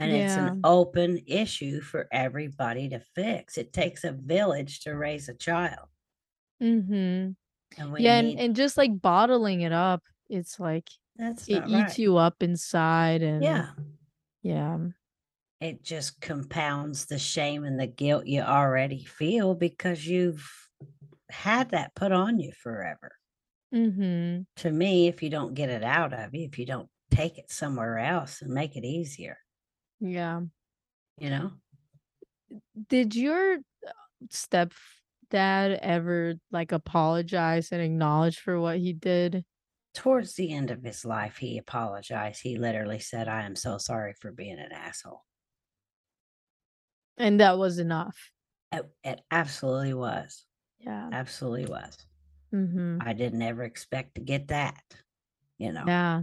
And 0.00 0.12
it's 0.12 0.36
an 0.36 0.52
open 0.64 1.20
issue 1.26 1.80
for 1.82 2.08
everybody 2.12 2.88
to 2.90 3.00
fix. 3.14 3.58
It 3.58 3.72
takes 3.72 4.04
a 4.04 4.12
village 4.12 4.80
to 4.82 4.92
raise 4.96 5.28
a 5.28 5.34
child. 5.34 5.88
Mhm. 6.60 7.36
And 7.76 7.92
Yeah, 7.96 8.18
and 8.18 8.26
need 8.26 8.36
and 8.36 8.56
just, 8.56 8.76
like, 8.76 9.00
bottling 9.00 9.62
it 9.62 9.72
up, 9.72 10.04
it's 10.28 10.60
like, 10.60 10.90
That's 11.16 11.48
it 11.48 11.66
not 11.66 11.66
eats 11.66 11.98
you 11.98 12.16
up 12.16 12.42
inside 12.42 13.22
and 13.22 13.44
Yeah. 13.44 13.74
yeah. 14.42 14.78
It 15.60 15.82
just 15.82 16.20
compounds 16.22 17.06
the 17.06 17.18
shame 17.18 17.64
and 17.64 17.78
the 17.78 17.86
guilt 17.86 18.26
you 18.26 18.40
already 18.40 19.04
feel 19.04 19.54
because 19.54 20.06
you've 20.06 20.48
had 21.30 21.70
that 21.70 21.94
put 21.94 22.12
on 22.12 22.40
you 22.40 22.52
forever. 22.52 23.12
Mhm. 23.72 24.46
To 24.56 24.70
me, 24.70 25.08
if 25.08 25.22
you 25.22 25.30
don't 25.30 25.54
get 25.54 25.70
it 25.70 25.82
out 25.82 26.12
of 26.12 26.34
you, 26.34 26.44
if 26.46 26.58
you 26.58 26.66
don't 26.66 26.88
take 27.10 27.38
it 27.38 27.50
somewhere 27.50 27.98
else 27.98 28.42
and 28.42 28.52
make 28.52 28.76
it 28.76 28.84
easier. 28.84 29.38
Yeah. 30.00 30.42
You 31.18 31.30
know? 31.30 31.52
Did 32.88 33.14
your, 33.14 33.58
uh, 33.86 33.92
stepdad 34.28 35.78
ever, 35.82 36.34
like, 36.50 36.72
apologize 36.72 37.72
and 37.72 37.82
acknowledge 37.82 38.38
for 38.38 38.60
what 38.60 38.78
he 38.78 38.92
did? 38.92 39.44
Towards 39.94 40.34
the 40.34 40.52
end 40.52 40.70
of 40.70 40.82
his 40.84 41.04
life, 41.04 41.38
he 41.38 41.58
apologized. 41.58 42.42
He 42.42 42.56
literally 42.58 42.98
said, 43.00 43.28
"I 43.28 43.42
am 43.44 43.56
so 43.56 43.78
sorry 43.78 44.14
for 44.14 44.32
being 44.32 44.58
an 44.58 44.72
asshole." 44.72 45.24
And 47.20 47.38
that 47.38 47.58
was 47.58 47.78
enough? 47.78 48.30
It 48.72 48.88
it 49.02 49.20
absolutely 49.30 49.94
was. 49.94 50.46
Yeah. 50.80 51.12
Absolutely 51.12 51.66
was. 51.66 52.06
Mhm. 52.52 53.04
I 53.04 53.14
didn't 53.14 53.42
ever 53.42 53.64
expect 53.64 54.16
to 54.16 54.22
get 54.22 54.48
that, 54.48 54.82
you 55.58 55.72
know? 55.72 55.86
Yeah. 55.86 56.22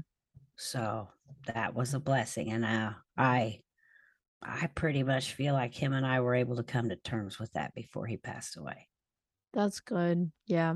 So, 0.58 1.10
that 1.48 1.76
was 1.76 1.94
a 1.96 2.00
blessing, 2.02 2.52
and, 2.52 2.66
uh, 2.66 2.94
I 3.18 3.62
I 4.44 4.68
pretty 4.70 5.04
much 5.04 5.34
feel 5.34 5.54
like 5.56 5.76
him 5.76 5.94
and 5.94 6.06
I 6.08 6.22
were 6.22 6.36
able 6.36 6.58
to 6.58 6.64
come 6.64 6.90
to 6.90 6.98
terms 6.98 7.40
with 7.40 7.54
that 7.54 7.76
before 7.76 8.08
he 8.08 8.18
passed 8.18 8.58
away. 8.58 8.90
That's 9.54 9.80
good. 9.80 10.32
Yeah. 10.46 10.76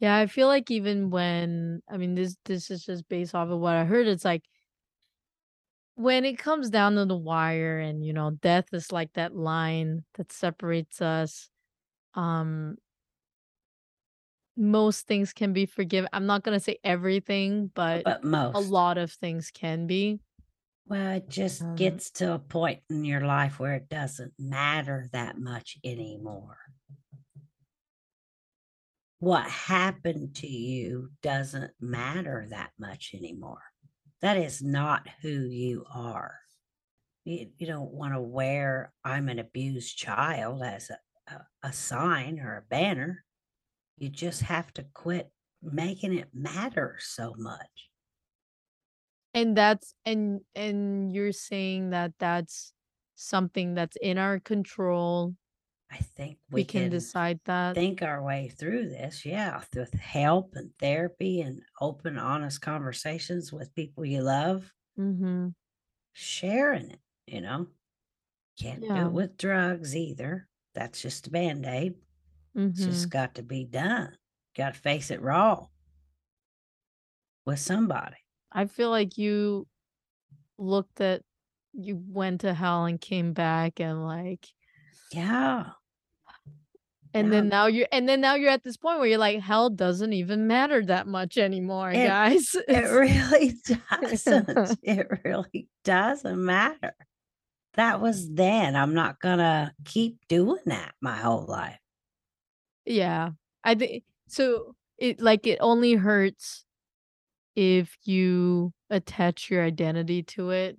Yeah, 0.00 0.16
I 0.18 0.26
feel 0.26 0.48
like 0.48 0.70
even 0.70 1.10
when 1.10 1.82
I 1.90 1.96
mean, 1.98 2.14
this 2.14 2.36
this 2.44 2.70
is 2.70 2.84
just 2.84 3.08
based 3.08 3.34
off 3.34 3.50
of 3.50 3.60
what 3.60 3.76
I 3.76 3.84
heard, 3.84 4.06
it's 4.08 4.24
like 4.24 4.44
when 5.98 6.24
it 6.24 6.38
comes 6.38 6.70
down 6.70 6.94
to 6.94 7.04
the 7.06 7.16
wire 7.16 7.78
and, 7.80 8.04
you 8.04 8.12
know, 8.12 8.30
death 8.30 8.72
is 8.72 8.92
like 8.92 9.14
that 9.14 9.34
line 9.36 10.04
that 10.14 10.32
separates 10.32 11.02
us, 11.02 11.50
um 12.14 12.76
most 14.56 15.06
things 15.06 15.32
can 15.32 15.52
be 15.52 15.66
forgiven 15.66 16.08
I'm 16.12 16.26
not 16.26 16.42
gonna 16.42 16.60
say 16.60 16.78
everything, 16.84 17.68
Uh, 17.92 18.00
but 18.04 18.04
but 18.04 18.22
a 18.52 18.60
lot 18.60 18.98
of 18.98 19.12
things 19.12 19.50
can 19.50 19.86
be. 19.86 20.20
Well, 20.86 21.12
it 21.18 21.28
just 21.28 21.62
Um 21.62 21.76
gets 21.76 22.10
to 22.12 22.34
a 22.34 22.38
point 22.40 22.82
in 22.90 23.04
your 23.04 23.20
life 23.20 23.60
where 23.60 23.74
it 23.76 23.88
doesn't 23.88 24.34
matter 24.38 25.08
that 25.12 25.38
much 25.38 25.78
anymore. 25.84 26.58
What 29.20 29.48
happened 29.48 30.34
to 30.36 30.46
you 30.48 31.10
doesn't 31.22 31.74
matter 31.80 32.46
that 32.50 32.72
much 32.78 33.14
anymore. 33.14 33.62
That 34.22 34.36
is 34.36 34.62
not 34.62 35.08
who 35.22 35.28
you 35.46 35.84
are. 35.88 36.40
You 37.24 37.52
you 37.58 37.66
don't 37.66 37.92
wanna 37.92 38.22
wear 38.22 38.94
"I'm 39.04 39.28
an 39.28 39.38
abused 39.38 39.98
child" 39.98 40.62
as 40.62 40.90
a 40.90 41.00
a 41.28 41.46
a 41.64 41.72
sign 41.72 42.40
or 42.40 42.56
a 42.56 42.62
banner. 42.62 43.24
You 43.98 44.10
just 44.10 44.42
have 44.42 44.72
to 44.74 44.84
quit 44.84 45.32
making 45.62 46.14
it 46.18 46.34
matter 46.34 46.98
so 47.00 47.34
much. 47.36 47.90
And 49.34 49.56
that's 49.56 49.94
and 50.04 50.40
and 50.54 51.12
you're 51.14 51.32
saying 51.32 51.90
that 51.90 52.12
that's 52.18 52.72
something 53.14 53.74
that's 53.74 53.96
in 54.00 54.16
our 54.18 54.40
control 54.40 55.34
I 55.90 55.96
think 55.98 56.38
we 56.50 56.62
we 56.62 56.64
can 56.64 56.88
can 56.88 56.88
decide 56.88 57.40
that? 57.44 57.78
think 57.78 58.02
our 58.02 58.22
way 58.22 58.48
through 58.48 58.88
this, 58.90 59.24
yeah, 59.26 59.62
with 59.74 59.94
help 59.94 60.54
and 60.56 60.72
therapy 60.78 61.40
and 61.42 61.62
open, 61.80 62.18
honest 62.18 62.60
conversations 62.62 63.52
with 63.52 63.74
people 63.74 64.04
you 64.04 64.22
love. 64.22 64.74
Mhm. 64.96 65.54
Sharing 66.14 66.90
it, 66.90 67.00
you 67.26 67.40
know? 67.40 67.68
Can't 68.58 68.86
do 68.92 69.06
it 69.08 69.12
with 69.12 69.36
drugs 69.38 69.96
either. 69.96 70.48
That's 70.74 71.02
just 71.02 71.28
a 71.28 71.30
Band-Aid. 71.30 71.96
It's 72.74 72.84
just 72.84 73.10
Mhm. 73.10 73.12
got 73.12 73.34
to 73.36 73.42
be 73.44 73.64
done. 73.64 74.18
gotta 74.56 74.78
face 74.78 75.10
it 75.10 75.22
raw 75.22 75.68
with 77.46 77.58
somebody. 77.60 78.18
I 78.52 78.66
feel 78.66 78.90
like 78.90 79.18
you 79.18 79.66
looked 80.58 81.00
at 81.00 81.22
you 81.74 81.96
went 82.08 82.42
to 82.42 82.54
hell 82.54 82.86
and 82.86 83.00
came 83.00 83.32
back 83.34 83.80
and, 83.80 84.04
like 84.06 84.54
Yeah. 85.12 85.72
and 87.14 87.28
Yeah. 87.28 87.30
then 87.30 87.48
now 87.48 87.66
you're 87.66 87.88
and 87.92 88.08
then 88.08 88.20
now 88.20 88.34
you're 88.34 88.50
at 88.50 88.64
this 88.64 88.76
point 88.76 88.98
where 88.98 89.08
you're 89.08 89.18
like, 89.18 89.40
"Hell 89.40 89.70
doesn't 89.70 90.12
even 90.12 90.46
matter 90.46 90.84
that 90.84 91.06
much 91.06 91.38
anymore, 91.38 91.90
It 91.90 92.06
guys." 92.06 92.54
it 92.68 92.84
really 92.90 93.54
doesn't. 94.00 94.78
It 94.82 95.06
really 95.24 95.68
doesn't 95.84 96.44
matter. 96.44 96.94
That 97.74 98.00
was 98.00 98.30
then. 98.34 98.76
I'm 98.76 98.94
not 98.94 99.20
gonna 99.20 99.74
keep 99.84 100.18
doing 100.28 100.62
that 100.66 100.94
my 101.00 101.16
whole 101.16 101.46
life. 101.46 101.78
Yeah. 102.86 103.30
I 103.64 103.74
thi 103.74 104.04
so 104.28 104.74
it 104.98 105.20
like, 105.20 105.46
it 105.46 105.58
only 105.60 105.94
hurts 105.94 106.64
if 107.56 107.96
you 108.04 108.72
attach 108.90 109.50
your 109.50 109.64
identity 109.64 110.22
to 110.24 110.50
it. 110.50 110.78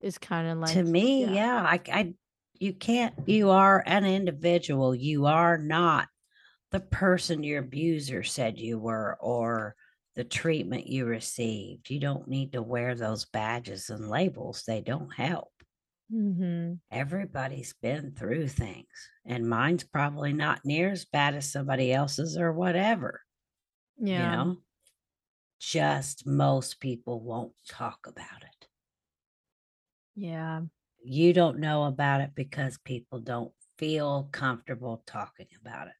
It's 0.00 0.18
kinda 0.18 0.54
like 0.56 0.74
To 0.74 0.82
me, 0.84 1.22
yeah. 1.22 1.32
yeah, 1.34 1.62
I 1.62 1.80
I 1.92 2.14
you 2.60 2.72
can't 2.74 3.14
you 3.28 3.50
are 3.50 3.82
an 3.86 4.04
individual. 4.04 4.94
You 4.94 5.26
are 5.26 5.58
not 5.58 6.08
the 6.72 6.80
person 6.80 7.42
your 7.44 7.60
abuser 7.60 8.22
said 8.22 8.58
you 8.58 8.78
were 8.78 9.16
or 9.20 9.76
the 10.16 10.24
treatment 10.24 10.86
you 10.86 11.06
received. 11.06 11.90
You 11.90 12.00
don't 12.00 12.28
need 12.28 12.52
to 12.52 12.62
wear 12.62 12.94
those 12.94 13.26
badges 13.26 13.90
and 13.90 14.08
labels. 14.10 14.64
They 14.66 14.80
don't 14.80 15.12
help. 15.14 15.52
Mhm. 16.10 16.80
Everybody's 16.90 17.74
been 17.74 18.12
through 18.14 18.48
things, 18.48 19.10
and 19.24 19.48
mine's 19.48 19.84
probably 19.84 20.32
not 20.32 20.64
near 20.64 20.90
as 20.90 21.04
bad 21.04 21.34
as 21.36 21.50
somebody 21.50 21.92
else's 21.92 22.36
or 22.36 22.52
whatever, 22.52 23.22
you 23.98 24.06
Yeah. 24.08 24.30
know? 24.30 24.62
Just 25.58 26.26
most 26.26 26.80
people 26.80 27.20
won't 27.20 27.54
talk 27.68 28.06
about 28.06 28.42
it. 28.42 28.68
Yeah. 30.16 30.62
You 31.08 31.32
don't 31.32 31.60
know 31.60 31.84
about 31.84 32.20
it 32.20 32.34
because 32.34 32.78
people 32.78 33.20
don't 33.20 33.52
feel 33.78 34.28
comfortable 34.32 35.04
talking 35.06 35.46
about 35.60 35.86
it 35.86 35.94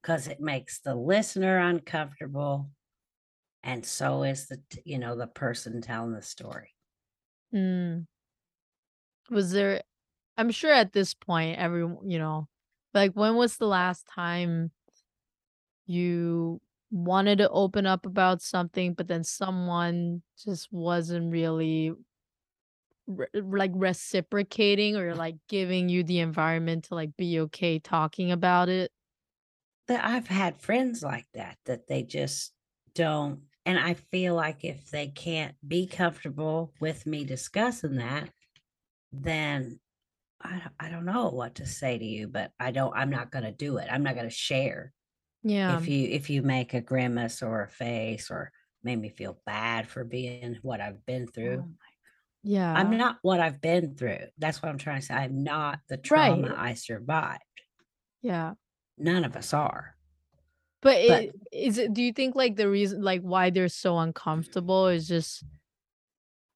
because 0.00 0.28
it 0.28 0.40
makes 0.40 0.80
the 0.80 0.94
listener 0.94 1.58
uncomfortable, 1.58 2.70
and 3.62 3.86
so 3.86 4.24
is 4.24 4.48
the 4.48 4.62
you 4.84 4.98
know, 4.98 5.16
the 5.16 5.26
person 5.28 5.82
telling 5.82 6.12
the 6.14 6.22
story. 6.22 6.74
Mm. 7.52 8.04
Was 9.30 9.52
there 9.52 9.82
I'm 10.38 10.50
sure 10.52 10.72
at 10.72 10.92
this 10.92 11.14
point, 11.14 11.58
everyone 11.58 12.10
you 12.10 12.18
know, 12.18 12.48
like, 12.94 13.12
when 13.14 13.36
was 13.36 13.58
the 13.58 13.66
last 13.66 14.06
time 14.08 14.72
you 15.86 16.60
wanted 16.90 17.38
to 17.38 17.50
open 17.50 17.86
up 17.86 18.06
about 18.06 18.40
something, 18.42 18.94
but 18.94 19.08
then 19.08 19.24
someone 19.24 20.22
just 20.42 20.72
wasn't 20.72 21.32
really 21.32 21.92
re 23.06 23.26
like, 23.34 23.72
reciprocating 23.74 24.96
or, 24.96 25.14
like, 25.14 25.36
giving 25.48 25.88
you 25.88 26.02
the 26.04 26.20
environment 26.20 26.84
to, 26.84 26.94
like, 26.94 27.16
be 27.16 27.40
okay 27.40 27.78
talking 27.78 28.32
about 28.32 28.68
it? 28.68 28.90
That 29.86 30.04
I've 30.04 30.28
had 30.28 30.56
friends 30.56 31.02
like 31.02 31.26
that, 31.34 31.58
that 31.66 31.88
they 31.88 32.02
just 32.02 32.54
don't 32.94 33.44
and 33.66 33.78
I 33.78 33.94
feel 33.94 34.34
like 34.34 34.62
if 34.64 34.90
they 34.90 35.08
can't 35.08 35.56
be 35.66 35.86
comfortable 35.86 36.74
with 36.80 37.06
me 37.06 37.24
discussing 37.24 37.96
that, 37.96 38.30
then 39.12 39.80
I 40.40 40.58
don't 40.60 40.74
I 40.80 40.90
don't 40.90 41.04
know 41.06 41.30
what 41.30 41.56
to 41.56 41.66
say 41.66 41.98
to 41.98 42.04
you, 42.04 42.28
but 42.28 42.52
I 42.60 42.72
don't 42.72 42.94
I'm 42.96 43.10
not 43.10 43.30
gonna 43.32 43.52
do 43.52 43.78
it. 43.78 43.88
I'm 43.90 44.02
not 44.04 44.16
gonna 44.16 44.30
share. 44.30 44.94
Yeah. 45.42 45.76
If 45.76 45.88
you 45.88 46.08
if 46.10 46.30
you 46.30 46.42
make 46.42 46.74
a 46.74 46.80
grimace 46.82 47.42
or 47.42 47.62
a 47.62 47.68
face 47.68 48.30
or 48.30 48.52
made 48.82 48.96
me 49.00 49.10
feel 49.10 49.40
bad 49.46 49.88
for 49.88 50.04
being 50.04 50.56
what 50.62 50.80
I've 50.80 51.06
been 51.06 51.26
Oh 51.44 51.64
through. 51.66 51.66
My 52.44 52.80
I'm 52.80 52.90
not 52.98 53.18
what 53.22 53.40
I've 53.40 53.60
been 53.60 53.94
through. 53.96 54.18
That's 54.38 54.62
what 54.62 54.68
I'm 54.70 54.78
trying 54.78 55.00
to 55.00 55.06
say. 55.06 55.14
I'm 55.14 55.42
not 55.44 55.80
the 55.88 55.96
trauma 55.96 56.48
Right. 56.48 56.58
I 56.58 56.74
survived. 56.74 57.42
Yeah. 58.22 58.54
None 58.98 59.24
of 59.24 59.36
us 59.36 59.52
are. 59.52 59.96
But 60.82 61.06
But 61.06 61.26
i 61.26 61.30
is 61.52 61.78
it 61.78 61.94
do 61.94 62.02
you 62.02 62.12
think, 62.12 62.34
like, 62.34 62.56
the 62.56 62.68
reason 62.68 63.02
like, 63.02 63.22
why 63.22 63.50
they're 63.50 63.68
so 63.68 63.98
uncomfortable 63.98 64.88
is 64.88 65.08
just 65.08 65.44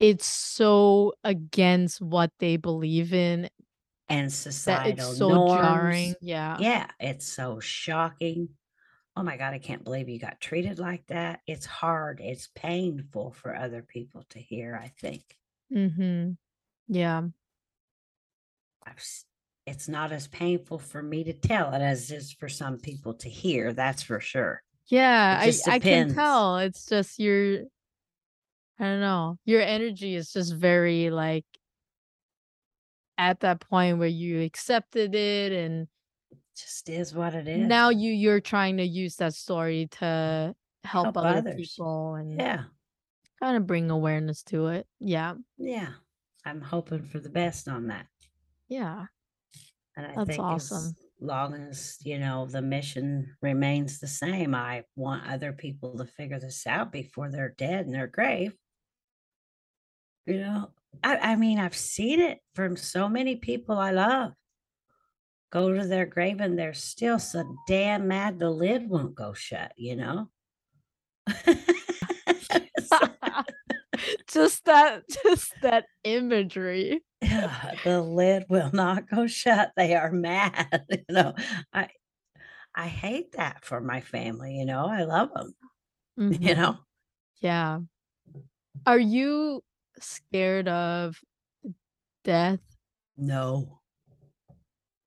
it's 0.00 0.26
so 0.26 1.12
against 1.24 2.00
what 2.00 2.30
they 2.38 2.56
believe 2.56 3.12
in 3.12 3.48
And 4.08 4.30
that 4.66 4.86
it's 4.86 5.04
societal 5.04 5.14
so 5.14 5.38
jarring? 5.38 6.14
norms. 6.14 6.16
Yeah. 6.20 6.56
Yeah, 6.60 6.90
it's 7.00 7.26
so 7.26 7.60
shocking. 7.60 8.50
"Oh 9.16 9.22
my 9.24 9.36
god, 9.36 9.54
I 9.54 9.58
can't 9.60 9.84
believe 9.84 10.08
you 10.08 10.18
got 10.20 10.40
treated 10.40 10.78
like 10.78 11.06
that." 11.08 11.40
It's 11.46 11.66
hard, 11.66 12.20
it's 12.20 12.48
painful 12.54 13.32
for 13.32 13.54
other 13.56 13.82
people 13.82 14.24
to 14.30 14.40
hear, 14.40 14.76
I 14.76 14.88
think. 14.88 15.36
Mhm. 15.70 16.38
Yeah. 16.88 17.28
I've 18.86 18.98
s 18.98 19.24
it's 19.66 19.88
not 19.88 20.12
as 20.12 20.28
painful 20.28 20.78
for 20.78 21.02
me 21.02 21.22
to 21.24 21.32
tell 21.34 21.74
it 21.74 21.82
as 21.82 22.10
it 22.10 22.16
is 22.16 22.32
for 22.32 22.48
some 22.48 22.78
people 22.78 23.12
to 23.14 23.28
hear, 23.28 23.72
that's 23.74 24.02
for 24.02 24.18
sure. 24.18 24.62
Yeah, 24.86 25.36
It 25.36 25.40
I 25.40 25.60
just 25.60 25.62
I 25.66 25.80
can 25.80 26.04
depends. 26.04 26.14
tell. 26.14 26.58
It's 26.58 26.86
just 26.86 27.18
your 27.18 27.64
I 28.78 28.84
don't 28.84 29.00
know. 29.00 29.38
Your 29.44 29.60
energy 29.60 30.14
is 30.14 30.32
just 30.32 30.54
very, 30.54 31.10
like 31.10 31.44
at 33.18 33.40
that 33.40 33.60
point 33.60 33.98
where 33.98 34.06
you 34.06 34.42
accepted 34.42 35.12
it 35.14 35.50
and 35.52 35.88
Just 36.56 36.88
is 36.88 37.14
what 37.14 37.34
it 37.34 37.48
is. 37.48 37.74
now 37.74 37.88
you 37.90 38.12
you're 38.12 38.40
trying 38.40 38.76
to 38.76 38.84
use 38.84 39.16
that 39.16 39.34
story 39.34 39.86
to 39.90 40.54
help 40.84 41.16
Help 41.16 41.16
other 41.16 41.42
others. 41.42 41.52
people 41.56 42.14
and 42.14 42.38
Yeah. 42.38 42.64
Kinda 43.42 43.60
bring 43.60 43.90
awareness 43.90 44.42
to 44.44 44.68
it. 44.68 44.86
Yeah. 45.00 45.34
Yeah. 45.56 45.92
I'm 46.44 46.60
hoping 46.60 47.04
for 47.04 47.18
the 47.20 47.28
best 47.28 47.68
on 47.68 47.88
that. 47.88 48.06
Yeah. 48.68 49.06
And 49.96 50.06
I 50.06 50.14
That's 50.14 50.28
think 50.28 50.40
as 50.40 50.72
awesome. 50.72 50.94
long 51.20 51.54
as, 51.54 51.98
you 52.04 52.18
know, 52.18 52.46
the 52.46 52.62
mission 52.62 53.36
remains 53.42 53.98
the 53.98 54.06
same, 54.06 54.54
I 54.54 54.84
want 54.96 55.28
other 55.28 55.52
people 55.52 55.98
to 55.98 56.04
figure 56.04 56.38
this 56.38 56.66
out 56.66 56.92
before 56.92 57.30
they're 57.30 57.54
dead 57.58 57.86
in 57.86 57.92
their 57.92 58.06
grave. 58.06 58.54
You 60.26 60.40
know? 60.40 60.70
I 61.02 61.16
I 61.32 61.36
mean, 61.36 61.58
I've 61.58 61.76
seen 61.76 62.20
it 62.20 62.38
from 62.54 62.76
so 62.76 63.08
many 63.08 63.36
people 63.36 63.76
I 63.76 63.90
love. 63.90 64.32
Go 65.50 65.72
to 65.72 65.86
their 65.86 66.06
grave, 66.06 66.40
and 66.40 66.58
they're 66.58 66.74
still 66.74 67.18
so 67.18 67.56
damn 67.66 68.06
mad 68.06 68.38
the 68.38 68.50
lid 68.50 68.88
won't 68.88 69.14
go 69.14 69.32
shut, 69.32 69.72
you 69.76 69.96
know? 69.96 70.30
It's 72.76 72.90
Just 74.28 74.64
that 74.66 75.04
just 75.24 75.60
that 75.60 75.86
imagery. 76.04 77.02
Yeah, 77.20 77.74
the 77.82 78.00
lid 78.02 78.44
will 78.48 78.70
not 78.72 79.08
go 79.08 79.26
shut, 79.26 79.72
they 79.76 79.94
are 79.96 80.12
mad, 80.12 80.86
you 80.90 81.04
know? 81.10 81.34
I 81.72 81.88
I 82.74 82.88
hate 82.88 83.32
that 83.32 83.64
for 83.64 83.80
my 83.80 84.00
family, 84.00 84.56
you 84.56 84.66
know? 84.66 84.86
I 84.86 85.04
love 85.04 85.30
them 85.34 85.54
you 86.30 86.54
Mhm. 86.54 86.56
know? 86.56 86.78
Yeah. 87.40 87.80
Are 88.86 88.98
you 88.98 89.62
scared 90.00 90.68
of 90.68 91.20
death? 92.24 92.60
No. 93.18 93.82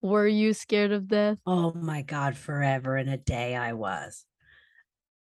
Were 0.02 0.28
you 0.28 0.54
scared 0.54 0.92
of 0.92 1.08
death? 1.08 1.38
Oh 1.46 1.74
my 1.74 2.02
god, 2.02 2.36
forever 2.38 2.96
and 2.98 3.10
a 3.10 3.18
day 3.18 3.56
I 3.56 3.74
was. 3.74 4.26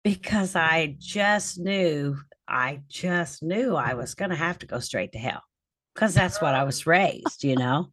Because 0.05 0.55
I 0.55 0.97
just 0.99 1.59
knew 1.59 2.17
I 2.49 2.83
just 2.89 3.43
knew 3.43 3.75
I 3.75 3.95
was 3.95 4.15
gonna 4.15 4.37
have 4.37 4.59
to 4.61 4.67
go 4.67 4.79
straight 4.81 5.13
to 5.13 5.19
hell 5.19 5.43
because 5.95 6.15
that's 6.15 6.41
what 6.41 6.55
I 6.55 6.65
was 6.65 6.87
raised, 6.87 7.45
you 7.45 7.57
know? 7.57 7.93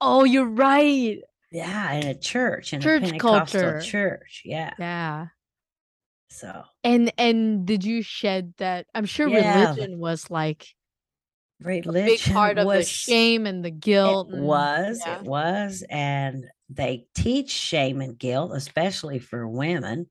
Oh, 0.00 0.24
you're 0.24 0.46
right. 0.46 1.18
Yeah, 1.50 1.92
in 1.92 2.06
a 2.06 2.14
church, 2.14 2.72
in 2.72 2.80
a 2.80 2.82
Church 2.82 3.02
Pentecostal 3.02 3.60
culture. 3.60 3.80
church, 3.80 4.42
yeah. 4.44 4.72
Yeah. 4.78 5.26
So 6.30 6.64
And 6.82 7.12
and 7.18 7.66
did 7.66 7.84
you 7.84 8.02
shed 8.02 8.54
that 8.56 8.86
I'm 8.94 9.04
sure 9.04 9.28
Yeah, 9.28 9.68
religion 9.70 9.98
was, 9.98 10.30
like 10.30 10.66
a 11.60 11.64
big 11.64 11.86
religion 11.86 12.34
part 12.34 12.58
of 12.58 12.66
the 12.68 12.82
shame 12.84 13.46
and 13.46 13.62
the 13.64 13.68
it 13.68 13.80
guilt 13.80 14.28
and 14.28 14.42
was, 14.42 15.02
it 15.06 15.22
was, 15.22 15.84
and 15.90 16.46
they 16.70 17.06
teach 17.14 17.50
shame 17.50 18.00
and 18.00 18.18
guilt, 18.18 18.52
especially 18.54 19.18
for 19.18 19.46
women. 19.46 20.08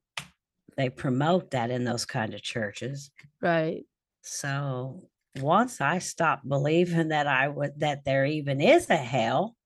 They 0.76 0.88
promote 0.88 1.50
that 1.50 1.70
in 1.70 1.84
those 1.84 2.06
kind 2.06 2.32
of 2.32 2.42
churches. 2.42 3.10
Right. 3.42 3.84
So, 4.22 5.02
once 5.40 5.80
I 5.80 5.98
stopped 5.98 6.48
believing 6.48 7.08
that 7.08 7.26
I 7.26 7.48
would 7.48 7.80
that 7.80 8.04
there 8.04 8.24
even 8.24 8.60
is 8.60 8.88
a 8.90 8.96
hell, 8.96 9.56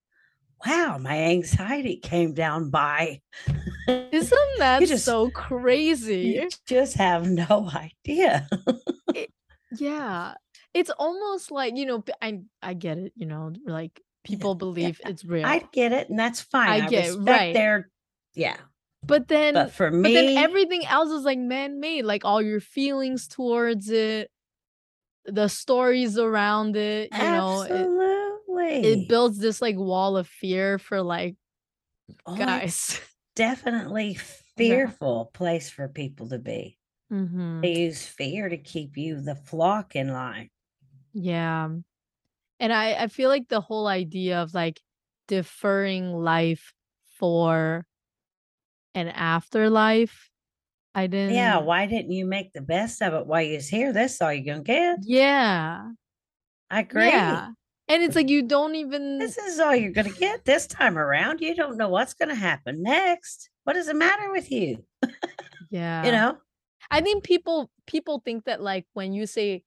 wow, 0.67 0.99
my 0.99 1.17
anxiety 1.25 1.97
came 1.99 2.35
down 2.35 2.71
by 2.71 3.21
Isn't 3.89 4.59
that 4.59 4.83
just 4.83 5.05
so 5.05 5.31
crazy? 5.31 6.41
you 6.41 6.49
just 6.67 6.95
have 6.97 7.29
no 7.29 7.71
idea. 7.75 8.49
It 9.15 9.31
yeah. 9.71 10.35
It's 10.75 10.91
almost 10.91 11.51
like, 11.51 11.77
you 11.77 11.87
know, 11.87 12.05
I 12.21 12.41
I 12.63 12.75
get 12.75 12.99
it, 12.99 13.13
you 13.17 13.27
know, 13.27 13.53
like, 13.67 14.01
Yeah, 14.29 14.37
people 14.37 14.53
yeah, 14.55 14.59
believe 14.59 15.01
it's 15.05 15.25
real. 15.25 15.47
I 15.47 15.67
get 15.73 15.93
it, 15.93 16.09
and 16.11 16.19
that's 16.19 16.41
fine. 16.41 16.83
I 16.83 16.87
I 16.87 16.89
get 16.89 17.07
respect 17.07 17.27
right. 17.29 17.55
their 17.55 17.91
yeah. 18.35 18.57
But 19.07 19.29
then 19.29 19.55
But 19.55 19.73
for 19.73 19.91
me 19.91 20.03
but 20.03 20.13
then 20.13 20.29
everything 20.37 20.85
else 20.87 21.11
is 21.11 21.25
like 21.25 21.39
man-made, 21.39 22.05
like 22.05 22.25
all 22.25 22.43
your 22.43 22.61
feelings 22.61 23.29
towards 23.29 23.91
it, 23.91 24.31
the 25.25 25.49
stories 25.49 26.19
around 26.19 26.77
it, 26.77 27.13
you 27.13 27.31
know, 27.31 27.63
it 27.63 27.93
it 28.83 29.09
builds 29.09 29.39
this 29.39 29.63
like 29.63 29.77
wall 29.77 30.17
of 30.17 30.29
fear 30.29 30.79
for 30.79 31.03
like 31.03 31.37
Oh, 32.27 32.37
guys. 32.37 33.01
definitely 33.35 34.15
Yeah. 34.59 34.93
fearful 34.95 35.27
place 35.35 35.71
for 35.71 35.89
people 35.89 36.29
to 36.31 36.39
be. 36.39 36.79
Mhm. 37.11 37.63
They 37.63 37.81
use 37.83 38.07
fear 38.07 38.49
to 38.49 38.59
keep 38.59 38.97
you 38.97 39.21
the 39.21 39.37
flock 39.37 39.97
in 39.97 40.09
line. 40.09 40.51
Yeah. 41.13 41.69
And 42.61 42.73
I 42.73 42.95
I 43.05 43.07
feel 43.09 43.29
like 43.31 43.49
the 43.49 43.61
whole 43.63 43.87
idea 43.89 44.43
of 44.43 44.55
like 44.55 44.81
deferring 45.29 46.13
life 46.15 46.75
for 47.19 47.87
an 48.97 49.09
afterlife, 49.09 50.31
I 50.95 51.07
didn't 51.07 51.35
Yeah. 51.35 51.59
why 51.59 51.87
didn't 51.87 52.11
you 52.13 52.25
make 52.27 52.53
the 52.53 52.63
best 52.63 53.03
of 53.03 53.13
it 53.15 53.27
while 53.27 53.43
you 53.43 53.57
was 53.57 53.69
here? 53.69 53.93
That's 53.93 54.21
all 54.21 54.33
you're 54.33 54.55
gonna 54.55 54.65
get. 54.65 54.99
Yeah. 55.03 55.91
I 56.71 56.81
agree. 56.81 57.07
Yeah. 57.07 57.51
And 57.89 58.03
it's 58.03 58.17
like 58.17 58.29
you 58.31 58.43
don't 58.43 58.75
even 58.75 59.19
This 59.19 59.37
is 59.39 59.61
all 59.61 59.77
you're 59.77 59.93
gonna 59.93 60.11
get 60.11 60.45
this 60.45 60.67
time 60.67 60.97
around. 60.99 61.41
You 61.41 61.55
don't 61.55 61.77
know 61.77 61.89
what's 61.91 62.15
gonna 62.15 62.35
happen 62.35 62.83
next. 62.83 63.51
What 63.65 63.75
does 63.75 63.89
it 63.89 63.97
matter 63.97 64.33
with 64.33 64.51
you? 64.51 64.85
Yeah. 65.71 66.05
you 66.07 66.13
know? 66.13 66.39
I 66.91 67.01
think 67.01 67.25
people 67.25 67.71
people 67.87 68.23
think 68.25 68.45
that 68.45 68.63
like 68.63 68.87
when 68.95 69.13
you 69.13 69.27
say 69.27 69.65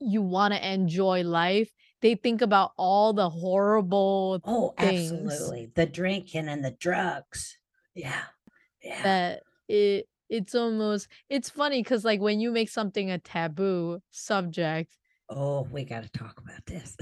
you 0.00 0.20
wanna 0.20 0.56
enjoy 0.56 1.22
life, 1.22 1.70
they 2.02 2.14
think 2.16 2.42
about 2.42 2.72
all 2.76 3.12
the 3.14 3.30
horrible 3.30 4.40
Oh, 4.44 4.74
things 4.78 5.12
absolutely. 5.12 5.70
The 5.74 5.86
drinking 5.86 6.48
and 6.48 6.62
the 6.64 6.72
drugs. 6.72 7.56
Yeah. 7.94 8.22
Yeah. 8.82 9.02
that 9.02 9.42
it 9.68 10.06
it's 10.28 10.54
almost 10.54 11.08
it's 11.28 11.48
funny 11.50 11.82
because 11.82 12.04
like 12.04 12.20
when 12.20 12.40
you 12.40 12.50
make 12.50 12.68
something 12.68 13.10
a 13.10 13.18
taboo 13.18 14.00
subject 14.10 14.96
Oh, 15.30 15.62
we 15.70 15.84
gotta 15.84 16.10
talk 16.10 16.38
about 16.38 16.64
this. 16.66 16.96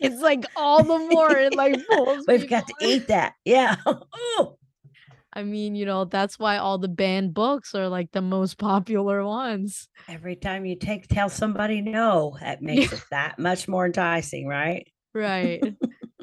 it's 0.00 0.20
like 0.20 0.44
all 0.56 0.84
the 0.84 0.98
more 1.14 1.36
it 1.36 1.52
like 1.54 1.84
pulls 1.88 2.24
We've 2.28 2.48
got 2.48 2.66
to 2.68 2.74
eat 2.80 3.08
that. 3.08 3.34
Yeah. 3.44 3.76
Ooh. 3.88 4.56
I 5.32 5.44
mean, 5.44 5.76
you 5.76 5.86
know, 5.86 6.04
that's 6.06 6.40
why 6.40 6.56
all 6.56 6.78
the 6.78 6.88
banned 6.88 7.34
books 7.34 7.72
are 7.76 7.88
like 7.88 8.10
the 8.10 8.20
most 8.20 8.58
popular 8.58 9.24
ones. 9.24 9.88
Every 10.08 10.34
time 10.34 10.64
you 10.66 10.74
take 10.76 11.06
tell 11.06 11.28
somebody 11.28 11.80
no, 11.80 12.36
that 12.40 12.58
Yeah. 12.60 12.66
makes 12.66 12.92
it 12.92 13.04
that 13.12 13.38
much 13.38 13.68
more 13.68 13.86
enticing, 13.86 14.46
right? 14.48 14.86
Right. 15.14 15.62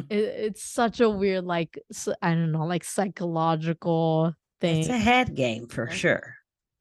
It 0.09 0.15
it's 0.19 0.63
such 0.63 0.99
a 0.99 1.09
weird, 1.09 1.43
like, 1.45 1.79
i 2.21 2.33
don't 2.33 2.51
know, 2.51 2.65
like, 2.65 2.83
psychological 2.83 4.33
thing. 4.61 4.79
It's 4.79 4.89
a 4.89 4.97
head 4.97 5.35
game 5.35 5.67
for 5.67 5.87
sure 5.89 6.35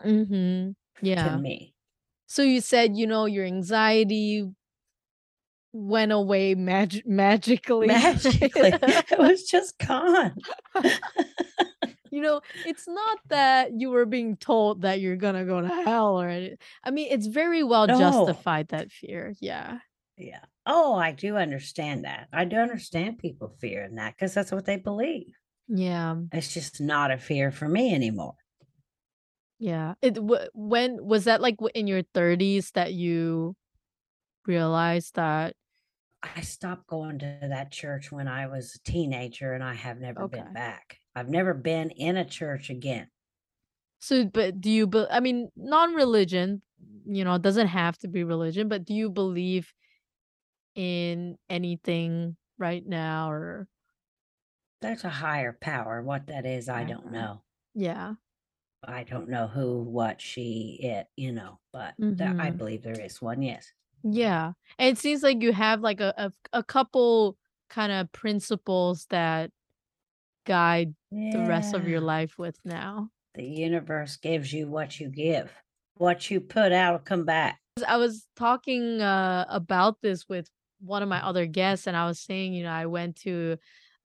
Mhm. 0.04 0.74
to 1.02 1.02
Yeah. 1.02 1.36
me. 1.38 1.74
So 2.26 2.42
you 2.42 2.60
said, 2.60 2.96
you 2.96 3.06
know, 3.06 3.26
your 3.26 3.44
anxiety 3.44 4.44
went 5.74 6.12
away 6.12 6.54
magi 6.54 7.02
magically. 7.04 7.88
Magically, 7.88 8.78
it 8.82 9.18
was 9.18 9.42
just 9.44 9.78
gone. 9.78 10.36
You 12.12 12.22
know, 12.22 12.40
it's 12.64 12.86
not 12.86 13.18
that 13.30 13.72
you 13.80 13.90
were 13.90 14.06
being 14.06 14.36
told 14.36 14.82
that 14.82 15.00
you're 15.00 15.16
gonna 15.16 15.44
go 15.44 15.60
to 15.60 15.68
hell 15.68 16.20
or 16.20 16.28
any 16.28 16.56
I 16.84 16.90
mean, 16.92 17.08
it's 17.10 17.26
very 17.26 17.62
well 17.64 17.88
No. 17.88 17.96
justified, 17.98 18.68
that 18.68 18.92
fear, 18.92 19.34
yeah. 19.40 19.78
Yeah. 20.18 20.44
Oh, 20.64 20.94
I 20.94 21.12
do 21.12 21.36
understand 21.36 22.04
that. 22.04 22.28
I 22.32 22.44
do 22.44 22.56
understand 22.56 23.18
people 23.18 23.56
fearing 23.60 23.96
that 23.96 24.14
because 24.14 24.34
that's 24.34 24.50
what 24.52 24.64
they 24.64 24.76
believe. 24.76 25.34
Yeah. 25.68 26.16
It's 26.32 26.52
just 26.52 26.80
not 26.80 27.10
a 27.10 27.18
fear 27.18 27.50
for 27.50 27.68
me 27.68 27.94
anymore. 27.94 28.34
Yeah. 29.58 29.94
It 30.02 30.14
w 30.14 30.48
when 30.54 31.04
was 31.04 31.24
that, 31.24 31.40
like, 31.40 31.56
in 31.74 31.86
your 31.86 32.02
30s 32.02 32.72
that 32.72 32.92
you 32.92 33.56
realized 34.46 35.16
that 35.16 35.54
I 36.22 36.40
stopped 36.40 36.86
going 36.86 37.18
to 37.20 37.38
that 37.42 37.70
church 37.70 38.10
when 38.10 38.26
I 38.28 38.46
was 38.46 38.74
a 38.74 38.90
teenager, 38.90 39.52
and 39.52 39.62
I 39.62 39.74
have 39.74 39.98
never 40.00 40.26
been 40.28 40.52
back. 40.52 40.98
I've 41.14 41.28
never 41.28 41.54
been 41.54 41.90
in 41.90 42.16
a 42.16 42.24
church 42.24 42.70
again. 42.70 43.08
So, 44.00 44.24
but 44.24 44.60
do 44.60 44.70
you 44.70 44.90
I 45.10 45.20
mean, 45.20 45.50
non-religion, 45.56 46.62
you 47.06 47.24
know, 47.24 47.38
doesn't 47.38 47.68
have 47.68 47.98
to 47.98 48.08
be 48.08 48.24
religion, 48.24 48.68
but 48.68 48.84
do 48.84 48.94
you 48.94 49.10
believe 49.10 49.72
in 50.76 51.38
anything 51.50 52.36
right 52.58 52.86
now 52.86 53.30
or 53.30 53.68
There's 54.82 55.04
a 55.04 55.10
higher 55.10 55.52
power. 55.52 56.02
What 56.02 56.26
that 56.26 56.44
is, 56.46 56.68
I 56.68 56.84
don't 56.84 57.10
know. 57.10 57.42
Yeah. 57.74 58.16
I 58.84 59.04
don't 59.04 59.28
know 59.28 59.48
who, 59.48 59.82
what, 59.82 60.20
she, 60.20 60.78
it, 60.82 61.08
you 61.16 61.32
know, 61.32 61.60
but 61.72 61.94
that 62.18 62.36
I 62.38 62.50
Mhm. 62.50 62.58
believe 62.58 62.82
there 62.82 63.00
is 63.00 63.20
one, 63.22 63.42
yes. 63.42 63.72
Yeah. 64.02 64.52
And 64.78 64.96
it 64.96 65.00
seems 65.00 65.22
like 65.22 65.42
you 65.42 65.52
have, 65.52 65.80
like, 65.80 66.00
a 66.00 66.14
a 66.16 66.32
a 66.58 66.62
couple 66.62 67.38
kinda 67.70 68.08
principles 68.12 69.06
that 69.06 69.50
guide 70.46 70.94
the 71.32 71.42
rest 71.42 71.74
of 71.74 71.88
your 71.88 72.00
life 72.00 72.38
with 72.38 72.60
now. 72.64 73.10
The 73.34 73.44
universe 73.44 74.16
gives 74.16 74.52
you 74.52 74.68
what 74.68 74.98
you 75.00 75.08
give. 75.08 75.52
What 75.96 76.30
you 76.30 76.40
put 76.40 76.72
out 76.72 76.92
will 76.94 76.98
come 77.00 77.24
back. 77.24 77.60
I 77.86 77.96
was 77.98 78.26
talking, 78.36 79.00
uh, 79.02 79.44
about 79.48 80.00
this 80.00 80.28
with 80.28 80.50
one 80.80 81.02
of 81.02 81.08
my 81.08 81.24
other 81.24 81.46
guests, 81.46 81.86
and 81.86 81.96
I 81.96 82.06
was 82.06 82.20
saying, 82.20 82.54
you 82.54 82.62
know, 82.64 82.70
I 82.72 82.86
went 82.86 83.16
to, 83.18 83.58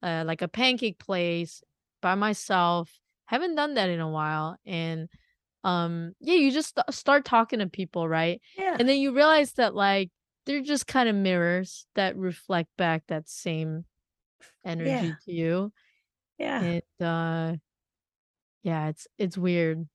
uh, 0.03 0.23
like, 0.27 0.41
a 0.41 0.47
pancake 0.47 0.99
place 0.99 1.63
by 2.01 2.15
myself. 2.15 2.99
Haven't 3.27 3.55
done 3.55 3.75
that 3.75 3.89
in 3.89 3.99
a 4.01 4.09
while, 4.09 4.57
and, 4.65 5.09
um, 5.65 6.13
yeah, 6.21 6.35
you 6.35 6.51
just 6.51 6.69
sta 6.69 6.83
start 6.91 7.25
talking 7.25 7.59
to 7.59 7.67
people, 7.69 8.07
right? 8.09 8.41
Yeah. 8.55 8.79
And 8.79 8.89
then 8.89 8.99
you 8.99 9.13
realize 9.15 9.53
that, 9.55 9.75
like, 9.75 10.11
they're 10.45 10.61
just 10.63 10.87
kinda 10.87 11.13
mirrors 11.13 11.87
that 11.95 12.17
reflect 12.17 12.69
back 12.77 13.05
that 13.07 13.29
same 13.29 13.85
Yeah. 14.79 15.05
energy 15.05 15.15
to 15.25 15.31
you. 15.33 15.73
Yeah. 16.37 16.73
And, 16.73 16.83
uh 17.01 17.57
yeah, 18.63 18.89
it's 18.89 19.07
it's 19.17 19.37
weird. 19.37 19.87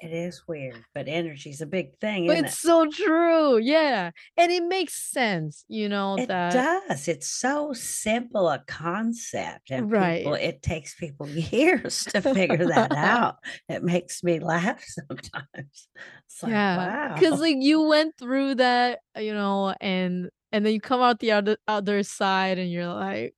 It 0.00 0.12
is 0.12 0.46
weird, 0.46 0.86
but 0.94 1.08
energy's 1.08 1.60
a 1.60 1.66
big 1.66 1.98
thing, 1.98 2.26
it's 2.26 2.54
it? 2.54 2.58
so 2.58 2.86
true, 2.90 3.58
yeah. 3.58 4.10
And 4.36 4.50
it 4.52 4.62
makes 4.64 4.94
sense, 4.94 5.64
you 5.68 5.88
know, 5.88 6.18
It 6.18 6.28
that 6.28 6.66
does. 6.88 7.08
It's 7.08 7.26
so 7.26 7.72
simple 7.72 8.48
a 8.48 8.60
concept, 8.68 9.70
and 9.72 9.92
people 9.92 10.34
Right. 10.34 10.34
it 10.34 10.62
takes 10.62 10.94
people 10.94 11.28
years 11.36 12.06
to 12.06 12.22
figure 12.22 12.66
that 12.66 12.92
out. 12.94 13.38
It 13.68 13.82
makes 13.82 14.22
me 14.22 14.38
laugh 14.38 14.84
sometimes. 14.86 15.88
It's 16.26 16.42
like, 16.42 16.62
Yeah. 16.72 16.82
'Cause, 17.14 17.40
wow. 17.40 17.40
like, 17.40 17.56
you 17.60 17.82
went 17.82 18.16
through 18.18 18.56
that, 18.56 19.00
you 19.16 19.32
know, 19.34 19.74
and 19.80 20.30
and 20.52 20.64
then 20.64 20.72
you 20.72 20.80
come 20.80 21.00
out 21.00 21.18
the 21.20 21.32
other 21.32 21.56
other 21.68 22.02
side, 22.02 22.58
and 22.58 22.70
you're 22.70 22.86
like, 22.92 23.34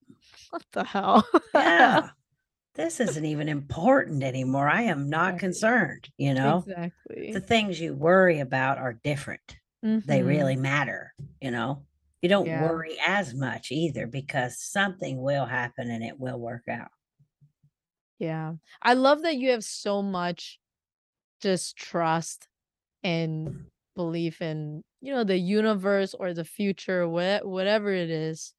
"What 0.51 0.65
the 0.73 0.85
hell?" 0.85 1.27
Yeah. 1.55 2.11
This 2.77 3.01
isn't 3.01 3.25
even 3.25 3.49
important 3.49 4.23
anymore. 4.23 4.69
I 4.69 4.83
am 4.83 5.09
not 5.09 5.37
Right. 5.37 5.39
concerned, 5.39 6.11
you 6.19 6.35
know? 6.35 6.69
Exactly. 6.69 7.33
The 7.33 7.41
things 7.41 7.81
you 7.81 7.95
worry 7.95 8.41
about 8.41 8.79
are 8.79 8.93
different. 8.95 9.59
They 10.07 10.23
really 10.23 10.57
Mhm. 10.57 10.57
matter, 10.57 11.15
you 11.41 11.51
know? 11.51 11.87
You 12.23 12.29
don't 12.29 12.53
Yeah. 12.53 12.57
worry 12.57 12.97
as 13.07 13.35
much 13.35 13.73
either 13.73 14.07
because 14.07 14.61
something 14.61 15.23
will 15.23 15.47
happen 15.47 15.91
and 15.91 16.05
it 16.05 16.21
will 16.21 16.39
work 16.39 16.69
out. 16.69 16.91
Yeah. 18.19 18.55
I 18.83 18.95
love 18.95 19.23
that 19.23 19.37
you 19.37 19.51
have 19.51 19.65
so 19.65 20.03
much 20.03 20.59
just 21.41 21.77
trust 21.77 22.49
and 23.05 23.57
belief 23.97 24.43
in, 24.43 24.85
you 25.03 25.15
know, 25.15 25.25
the 25.25 25.39
universe 25.39 26.15
or 26.15 26.35
the 26.35 26.45
future, 26.47 27.09
wha 27.09 27.41
whatever 27.45 27.93
it 27.93 28.11
is. 28.11 28.55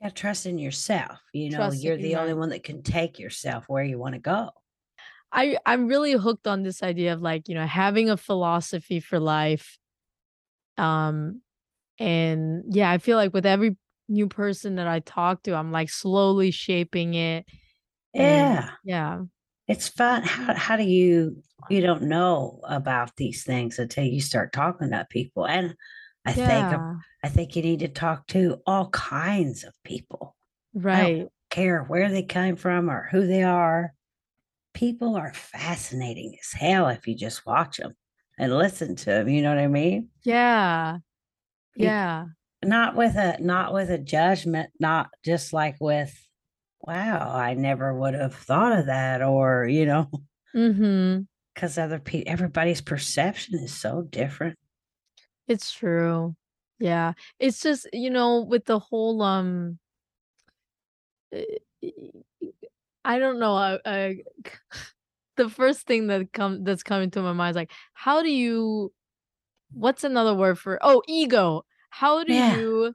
Yeah, 0.00 0.10
trust 0.10 0.46
in 0.46 0.58
yourself. 0.58 1.20
You 1.32 1.50
know, 1.50 1.56
Trust 1.56 1.82
you're 1.82 1.96
you, 1.96 2.02
the 2.02 2.16
only 2.16 2.34
one 2.34 2.50
that 2.50 2.64
can 2.64 2.82
take 2.82 3.18
yourself 3.18 3.64
where 3.68 3.84
you 3.84 3.98
wanna 3.98 4.18
go. 4.18 4.50
I 5.32 5.58
I'm 5.66 5.86
really 5.86 6.12
hooked 6.12 6.46
on 6.46 6.62
this 6.62 6.82
idea 6.82 7.12
of, 7.12 7.20
like, 7.22 7.48
you 7.48 7.54
know, 7.54 7.66
having 7.66 8.10
a 8.10 8.16
philosophy 8.16 9.00
for 9.00 9.18
life. 9.18 9.78
Um, 10.78 11.42
and, 11.98 12.64
yeah, 12.74 12.90
I 12.90 12.98
feel 12.98 13.16
like 13.18 13.34
with 13.34 13.46
every 13.46 13.76
new 14.08 14.28
person 14.28 14.76
that 14.76 14.88
I 14.88 15.00
talk 15.00 15.42
to, 15.44 15.54
I'm, 15.54 15.72
like, 15.72 15.90
slowly 15.90 16.50
shaping 16.52 17.14
it, 17.14 17.46
Yeah. 18.14 18.70
yeah. 18.84 19.22
It's 19.68 19.88
fun. 19.88 20.22
How 20.24 20.54
how 20.54 20.76
do 20.76 20.84
you 20.84 21.42
you 21.70 21.80
don't 21.82 22.04
know 22.04 22.60
about 22.68 23.16
these 23.16 23.44
things 23.44 23.78
until 23.78 24.04
you 24.04 24.20
start 24.20 24.52
talking 24.52 24.90
to 24.90 25.06
people, 25.10 25.46
and 25.46 25.74
I 26.26 26.32
think, 26.32 26.66
um, 26.72 27.00
I 27.22 27.28
think 27.28 27.56
you 27.56 27.62
need 27.62 27.80
to 27.80 27.88
talk 27.88 28.26
to 28.28 28.60
all 28.66 28.90
kinds 28.90 29.64
of 29.64 29.72
people. 29.84 30.36
I 30.76 30.78
don't 30.78 30.84
Right. 30.84 31.28
care 31.50 31.82
where 31.84 32.10
they 32.10 32.22
came 32.22 32.56
from 32.56 32.90
or 32.90 33.08
who 33.10 33.26
they 33.26 33.42
are. 33.42 33.94
People 34.74 35.16
are 35.16 35.32
fascinating 35.32 36.36
as 36.40 36.52
hell 36.52 36.88
if 36.88 37.06
you 37.06 37.14
just 37.16 37.46
watch 37.46 37.78
them 37.78 37.94
and 38.38 38.52
listen 38.56 38.94
to 38.96 39.04
them. 39.06 39.28
you 39.28 39.40
know 39.42 39.50
what 39.50 39.58
I 39.64 39.68
mean? 39.68 40.08
Yeah. 40.24 40.98
Yeah. 41.76 42.26
not 42.64 42.96
with 42.96 43.14
a 43.16 43.36
not 43.40 43.72
with 43.72 43.90
a 43.90 43.98
judgment, 43.98 44.70
not 44.80 45.08
just 45.24 45.52
like 45.52 45.76
with 45.80 46.14
wow, 46.80 47.30
I 47.34 47.54
never 47.54 47.92
would 47.98 48.14
have 48.14 48.34
thought 48.34 48.78
of 48.78 48.86
that, 48.86 49.22
or, 49.22 49.66
you 49.66 49.86
know, 49.86 50.10
Mm-hmm. 50.54 51.22
because 51.54 51.78
other 51.78 51.98
people, 51.98 52.30
everybody's 52.32 52.80
perception 52.80 53.58
is 53.58 53.72
so 53.74 54.02
different. 54.02 54.58
It's 55.48 55.72
true. 55.72 56.36
Yeah. 56.78 57.14
It's 57.38 57.60
just, 57.62 57.88
you 57.92 58.10
know, 58.10 58.42
with 58.42 58.66
the 58.66 58.78
whole 58.78 59.22
um 59.22 59.78
uh, 61.32 61.40
I 63.04 63.18
don't 63.18 63.38
know, 63.38 63.54
I, 63.54 63.78
I 63.84 64.16
the 65.36 65.48
first 65.48 65.86
thing 65.86 66.06
that 66.08 66.32
come 66.32 66.64
that's 66.64 66.82
coming 66.82 67.10
to 67.12 67.22
my 67.22 67.32
mind 67.32 67.52
is 67.52 67.56
like 67.56 67.72
how 67.94 68.22
do 68.22 68.30
you 68.30 68.92
what's 69.72 70.04
another 70.04 70.34
word 70.34 70.58
for 70.58 70.78
oh, 70.82 71.02
ego. 71.08 71.64
How 71.90 72.24
do 72.24 72.32
Yeah. 72.32 72.52
you 72.52 72.94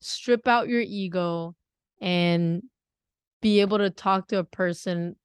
strip 0.00 0.48
out 0.48 0.68
your 0.68 0.82
ego 0.82 1.56
and 2.00 2.62
be 3.42 3.60
able 3.60 3.78
to 3.78 3.90
talk 3.90 4.28
to 4.28 4.38
a 4.38 4.44
person 4.44 5.16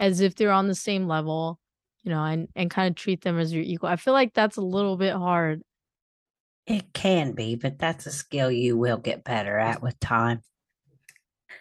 as 0.00 0.20
if 0.20 0.34
they're 0.34 0.52
on 0.52 0.68
the 0.68 0.74
same 0.74 1.06
level, 1.06 1.58
you 2.04 2.10
know, 2.12 2.22
and 2.22 2.48
and 2.54 2.70
kind 2.70 2.88
of 2.88 2.94
treat 2.96 3.22
them 3.22 3.38
as 3.38 3.52
your 3.52 3.64
equal. 3.64 3.88
I 3.88 3.96
feel 3.96 4.12
like 4.14 4.34
that's 4.34 4.56
a 4.56 4.62
little 4.62 4.96
bit 4.96 5.14
hard. 5.14 5.62
It 6.66 6.92
can 6.94 7.32
be, 7.32 7.56
but 7.56 7.78
that's 7.78 8.06
a 8.06 8.12
skill 8.12 8.50
you 8.50 8.76
will 8.76 8.96
get 8.96 9.24
better 9.24 9.58
at 9.58 9.82
with 9.82 9.98
time. 10.00 10.42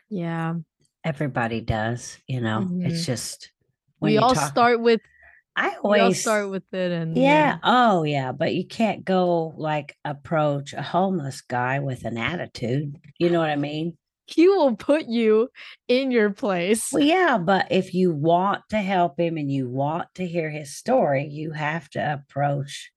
Yeah. 0.10 0.56
Everybody 1.04 1.60
does, 1.62 2.18
you 2.28 2.40
know. 2.40 2.70
It's 2.80 3.02
Mhm. 3.02 3.06
just 3.06 3.52
We 4.00 4.18
all 4.18 4.34
talk 4.34 4.52
start 4.52 4.82
with 4.82 5.02
I 5.56 5.70
we 5.70 5.76
all 5.76 6.06
always 6.06 6.20
start 6.22 6.50
with 6.50 6.74
it 6.74 6.92
and 6.92 7.16
Yeah. 7.18 7.24
yeah. 7.24 7.58
Oh, 7.64 8.04
yeah. 8.04 8.32
But 8.32 8.56
you 8.56 8.66
can't 8.66 9.06
go 9.06 9.54
like 9.58 9.98
approach 10.04 10.74
a 10.74 10.82
homeless 10.82 11.42
guy 11.42 11.80
with 11.80 12.06
an 12.06 12.18
attitude. 12.18 13.00
You 13.20 13.30
know 13.30 13.40
what 13.40 13.50
I 13.50 13.56
mean? 13.56 13.98
He 14.26 14.48
will 14.48 14.76
put 14.76 15.06
you 15.06 15.50
in 15.88 16.12
your 16.12 16.30
place. 16.30 16.92
Well, 16.92 17.04
yeah. 17.04 17.38
But 17.38 17.68
if 17.72 17.94
you 17.94 18.14
want 18.14 18.64
to 18.70 18.78
help 18.78 19.20
him 19.20 19.38
and 19.38 19.52
you 19.52 19.70
want 19.70 20.08
to 20.16 20.26
hear 20.26 20.50
his 20.50 20.76
story, 20.76 21.28
you 21.28 21.52
have 21.52 21.90
to 21.92 22.14
approach 22.14 22.92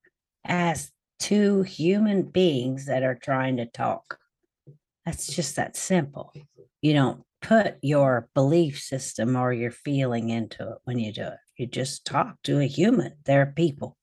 as 0.44 0.92
two 1.18 1.62
human 1.62 2.22
beings 2.22 2.86
that 2.86 3.02
are 3.02 3.16
trying 3.16 3.56
to 3.56 3.66
talk. 3.66 4.18
That's 5.04 5.26
just 5.34 5.56
that 5.56 5.76
simple. 5.76 6.32
You 6.82 6.92
don't 6.92 7.22
put 7.42 7.76
your 7.82 8.28
belief 8.34 8.80
system 8.80 9.36
or 9.36 9.52
your 9.52 9.70
feeling 9.70 10.30
into 10.30 10.62
it 10.62 10.78
when 10.84 10.98
you 10.98 11.12
do 11.12 11.22
it. 11.22 11.38
You 11.56 11.66
just 11.66 12.04
talk 12.04 12.42
to 12.44 12.60
a 12.60 12.66
human. 12.66 13.14
They're 13.24 13.46
people. 13.46 13.96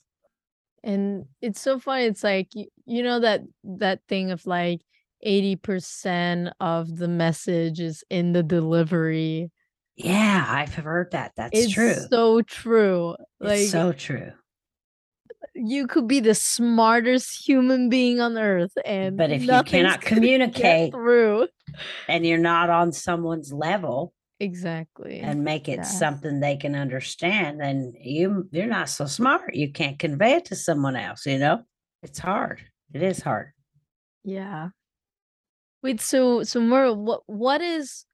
And 0.84 1.26
it's 1.42 1.62
so 1.62 1.80
funny. 1.80 2.06
It's 2.06 2.24
like 2.24 2.50
you, 2.54 2.66
you 2.86 3.04
know 3.04 3.20
that 3.22 3.42
that 3.64 4.02
thing 4.10 4.32
of 4.32 4.46
like 4.46 4.82
80% 5.26 6.52
of 6.60 6.96
the 6.98 7.08
message 7.08 7.80
is 7.80 8.04
in 8.10 8.34
the 8.34 8.44
delivery. 8.44 9.52
Yeah, 9.96 10.46
I've 10.48 10.74
heard 10.74 11.12
that. 11.12 11.34
That's 11.36 11.58
It's 11.58 11.74
true. 11.74 11.94
so 12.10 12.42
true. 12.42 13.16
Like 13.40 13.60
It's 13.62 13.72
so 13.72 13.92
true. 13.94 14.32
you 15.54 15.86
could 15.88 16.08
be 16.08 16.20
the 16.20 16.34
smartest 16.34 17.48
human 17.48 17.90
being 17.90 18.20
on 18.20 18.38
earth 18.38 18.72
and 18.86 19.18
But 19.18 19.32
if 19.32 19.44
you 19.44 19.64
cannot 19.64 20.02
communicate 20.12 20.92
through. 20.94 21.48
and 22.08 22.26
you're 22.26 22.38
not 22.40 22.70
on 22.70 22.92
someone's 22.92 23.54
level 23.54 24.14
Exactly. 24.40 25.20
and 25.20 25.44
make 25.44 25.70
it 25.70 25.78
Yeah. 25.78 25.84
something 25.84 26.40
they 26.40 26.58
can 26.58 26.76
understand, 26.76 27.60
then 27.62 27.94
you 28.02 28.50
you're 28.52 28.66
not 28.68 28.90
so 28.90 29.06
smart. 29.06 29.54
You 29.56 29.72
can't 29.72 30.00
convey 30.00 30.34
it 30.34 30.46
to 30.46 30.56
someone 30.56 30.96
else, 30.96 31.26
you 31.28 31.38
know? 31.38 31.64
It's 32.02 32.20
hard. 32.20 32.62
It 32.94 33.04
is 33.04 33.22
hard. 33.22 33.52
Yeah. 34.24 34.70
Wait, 35.84 36.00
so 36.02 36.44
so 36.44 36.60
Mura, 36.62 36.94
what 36.94 37.24
what 37.28 37.62
is 37.62 38.06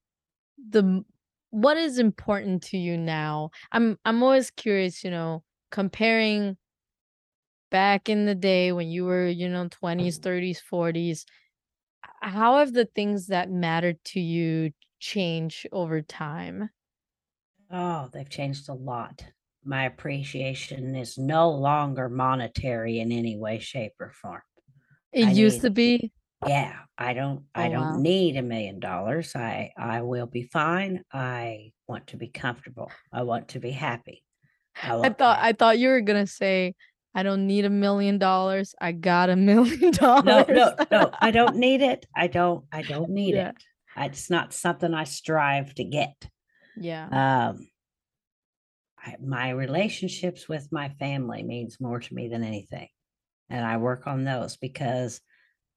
the 0.57 1.03
what 1.51 1.77
is 1.77 1.99
important 1.99 2.63
to 2.63 2.77
you 2.77 2.97
now? 2.97 3.51
I'm 3.71 3.97
I'm 4.05 4.23
always 4.23 4.51
curious, 4.51 5.03
you 5.03 5.11
know, 5.11 5.43
comparing 5.71 6.57
back 7.71 8.09
in 8.09 8.25
the 8.25 8.35
day 8.35 8.71
when 8.71 8.87
you 8.89 9.05
were, 9.05 9.27
you 9.27 9.47
know, 9.49 9.67
20s, 9.69 10.17
30s, 10.17 10.59
40s. 10.59 11.25
How 12.21 12.57
have 12.59 12.73
the 12.73 12.85
things 12.85 13.27
that 13.27 13.51
mattered 13.51 14.03
to 14.05 14.19
you 14.21 14.71
changed 14.99 15.67
over 15.71 16.01
time? 16.01 16.69
Oh, 17.71 18.09
they've 18.13 18.29
changed 18.29 18.69
a 18.69 18.73
lot. 18.75 19.31
My 19.63 19.83
appreciation 19.85 20.95
is 20.95 21.17
no 21.17 21.49
longer 21.49 22.07
monetary 22.07 22.99
in 22.99 23.11
any 23.11 23.37
way, 23.37 23.57
shape, 23.59 23.93
or 23.99 24.11
form. 24.11 24.43
It 25.11 25.25
I 25.25 25.33
used 25.33 25.61
need 25.61 25.61
to 25.61 25.69
be. 25.69 26.11
Yeah, 26.45 26.84
I 26.98 27.14
don't 27.14 27.45
I 27.53 27.68
Oh 27.68 27.70
don't 27.70 27.91
wow. 27.91 28.02
need 28.02 28.38
a 28.38 28.41
million 28.41 28.80
dollars. 28.80 29.36
I 29.36 29.72
I 29.78 30.02
will 30.02 30.26
be 30.28 30.44
fine. 30.44 31.03
I 31.11 31.72
want 31.88 32.07
to 32.07 32.18
be 32.18 32.30
comfortable. 32.30 32.98
I 33.11 33.24
want 33.24 33.49
to 33.49 33.60
be 33.60 33.72
happy. 33.72 34.24
I 34.82 34.95
I 35.02 35.10
want 35.10 35.10
thought 35.10 35.40
I 35.40 35.53
thought 35.53 35.80
you 35.80 35.90
were 35.90 36.02
gonna 36.02 36.28
say, 36.28 36.76
I 37.16 37.24
don't 37.24 37.48
need 37.48 37.66
a 37.66 37.70
million 37.70 38.18
dollars. 38.18 38.76
I 38.80 38.91
got 38.91 39.30
a 39.30 39.36
million 39.38 39.91
No, 40.22 40.45
dollars. 40.45 40.48
no, 40.49 40.80
no. 40.91 40.91
No, 40.91 41.16
I 41.22 41.32
don't 41.32 41.56
need 41.57 41.82
it. 41.82 42.06
I 42.16 42.28
don't 42.28 42.66
I 42.72 42.84
don't 42.84 43.10
need 43.11 43.36
Yeah. 43.36 43.36
it. 43.36 43.53
I, 43.95 44.06
it's 44.06 44.30
not 44.30 44.53
something 44.53 44.94
I 44.94 45.03
strive 45.06 45.74
to 45.76 45.84
get. 45.84 46.30
Yeah. 46.76 47.11
Um 47.11 47.70
I, 48.98 49.16
my 49.22 49.49
relationships 49.52 50.49
with 50.49 50.72
my 50.72 50.90
family 50.90 51.44
means 51.44 51.80
more 51.80 51.99
to 51.99 52.14
me 52.14 52.28
than 52.28 52.44
anything. 52.44 52.90
And 53.49 53.66
I 53.66 53.78
work 53.78 54.07
on 54.07 54.24
those 54.26 54.57
because 54.57 55.22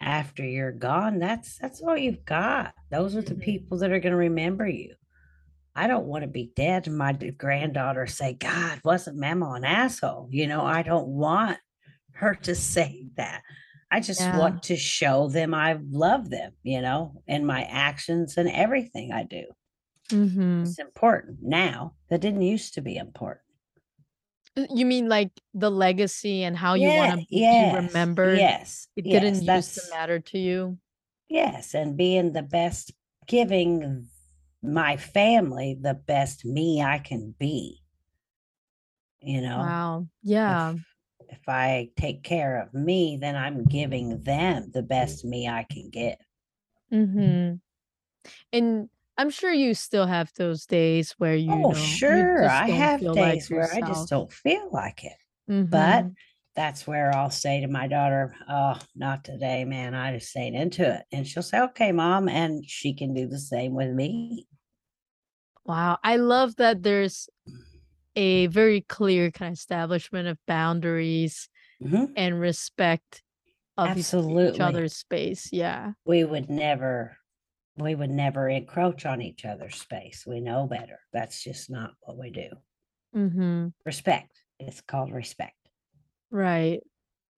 after 0.03 0.45
you're 0.45 0.73
gone, 0.73 1.19
that's 1.19 1.59
that's 1.59 1.81
all 1.81 1.97
you've 1.97 2.25
got. 2.25 2.75
Those 2.91 3.17
are 3.17 3.23
the 3.23 3.35
Mhm. 3.35 3.43
people 3.43 3.79
that 3.79 3.91
are 3.91 4.01
going 4.01 4.13
to 4.13 4.17
remember 4.17 4.67
you. 4.67 4.95
I 5.75 5.87
don't 5.87 6.07
want 6.07 6.23
to 6.23 6.29
be 6.29 6.53
dead 6.55 6.87
and 6.87 6.99
my 6.99 7.13
granddaughter 7.13 8.07
say, 8.07 8.35
God, 8.35 8.81
wasn't 8.85 9.17
Mama 9.19 9.53
an 9.53 9.65
asshole? 9.65 10.29
You 10.31 10.47
know, 10.47 10.63
I 10.65 10.83
don't 10.83 11.09
want 11.09 11.59
her 12.13 12.35
to 12.35 12.55
say 12.55 13.09
that. 13.17 13.43
I 13.91 14.01
just 14.01 14.21
Yeah. 14.21 14.39
want 14.39 14.63
to 14.65 14.77
show 14.77 15.29
them 15.29 15.55
I 15.55 15.79
love 15.91 16.29
them, 16.31 16.53
you 16.63 16.81
know, 16.83 17.23
in 17.27 17.47
my 17.47 17.63
actions 17.65 18.37
and 18.37 18.49
everything 18.51 19.13
I 19.13 19.23
do. 19.25 19.45
Mm-hmm. 20.11 20.63
It's 20.65 20.79
important 20.79 21.39
now. 21.43 21.95
That 22.11 22.21
didn't 22.21 22.43
used 22.43 22.75
to 22.75 22.83
be 22.83 22.97
important. 22.97 23.45
Uh, 24.57 24.67
You 24.71 24.87
mean 24.87 25.09
like 25.09 25.31
the 25.55 25.71
legacy 25.71 26.43
and 26.45 26.57
how 26.57 26.75
you 26.75 26.93
want 26.93 27.13
to 27.13 27.19
be 27.19 27.27
yes, 27.31 27.85
remembered? 27.87 28.39
yes, 28.39 28.89
It 28.97 29.03
yes. 29.07 29.13
didn't 29.13 29.43
used 29.43 29.75
to 29.75 29.83
matter 29.91 30.21
to 30.21 30.39
you. 30.39 30.79
yes, 31.29 31.75
and 31.75 31.97
being 31.97 32.33
the 32.33 32.43
best, 32.43 32.93
giving 33.27 34.09
my 34.63 34.97
family 34.97 35.75
the 35.81 35.95
best 35.95 36.45
me 36.45 36.81
I 36.83 36.99
can 36.99 37.33
be. 37.39 37.83
You 39.21 39.41
know, 39.41 39.61
Wow. 39.63 40.09
Yeah. 40.23 40.75
if 40.75 41.39
if 41.39 41.49
I 41.49 41.91
take 41.97 42.23
care 42.25 42.61
of 42.61 42.75
me, 42.75 43.17
then 43.17 43.37
I'm 43.37 43.65
giving 43.65 44.23
them 44.23 44.71
the 44.73 44.83
best 44.83 45.25
me 45.25 45.49
I 45.49 45.65
can 45.65 45.91
give. 45.91 46.19
Mm-hmm. 46.93 47.57
And 48.53 48.91
I'm 49.19 49.31
sure 49.31 49.53
you 49.53 49.75
still 49.75 50.07
have 50.07 50.33
those 50.37 50.67
days 50.67 51.13
where 51.19 51.37
you 51.37 51.55
Oh, 51.55 51.71
know 51.71 51.75
sure, 51.75 52.43
just 52.43 52.63
I 52.63 52.67
have 52.67 53.01
feel 53.01 53.15
like 53.15 53.39
days 53.39 53.51
where 53.51 53.73
I 53.73 53.81
just 53.83 54.09
don't 54.09 54.33
feel 54.33 54.71
like 54.73 55.05
it. 55.05 55.13
But 55.71 56.05
Mm-hmm. 56.05 56.09
that's 56.55 56.87
where 56.87 57.13
I'll 57.15 57.31
say 57.31 57.61
to 57.61 57.69
my 57.69 57.89
daughter, 57.89 58.35
"Oh, 58.49 58.79
not 58.95 59.25
today, 59.25 59.65
man. 59.65 59.95
I 59.95 60.19
just 60.19 60.37
ain't 60.37 60.57
into 60.57 60.95
it." 60.97 61.05
And 61.13 61.27
she'll 61.27 61.43
say, 61.43 61.61
"Okay, 61.61 61.93
mom," 61.93 62.29
and 62.29 62.69
she 62.69 62.95
can 62.95 63.15
do 63.15 63.27
the 63.27 63.39
same 63.39 63.75
with 63.75 63.91
me. 63.91 64.47
Wow. 65.65 65.99
I 66.03 66.17
love 66.17 66.57
that 66.57 66.83
there's 66.83 67.29
a 68.17 68.47
very 68.49 68.83
clear 68.83 69.31
kind 69.31 69.53
of 69.53 69.59
establishment 69.59 70.29
of 70.29 70.39
boundaries 70.47 71.49
Mhm. 71.81 72.13
and 72.17 72.41
respect 72.41 73.23
of 73.79 73.97
each, 73.97 74.13
each 74.15 74.61
other's 74.61 74.95
space. 74.95 75.49
Yeah. 75.53 75.93
We 76.05 76.25
would 76.25 76.51
never 76.51 77.17
we 77.77 77.95
would 77.95 78.11
never 78.11 78.49
encroach 78.49 79.07
on 79.07 79.23
each 79.23 79.45
other's 79.45 79.77
space. 79.77 80.25
We 80.27 80.41
know 80.41 80.67
better. 80.67 80.99
That's 81.13 81.43
just 81.43 81.71
not 81.71 81.93
what 82.01 82.19
we 82.19 82.31
do. 82.31 82.49
Mm-hmm. 83.17 83.69
Respect. 83.85 84.39
It's 84.59 84.81
called 84.81 85.13
respect. 85.13 85.57
Right. 86.31 86.81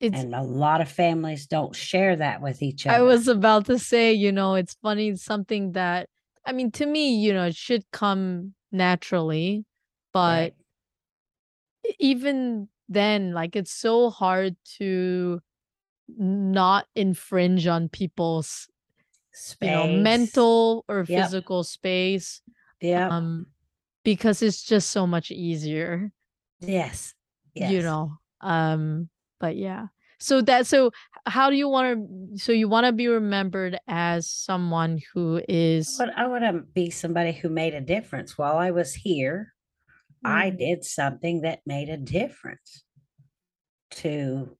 It's 0.00 0.18
And 0.18 0.34
a 0.34 0.42
lot 0.42 0.80
of 0.80 0.90
families 0.90 1.46
don't 1.46 1.74
share 1.74 2.16
that 2.16 2.42
with 2.42 2.62
each 2.62 2.86
other. 2.86 2.96
I 2.98 3.02
was 3.02 3.28
about 3.28 3.66
to 3.66 3.78
say, 3.78 4.12
you 4.12 4.32
know, 4.32 4.54
it's 4.54 4.76
funny, 4.82 5.14
something 5.16 5.72
that 5.72 6.08
I 6.46 6.52
mean, 6.52 6.70
to 6.72 6.84
me, 6.86 7.16
you 7.16 7.32
know, 7.32 7.44
it 7.46 7.56
should 7.56 7.84
come 7.90 8.54
naturally, 8.70 9.64
but 10.12 10.52
Right. 10.52 10.54
even 11.98 12.68
then, 12.88 13.32
like 13.32 13.56
it's 13.56 13.72
so 13.72 14.10
hard 14.10 14.56
to 14.78 15.40
not 16.08 16.86
infringe 16.94 17.66
on 17.66 17.88
people's, 17.88 18.68
you 19.60 19.70
know, 19.70 19.86
Space. 19.86 20.02
mental 20.02 20.84
or 20.88 21.04
Yep. 21.06 21.06
physical 21.24 21.64
space, 21.64 22.40
yeah 22.80 23.08
um, 23.08 23.46
because 24.04 24.42
it's 24.42 24.62
just 24.62 24.90
so 24.90 25.06
much 25.06 25.30
easier, 25.30 26.12
yes. 26.60 27.14
yes. 27.54 27.70
you 27.72 27.82
know. 27.82 28.18
Um, 28.40 29.08
but 29.40 29.56
yeah. 29.56 29.86
So 30.20 30.40
that 30.42 30.66
so 30.66 30.90
how 31.26 31.50
do 31.50 31.56
you 31.56 31.68
want 31.68 31.98
to 31.98 32.38
so 32.38 32.52
you 32.52 32.68
want 32.68 32.86
to 32.86 32.92
be 32.92 33.08
remembered 33.08 33.78
as 33.88 34.30
someone 34.30 35.00
who 35.12 35.42
is 35.48 35.96
But 35.98 36.16
I 36.16 36.26
want 36.28 36.44
to 36.44 36.62
be 36.72 36.90
somebody 36.90 37.32
who 37.32 37.48
made 37.48 37.74
a 37.74 37.80
difference 37.80 38.38
while 38.38 38.56
I 38.56 38.70
was 38.70 38.94
here. 38.94 39.52
I 40.24 40.50
Mhm. 40.50 40.58
did 40.58 40.84
something 40.84 41.42
that 41.42 41.60
made 41.66 41.88
a 41.90 41.98
difference 41.98 42.84
to 43.90 44.56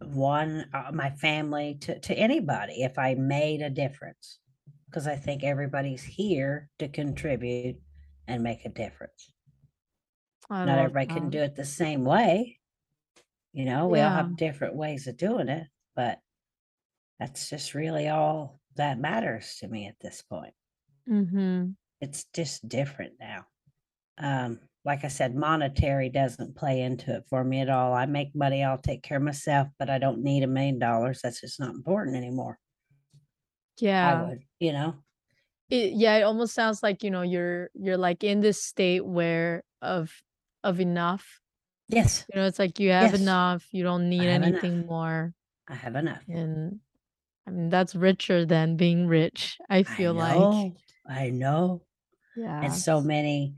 one, 0.00 0.68
uh, 0.72 0.90
my 0.92 1.10
family, 1.10 1.76
to, 1.82 1.98
to 2.00 2.14
anybody, 2.14 2.82
if 2.82 2.98
I 2.98 3.14
made 3.14 3.62
a 3.62 3.70
difference. 3.70 4.38
Because 4.86 5.06
I 5.08 5.16
think 5.16 5.42
everybody's 5.42 6.04
here 6.04 6.70
to 6.78 6.88
contribute 6.88 7.76
and 8.28 8.42
make 8.42 8.64
a 8.64 8.68
difference. 8.68 9.32
I 10.48 10.64
Not 10.64 10.78
everybody 10.78 11.06
can 11.06 11.30
do 11.30 11.38
it 11.40 11.56
the 11.56 11.64
same 11.64 12.04
way. 12.04 12.60
You 13.52 13.64
know, 13.64 13.88
we 13.88 14.00
all 14.00 14.10
have 14.10 14.36
different 14.36 14.76
ways 14.76 15.06
of 15.06 15.16
doing 15.16 15.48
it, 15.48 15.66
but 15.96 16.20
that's 17.18 17.48
just 17.48 17.74
really 17.74 18.08
all 18.08 18.60
that 18.76 18.98
matters 18.98 19.56
to 19.60 19.68
me 19.68 19.86
at 19.86 19.98
this 20.00 20.22
point. 20.22 20.54
Mhm. 21.08 21.76
It's 22.00 22.24
just 22.32 22.68
different 22.68 23.14
now. 23.18 23.46
Um, 24.18 24.60
like 24.84 25.04
I 25.04 25.08
said, 25.08 25.34
monetary 25.34 26.10
doesn't 26.10 26.56
play 26.56 26.82
into 26.82 27.14
it 27.16 27.24
for 27.28 27.42
me 27.44 27.60
at 27.60 27.70
all. 27.70 27.94
I 27.94 28.06
make 28.06 28.34
money, 28.34 28.62
I'll 28.62 28.78
take 28.78 29.02
care 29.02 29.16
of 29.18 29.22
myself, 29.24 29.68
but 29.78 29.88
I 29.90 29.98
don't 29.98 30.22
need 30.22 30.42
a 30.42 30.46
million 30.46 30.78
dollars. 30.78 31.20
That's 31.22 31.40
just 31.40 31.58
not 31.60 31.74
important 31.74 32.16
anymore. 32.16 32.58
I 33.80 33.82
Yeah. 33.82 34.22
would, 34.28 34.42
you 34.60 34.72
know? 34.72 34.94
It 35.70 35.94
yeah, 35.94 36.16
it 36.18 36.22
almost 36.22 36.54
sounds 36.54 36.82
like, 36.82 37.02
you 37.02 37.10
know, 37.10 37.22
you're 37.22 37.70
you're 37.74 37.96
like 37.96 38.22
in 38.22 38.40
this 38.40 38.62
state 38.62 39.04
where 39.04 39.64
of 39.80 40.22
of 40.62 40.80
enough. 40.80 41.40
Yes, 41.88 42.24
You 42.32 42.40
know, 42.40 42.46
it's 42.46 42.58
like 42.58 42.78
you 42.80 42.90
have 42.90 43.12
yes, 43.12 43.20
enough, 43.20 43.66
you 43.72 43.82
don't 43.82 44.08
need 44.08 44.24
have 44.24 44.42
enough. 44.42 44.64
anything 44.64 44.86
more. 44.86 45.34
I 45.68 45.74
have 45.74 45.96
enough. 45.96 46.22
And 46.28 46.80
I 47.46 47.50
mean, 47.50 47.68
that's 47.70 47.94
richer 47.94 48.44
than 48.46 48.76
being 48.76 49.06
rich, 49.06 49.58
I 49.68 49.78
I 49.78 49.82
feel 49.82 50.14
like. 50.14 50.74
I 51.08 51.30
know. 51.30 51.82
Yeah. 52.36 52.62
And 52.64 52.72
so 52.72 53.00
many, 53.00 53.56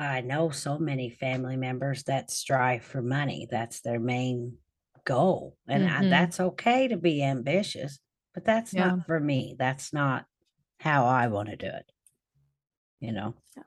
I 0.00 0.22
know 0.22 0.50
so 0.50 0.78
many 0.78 1.10
family 1.10 1.56
members 1.56 2.04
that 2.04 2.30
strive 2.32 2.84
for 2.84 3.02
money. 3.02 3.46
That's 3.50 3.82
their 3.82 4.00
main 4.00 4.58
goal. 5.04 5.58
And 5.68 5.88
I, 5.88 6.02
Mhm. 6.02 6.08
that's 6.08 6.40
okay 6.40 6.88
to 6.88 6.98
be 6.98 7.22
ambitious, 7.24 8.00
but 8.34 8.44
that's 8.44 8.76
Yeah. 8.76 8.78
not 8.78 9.06
for 9.06 9.20
me. 9.20 9.56
That's 9.58 9.92
not 9.92 10.26
how 10.80 11.06
I 11.06 11.28
want 11.28 11.50
to 11.50 11.56
do 11.56 11.68
it. 11.68 11.92
You 13.00 13.12
know, 13.12 13.34
Yeah. 13.56 13.64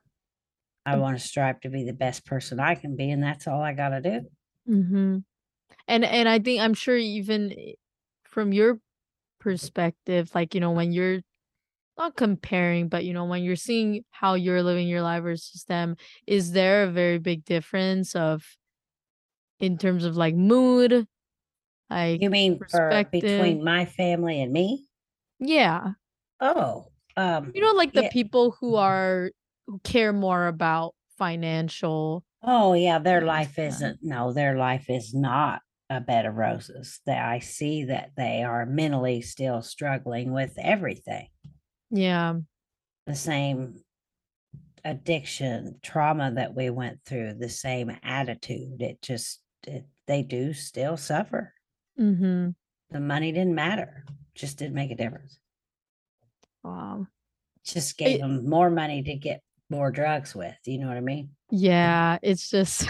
I 0.85 0.95
want 0.95 1.17
to 1.17 1.23
strive 1.25 1.59
to 1.61 1.69
be 1.69 1.83
the 1.83 1.91
best 1.93 2.25
person 2.25 2.57
I 2.59 2.75
can 2.75 2.95
be, 2.95 3.09
and 3.11 3.21
that's 3.21 3.47
all 3.47 3.61
I 3.61 3.73
got 3.73 3.89
to 3.89 3.99
do. 4.01 4.29
Mm-hmm. 4.67 5.17
And 5.87 6.05
and 6.05 6.29
I 6.29 6.39
think 6.39 6.61
I'm 6.61 6.73
sure 6.75 6.97
even 6.97 7.55
from 8.25 8.53
your 8.53 8.79
perspective, 9.39 10.31
like, 10.35 10.55
you 10.55 10.61
know, 10.61 10.71
when 10.71 10.91
you're 10.93 11.21
not 11.97 12.15
comparing, 12.15 12.89
but 12.89 13.05
you 13.05 13.13
know, 13.13 13.25
when 13.25 13.43
you're 13.43 13.55
seeing 13.55 14.03
how 14.11 14.33
you're 14.35 14.63
living 14.63 14.87
your 14.87 15.01
life 15.01 15.23
versus 15.23 15.63
them, 15.65 15.95
is 16.27 16.51
there 16.53 16.83
a 16.83 16.91
very 16.91 17.19
big 17.19 17.45
difference 17.45 18.15
of 18.15 18.57
in 19.59 19.77
terms 19.77 20.05
of 20.05 20.15
like 20.17 20.35
mood, 20.35 21.07
like 21.89 22.21
You 22.21 22.29
mean 22.29 22.57
between 23.11 23.63
my 23.63 23.85
family 23.85 24.41
and 24.41 24.51
me? 24.53 24.87
Yeah. 25.39 25.93
Oh, 26.39 26.91
um, 27.17 27.51
You 27.53 27.61
know, 27.61 27.73
like 27.73 27.93
the 27.93 28.01
yeah. 28.01 28.09
people 28.09 28.51
who 28.51 28.75
are 28.75 29.31
who 29.67 29.79
care 29.79 30.13
more 30.13 30.47
about 30.47 30.95
financial 31.17 32.23
Oh, 32.41 32.73
yeah, 32.73 32.99
their 32.99 33.21
life 33.21 33.55
than 33.55 33.67
isn't 33.67 33.99
no, 34.01 34.33
their 34.33 34.57
life 34.57 34.89
is 34.89 35.13
not 35.13 35.61
a 35.89 36.01
bed 36.01 36.25
of 36.25 36.35
roses. 36.35 36.99
That 37.05 37.23
I 37.27 37.39
see 37.39 37.85
that 37.85 38.11
they 38.17 38.43
are 38.43 38.65
mentally 38.65 39.21
still 39.21 39.61
struggling 39.61 40.31
with 40.33 40.53
everything. 40.57 41.29
Yeah. 41.93 42.41
The 43.05 43.15
same 43.15 43.85
addiction, 44.85 45.79
trauma 45.81 46.31
that 46.31 46.55
we 46.55 46.69
went 46.69 47.03
through, 47.05 47.33
the 47.35 47.49
same 47.49 47.91
attitude. 48.03 48.81
It 48.81 49.01
just 49.01 49.41
it, 49.65 49.85
they 50.07 50.23
do 50.23 50.53
still 50.53 50.97
suffer. 50.97 51.53
Mhm. 51.97 52.53
The 52.91 53.01
money 53.01 53.33
didn't 53.33 53.55
matter. 53.55 54.05
Just 54.35 54.57
didn't 54.57 54.75
make 54.75 54.89
a 54.91 54.95
difference. 54.95 55.37
Wow. 56.63 57.07
Just 57.65 57.97
gave 57.97 58.15
It, 58.15 58.19
them 58.19 58.47
more 58.47 58.69
money 58.69 59.03
to 59.03 59.15
get 59.15 59.41
more 59.69 59.91
drugs 59.91 60.35
with. 60.35 60.57
You 60.65 60.79
know 60.79 60.87
what 60.87 60.97
I 60.97 61.01
mean? 61.01 61.35
yeah, 61.51 62.17
it's 62.21 62.49
just 62.49 62.87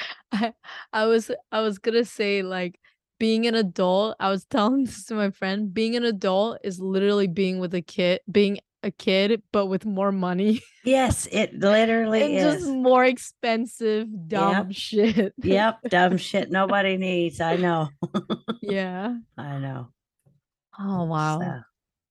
I 0.32 0.52
I 0.92 1.06
was 1.06 1.30
I 1.50 1.60
was 1.60 1.78
gonna 1.78 2.04
say 2.04 2.42
like 2.42 2.78
being 3.22 3.46
an 3.46 3.54
adult, 3.54 4.16
I 4.18 4.30
was 4.30 4.44
telling 4.50 4.82
this 4.82 5.04
to 5.04 5.14
my 5.14 5.30
friend, 5.30 5.72
being 5.72 5.94
an 5.94 6.02
adult 6.04 6.58
is 6.64 6.80
literally 6.80 7.28
being 7.28 7.60
with 7.60 7.72
a 7.72 7.80
kid, 7.80 8.18
being 8.28 8.58
a 8.82 8.90
kid, 8.90 9.40
but 9.52 9.66
with 9.66 9.86
more 9.86 10.10
money 10.10 10.60
Yes, 10.84 11.28
it 11.30 11.54
literally 11.56 12.20
and 12.24 12.34
just 12.42 12.64
is. 12.64 12.68
more 12.68 13.04
expensive, 13.04 14.08
Yep. 14.10 14.26
dumb 14.28 14.72
shit. 14.72 15.32
Yep. 15.40 15.82
Dumb 15.88 16.16
shit 16.16 16.50
nobody 16.50 16.96
needs. 16.96 17.40
I 17.40 17.54
know. 17.54 17.90
yeah. 18.60 19.14
I 19.38 19.58
know. 19.58 19.90
Oh 20.76 21.04
wow. 21.04 21.38
So 21.38 21.60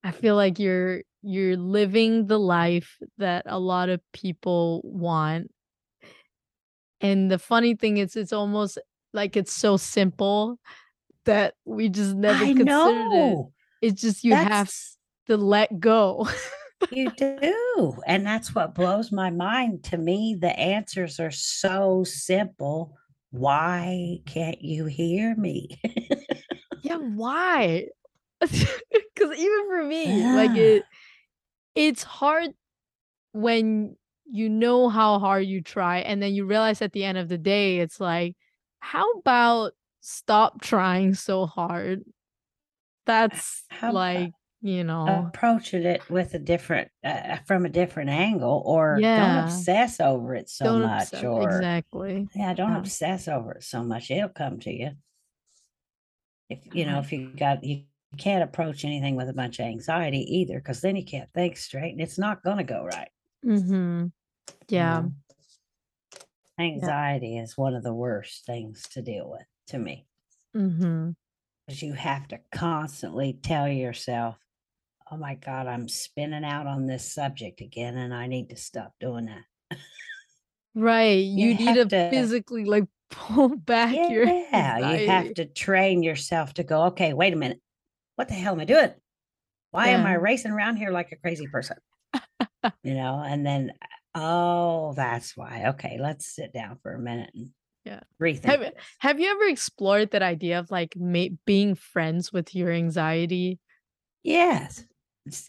I 0.02 0.12
feel 0.12 0.34
like 0.34 0.58
you're 0.58 1.02
you're 1.20 1.58
living 1.58 2.26
the 2.26 2.38
life 2.40 2.96
that 3.18 3.42
a 3.44 3.58
lot 3.58 3.90
of 3.90 4.00
people 4.14 4.80
want. 4.82 5.50
And 7.02 7.30
the 7.30 7.38
funny 7.38 7.74
thing 7.74 7.98
is 7.98 8.16
it's 8.16 8.32
almost 8.32 8.78
like 9.12 9.36
it's 9.36 9.52
so 9.52 9.76
simple 9.76 10.58
that 11.24 11.54
we 11.64 11.88
just 11.88 12.14
never 12.14 12.44
I 12.44 12.54
considered 12.54 13.12
it. 13.12 13.38
It's 13.80 14.00
just 14.00 14.24
you 14.24 14.34
have 14.34 14.72
to 15.26 15.36
let 15.36 15.80
go. 15.80 16.28
you 16.90 17.10
do. 17.10 18.00
And 18.06 18.26
that's 18.26 18.54
what 18.54 18.74
blows 18.74 19.12
my 19.12 19.30
mind. 19.30 19.84
To 19.84 19.98
me, 19.98 20.36
the 20.38 20.58
answers 20.58 21.18
are 21.20 21.30
so 21.30 22.04
simple. 22.04 22.96
Why 23.30 24.18
can't 24.26 24.60
you 24.62 24.84
hear 24.86 25.34
me? 25.36 25.80
yeah, 26.82 26.96
why? 26.96 27.86
Cuz 28.40 29.38
even 29.38 29.66
for 29.68 29.82
me, 29.84 30.22
like 30.22 30.50
Ah, 30.50 30.56
it 30.56 30.84
it's 31.74 32.02
hard 32.02 32.50
when 33.32 33.96
you 34.30 34.48
know 34.48 34.88
how 34.88 35.18
hard 35.18 35.46
you 35.46 35.60
try 35.60 35.98
and 35.98 36.22
then 36.22 36.34
you 36.34 36.44
realize 36.44 36.82
at 36.82 36.92
the 36.92 37.04
end 37.04 37.18
of 37.18 37.28
the 37.28 37.38
day 37.38 37.78
it's 37.78 38.00
like 38.00 38.36
how 38.80 39.10
about 39.12 39.72
stop 40.02 40.60
trying 40.60 41.14
so 41.14 41.46
hard? 41.46 42.02
That's 43.06 43.64
How 43.70 43.92
like, 43.92 44.32
you 44.60 44.84
know. 44.84 45.26
approaching 45.28 45.84
it 45.84 46.08
with 46.10 46.34
a 46.34 46.38
different, 46.38 46.88
uh, 47.02 47.38
from 47.46 47.64
a 47.64 47.68
different 47.70 48.10
angle, 48.10 48.62
or 48.66 48.98
don't 49.00 49.38
obsess 49.44 49.98
over 50.00 50.34
it 50.34 50.48
so 50.50 50.66
Don't 50.66 50.82
much, 50.82 51.04
obsess. 51.14 51.24
or 51.24 51.48
Exactly. 51.56 52.28
yeah, 52.34 52.52
don't 52.54 52.72
Yeah. 52.72 52.78
obsess 52.78 53.26
over 53.28 53.52
it 53.52 53.64
so 53.64 53.82
much. 53.82 54.10
It'll 54.10 54.28
come 54.28 54.60
to 54.60 54.70
you. 54.70 54.90
If 56.50 56.74
you 56.74 56.84
know, 56.84 56.98
if 56.98 57.10
you 57.12 57.32
got 57.34 57.64
you 57.64 57.84
can't 58.18 58.44
approach 58.44 58.84
anything 58.84 59.16
with 59.16 59.28
a 59.30 59.32
bunch 59.32 59.58
of 59.58 59.64
anxiety 59.64 60.18
either, 60.36 60.58
because 60.58 60.82
then 60.82 60.96
you 60.96 61.04
can't 61.04 61.32
think 61.32 61.56
straight 61.56 61.92
and 61.92 62.00
it's 62.00 62.18
not 62.18 62.42
gonna 62.44 62.62
go 62.64 62.84
right. 62.84 63.08
Mm-hmm. 63.44 64.04
You 64.04 64.12
Yeah. 64.68 65.04
Yeah. 66.58 66.64
anxiety 66.64 67.38
is 67.38 67.56
one 67.56 67.74
of 67.74 67.82
the 67.82 67.94
worst 67.94 68.44
things 68.44 68.82
to 68.90 69.02
deal 69.02 69.30
with 69.30 69.46
to 69.68 69.78
me. 69.78 70.06
Mm-hmm. 70.56 71.10
Because 71.66 71.82
you 71.82 71.92
have 71.94 72.28
to 72.28 72.40
constantly 72.52 73.38
tell 73.40 73.68
yourself, 73.68 74.36
oh 75.10 75.16
my 75.16 75.34
God, 75.34 75.66
I'm 75.66 75.88
spinning 75.88 76.44
out 76.44 76.66
on 76.66 76.86
this 76.86 77.12
subject 77.12 77.60
again, 77.60 77.96
and 77.96 78.12
I 78.12 78.26
need 78.26 78.50
to 78.50 78.56
stop 78.56 78.92
doing 79.00 79.26
that. 79.26 79.78
Right. 80.74 81.24
You 81.24 81.48
You 81.48 81.54
need 81.54 81.74
to 81.74 81.84
to 81.84 82.10
physically 82.10 82.64
like 82.64 82.84
pull 83.10 83.56
back 83.56 83.94
your 83.94 84.24
Yeah, 84.24 84.92
you 84.96 85.08
have 85.08 85.34
to 85.34 85.44
train 85.44 86.02
yourself 86.02 86.54
to 86.54 86.64
go, 86.64 86.84
okay, 86.86 87.12
wait 87.12 87.32
a 87.32 87.36
minute. 87.36 87.60
What 88.16 88.28
the 88.28 88.34
hell 88.34 88.54
am 88.54 88.60
I 88.60 88.64
doing? 88.64 88.92
Why 89.70 89.88
am 89.88 90.04
I 90.06 90.14
racing 90.14 90.52
around 90.52 90.76
here 90.76 90.90
like 90.90 91.12
a 91.12 91.16
crazy 91.16 91.46
person? 91.46 91.76
You 92.84 92.94
know, 92.94 93.22
and 93.24 93.44
then, 93.44 93.72
oh, 94.14 94.92
that's 94.94 95.36
why. 95.36 95.64
Okay, 95.68 95.98
let's 96.00 96.26
sit 96.26 96.52
down 96.52 96.78
for 96.82 96.94
a 96.94 96.98
minute 96.98 97.30
and 97.34 97.50
Yeah. 97.84 98.00
rethink 98.20 98.44
Have 98.44 98.60
this. 98.60 98.72
have 99.00 99.18
you 99.20 99.28
ever 99.30 99.44
explored 99.44 100.12
that 100.12 100.22
idea 100.22 100.58
of 100.60 100.70
like 100.70 100.94
ma- 100.96 101.34
being 101.46 101.74
friends 101.74 102.32
with 102.32 102.54
your 102.54 102.70
anxiety? 102.70 103.58
Yes. 104.22 104.84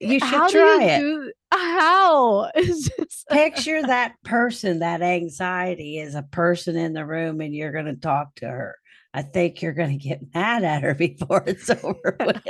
you 0.00 0.18
should 0.18 0.22
How 0.22 0.48
try 0.48 0.78
you 0.78 0.80
it. 0.82 0.98
do 1.00 1.32
how? 1.52 2.50
Just 2.56 3.28
Picture 3.30 3.82
that 3.82 4.14
person, 4.24 4.80
that 4.80 5.02
anxiety 5.02 5.98
is 5.98 6.14
a 6.14 6.22
person 6.22 6.76
in 6.76 6.92
the 6.92 7.06
room, 7.06 7.40
and 7.40 7.54
you're 7.54 7.72
going 7.72 7.84
to 7.86 7.94
talk 7.96 8.34
to 8.36 8.46
her. 8.48 8.76
I 9.12 9.22
think 9.22 9.62
you're 9.62 9.72
going 9.72 9.96
to 9.98 10.08
get 10.08 10.20
mad 10.34 10.64
at 10.64 10.82
her 10.82 10.94
before 10.94 11.44
it's 11.46 11.70
over 11.70 12.16
with. 12.20 12.42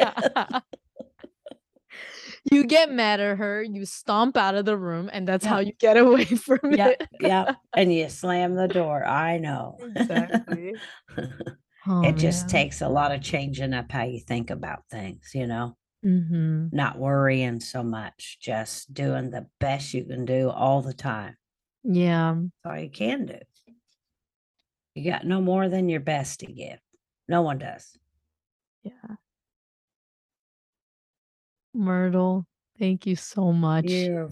You 2.52 2.64
get 2.66 2.90
mad 2.92 3.20
at 3.20 3.38
her, 3.38 3.62
you 3.62 3.84
stomp 3.86 4.36
out 4.36 4.54
of 4.54 4.64
the 4.64 4.76
room, 4.76 5.08
and 5.12 5.26
that's 5.26 5.44
how 5.46 5.58
you 5.60 5.72
get 5.78 5.96
away 5.96 6.24
from 6.24 6.60
Yep. 6.72 7.00
it. 7.02 7.08
Yep. 7.20 7.56
And 7.76 7.92
you 7.92 8.08
slam 8.10 8.54
the 8.54 8.68
door. 8.68 9.04
I 9.04 9.38
know. 9.38 9.78
Exactly. 9.96 10.74
Oh, 11.86 12.02
it 12.02 12.16
just 12.16 12.44
man. 12.44 12.48
takes 12.50 12.80
a 12.80 12.88
lot 12.88 13.12
of 13.12 13.20
changing 13.20 13.74
up 13.74 13.92
how 13.92 14.04
you 14.04 14.18
think 14.20 14.50
about 14.50 14.84
things, 14.90 15.30
you 15.34 15.46
know, 15.46 15.76
Mm-hmm. 16.04 16.66
not 16.72 16.98
worrying 16.98 17.60
so 17.60 17.82
much, 17.82 18.38
just 18.40 18.92
doing 18.92 19.30
the 19.30 19.46
best 19.58 19.94
you 19.94 20.04
can 20.04 20.26
do 20.26 20.50
all 20.50 20.82
the 20.82 20.92
time. 20.92 21.36
Yeah. 21.82 22.34
That's 22.64 22.72
all 22.74 22.82
you 22.82 22.90
can 22.90 23.24
do. 23.26 23.38
You 24.94 25.10
got 25.10 25.24
no 25.26 25.40
more 25.40 25.68
than 25.68 25.88
your 25.88 26.00
best 26.00 26.40
to 26.40 26.46
give. 26.46 26.78
No 27.28 27.40
one 27.42 27.58
does. 27.58 27.96
Yeah. 28.82 28.92
Myrtle, 31.74 32.46
thank 32.78 33.06
you 33.06 33.16
so 33.16 33.52
much 33.52 33.88
You're 33.88 34.28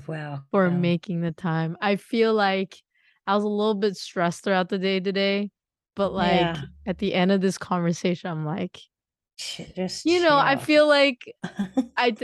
for 0.50 0.70
making 0.70 1.20
the 1.22 1.32
time. 1.32 1.76
I 1.80 1.96
feel 1.96 2.34
like 2.34 2.82
I 3.26 3.34
was 3.34 3.44
a 3.44 3.48
little 3.48 3.74
bit 3.74 3.96
stressed 3.96 4.44
throughout 4.44 4.68
the 4.68 4.78
day 4.78 5.00
today, 5.00 5.50
but 5.96 6.12
like 6.12 6.48
Yeah. 6.48 6.62
at 6.86 6.98
the 6.98 7.14
end 7.14 7.32
of 7.32 7.40
this 7.40 7.58
conversation, 7.58 8.30
I'm 8.30 8.44
like, 8.44 8.80
Just 9.36 10.04
you 10.04 10.20
know, 10.20 10.38
I 10.38 10.56
feel 10.56 10.86
like 10.88 11.34
I 11.96 12.16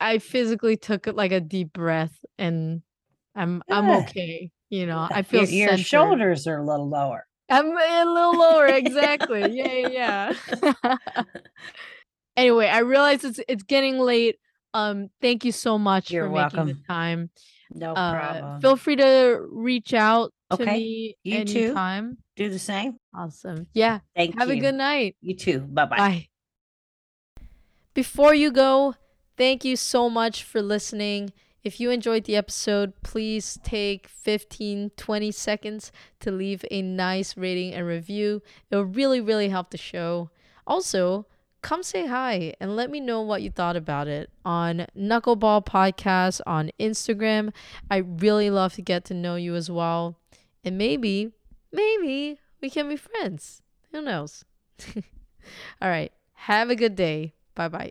I 0.00 0.18
physically 0.18 0.76
took 0.76 1.06
like 1.06 1.32
a 1.32 1.40
deep 1.40 1.72
breath 1.72 2.24
and 2.38 2.82
I'm 3.34 3.62
I'm 3.70 3.90
okay. 3.90 4.50
You 4.70 4.86
know, 4.86 5.08
I 5.12 5.22
feel 5.22 5.44
your, 5.44 5.68
your 5.68 5.76
shoulders 5.76 6.46
are 6.46 6.58
a 6.58 6.64
little 6.66 6.88
lower. 6.88 7.26
I'm 7.48 7.66
a 7.66 8.04
little 8.04 8.36
lower, 8.38 8.66
exactly. 8.66 9.56
Yeah, 9.56 9.72
yeah, 9.72 10.34
yeah. 10.62 10.72
anyway, 12.36 12.66
I 12.66 12.78
realize 12.78 13.24
it's 13.24 13.40
it's 13.48 13.62
getting 13.62 13.98
late. 13.98 14.36
Um, 14.76 15.08
thank 15.22 15.44
you 15.44 15.52
so 15.52 15.78
much 15.78 16.10
You're 16.10 16.26
for 16.26 16.32
making 16.32 16.50
the 16.50 16.64
welcome. 16.74 16.82
time. 16.86 17.30
No 17.72 17.92
Uh, 17.94 18.12
problem. 18.12 18.60
feel 18.60 18.76
free 18.76 18.96
to 18.96 19.40
reach 19.50 19.94
out 19.94 20.32
to 20.50 20.62
Okay. 20.62 20.72
me 20.76 21.16
You 21.24 21.44
too. 21.44 21.58
anytime. 21.66 22.18
Do 22.36 22.50
the 22.50 22.58
same. 22.58 22.98
Awesome. 23.14 23.66
Yeah. 23.72 24.00
Thank 24.14 24.34
you. 24.34 24.38
Have 24.40 24.48
you. 24.50 24.56
a 24.56 24.60
good 24.60 24.74
night. 24.74 25.16
You 25.22 25.34
too. 25.34 25.60
Bye-bye. 25.60 25.96
Bye. 25.96 26.28
Before 27.94 28.34
you 28.34 28.50
go, 28.50 28.94
thank 29.36 29.64
you 29.64 29.76
so 29.76 30.10
much 30.10 30.42
for 30.44 30.60
listening. 30.60 31.32
If 31.64 31.80
you 31.80 31.90
enjoyed 31.90 32.24
the 32.24 32.36
episode, 32.36 32.92
please 33.02 33.58
take 33.64 34.06
15, 34.06 34.90
20 34.96 35.32
seconds 35.32 35.90
to 36.20 36.30
leave 36.30 36.64
a 36.70 36.82
nice 36.82 37.36
rating 37.36 37.72
and 37.74 37.86
review. 37.86 38.42
It 38.70 38.76
will 38.76 38.84
really, 38.84 39.20
really 39.20 39.48
help 39.48 39.70
the 39.70 39.78
show. 39.78 40.30
Also, 40.66 41.26
come 41.66 41.82
say 41.82 42.06
hi 42.06 42.54
and 42.60 42.76
let 42.76 42.88
me 42.88 43.00
know 43.00 43.20
what 43.20 43.42
you 43.42 43.50
thought 43.50 43.74
about 43.74 44.06
it 44.06 44.30
on 44.44 44.86
Knuckleball 44.96 45.66
Podcast 45.66 46.40
on 46.46 46.70
Instagram. 46.78 47.52
I 47.90 47.96
really 47.96 48.50
love 48.50 48.74
to 48.74 48.82
get 48.82 49.04
to 49.06 49.14
know 49.14 49.34
you 49.34 49.56
as 49.56 49.68
well. 49.68 50.16
And 50.62 50.78
maybe, 50.78 51.32
maybe 51.72 52.38
we 52.62 52.70
can 52.70 52.88
be 52.88 52.94
friends. 52.94 53.62
Who 53.90 54.00
knows? 54.00 54.44
All 55.82 55.88
right. 55.88 56.12
Have 56.34 56.70
a 56.70 56.76
good 56.76 56.94
day. 56.94 57.34
Bye 57.56 57.66
bye. 57.66 57.90